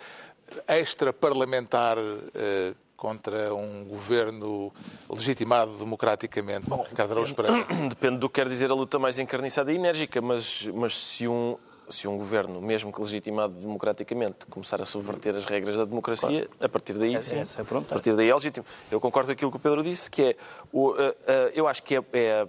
extra-parlamentar, 0.68 1.96
eh, 2.34 2.74
contra 3.07 3.53
um 3.53 3.82
governo 3.84 4.72
legitimado 5.11 5.72
democraticamente? 5.76 6.68
Ricardo 6.88 7.11
Araújo 7.11 7.34
Pereira. 7.34 7.66
Depende 7.90 8.18
do 8.18 8.28
que 8.28 8.36
quer 8.40 8.48
dizer 8.48 8.70
a 8.70 8.74
luta 8.76 8.96
mais 8.96 9.18
encarniçada 9.18 9.72
e 9.72 9.74
enérgica, 9.74 10.22
mas, 10.22 10.68
mas 10.72 10.94
se, 10.96 11.26
um, 11.26 11.57
se 11.90 12.07
um 12.07 12.16
governo, 12.16 12.62
mesmo 12.62 12.92
que 12.92 13.00
legitimado 13.03 13.59
democraticamente, 13.59 14.46
começar 14.48 14.80
a 14.80 14.84
subverter 14.84 15.34
as 15.34 15.44
regras 15.44 15.76
da 15.76 15.84
democracia, 15.84 16.48
a 16.61 16.68
partir 16.68 16.92
daí, 16.92 17.16
Essa- 17.16 17.30
sim, 17.30 17.40
essa 17.40 17.59
é 17.59 17.62
a 17.62 17.64
fronteira. 17.64 17.94
a 17.94 17.98
partir 17.98 18.14
daí 18.14 18.28
é 18.30 18.34
legítimo. 18.34 18.64
Eu 18.88 19.00
concordo 19.00 19.26
com 19.26 19.32
aquilo 19.32 19.50
que 19.50 19.57
o 19.57 19.61
Pedro 19.61 19.82
disse, 19.82 20.09
que 20.09 20.22
é, 20.22 20.36
o, 20.72 20.94
eh, 20.96 21.16
eh, 21.26 21.53
eu 21.57 21.66
acho 21.66 21.82
que 21.82 21.96
é, 21.96 22.05
é 22.12 22.46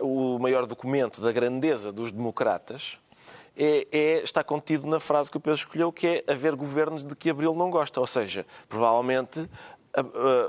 o 0.00 0.38
maior 0.38 0.64
documento 0.64 1.20
da 1.20 1.30
grandeza 1.32 1.92
dos 1.92 2.10
democratas, 2.10 2.96
é, 3.54 3.86
é- 3.92 4.22
está 4.22 4.42
contido 4.42 4.86
na 4.86 4.98
frase 4.98 5.30
que 5.30 5.36
o 5.36 5.40
Pedro 5.40 5.58
escolheu, 5.58 5.92
que 5.92 6.06
é 6.26 6.32
haver 6.32 6.56
governos 6.56 7.04
de 7.04 7.14
que 7.14 7.28
Abril 7.28 7.54
não 7.54 7.68
gosta. 7.70 8.00
Ou 8.00 8.06
seja, 8.06 8.46
provavelmente, 8.66 9.46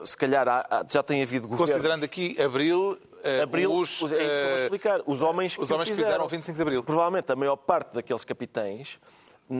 se 0.06 0.16
calhar 0.18 0.48
há- 0.48 0.86
já 0.90 1.04
tem 1.04 1.22
havido 1.22 1.48
governos... 1.48 1.72
Considerando 1.72 2.04
aqui 2.06 2.42
Abril, 2.42 2.98
eh, 3.24 3.42
Abril, 3.42 3.72
os, 3.74 4.02
é 4.02 4.06
isso 4.06 4.10
que 4.10 4.14
eu 4.16 4.48
vou 4.50 4.58
eh, 4.58 4.64
explicar. 4.64 5.02
Os 5.06 5.22
homens 5.22 5.56
que, 5.56 5.62
os 5.64 5.72
homens 5.72 5.90
que 5.90 5.96
fizeram 5.96 6.26
o 6.26 6.28
25 6.28 6.56
de 6.56 6.62
Abril. 6.62 6.84
Provavelmente 6.84 7.32
a 7.32 7.36
maior 7.36 7.56
parte 7.58 7.94
daqueles 7.94 8.24
capitães 8.24 9.00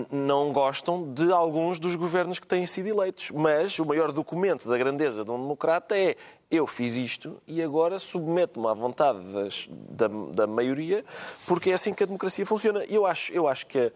não 0.10 0.52
gostam 0.54 1.14
de 1.14 1.32
alguns 1.32 1.78
dos 1.78 1.96
governos 1.96 2.40
que 2.40 2.48
têm 2.48 2.66
sido 2.66 2.88
eleitos. 2.88 3.30
Mas 3.32 3.78
o 3.80 3.86
maior 3.86 4.12
documento 4.12 4.68
da 4.68 4.78
grandeza 4.78 5.24
de 5.26 5.32
um 5.32 5.38
democrata 5.40 5.98
é 5.98 6.16
eu 6.50 6.66
fiz 6.68 6.96
isto 6.96 7.38
e 7.48 7.62
agora 7.62 8.00
submeto-me 8.00 8.68
à 8.68 8.74
vontade 8.74 9.20
das- 9.34 9.68
da, 9.70 10.08
da 10.08 10.48
maioria, 10.48 11.04
porque 11.48 11.72
é 11.72 11.74
assim 11.74 11.94
que 11.94 12.04
a 12.04 12.06
democracia 12.06 12.46
funciona. 12.46 12.86
Eu 12.86 13.06
acho, 13.06 13.34
eu 13.34 13.48
acho 13.48 13.66
que 13.68 13.78
a, 13.80 13.92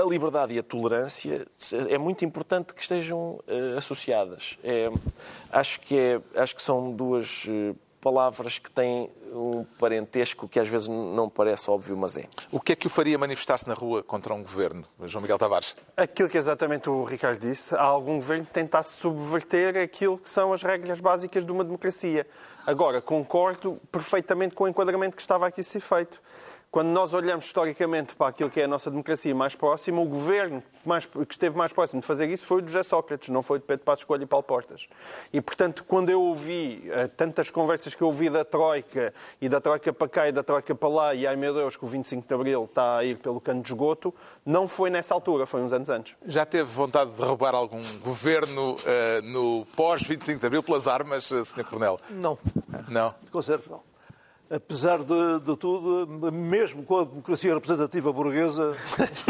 a 0.00 0.04
liberdade 0.04 0.54
e 0.54 0.58
a 0.58 0.62
tolerância 0.62 1.46
é 1.88 1.98
muito 1.98 2.24
importante 2.24 2.74
que 2.74 2.80
estejam 2.80 3.40
eh, 3.46 3.74
associadas. 3.76 4.56
É, 4.64 4.90
acho, 5.52 5.80
que 5.80 5.96
é, 5.96 6.20
acho 6.40 6.56
que 6.56 6.62
são 6.62 6.92
duas 6.92 7.46
eh, 7.48 7.74
palavras 8.00 8.58
que 8.58 8.70
têm 8.70 9.10
um 9.32 9.64
parentesco 9.78 10.48
que 10.48 10.58
às 10.58 10.68
vezes 10.68 10.88
não 10.88 11.28
parece 11.28 11.70
óbvio, 11.70 11.96
mas 11.96 12.16
é. 12.16 12.24
O 12.50 12.58
que 12.58 12.72
é 12.72 12.76
que 12.76 12.86
o 12.86 12.90
faria 12.90 13.18
manifestar-se 13.18 13.68
na 13.68 13.74
rua 13.74 14.02
contra 14.02 14.34
um 14.34 14.42
governo? 14.42 14.84
João 15.04 15.22
Miguel 15.22 15.38
Tavares. 15.38 15.76
Aquilo 15.96 16.28
que 16.28 16.38
exatamente 16.38 16.88
o 16.88 17.04
Ricardo 17.04 17.38
disse, 17.38 17.74
há 17.74 17.82
algum 17.82 18.16
governo 18.16 18.46
que 18.46 18.52
tentasse 18.52 18.94
subverter 18.94 19.76
aquilo 19.76 20.18
que 20.18 20.28
são 20.28 20.52
as 20.52 20.62
regras 20.62 21.00
básicas 21.00 21.44
de 21.44 21.52
uma 21.52 21.62
democracia. 21.62 22.26
Agora, 22.66 23.00
concordo 23.00 23.80
perfeitamente 23.92 24.54
com 24.54 24.64
o 24.64 24.68
enquadramento 24.68 25.14
que 25.14 25.22
estava 25.22 25.46
aqui 25.46 25.60
a 25.60 25.64
ser 25.64 25.80
feito. 25.80 26.20
Quando 26.70 26.86
nós 26.90 27.12
olhamos 27.14 27.46
historicamente 27.46 28.14
para 28.14 28.28
aquilo 28.28 28.48
que 28.48 28.60
é 28.60 28.64
a 28.64 28.68
nossa 28.68 28.88
democracia 28.92 29.34
mais 29.34 29.56
próxima, 29.56 30.00
o 30.00 30.04
governo 30.06 30.62
que, 30.80 30.88
mais- 30.88 31.04
que 31.04 31.26
esteve 31.32 31.56
mais 31.56 31.72
próximo 31.72 32.00
de 32.00 32.06
fazer 32.06 32.28
isso 32.30 32.46
foi 32.46 32.58
o 32.58 32.62
de 32.62 32.70
José 32.70 32.84
Sócrates, 32.84 33.28
não 33.28 33.42
foi 33.42 33.56
o 33.58 33.60
de 33.60 33.66
Pedro 33.66 33.84
Passos 33.84 34.04
Coelho 34.04 34.22
e 34.22 34.26
Paulo 34.26 34.44
Portas. 34.44 34.86
E, 35.32 35.40
portanto, 35.40 35.84
quando 35.84 36.10
eu 36.10 36.22
ouvi 36.22 36.88
eh, 36.92 37.08
tantas 37.08 37.50
conversas 37.50 37.92
que 37.96 38.00
eu 38.02 38.06
ouvi 38.06 38.30
da 38.30 38.44
Troika, 38.44 39.12
e 39.40 39.48
da 39.48 39.60
Troika 39.60 39.92
para 39.92 40.08
cá 40.08 40.28
e 40.28 40.32
da 40.32 40.44
Troika 40.44 40.72
para 40.72 40.88
lá, 40.88 41.12
e 41.12 41.26
ai 41.26 41.34
meu 41.34 41.52
Deus, 41.52 41.76
que 41.76 41.84
o 41.84 41.88
25 41.88 42.28
de 42.28 42.32
Abril 42.34 42.64
está 42.66 42.98
a 42.98 43.04
ir 43.04 43.16
pelo 43.18 43.40
cano 43.40 43.62
de 43.62 43.68
esgoto, 43.68 44.14
não 44.46 44.68
foi 44.68 44.90
nessa 44.90 45.12
altura, 45.12 45.46
foi 45.46 45.62
uns 45.62 45.72
anos 45.72 45.88
antes. 45.90 46.14
Já 46.24 46.46
teve 46.46 46.70
vontade 46.70 47.10
de 47.10 47.16
derrubar 47.16 47.52
algum 47.52 47.82
governo 47.98 48.76
eh, 48.86 49.20
no 49.24 49.66
pós-25 49.76 50.38
de 50.38 50.46
Abril 50.46 50.62
pelas 50.62 50.86
armas, 50.86 51.32
eh, 51.32 51.44
Sr. 51.44 51.64
Coronel? 51.64 51.98
Não, 52.10 52.38
Não. 52.88 53.12
considero 53.32 53.62
que 53.64 53.70
não. 53.70 53.89
Apesar 54.52 54.98
de, 54.98 55.40
de 55.44 55.56
tudo, 55.56 56.08
mesmo 56.32 56.82
com 56.82 56.98
a 56.98 57.04
democracia 57.04 57.54
representativa 57.54 58.12
burguesa, 58.12 58.76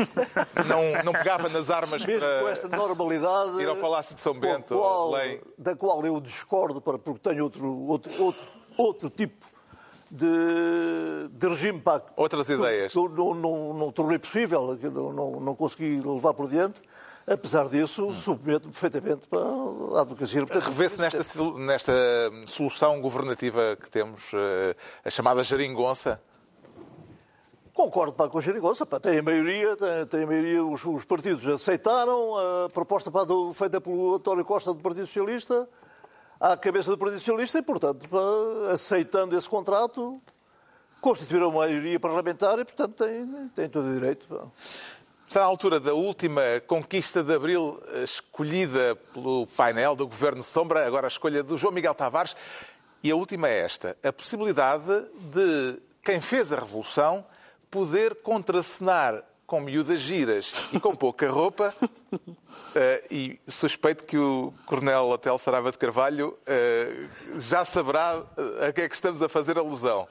Não, 0.67 1.05
não 1.05 1.13
pegava 1.13 1.47
nas 1.51 1.69
armas 1.69 2.05
mesmo 2.07 2.27
com 2.41 2.49
esta 2.49 2.69
normalidade 2.75 3.61
ir 3.61 3.69
ao 3.69 3.77
Palácio 3.77 4.15
de 4.15 4.21
São 4.23 4.33
Bento, 4.33 4.75
qual- 4.79 5.13
da 5.59 5.77
qual 5.77 6.05
eu 6.07 6.19
discordo, 6.21 6.81
para- 6.81 6.99
porque 6.99 7.21
tenho 7.21 7.45
outro, 7.45 7.71
outro, 7.87 8.11
outro, 8.23 8.43
outro 8.79 9.11
tipo 9.11 9.45
de, 10.11 11.29
de 11.33 11.49
regime 11.49 11.81
para 11.81 12.03
Outras 12.17 12.47
que 12.47 12.55
ideias. 12.55 12.91
que 12.93 12.99
eu 12.99 13.09
não, 13.09 13.35
não, 13.35 13.75
não 13.75 13.93
tornei 13.93 14.19
possível, 14.19 14.77
que 14.81 14.89
não, 14.89 15.13
não, 15.13 15.33
não 15.41 15.55
consegui 15.55 16.01
levar 16.01 16.33
por 16.33 16.49
diante. 16.49 16.81
Apesar 17.27 17.69
disso, 17.69 18.13
submeto 18.15 18.69
perfeitamente 18.69 19.27
para 19.29 19.41
a 19.41 20.05
democracia 20.05 20.41
representativa. 20.41 20.71
Revê-se 20.71 20.99
nesta, 21.01 21.43
nesta 21.59 21.93
solução 22.47 23.01
governativa 23.01 23.77
que 23.81 23.89
temos, 23.91 24.33
eh, 24.35 24.75
a 25.05 25.11
chamada 25.11 25.45
geringonça? 25.45 26.21
Concordo 27.73 28.13
pá, 28.13 28.29
com 28.29 28.37
a 28.39 28.41
Geringonça. 28.41 28.85
Pá, 28.85 28.99
tem 28.99 29.19
a 29.19 29.23
maioria, 29.23 29.77
tem, 29.77 30.07
tem 30.07 30.23
a 30.25 30.27
maioria 30.27 30.65
os, 30.65 30.85
os 30.85 31.05
partidos 31.05 31.47
aceitaram 31.47 32.37
a 32.37 32.69
proposta 32.71 33.11
pá, 33.11 33.25
do- 33.25 33.55
feita 33.55 33.81
pelo 33.81 34.17
António 34.17 34.45
Costa 34.45 34.75
do 34.75 34.81
Partido 34.81 35.07
Socialista 35.07 35.69
à 36.39 36.57
cabeça 36.57 36.91
do 36.91 36.99
Partido 36.99 37.21
Socialista 37.21 37.59
e, 37.59 37.63
portanto, 37.63 38.09
pá, 38.09 38.19
aceitando 38.73 39.37
esse 39.37 39.49
contrato, 39.49 40.21
constituíram 41.01 41.49
uma 41.49 41.61
maioria 41.61 41.99
parlamentar 42.01 42.59
e, 42.59 42.65
portanto, 42.65 42.95
tem, 42.97 43.49
tem 43.55 43.69
todo 43.69 43.87
o 43.89 43.95
direito. 43.95 44.27
pá. 44.27 44.47
Está 45.31 45.43
na 45.43 45.47
altura 45.47 45.79
da 45.79 45.95
última 45.95 46.43
conquista 46.67 47.23
de 47.23 47.33
Abril 47.33 47.81
eh, 47.93 48.03
escolhida 48.03 48.97
pelo 49.15 49.47
painel 49.47 49.95
do 49.95 50.05
Governo 50.05 50.43
Sombra, 50.43 50.85
agora 50.85 51.07
a 51.07 51.09
escolha 51.09 51.41
do 51.41 51.57
João 51.57 51.73
Miguel 51.73 51.95
Tavares. 51.95 52.35
E 53.01 53.13
a 53.13 53.15
última 53.15 53.49
é 53.49 53.61
esta: 53.61 53.97
a 54.03 54.13
possibilidade 54.13 55.05
de 55.33 55.79
quem 56.03 56.21
fez 56.21 56.53
a 56.53 56.57
Revolução 56.57 57.25
poder 57.71 58.17
contracenar 58.17 59.23
com 59.47 59.61
miúdas 59.61 60.01
giras 60.01 60.53
e 60.73 60.81
com 60.81 60.97
pouca 60.97 61.31
roupa. 61.31 61.73
eh, 62.75 63.05
e 63.09 63.41
suspeito 63.47 64.03
que 64.03 64.19
o 64.19 64.53
Coronel 64.67 65.11
Hotel 65.11 65.39
Sarava 65.39 65.71
de 65.71 65.79
Carvalho 65.79 66.37
eh, 66.45 67.07
já 67.39 67.65
saberá 67.65 68.21
a 68.67 68.73
que 68.73 68.81
é 68.81 68.89
que 68.89 68.97
estamos 68.97 69.23
a 69.23 69.29
fazer 69.29 69.59
alusão. 69.59 70.09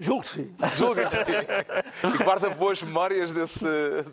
Julgo 0.00 0.22
que 0.22 0.28
sim. 0.28 0.54
Julga 0.76 1.06
que 1.10 1.16
sim. 1.16 2.14
E 2.20 2.24
guarda 2.24 2.48
boas 2.50 2.82
memórias 2.82 3.30
desse, 3.32 3.64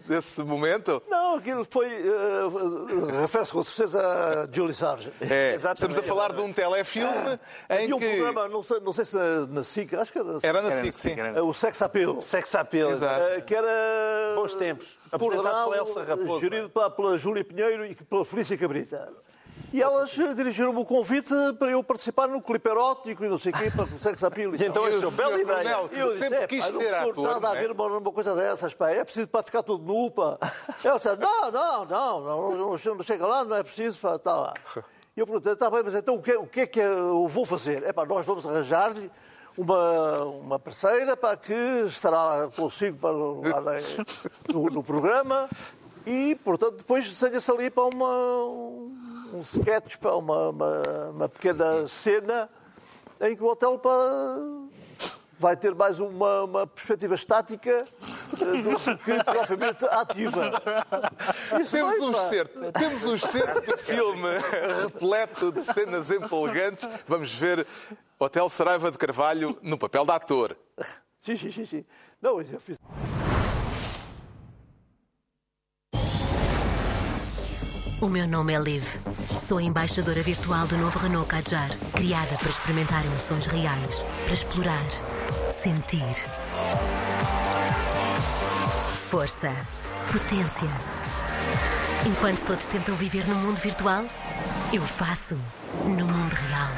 desse 0.05 0.43
momento? 0.43 1.01
Não, 1.09 1.35
aquilo 1.35 1.65
foi. 1.69 1.87
Uh, 1.87 3.05
Refere-se 3.21 3.51
com 3.53 3.63
certeza 3.63 3.99
a 4.01 4.47
Julie 4.53 4.73
Sargent. 4.75 5.13
É, 5.21 5.53
Exatamente. 5.53 5.79
estamos 5.93 5.97
a 5.97 6.03
falar 6.03 6.33
de 6.33 6.41
um 6.41 6.51
telefilme 6.51 7.39
em 7.69 7.87
E 7.89 7.93
um 7.93 7.99
que... 7.99 8.17
programa, 8.17 8.49
não 8.49 8.61
sei, 8.63 8.79
não 8.81 8.91
sei 8.91 9.05
se 9.05 9.15
na, 9.15 9.47
na 9.47 9.63
SIC, 9.63 9.93
acho 9.93 10.11
que 10.11 10.19
era. 10.19 10.27
Era 10.43 10.61
na 10.61 10.71
Era 10.73 10.83
SIC, 10.83 10.93
sim. 10.93 11.15
eh, 11.19 11.41
O 11.41 11.53
Sex 11.53 11.81
Appeal. 11.81 12.19
Sex 12.19 12.53
appeal. 12.55 12.91
Exato. 12.91 13.21
Eh, 13.23 13.41
que 13.41 13.55
era 13.55 14.35
Bons 14.35 14.55
tempos. 14.55 14.97
Apresentado 15.09 15.41
coordenado, 15.41 15.71
pela 15.71 15.77
Elsa 15.77 16.03
Raposo. 16.03 16.41
gerido 16.41 16.69
pá, 16.69 16.89
pela 16.89 17.17
Júlia 17.17 17.45
Pinheiro 17.45 17.85
e 17.85 17.95
pela 17.95 18.25
Felícia 18.25 18.57
Cabrita. 18.57 19.07
E 19.73 19.81
elas 19.81 20.11
dirigiram-me 20.11 20.79
o 20.79 20.85
convite 20.85 21.33
para 21.59 21.71
eu 21.71 21.83
participar 21.83 22.27
no 22.29 22.41
clipe 22.41 22.69
erótico 22.69 23.25
e 23.25 23.27
não 23.27 23.37
sei 23.37 23.51
o 23.51 23.55
quê, 23.57 23.69
para 23.69 23.83
o 23.83 23.99
sex 23.99 24.23
appeal 24.23 24.55
e, 24.55 24.61
E 24.61 24.65
então 24.65 24.85
achou 24.85 25.11
bela 25.11 25.39
ideia. 25.39 25.77
Eu 25.91 26.07
disse, 26.07 26.19
sempre 26.19 26.39
é, 26.39 26.47
quis 26.47 26.63
pá, 26.65 26.71
ser 26.71 26.91
não 26.91 27.09
ator. 27.09 27.27
nada 27.33 27.49
a 27.51 27.55
é? 27.57 27.59
ver 27.59 27.71
uma, 27.71 27.85
uma 27.97 28.11
coisa 28.11 28.33
dessas, 28.33 28.73
pá. 28.73 28.89
É 28.91 29.03
preciso 29.03 29.27
para 29.27 29.43
ficar 29.43 29.61
todo 29.63 29.83
nu, 29.83 30.09
pá. 30.09 30.37
Ela 30.83 30.95
disse, 30.95 31.09
não, 31.17 31.51
não, 31.51 31.85
não, 31.85 32.21
não, 32.21 32.51
não, 32.57 32.77
não 32.77 33.03
chega 33.03 33.27
lá, 33.27 33.43
não 33.43 33.57
é 33.57 33.63
preciso, 33.63 33.99
pá, 33.99 34.15
está 34.15 34.35
lá. 34.35 34.53
E 35.15 35.19
eu 35.19 35.25
perguntei, 35.25 35.51
está 35.51 35.69
bem, 35.69 35.81
mas 35.83 35.95
então 35.95 36.15
o 36.15 36.21
que, 36.21 36.31
é- 36.31 36.39
o 36.39 36.47
que 36.47 36.61
é 36.61 36.67
que 36.67 36.79
eu 36.79 37.27
vou 37.27 37.45
fazer? 37.45 37.83
É 37.83 37.91
pá, 37.91 38.05
nós 38.05 38.25
vamos 38.25 38.47
arranjar-lhe 38.47 39.11
uma, 39.57 40.23
uma 40.25 40.59
parceira 40.59 41.17
para 41.17 41.35
que 41.35 41.53
estará 41.87 42.47
consigo 42.55 42.97
para, 42.99 43.11
lá 43.11 43.73
no, 44.47 44.65
no 44.69 44.83
programa 44.83 45.49
e, 46.05 46.35
portanto, 46.43 46.77
depois 46.77 47.05
desenha-se 47.09 47.51
ali 47.51 47.69
para 47.69 47.83
uma, 47.83 48.07
um, 49.33 49.41
sketch, 49.41 49.97
para 49.97 50.15
uma, 50.15 50.49
uma, 50.49 51.09
uma 51.09 51.29
pequena 51.29 51.87
cena 51.87 52.49
em 53.21 53.35
que 53.35 53.43
o 53.43 53.47
hotel 53.47 53.79
para 53.79 54.47
vai 55.37 55.55
ter 55.55 55.75
mais 55.75 55.99
uma, 55.99 56.43
uma 56.43 56.67
perspectiva 56.67 57.13
estática 57.13 57.85
eh, 58.41 58.61
do 58.61 58.97
que 58.97 59.23
propriamente 59.23 59.85
ativa. 59.85 60.51
Isso 61.61 61.71
Temos 61.71 61.97
vai, 61.97 62.07
um 62.07 62.11
excerto, 62.11 62.71
temos 62.71 63.05
um 63.05 63.15
excerto 63.15 63.61
do 63.61 63.77
filme 63.77 64.29
repleto 64.81 65.51
de 65.51 65.61
cenas 65.61 66.09
empolgantes. 66.09 66.87
Vamos 67.05 67.33
ver 67.33 67.65
Hotel 68.19 68.49
Saraiva 68.49 68.91
de 68.91 68.97
Carvalho 68.97 69.57
no 69.61 69.77
papel 69.77 70.05
de 70.05 70.11
ator. 70.11 70.57
Sim, 71.21 71.37
sim, 71.37 71.51
sim, 71.51 71.65
sim. 71.65 71.83
Não, 72.21 72.41
eu 72.41 72.59
fiz. 72.59 72.77
O 77.99 78.07
meu 78.07 78.27
nome 78.27 78.53
é 78.53 78.59
Liv. 78.59 78.83
Sou 79.39 79.57
a 79.57 79.63
embaixadora 79.63 80.21
virtual 80.21 80.67
do 80.67 80.77
novo 80.77 80.99
Renault 80.99 81.27
Kadjar, 81.27 81.69
criada 81.93 82.37
para 82.37 82.49
experimentar 82.49 83.03
emoções 83.03 83.47
reais, 83.47 84.03
para 84.23 84.33
explorar, 84.35 84.85
sentir. 85.49 86.15
Força, 89.09 89.51
potência. 90.11 90.69
Enquanto 92.05 92.45
todos 92.45 92.67
tentam 92.67 92.95
viver 92.95 93.27
no 93.27 93.35
mundo 93.35 93.57
virtual, 93.57 94.03
eu 94.71 94.83
faço 94.83 95.35
no 95.83 96.05
mundo 96.05 96.33
real. 96.33 96.69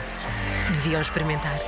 Deviam 0.71 1.01
experimentar. 1.01 1.59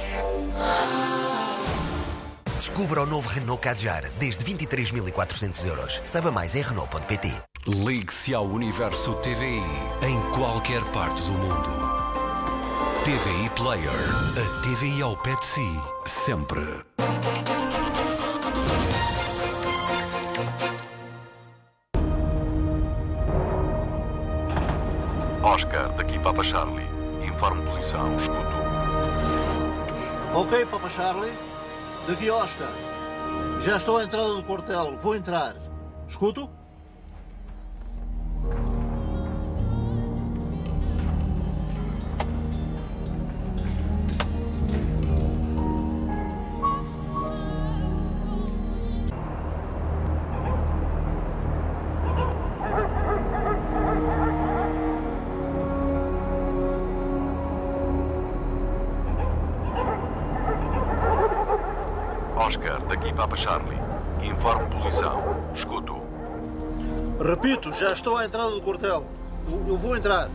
Descubra 2.56 3.04
o 3.04 3.06
novo 3.06 3.28
Renault 3.28 3.62
Kadjar 3.62 4.10
desde 4.18 4.46
23.400 4.46 5.66
euros. 5.66 6.02
Saiba 6.06 6.32
mais 6.32 6.56
em 6.56 6.62
Renault.pt. 6.62 7.51
Ligue-se 7.68 8.34
ao 8.34 8.44
Universo 8.44 9.14
TVI 9.18 9.62
em 10.02 10.20
qualquer 10.32 10.84
parte 10.86 11.22
do 11.22 11.34
mundo. 11.34 11.70
TVI 13.04 13.52
Player. 13.56 13.94
A 14.36 14.62
TVI 14.64 15.04
ao 15.04 15.16
pé 15.16 15.36
de 15.36 15.46
si. 15.46 15.80
Sempre. 16.04 16.60
Oscar, 25.44 25.96
daqui 25.98 26.18
Papa 26.18 26.44
Charlie. 26.44 26.88
Informe 27.24 27.64
posição, 27.64 28.20
escuto. 28.20 28.52
Ok, 30.34 30.66
Papa 30.66 30.90
Charlie. 30.90 31.38
Daqui 32.08 32.28
Oscar. 32.32 32.74
Já 33.60 33.78
estou 33.78 34.00
à 34.00 34.04
entrada 34.04 34.34
do 34.34 34.42
quartel. 34.42 34.98
Vou 34.98 35.16
entrar. 35.16 35.54
Escuto? 36.08 36.50
Já 67.82 67.94
estou 67.94 68.16
à 68.16 68.26
entrada 68.26 68.52
do 68.52 68.62
quartel. 68.62 69.08
Eu, 69.50 69.66
eu 69.70 69.76
vou 69.76 69.98
entrar. 69.98 70.30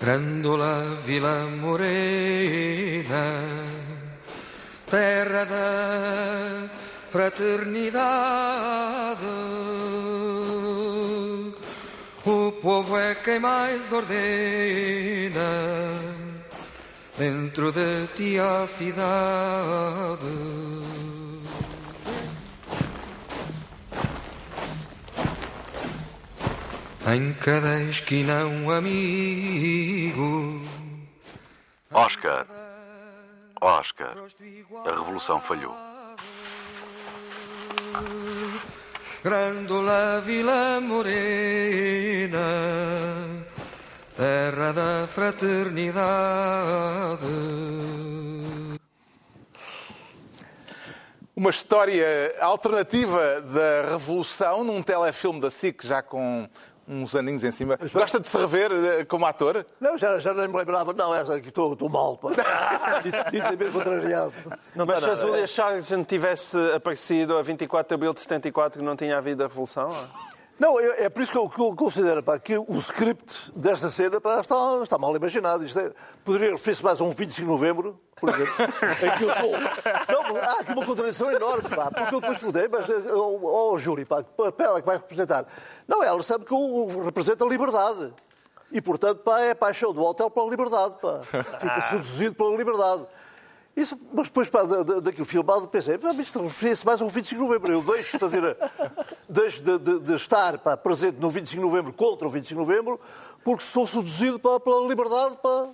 Grandola 0.00 0.98
Vila 1.06 1.46
Morena, 1.60 3.44
terra 4.90 5.44
da 5.44 6.68
fraternidade. 7.12 9.22
O 12.26 12.50
povo 12.60 12.98
é 12.98 13.14
quem 13.14 13.38
mais 13.38 13.80
ordena 13.92 15.40
dentro 17.22 17.70
de 17.70 18.08
ti 18.16 18.36
a 18.36 18.66
cidade. 18.66 20.34
Em 27.14 27.32
cada 27.34 27.80
esquina 27.82 28.44
um 28.46 28.70
amigo. 28.72 30.62
Oscar. 31.92 32.44
Oscar. 33.60 34.16
A 34.84 34.90
revolução 34.90 35.40
falhou. 35.42 35.76
Grandola 39.22 40.20
Vila 40.26 40.80
Morena, 40.80 42.40
terra 44.22 44.72
da 44.72 45.08
fraternidade. 45.08 47.26
Uma 51.34 51.50
história 51.50 52.06
alternativa 52.40 53.40
da 53.40 53.90
Revolução 53.90 54.62
num 54.62 54.80
telefilme 54.80 55.40
da 55.40 55.50
SIC 55.50 55.84
já 55.84 56.02
com 56.02 56.48
uns 56.86 57.16
aninhos 57.16 57.42
em 57.42 57.50
cima. 57.50 57.76
Gosta 57.92 58.20
de 58.20 58.28
se 58.28 58.38
rever 58.38 58.70
eh, 58.70 59.04
como 59.04 59.26
ator? 59.26 59.66
Não, 59.80 59.98
já, 59.98 60.16
já 60.20 60.32
nem 60.32 60.46
me 60.46 60.56
lembrava. 60.56 60.92
Não, 60.92 61.12
essa 61.12 61.34
aqui 61.34 61.48
estou 61.48 61.72
estou 61.72 61.88
mal. 61.88 62.20
Dito 63.32 63.56
bem 63.56 63.72
contrariado. 63.72 64.32
Mas 64.86 65.00
se 65.00 65.10
a 65.10 65.14
Julia 65.16 65.48
Charles 65.48 65.90
tivesse 66.06 66.56
aparecido 66.76 67.36
a 67.36 67.42
24 67.42 67.88
de 67.88 67.94
abril 67.94 68.14
de 68.14 68.20
74, 68.20 68.78
que 68.78 68.84
não 68.84 68.94
tinha 68.94 69.18
havido 69.18 69.42
a 69.42 69.48
Revolução? 69.48 69.90
Não, 70.62 70.78
é, 70.78 71.06
é 71.06 71.08
por 71.10 71.22
isso 71.22 71.32
que 71.32 71.38
eu, 71.38 71.48
que 71.48 71.60
eu 71.60 71.74
considero 71.74 72.22
pá, 72.22 72.38
que 72.38 72.56
o 72.56 72.76
script 72.76 73.50
desta 73.56 73.88
cena 73.88 74.20
pá, 74.20 74.38
está, 74.38 74.78
está 74.80 74.96
mal 74.96 75.16
imaginado. 75.16 75.64
Isto 75.64 75.80
é- 75.80 75.92
poderia 76.24 76.52
referir-se 76.52 76.84
mais 76.84 77.00
a 77.00 77.04
um 77.04 77.10
25 77.10 77.34
de 77.34 77.46
novembro, 77.48 78.00
por 78.14 78.28
exemplo, 78.28 78.54
em 79.02 79.18
que 79.18 79.24
eu 79.24 79.34
sou. 79.34 79.50
Não, 80.08 80.36
há 80.36 80.60
aqui 80.60 80.70
uma 80.70 80.86
contradição 80.86 81.32
enorme, 81.32 81.68
pá, 81.68 81.90
porque 81.90 82.14
eu 82.14 82.20
depois 82.20 82.40
mudei, 82.40 82.68
mas 82.68 82.88
ó 83.10 83.72
oh, 83.72 83.76
Júri, 83.76 84.04
pá, 84.04 84.20
é 84.20 84.80
que 84.80 84.86
vai 84.86 84.98
representar? 84.98 85.46
Não, 85.88 86.00
ela 86.00 86.22
sabe 86.22 86.44
que 86.44 86.54
eu 86.54 87.02
represento 87.06 87.44
a 87.44 87.48
liberdade. 87.48 88.14
E, 88.70 88.80
portanto, 88.80 89.18
pá, 89.18 89.40
é 89.40 89.50
a 89.50 89.56
paixão 89.56 89.92
do 89.92 90.00
hotel 90.00 90.30
pela 90.30 90.48
liberdade, 90.48 90.96
pá. 91.02 91.22
Fica 91.24 91.80
seduzido 91.90 92.36
pela 92.36 92.56
liberdade. 92.56 93.04
Isso, 93.74 93.98
mas 94.12 94.26
depois, 94.28 94.50
pá, 94.50 94.62
da- 94.64 94.82
da- 94.82 95.00
daquilo 95.00 95.24
filmado, 95.24 95.66
pensei, 95.66 95.98
"Ah, 96.02 96.12
isto 96.20 96.42
referia-se 96.42 96.84
mais 96.84 97.00
a 97.00 97.04
um 97.06 97.08
25 97.08 97.40
de 97.42 97.48
novembro. 97.48 97.72
Eu 97.72 97.82
deixo 97.82 98.12
de 98.12 98.18
fazer, 98.18 98.44
a- 98.44 98.56
deixo 99.28 99.62
de, 99.62 99.78
de- 99.78 100.00
de 100.00 100.14
estar 100.14 100.58
pá, 100.58 100.76
presente 100.76 101.18
no 101.18 101.30
25 101.30 101.62
de 101.62 101.66
novembro 101.68 101.92
contra 101.92 102.26
o 102.28 102.30
25 102.30 102.60
de 102.62 102.68
novembro, 102.68 103.00
porque 103.42 103.64
sou 103.64 103.86
seduzido 103.86 104.38
pá, 104.38 104.60
pela 104.60 104.86
liberdade, 104.86 105.38
pá, 105.42 105.70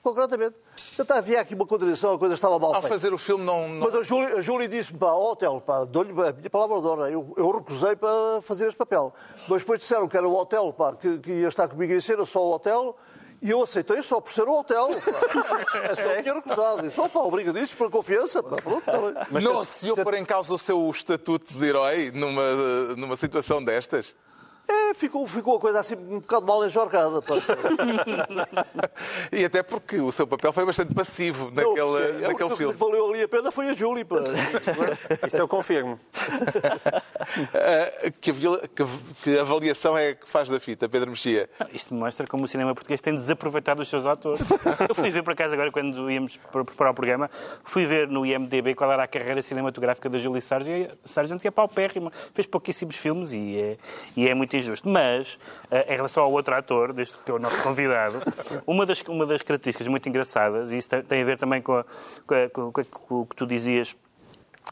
concretamente. 0.00 0.54
Então, 0.98 1.16
havia 1.16 1.40
aqui 1.40 1.56
uma 1.56 1.66
contradição, 1.66 2.14
a 2.14 2.18
coisa 2.18 2.34
estava 2.34 2.56
mal 2.56 2.72
Ao 2.72 2.80
feita. 2.80 2.94
fazer 2.96 3.12
o 3.12 3.18
filme 3.18 3.44
não... 3.44 3.68
não- 3.68 3.86
Mas 3.90 3.94
a 3.96 4.02
Júlia, 4.04 4.36
a 4.36 4.40
Júlia 4.40 4.68
disse-me, 4.68 4.98
pá, 5.00 5.08
ao 5.08 5.32
hotel, 5.32 5.60
pá, 5.60 5.84
dou-lhe 5.84 6.10
a 6.12 6.32
minha 6.32 6.50
palavra 6.50 6.80
de 6.80 6.86
honra, 6.86 7.10
eu, 7.10 7.34
eu 7.36 7.50
recusei 7.50 7.96
para 7.96 8.40
fazer 8.42 8.68
este 8.68 8.76
papel. 8.76 9.12
Mas 9.48 9.62
depois 9.62 9.80
disseram 9.80 10.06
que 10.06 10.16
era 10.16 10.28
o 10.28 10.36
hotel, 10.36 10.72
pá, 10.72 10.92
que, 10.94 11.18
que 11.18 11.32
ia 11.32 11.48
estar 11.48 11.66
comigo 11.66 11.92
em 11.92 12.00
cena, 12.00 12.24
só 12.24 12.44
o 12.44 12.52
hotel, 12.54 12.96
e 13.42 13.50
eu 13.50 13.62
aceitei 13.62 14.00
só 14.02 14.20
por 14.20 14.32
ser 14.32 14.48
o 14.48 14.58
hotel, 14.58 14.88
pá. 14.88 15.78
É 15.90 15.94
só 15.94 16.22
tinha 16.22 16.34
recusado. 16.34 16.86
E 16.86 16.90
só, 16.90 17.08
pá, 17.08 17.20
obrigadíssimo 17.20 17.78
pela 17.78 17.90
confiança, 17.90 18.42
pá, 18.42 18.56
pronto, 18.56 18.78
está 18.78 18.92
bem. 19.30 19.42
não 19.42 19.62
se 19.64 19.94
pôr 19.94 20.14
em 20.14 20.24
causa 20.24 20.52
o 20.54 20.58
seu 20.58 20.90
estatuto 20.90 21.52
de 21.52 21.64
herói 21.64 22.10
numa, 22.12 22.54
numa 22.96 23.16
situação 23.16 23.62
destas? 23.62 24.14
É, 24.66 24.94
ficou, 24.94 25.26
ficou 25.26 25.56
a 25.56 25.60
coisa 25.60 25.80
assim 25.80 25.94
um 25.94 26.20
bocado 26.20 26.46
mal 26.46 26.64
enjorgada. 26.64 27.20
pá. 27.22 27.34
E 29.32 29.44
até 29.44 29.62
porque 29.62 29.98
o 29.98 30.10
seu 30.12 30.26
papel 30.26 30.52
foi 30.52 30.64
bastante 30.64 30.94
passivo 30.94 31.50
Não, 31.50 31.70
naquele, 31.74 31.74
sim, 31.74 31.84
a 31.84 32.12
naquele 32.12 32.26
única 32.26 32.38
coisa 32.44 32.56
filme. 32.56 32.72
que 32.74 32.78
valeu 32.80 33.08
ali 33.10 33.22
a 33.22 33.28
pena 33.28 33.50
foi 33.50 33.68
a 33.68 33.72
Júlia. 33.74 34.04
pá. 34.04 34.16
Isso 35.26 35.36
eu 35.36 35.48
confirmo. 35.48 35.98
Ah, 37.54 38.10
que, 38.20 38.32
que- 38.32 38.84
que 39.22 39.38
avaliação 39.38 39.96
é 39.98 40.14
que 40.14 40.28
faz 40.28 40.48
da 40.48 40.58
fita, 40.60 40.88
Pedro 40.88 41.10
Mexia? 41.10 41.48
Isto 41.72 41.94
mostra 41.94 42.26
como 42.26 42.44
o 42.44 42.48
cinema 42.48 42.74
português 42.74 43.00
tem 43.00 43.14
desaproveitado 43.14 43.82
os 43.82 43.88
seus 43.88 44.06
atores. 44.06 44.40
Eu 44.88 44.94
fui 44.94 45.10
ver, 45.10 45.22
por 45.22 45.32
acaso, 45.32 45.54
agora, 45.54 45.70
quando 45.70 46.10
íamos 46.10 46.36
para 46.36 46.64
preparar 46.64 46.92
o 46.92 46.94
programa, 46.96 47.30
fui 47.64 47.86
ver 47.86 48.08
no 48.08 48.24
IMDB 48.24 48.74
qual 48.74 48.90
era 48.92 49.02
a 49.04 49.08
carreira 49.08 49.42
cinematográfica 49.42 50.08
da 50.08 50.18
Julie 50.18 50.40
Sargent, 50.42 50.90
Sargent 51.04 51.42
e 51.44 51.48
é 51.48 51.50
paupérrima. 51.50 52.12
Fez 52.32 52.46
pouquíssimos 52.46 52.96
filmes 52.96 53.32
e 53.32 53.58
é, 53.58 53.76
e 54.16 54.28
é 54.28 54.34
muito 54.34 54.53
injusto. 54.56 54.88
Mas, 54.88 55.38
eh, 55.70 55.92
em 55.94 55.96
relação 55.96 56.22
ao 56.24 56.32
outro 56.32 56.54
ator, 56.54 56.92
deste 56.92 57.16
que 57.18 57.30
é 57.30 57.34
o 57.34 57.38
nosso 57.38 57.62
convidado, 57.62 58.20
uma 58.66 58.84
das, 58.86 59.00
uma 59.02 59.26
das 59.26 59.42
características 59.42 59.88
muito 59.88 60.08
engraçadas, 60.08 60.72
e 60.72 60.78
isso 60.78 60.88
tem, 61.02 61.22
a 61.22 61.24
ver 61.24 61.36
também 61.38 61.60
com, 61.62 61.74
a- 61.76 61.84
com 62.26 62.34
a- 62.34 62.84
com- 62.84 63.20
o 63.20 63.26
que 63.26 63.36
tu 63.36 63.46
dizias 63.46 63.96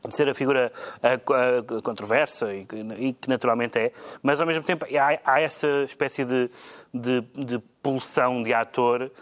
de 0.08 0.14
ser 0.16 0.28
a 0.28 0.34
figura 0.34 0.72
ah, 1.02 1.16
co- 1.18 1.32
ah, 1.34 1.82
controversa 1.82 2.52
e 2.52 2.64
que, 2.64 2.76
e 2.76 3.12
que 3.12 3.28
naturalmente 3.28 3.78
é, 3.78 3.92
mas 4.22 4.40
ao 4.40 4.46
mesmo 4.46 4.64
tempo 4.64 4.84
há, 4.84 5.20
há 5.34 5.40
essa 5.40 5.68
espécie 5.84 6.24
de, 6.24 6.50
de, 6.92 7.20
de 7.34 7.58
pulsão 7.80 8.42
de 8.42 8.52
ator 8.52 9.12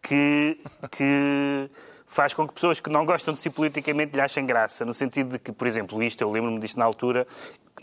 que, 0.00 0.60
que 0.92 1.68
faz 2.06 2.32
com 2.34 2.46
que 2.46 2.54
pessoas 2.54 2.78
que 2.78 2.88
não 2.88 3.04
gostam 3.04 3.34
de 3.34 3.40
si 3.40 3.50
politicamente 3.50 4.14
lhe 4.14 4.20
achem 4.20 4.46
graça, 4.46 4.84
no 4.84 4.94
sentido 4.94 5.30
de 5.32 5.38
que, 5.40 5.50
por 5.50 5.66
exemplo, 5.66 6.00
isto, 6.04 6.22
eu 6.22 6.30
lembro-me 6.30 6.60
disto 6.60 6.78
na 6.78 6.84
altura, 6.84 7.26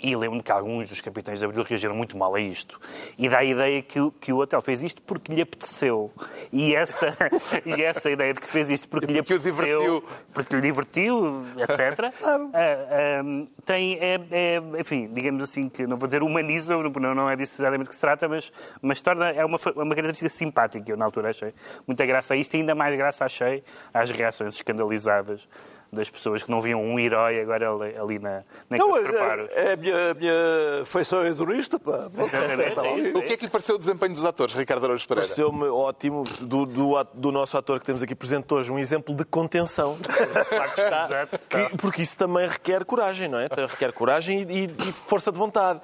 e 0.02 0.16
lembro-me 0.16 0.44
que 0.44 0.52
alguns 0.52 0.90
dos 0.90 1.02
capitães 1.02 1.40
de 1.40 1.46
Abril 1.46 1.64
reagiram 1.64 1.96
muito 1.96 2.18
mal 2.18 2.34
a 2.36 2.40
isto. 2.40 2.80
E 3.18 3.28
dá 3.30 3.40
a 3.40 3.44
ideia 3.44 3.82
que, 3.82 4.00
o- 4.00 4.12
que 4.12 4.32
o 4.34 4.38
hotel 4.38 4.62
fez 4.62 4.84
isto 4.84 5.02
porque 5.02 5.34
lhe 5.34 5.42
apeteceu. 5.42 6.12
E 6.52 6.76
essa, 6.76 7.16
e 7.66 7.82
essa 7.84 8.10
ideia 8.10 8.34
de 8.34 8.40
que 8.42 8.48
fez 8.48 8.70
isto 8.70 8.88
porque, 8.88 9.08
lhe 9.14 9.22
porque 9.24 9.34
o 9.34 9.38
apeteceu, 9.38 10.04
porque 10.34 10.56
lhe 10.56 10.62
divertiu, 10.62 11.44
etc. 11.58 12.14
Ah, 12.26 12.38
ah, 12.54 13.46
tem, 13.66 13.98
é, 14.00 14.20
é, 14.32 14.62
enfim, 14.80 15.10
digamos 15.12 15.44
assim, 15.44 15.68
que 15.70 15.86
não 15.88 15.98
vou 15.98 16.08
dizer 16.08 16.22
humaniza, 16.24 16.76
não, 16.78 17.16
não 17.16 17.30
é 17.30 17.36
disso 17.36 17.62
exatamente 17.62 17.90
que 17.90 17.96
se 17.96 18.02
trata, 18.02 18.28
mas, 18.28 18.52
mas 18.82 19.02
torna, 19.02 19.30
é 19.32 19.44
uma, 19.46 19.58
uma 19.76 19.96
característica 19.96 20.30
simpática. 20.30 20.92
Eu, 20.92 20.98
na 20.98 21.06
altura, 21.06 21.30
achei 21.30 21.54
muita 21.88 22.06
graça 22.06 22.34
a 22.34 22.38
isto 22.38 22.54
e 22.56 22.58
ainda 22.60 22.76
mais 22.76 22.96
graça 22.96 23.26
achei 23.26 23.64
às 23.94 24.12
reações 24.12 24.56
escandalizadas 24.56 25.48
das 25.96 26.10
pessoas 26.10 26.44
que 26.44 26.52
não 26.52 26.62
viam 26.62 26.82
um 26.84 27.00
herói 27.00 27.42
agora 27.42 27.72
ali, 27.72 27.98
ali 27.98 28.20
na, 28.20 28.44
Não, 28.70 28.90
naquele 28.92 29.00
é, 29.08 29.10
preparo. 29.12 29.50
é 29.52 29.74
a 29.74 29.76
minha, 29.78 30.12
a 30.12 30.14
minha 30.14 30.86
feição 30.86 31.22
é 31.24 31.30
hedonista. 31.30 31.80
Pá. 31.80 32.10
Está 32.68 32.86
é 32.86 33.00
isso. 33.00 33.18
O 33.18 33.22
que 33.24 33.34
é 33.34 33.38
que 33.38 33.46
lhe 33.46 33.52
pareceu 33.52 33.76
o 33.76 33.80
desempenho 33.80 34.14
dos 34.14 34.26
atores, 34.26 34.54
Ricardo 34.54 34.84
Araújo 34.86 35.08
Pereira? 35.08 35.28
Pareceu-me 35.28 35.64
ótimo 35.66 36.24
do, 36.42 36.66
do, 36.66 37.04
do 37.14 37.32
nosso 37.32 37.58
ator 37.58 37.80
que 37.80 37.86
temos 37.86 38.04
aqui 38.04 38.14
presente 38.14 38.54
hoje, 38.54 38.72
um 38.72 38.78
exemplo 38.78 39.16
de 39.16 39.26
contenção. 39.26 39.98
De 40.06 40.44
facto, 40.46 40.80
está- 40.80 41.06
Exato. 41.06 41.40
que- 41.50 41.78
porque 41.78 42.02
isso 42.02 42.18
também 42.18 42.48
requer 42.48 42.84
coragem, 42.86 43.28
não 43.30 43.40
é? 43.40 43.48
Requer 43.68 43.92
coragem 43.94 44.42
e, 44.42 44.66
e- 44.66 44.76
e 44.90 44.92
força 44.92 45.32
de 45.32 45.38
vontade. 45.38 45.80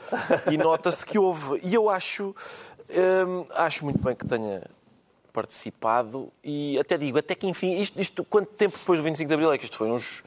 E 0.52 0.58
nota-se 0.58 1.06
que 1.06 1.18
houve. 1.18 1.60
E 1.64 1.74
eu 1.74 1.90
acho, 1.90 2.36
hum, 2.90 3.46
acho 3.56 3.86
muito 3.86 4.00
bem 4.04 4.16
que 4.16 4.26
tenha 4.28 4.62
participado 5.32 6.32
e 6.44 6.78
até 6.80 6.98
digo, 6.98 7.18
até 7.18 7.36
que 7.36 7.48
enfim, 7.48 7.80
isto, 7.80 8.00
isto 8.00 8.24
quanto 8.24 8.52
tempo 8.54 8.78
depois 8.78 9.00
do 9.00 9.04
25 9.04 9.28
de 9.28 9.34
Abril 9.34 9.52
é 9.52 9.58
que 9.58 9.66
isto 9.66 9.78
foi? 9.78 9.90
Uns 9.90 10.24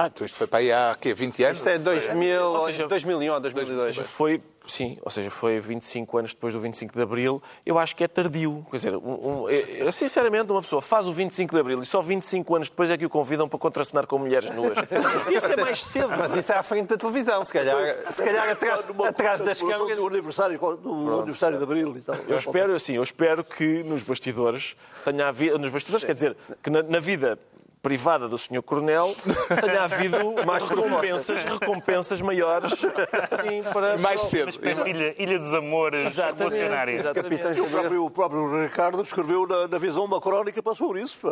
Ah, 0.00 0.06
então 0.06 0.24
isto 0.24 0.38
foi 0.38 0.46
para 0.46 0.60
aí 0.60 0.70
há 0.70 0.96
quê, 1.00 1.12
20 1.12 1.42
anos? 1.42 1.58
Isto 1.58 1.68
é 1.70 1.76
2000, 1.76 2.40
Ou 2.40 2.60
seja, 2.60 2.86
2001 2.86 3.32
ou 3.34 3.40
2002. 3.40 3.96
Foi, 3.96 4.40
sim, 4.64 4.96
ou 5.02 5.10
seja, 5.10 5.28
foi 5.28 5.58
25 5.58 6.18
anos 6.18 6.32
depois 6.32 6.54
do 6.54 6.60
25 6.60 6.94
de 6.94 7.02
Abril. 7.02 7.42
Eu 7.66 7.80
acho 7.80 7.96
que 7.96 8.04
é 8.04 8.06
tardio. 8.06 8.64
Quer 8.70 8.76
dizer, 8.76 8.94
um, 8.94 9.00
um, 9.42 9.50
eu, 9.50 9.90
sinceramente, 9.90 10.52
uma 10.52 10.62
pessoa 10.62 10.80
faz 10.80 11.08
o 11.08 11.12
25 11.12 11.52
de 11.52 11.60
Abril 11.60 11.82
e 11.82 11.84
só 11.84 12.00
25 12.00 12.54
anos 12.54 12.70
depois 12.70 12.90
é 12.90 12.96
que 12.96 13.06
o 13.06 13.10
convidam 13.10 13.48
para 13.48 13.58
contracenar 13.58 14.06
com 14.06 14.18
mulheres 14.18 14.54
nuas. 14.54 14.78
Ia 15.28 15.40
ser 15.40 15.56
mais 15.56 15.82
cedo. 15.82 16.10
Mas 16.10 16.32
isso 16.32 16.52
é 16.52 16.56
à 16.56 16.62
frente 16.62 16.90
da 16.90 16.96
televisão, 16.96 17.44
se 17.44 17.52
calhar, 17.52 17.98
se 18.08 18.22
calhar 18.22 18.50
atrás, 18.50 18.84
atrás 19.04 19.40
das 19.40 19.60
câmaras. 19.60 19.98
Do 19.98 20.06
aniversário, 20.06 20.58
do 20.76 21.18
aniversário 21.22 21.58
de 21.58 21.64
Abril 21.64 21.96
e 21.96 22.02
tal. 22.02 22.14
Eu 22.28 22.36
espero, 22.36 22.72
assim, 22.72 22.94
eu 22.94 23.02
espero 23.02 23.42
que 23.42 23.82
nos 23.82 24.04
bastidores 24.04 24.76
tenha 25.04 25.26
havido, 25.26 25.58
nos 25.58 25.70
bastidores, 25.70 26.04
quer 26.04 26.14
dizer, 26.14 26.36
que 26.62 26.70
na, 26.70 26.84
na 26.84 27.00
vida 27.00 27.36
privada 27.82 28.28
do 28.28 28.36
Sr. 28.36 28.62
Coronel 28.62 29.14
tenha 29.60 29.82
havido 29.82 30.18
mais 30.44 30.64
recompensas, 30.64 31.44
recompensas 31.44 32.20
maiores 32.20 32.72
sim, 32.72 33.62
para, 33.72 33.96
Mais 33.98 34.20
Uma 34.22 34.30
cedo. 34.30 34.48
espécie 34.48 34.84
de 34.84 34.90
ilha, 34.90 35.14
ilha 35.22 35.38
dos 35.38 35.54
amores 35.54 36.16
revolucionários. 36.16 37.00
exatamente. 37.00 37.36
Capitães 37.42 37.58
o 37.58 37.70
próprio, 37.70 38.04
o 38.04 38.10
próprio 38.10 38.62
Ricardo 38.64 39.02
escreveu 39.02 39.46
na, 39.46 39.68
na 39.68 39.78
visão 39.78 40.04
uma 40.04 40.20
crónica 40.20 40.62
para 40.62 40.74
sobre 40.74 41.02
isso. 41.02 41.18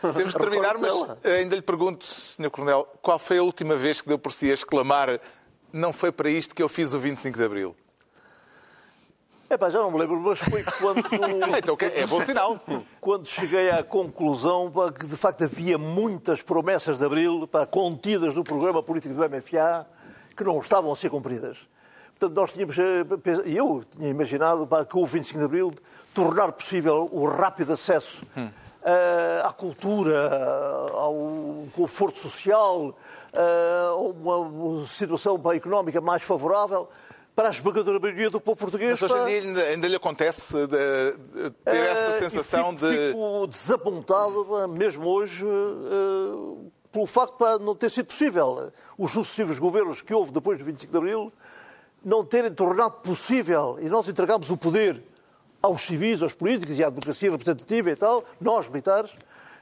Temos 0.00 0.32
de 0.32 0.38
terminar, 0.38 0.78
mas 0.78 1.16
ainda 1.24 1.56
lhe 1.56 1.62
pergunto, 1.62 2.04
Sr. 2.04 2.50
Coronel, 2.50 2.86
qual 3.02 3.18
foi 3.18 3.38
a 3.38 3.42
última 3.42 3.76
vez 3.76 4.00
que 4.00 4.08
deu 4.08 4.18
por 4.18 4.32
si 4.32 4.50
a 4.50 4.54
exclamar 4.54 5.20
não 5.72 5.92
foi 5.92 6.10
para 6.12 6.30
isto 6.30 6.54
que 6.54 6.62
eu 6.62 6.68
fiz 6.68 6.92
o 6.94 6.98
25 6.98 7.36
de 7.38 7.44
Abril? 7.44 7.76
É 9.52 9.58
pá, 9.58 9.68
já 9.68 9.80
não 9.80 9.90
me 9.90 9.98
lembro, 9.98 10.20
mas 10.20 10.38
foi 10.38 10.62
quando, 10.62 11.02
Então 11.58 11.76
é 11.80 12.06
bom 12.06 12.20
sinal. 12.20 12.56
quando 13.00 13.26
cheguei 13.26 13.68
à 13.68 13.82
conclusão 13.82 14.70
pá, 14.70 14.92
que 14.92 15.04
de 15.04 15.16
facto 15.16 15.42
havia 15.42 15.76
muitas 15.76 16.40
promessas 16.40 16.98
de 16.98 17.04
Abril 17.04 17.48
pá, 17.48 17.66
contidas 17.66 18.32
no 18.36 18.44
programa 18.44 18.80
político 18.80 19.12
do 19.12 19.28
MFA 19.28 19.88
que 20.36 20.44
não 20.44 20.60
estavam 20.60 20.92
a 20.92 20.94
ser 20.94 21.10
cumpridas. 21.10 21.68
Portanto, 22.16 22.36
nós 22.36 22.52
tínhamos, 22.52 22.78
eh, 22.78 23.04
e 23.44 23.56
eu 23.56 23.82
tinha 23.90 24.08
imaginado 24.08 24.68
pá, 24.68 24.84
que 24.84 24.96
o 24.96 25.04
25 25.04 25.40
de 25.40 25.44
Abril 25.44 25.74
tornar 26.14 26.52
possível 26.52 27.08
o 27.10 27.26
rápido 27.26 27.72
acesso 27.72 28.24
eh, 28.36 29.42
à 29.44 29.52
cultura, 29.52 30.30
ao 30.92 31.66
conforto 31.74 32.20
social, 32.20 32.96
eh, 33.32 33.86
a 33.88 33.96
uma 33.96 34.86
situação 34.86 35.40
pá, 35.40 35.56
económica 35.56 36.00
mais 36.00 36.22
favorável 36.22 36.88
para 37.40 37.48
a 37.48 37.52
esmagadora 37.52 37.98
maioria 37.98 38.28
do 38.28 38.38
povo 38.38 38.58
português. 38.58 39.00
Mas 39.00 39.10
hoje 39.10 39.24
dia 39.24 39.40
ainda, 39.40 39.62
ainda 39.62 39.88
lhe 39.88 39.96
acontece 39.96 40.52
de, 40.52 40.66
de 40.66 41.50
ter 41.64 41.74
essa 41.74 42.16
Eh, 42.16 42.28
sensação 42.28 42.76
fico, 42.76 42.86
de. 42.86 43.06
Fico 43.08 43.46
desapontado, 43.46 44.68
mesmo 44.68 45.08
hoje, 45.08 45.46
eh, 45.46 46.68
pelo 46.92 47.06
facto 47.06 47.58
de 47.58 47.64
não 47.64 47.74
ter 47.74 47.90
sido 47.90 48.06
possível 48.06 48.70
os 48.98 49.12
sucessivos 49.12 49.58
governos 49.58 50.02
que 50.02 50.12
houve 50.12 50.32
depois 50.32 50.58
do 50.58 50.64
25 50.64 50.92
de 50.92 50.98
Abril 50.98 51.32
não 52.04 52.26
terem 52.26 52.52
tornado 52.52 52.96
possível, 52.96 53.78
e 53.80 53.88
nós 53.88 54.06
entregamos 54.06 54.50
o 54.50 54.56
poder 54.56 55.02
aos 55.62 55.80
civis, 55.80 56.22
aos 56.22 56.34
políticos 56.34 56.78
e 56.78 56.84
à 56.84 56.90
democracia 56.90 57.30
representativa 57.30 57.90
e 57.90 57.96
tal, 57.96 58.22
nós, 58.38 58.68
militares, 58.68 59.12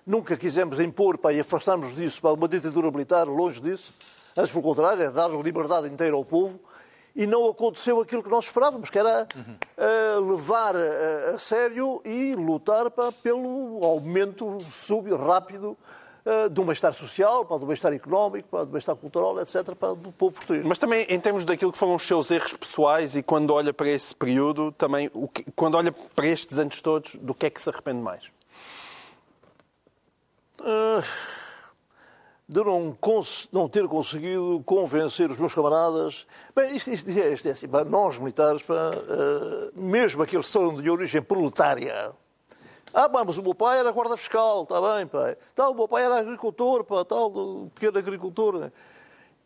nunca 0.04 0.36
quisemos 0.36 0.80
impor 0.80 1.16
para, 1.16 1.32
e 1.32 1.40
afastarmos 1.40 1.94
disso 1.94 2.20
para 2.20 2.32
uma 2.32 2.48
ditadura 2.48 2.90
militar, 2.90 3.26
longe 3.28 3.60
disso, 3.60 3.92
antes 4.36 4.50
pelo 4.50 4.62
contrário, 4.64 5.02
é 5.02 5.10
dar 5.10 5.30
liberdade 5.30 5.88
inteira 5.88 6.14
ao 6.14 6.24
povo, 6.24 6.60
e 7.18 7.26
não 7.26 7.48
aconteceu 7.48 8.00
aquilo 8.00 8.22
que 8.22 8.30
nós 8.30 8.44
esperávamos, 8.44 8.88
que 8.90 8.98
era 8.98 9.26
eh, 9.76 10.14
levar 10.20 10.76
eh, 10.76 11.32
a 11.34 11.38
sério 11.38 12.00
e 12.04 12.36
lutar 12.36 12.88
pá, 12.92 13.10
pelo 13.10 13.80
aumento 13.84 14.56
súbito, 14.70 15.16
rápido, 15.16 15.76
eh, 16.24 16.48
do 16.48 16.62
bem-estar 16.62 16.92
social, 16.92 17.44
pá, 17.44 17.58
do 17.58 17.66
bem-estar 17.66 17.92
económico, 17.92 18.48
pá, 18.48 18.60
do 18.62 18.70
bem-estar 18.70 18.94
cultural, 18.94 19.36
etc., 19.40 19.74
pá, 19.74 19.88
do 19.94 20.12
povo 20.12 20.32
português. 20.36 20.64
Mas 20.64 20.78
também 20.78 21.06
em 21.08 21.18
termos 21.18 21.44
daquilo 21.44 21.72
que 21.72 21.78
foram 21.78 21.96
os 21.96 22.04
seus 22.04 22.30
erros 22.30 22.52
pessoais 22.52 23.16
e 23.16 23.22
quando 23.22 23.52
olha 23.52 23.74
para 23.74 23.88
esse 23.88 24.14
período, 24.14 24.70
também 24.70 25.10
que- 25.34 25.44
quando 25.56 25.74
olha 25.74 25.90
para 25.90 26.26
estes 26.26 26.56
anos 26.56 26.80
todos, 26.80 27.16
do 27.16 27.34
que 27.34 27.46
é 27.46 27.50
que 27.50 27.60
se 27.60 27.68
arrepende 27.68 28.00
mais? 28.00 28.22
Ah, 30.60 31.02
de 32.49 32.64
não, 32.64 32.96
não 33.53 33.68
ter 33.68 33.86
conseguido 33.86 34.62
convencer 34.64 35.30
os 35.30 35.36
meus 35.36 35.55
camaradas. 35.55 36.26
Bem, 36.57 36.74
isto, 36.74 36.90
isto, 36.90 37.11
isto 37.11 37.20
é, 37.20 37.32
isto 37.34 37.49
é 37.49 37.51
assim, 37.51 37.68
pá, 37.68 37.84
nós 37.84 38.18
militares, 38.18 38.62
pá, 38.62 38.74
ah, 38.74 39.70
mesmo 39.76 40.22
aqueles 40.22 40.46
que 40.46 40.53
são 40.53 40.80
de 40.80 40.88
origem 40.88 41.20
proletária. 41.20 42.11
Ah, 42.94 43.07
pá, 43.07 43.22
mas 43.22 43.36
o 43.36 43.42
meu 43.42 43.55
pai 43.55 43.80
era 43.80 43.92
guarda 43.92 44.16
fiscal, 44.16 44.62
está 44.62 44.80
bem, 44.80 45.07
pai. 45.07 45.36
Tá, 45.55 45.68
o 45.68 45.74
meu 45.74 45.86
pai 45.86 46.05
era 46.05 46.20
agricultor, 46.20 46.84
pá, 46.84 47.05
tal, 47.05 47.30
pequeno 47.74 47.99
agricultor. 47.99 48.70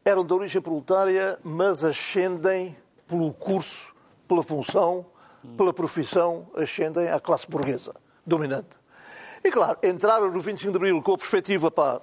Eram 0.05 0.25
de 0.25 0.33
origem 0.33 0.63
proletária, 0.63 1.41
mas 1.43 1.83
ascendem 1.83 2.77
pelo 3.09 3.33
curso, 3.33 3.93
pela 4.29 4.45
função, 4.45 5.05
pela 5.57 5.73
profissão, 5.73 6.49
ascendem 6.55 7.09
à 7.09 7.19
classe 7.19 7.49
burguesa, 7.49 7.95
dominante. 8.25 8.81
E 9.43 9.51
claro, 9.51 9.77
entraram 9.83 10.31
no 10.31 10.41
25 10.41 10.71
de 10.71 10.77
Abril 10.77 11.03
com 11.03 11.15
a 11.15 11.19
perspectiva, 11.19 11.69
pá, 11.69 12.01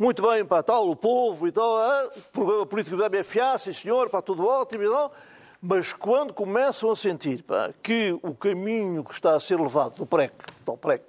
muito 0.00 0.22
bem, 0.22 0.46
pá, 0.46 0.62
tal, 0.62 0.88
o 0.88 0.96
povo 0.96 1.46
e 1.46 1.52
tal, 1.52 1.76
ah, 1.76 2.10
programa 2.32 2.64
político 2.64 2.96
da 2.96 3.10
MFA, 3.10 3.58
sim 3.58 3.70
senhor, 3.70 4.08
pá, 4.08 4.22
tudo 4.22 4.46
ótimo 4.46 4.82
e 4.82 4.88
tal. 4.88 5.12
Mas 5.60 5.92
quando 5.92 6.32
começam 6.32 6.90
a 6.90 6.96
sentir 6.96 7.42
pá, 7.42 7.70
que 7.82 8.18
o 8.22 8.34
caminho 8.34 9.04
que 9.04 9.12
está 9.12 9.32
a 9.32 9.40
ser 9.40 9.60
levado 9.60 9.96
do 9.96 10.06
PREC, 10.06 10.32
do 10.64 10.74
PREC, 10.74 11.04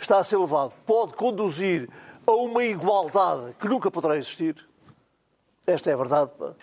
está 0.00 0.16
a 0.16 0.24
ser 0.24 0.38
levado, 0.38 0.74
pode 0.86 1.12
conduzir 1.12 1.90
a 2.26 2.32
uma 2.32 2.64
igualdade 2.64 3.54
que 3.60 3.68
nunca 3.68 3.90
poderá 3.90 4.16
existir, 4.16 4.66
esta 5.66 5.90
é 5.90 5.92
a 5.92 5.96
verdade, 5.98 6.30
pá. 6.38 6.54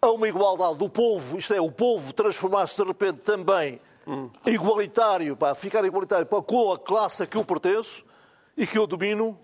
a 0.00 0.10
uma 0.12 0.28
igualdade 0.28 0.76
do 0.76 0.88
povo, 0.88 1.36
isto 1.36 1.52
é, 1.52 1.60
o 1.60 1.72
povo 1.72 2.12
transformar-se 2.12 2.76
de 2.76 2.84
repente 2.86 3.22
também 3.22 3.80
igualitário, 4.46 5.36
pá, 5.36 5.52
ficar 5.52 5.84
igualitário 5.84 6.26
pá, 6.26 6.40
com 6.40 6.72
a 6.72 6.78
classe 6.78 7.24
a 7.24 7.26
que 7.26 7.36
eu 7.36 7.44
pertenço 7.44 8.04
e 8.56 8.64
que 8.64 8.78
eu 8.78 8.86
domino, 8.86 9.36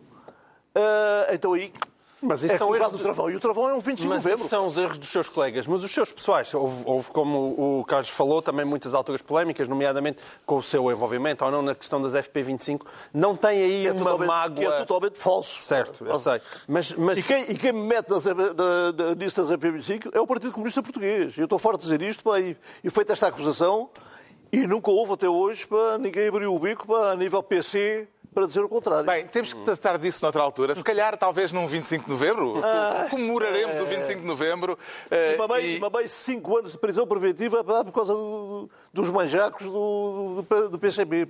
ah, 0.75 1.29
então 1.33 1.53
aí 1.55 1.73
Mas 2.21 2.43
isso 2.45 2.53
é 2.55 2.59
são 2.59 2.75
erros 2.75 2.93
o 2.93 2.97
de- 2.99 3.03
travão. 3.03 3.31
E 3.31 3.35
o 3.37 3.41
travão 3.41 3.69
é 3.69 3.75
um 3.75 3.81
25 3.81 3.97
de 4.03 4.07
Mas 4.09 4.23
novembro. 4.23 4.49
são 4.49 4.67
os 4.67 4.77
erros 4.77 4.97
dos 4.97 5.09
seus 5.09 5.29
colegas. 5.29 5.67
Mas 5.67 5.83
os 5.83 5.91
seus 5.91 6.13
pessoais, 6.13 6.55
houve, 6.55 6.85
houve, 6.87 7.11
como 7.11 7.81
o 7.81 7.85
Carlos 7.85 8.11
falou, 8.11 8.41
também 8.41 8.65
muitas 8.65 8.95
alturas 8.95 9.21
polémicas, 9.21 9.67
nomeadamente 9.67 10.21
com 10.47 10.57
o 10.59 10.63
seu 10.63 10.89
envolvimento 10.91 11.45
ou 11.45 11.51
não 11.51 11.63
na 11.63 11.75
questão 11.75 12.01
das 12.01 12.13
FP25. 12.13 12.83
Não 13.13 13.37
tem 13.37 13.51
aí 13.63 13.87
É 13.89 13.93
uma 13.93 14.17
mágoa... 14.19 14.55
que 14.57 14.65
é 14.65 14.71
totalmente 14.85 15.19
falso. 15.19 15.61
Certo, 15.63 16.07
eu 16.07 16.19
sei. 16.21 16.41
Mas, 16.69 16.93
mas... 16.93 17.19
E 17.19 17.23
quem, 17.25 17.43
e 17.51 17.59
quem 17.59 17.73
me 17.73 17.83
mete 17.83 18.09
nas, 18.09 18.25
na, 18.25 18.35
na, 18.35 19.15
nisso 19.17 19.43
das 19.43 19.51
AP25 19.51 20.11
é 20.15 20.21
o 20.21 20.27
Partido 20.27 20.53
Comunista 20.53 20.81
Português. 20.81 21.37
Eu 21.37 21.45
estou 21.45 21.59
farto 21.59 21.79
de 21.79 21.85
dizer 21.85 22.03
isto 22.03 22.23
pá, 22.23 22.39
e, 22.39 22.57
e 22.85 22.89
feita 22.91 23.13
esta 23.13 23.27
acusação 23.27 23.91
e 24.53 24.67
nunca 24.67 24.91
houve 24.93 25.15
até 25.15 25.29
hoje 25.29 25.67
para 25.67 25.99
ninguém 25.99 26.29
abriu 26.29 26.55
o 26.55 26.59
bico 26.61 26.87
pá, 26.87 27.11
a 27.13 27.17
nível 27.17 27.43
PC 27.43 28.07
para 28.35 28.47
dizer 28.47 28.61
o 28.61 28.69
contrário. 28.69 29.05
Bem, 29.05 29.27
temos 29.27 29.53
que 29.53 29.61
tratar 29.65 29.99
disso 29.99 30.21
noutra 30.25 30.43
altura. 30.43 30.75
Se 30.75 30.83
calhar, 30.83 31.17
talvez 31.17 31.53
num 31.53 31.67
25 31.67 32.05
de 32.05 32.11
novembro. 32.11 32.55
Comemoraremos 33.11 33.79
o 33.79 33.85
25 33.85 34.21
de 34.21 34.27
novembro. 34.27 34.79
E 35.11 35.37
mamei, 35.37 35.77
e- 35.77 35.81
mamei 35.81 36.09
cinco 36.09 36.57
anos 36.59 36.73
de 36.73 36.79
prisão 36.79 37.07
preventiva 37.07 37.63
por 37.65 37.93
causa 37.93 38.13
do- 38.15 38.69
dos 38.93 39.11
manjacos 39.11 39.67
do, 39.67 40.43
do, 40.49 40.69
do 40.71 40.79
PCB. 40.79 41.29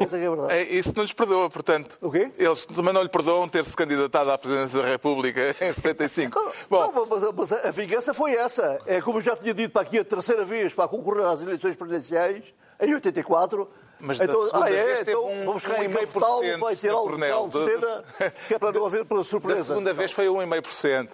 Essa 0.00 0.16
é 0.16 0.20
que 0.20 0.26
é 0.26 0.28
verdade. 0.30 0.52
É, 0.52 0.62
Isso 0.62 0.92
não 0.94 1.02
lhes 1.02 1.12
perdoa, 1.12 1.48
portanto. 1.48 1.96
O 2.00 2.10
quê? 2.10 2.30
Eles 2.38 2.66
também 2.66 2.92
não 2.92 3.02
lhe 3.02 3.08
perdoam 3.08 3.48
ter-se 3.48 3.74
candidatado 3.76 4.30
à 4.30 4.36
presidência 4.38 4.82
da 4.82 4.88
República 4.88 5.40
em 5.60 5.72
75. 5.72 6.52
Bom, 6.68 6.92
Não, 6.92 7.06
mas, 7.06 7.32
mas 7.34 7.52
a 7.52 7.70
vingança 7.70 8.12
foi 8.12 8.32
essa. 8.34 8.78
É 8.86 9.00
como 9.00 9.18
eu 9.18 9.22
já 9.22 9.36
tinha 9.36 9.54
dito 9.54 9.72
para 9.72 9.82
aqui 9.82 9.98
a 9.98 10.04
terceira 10.04 10.44
vez 10.44 10.74
para 10.74 10.88
concorrer 10.88 11.24
às 11.26 11.40
eleições 11.42 11.74
presidenciais, 11.76 12.52
em 12.80 12.92
84. 12.94 13.68
Mas 14.04 14.18
da 14.18 14.24
então, 14.24 14.44
segunda 14.44 14.66
ah, 14.66 14.70
é, 14.70 14.84
vez 14.84 14.98
teve 14.98 15.10
então 15.12 15.26
um- 15.28 15.44
vamos 15.44 15.64
um 15.64 15.68
cá 15.70 15.84
em 15.84 15.88
1,5%, 15.88 15.94
capitalo, 16.12 16.58
vai 16.58 16.74
algo 16.90 17.04
Coronel. 17.04 17.48
de 17.48 17.64
cena, 17.64 18.04
que 18.48 18.54
é 18.54 18.58
para 18.58 18.72
não 18.72 18.84
haver 18.84 19.04
pela 19.04 19.20
da 19.20 19.24
surpresa. 19.24 19.62
segunda 19.64 19.94
vez 19.94 20.10
foi 20.10 20.26
1,5%. 20.26 21.08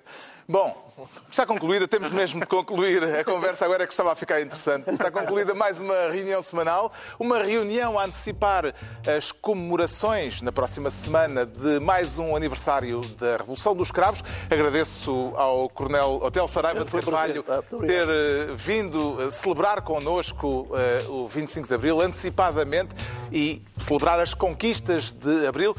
Bom, 0.48 0.88
está 1.30 1.46
concluída, 1.46 1.86
temos 1.86 2.10
mesmo 2.12 2.40
de 2.40 2.46
concluir. 2.46 3.02
A 3.04 3.24
conversa 3.24 3.64
agora 3.64 3.84
é 3.84 3.86
que 3.86 3.92
estava 3.92 4.12
a 4.12 4.16
ficar 4.16 4.40
interessante. 4.40 4.90
Está 4.90 5.10
concluída 5.10 5.54
mais 5.54 5.78
uma 5.78 6.10
reunião 6.10 6.42
semanal, 6.42 6.92
uma 7.18 7.42
reunião 7.42 7.98
a 7.98 8.04
antecipar 8.04 8.74
as 9.06 9.32
comemorações 9.32 10.42
na 10.42 10.50
próxima 10.50 10.90
semana 10.90 11.46
de 11.46 11.78
mais 11.80 12.18
um 12.18 12.34
aniversário 12.34 13.00
da 13.18 13.36
Revolução 13.36 13.74
dos 13.74 13.90
Cravos. 13.90 14.22
Agradeço 14.50 15.32
ao 15.36 15.68
Coronel 15.68 16.20
Hotel 16.22 16.48
Saraiva 16.48 16.84
de 16.84 16.90
Carvalho. 16.90 17.44
Ah, 17.48 17.62
ter 17.62 18.08
eh, 18.08 18.46
vindo 18.52 19.22
eh, 19.22 19.30
celebrar 19.30 19.82
connosco 19.82 20.68
eh, 20.74 21.04
o 21.08 21.28
25 21.28 21.68
de 21.68 21.74
Abril 21.74 22.00
antecipadamente 22.00 22.94
e 23.32 23.62
celebrar 23.78 24.18
as 24.20 24.34
conquistas 24.34 25.12
de 25.12 25.46
Abril. 25.46 25.76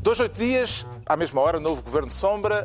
Dois, 0.00 0.20
oito 0.20 0.38
dias, 0.38 0.86
à 1.06 1.16
mesma 1.16 1.40
hora, 1.40 1.58
novo 1.58 1.82
Governo 1.82 2.10
Sombra, 2.10 2.64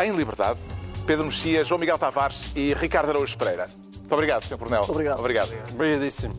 em 0.00 0.10
liberdade. 0.12 0.58
Pedro 1.04 1.26
Mexia, 1.26 1.64
João 1.64 1.78
Miguel 1.78 1.98
Tavares 1.98 2.50
e 2.54 2.74
Ricardo 2.74 3.10
Araújo 3.10 3.36
Pereira. 3.36 3.68
Muito 3.98 4.12
obrigado, 4.12 4.44
Sr. 4.44 4.58
Coronel. 4.58 4.84
Obrigado. 4.88 5.18
Obrigado. 5.18 5.52
Obrigadíssimo. 5.72 6.36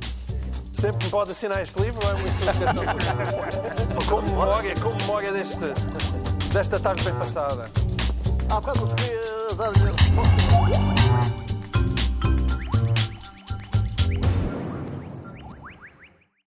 Sempre 0.72 1.06
me 1.06 1.12
pode 1.12 1.32
assinar 1.32 1.62
este 1.62 1.80
livro 1.82 2.02
é 2.08 2.14
muito 2.14 2.36
com 4.10 4.22
memória, 4.22 4.76
com 4.76 4.94
memória 4.94 5.32
deste, 5.32 5.66
desta 6.52 6.80
tarde 6.80 7.04
bem 7.04 7.14
passada. 7.16 7.72
Há 8.50 8.60
bocado 8.60 8.82
eu 8.82 8.96
queria 8.96 9.22
dar-lhe. 9.56 11.45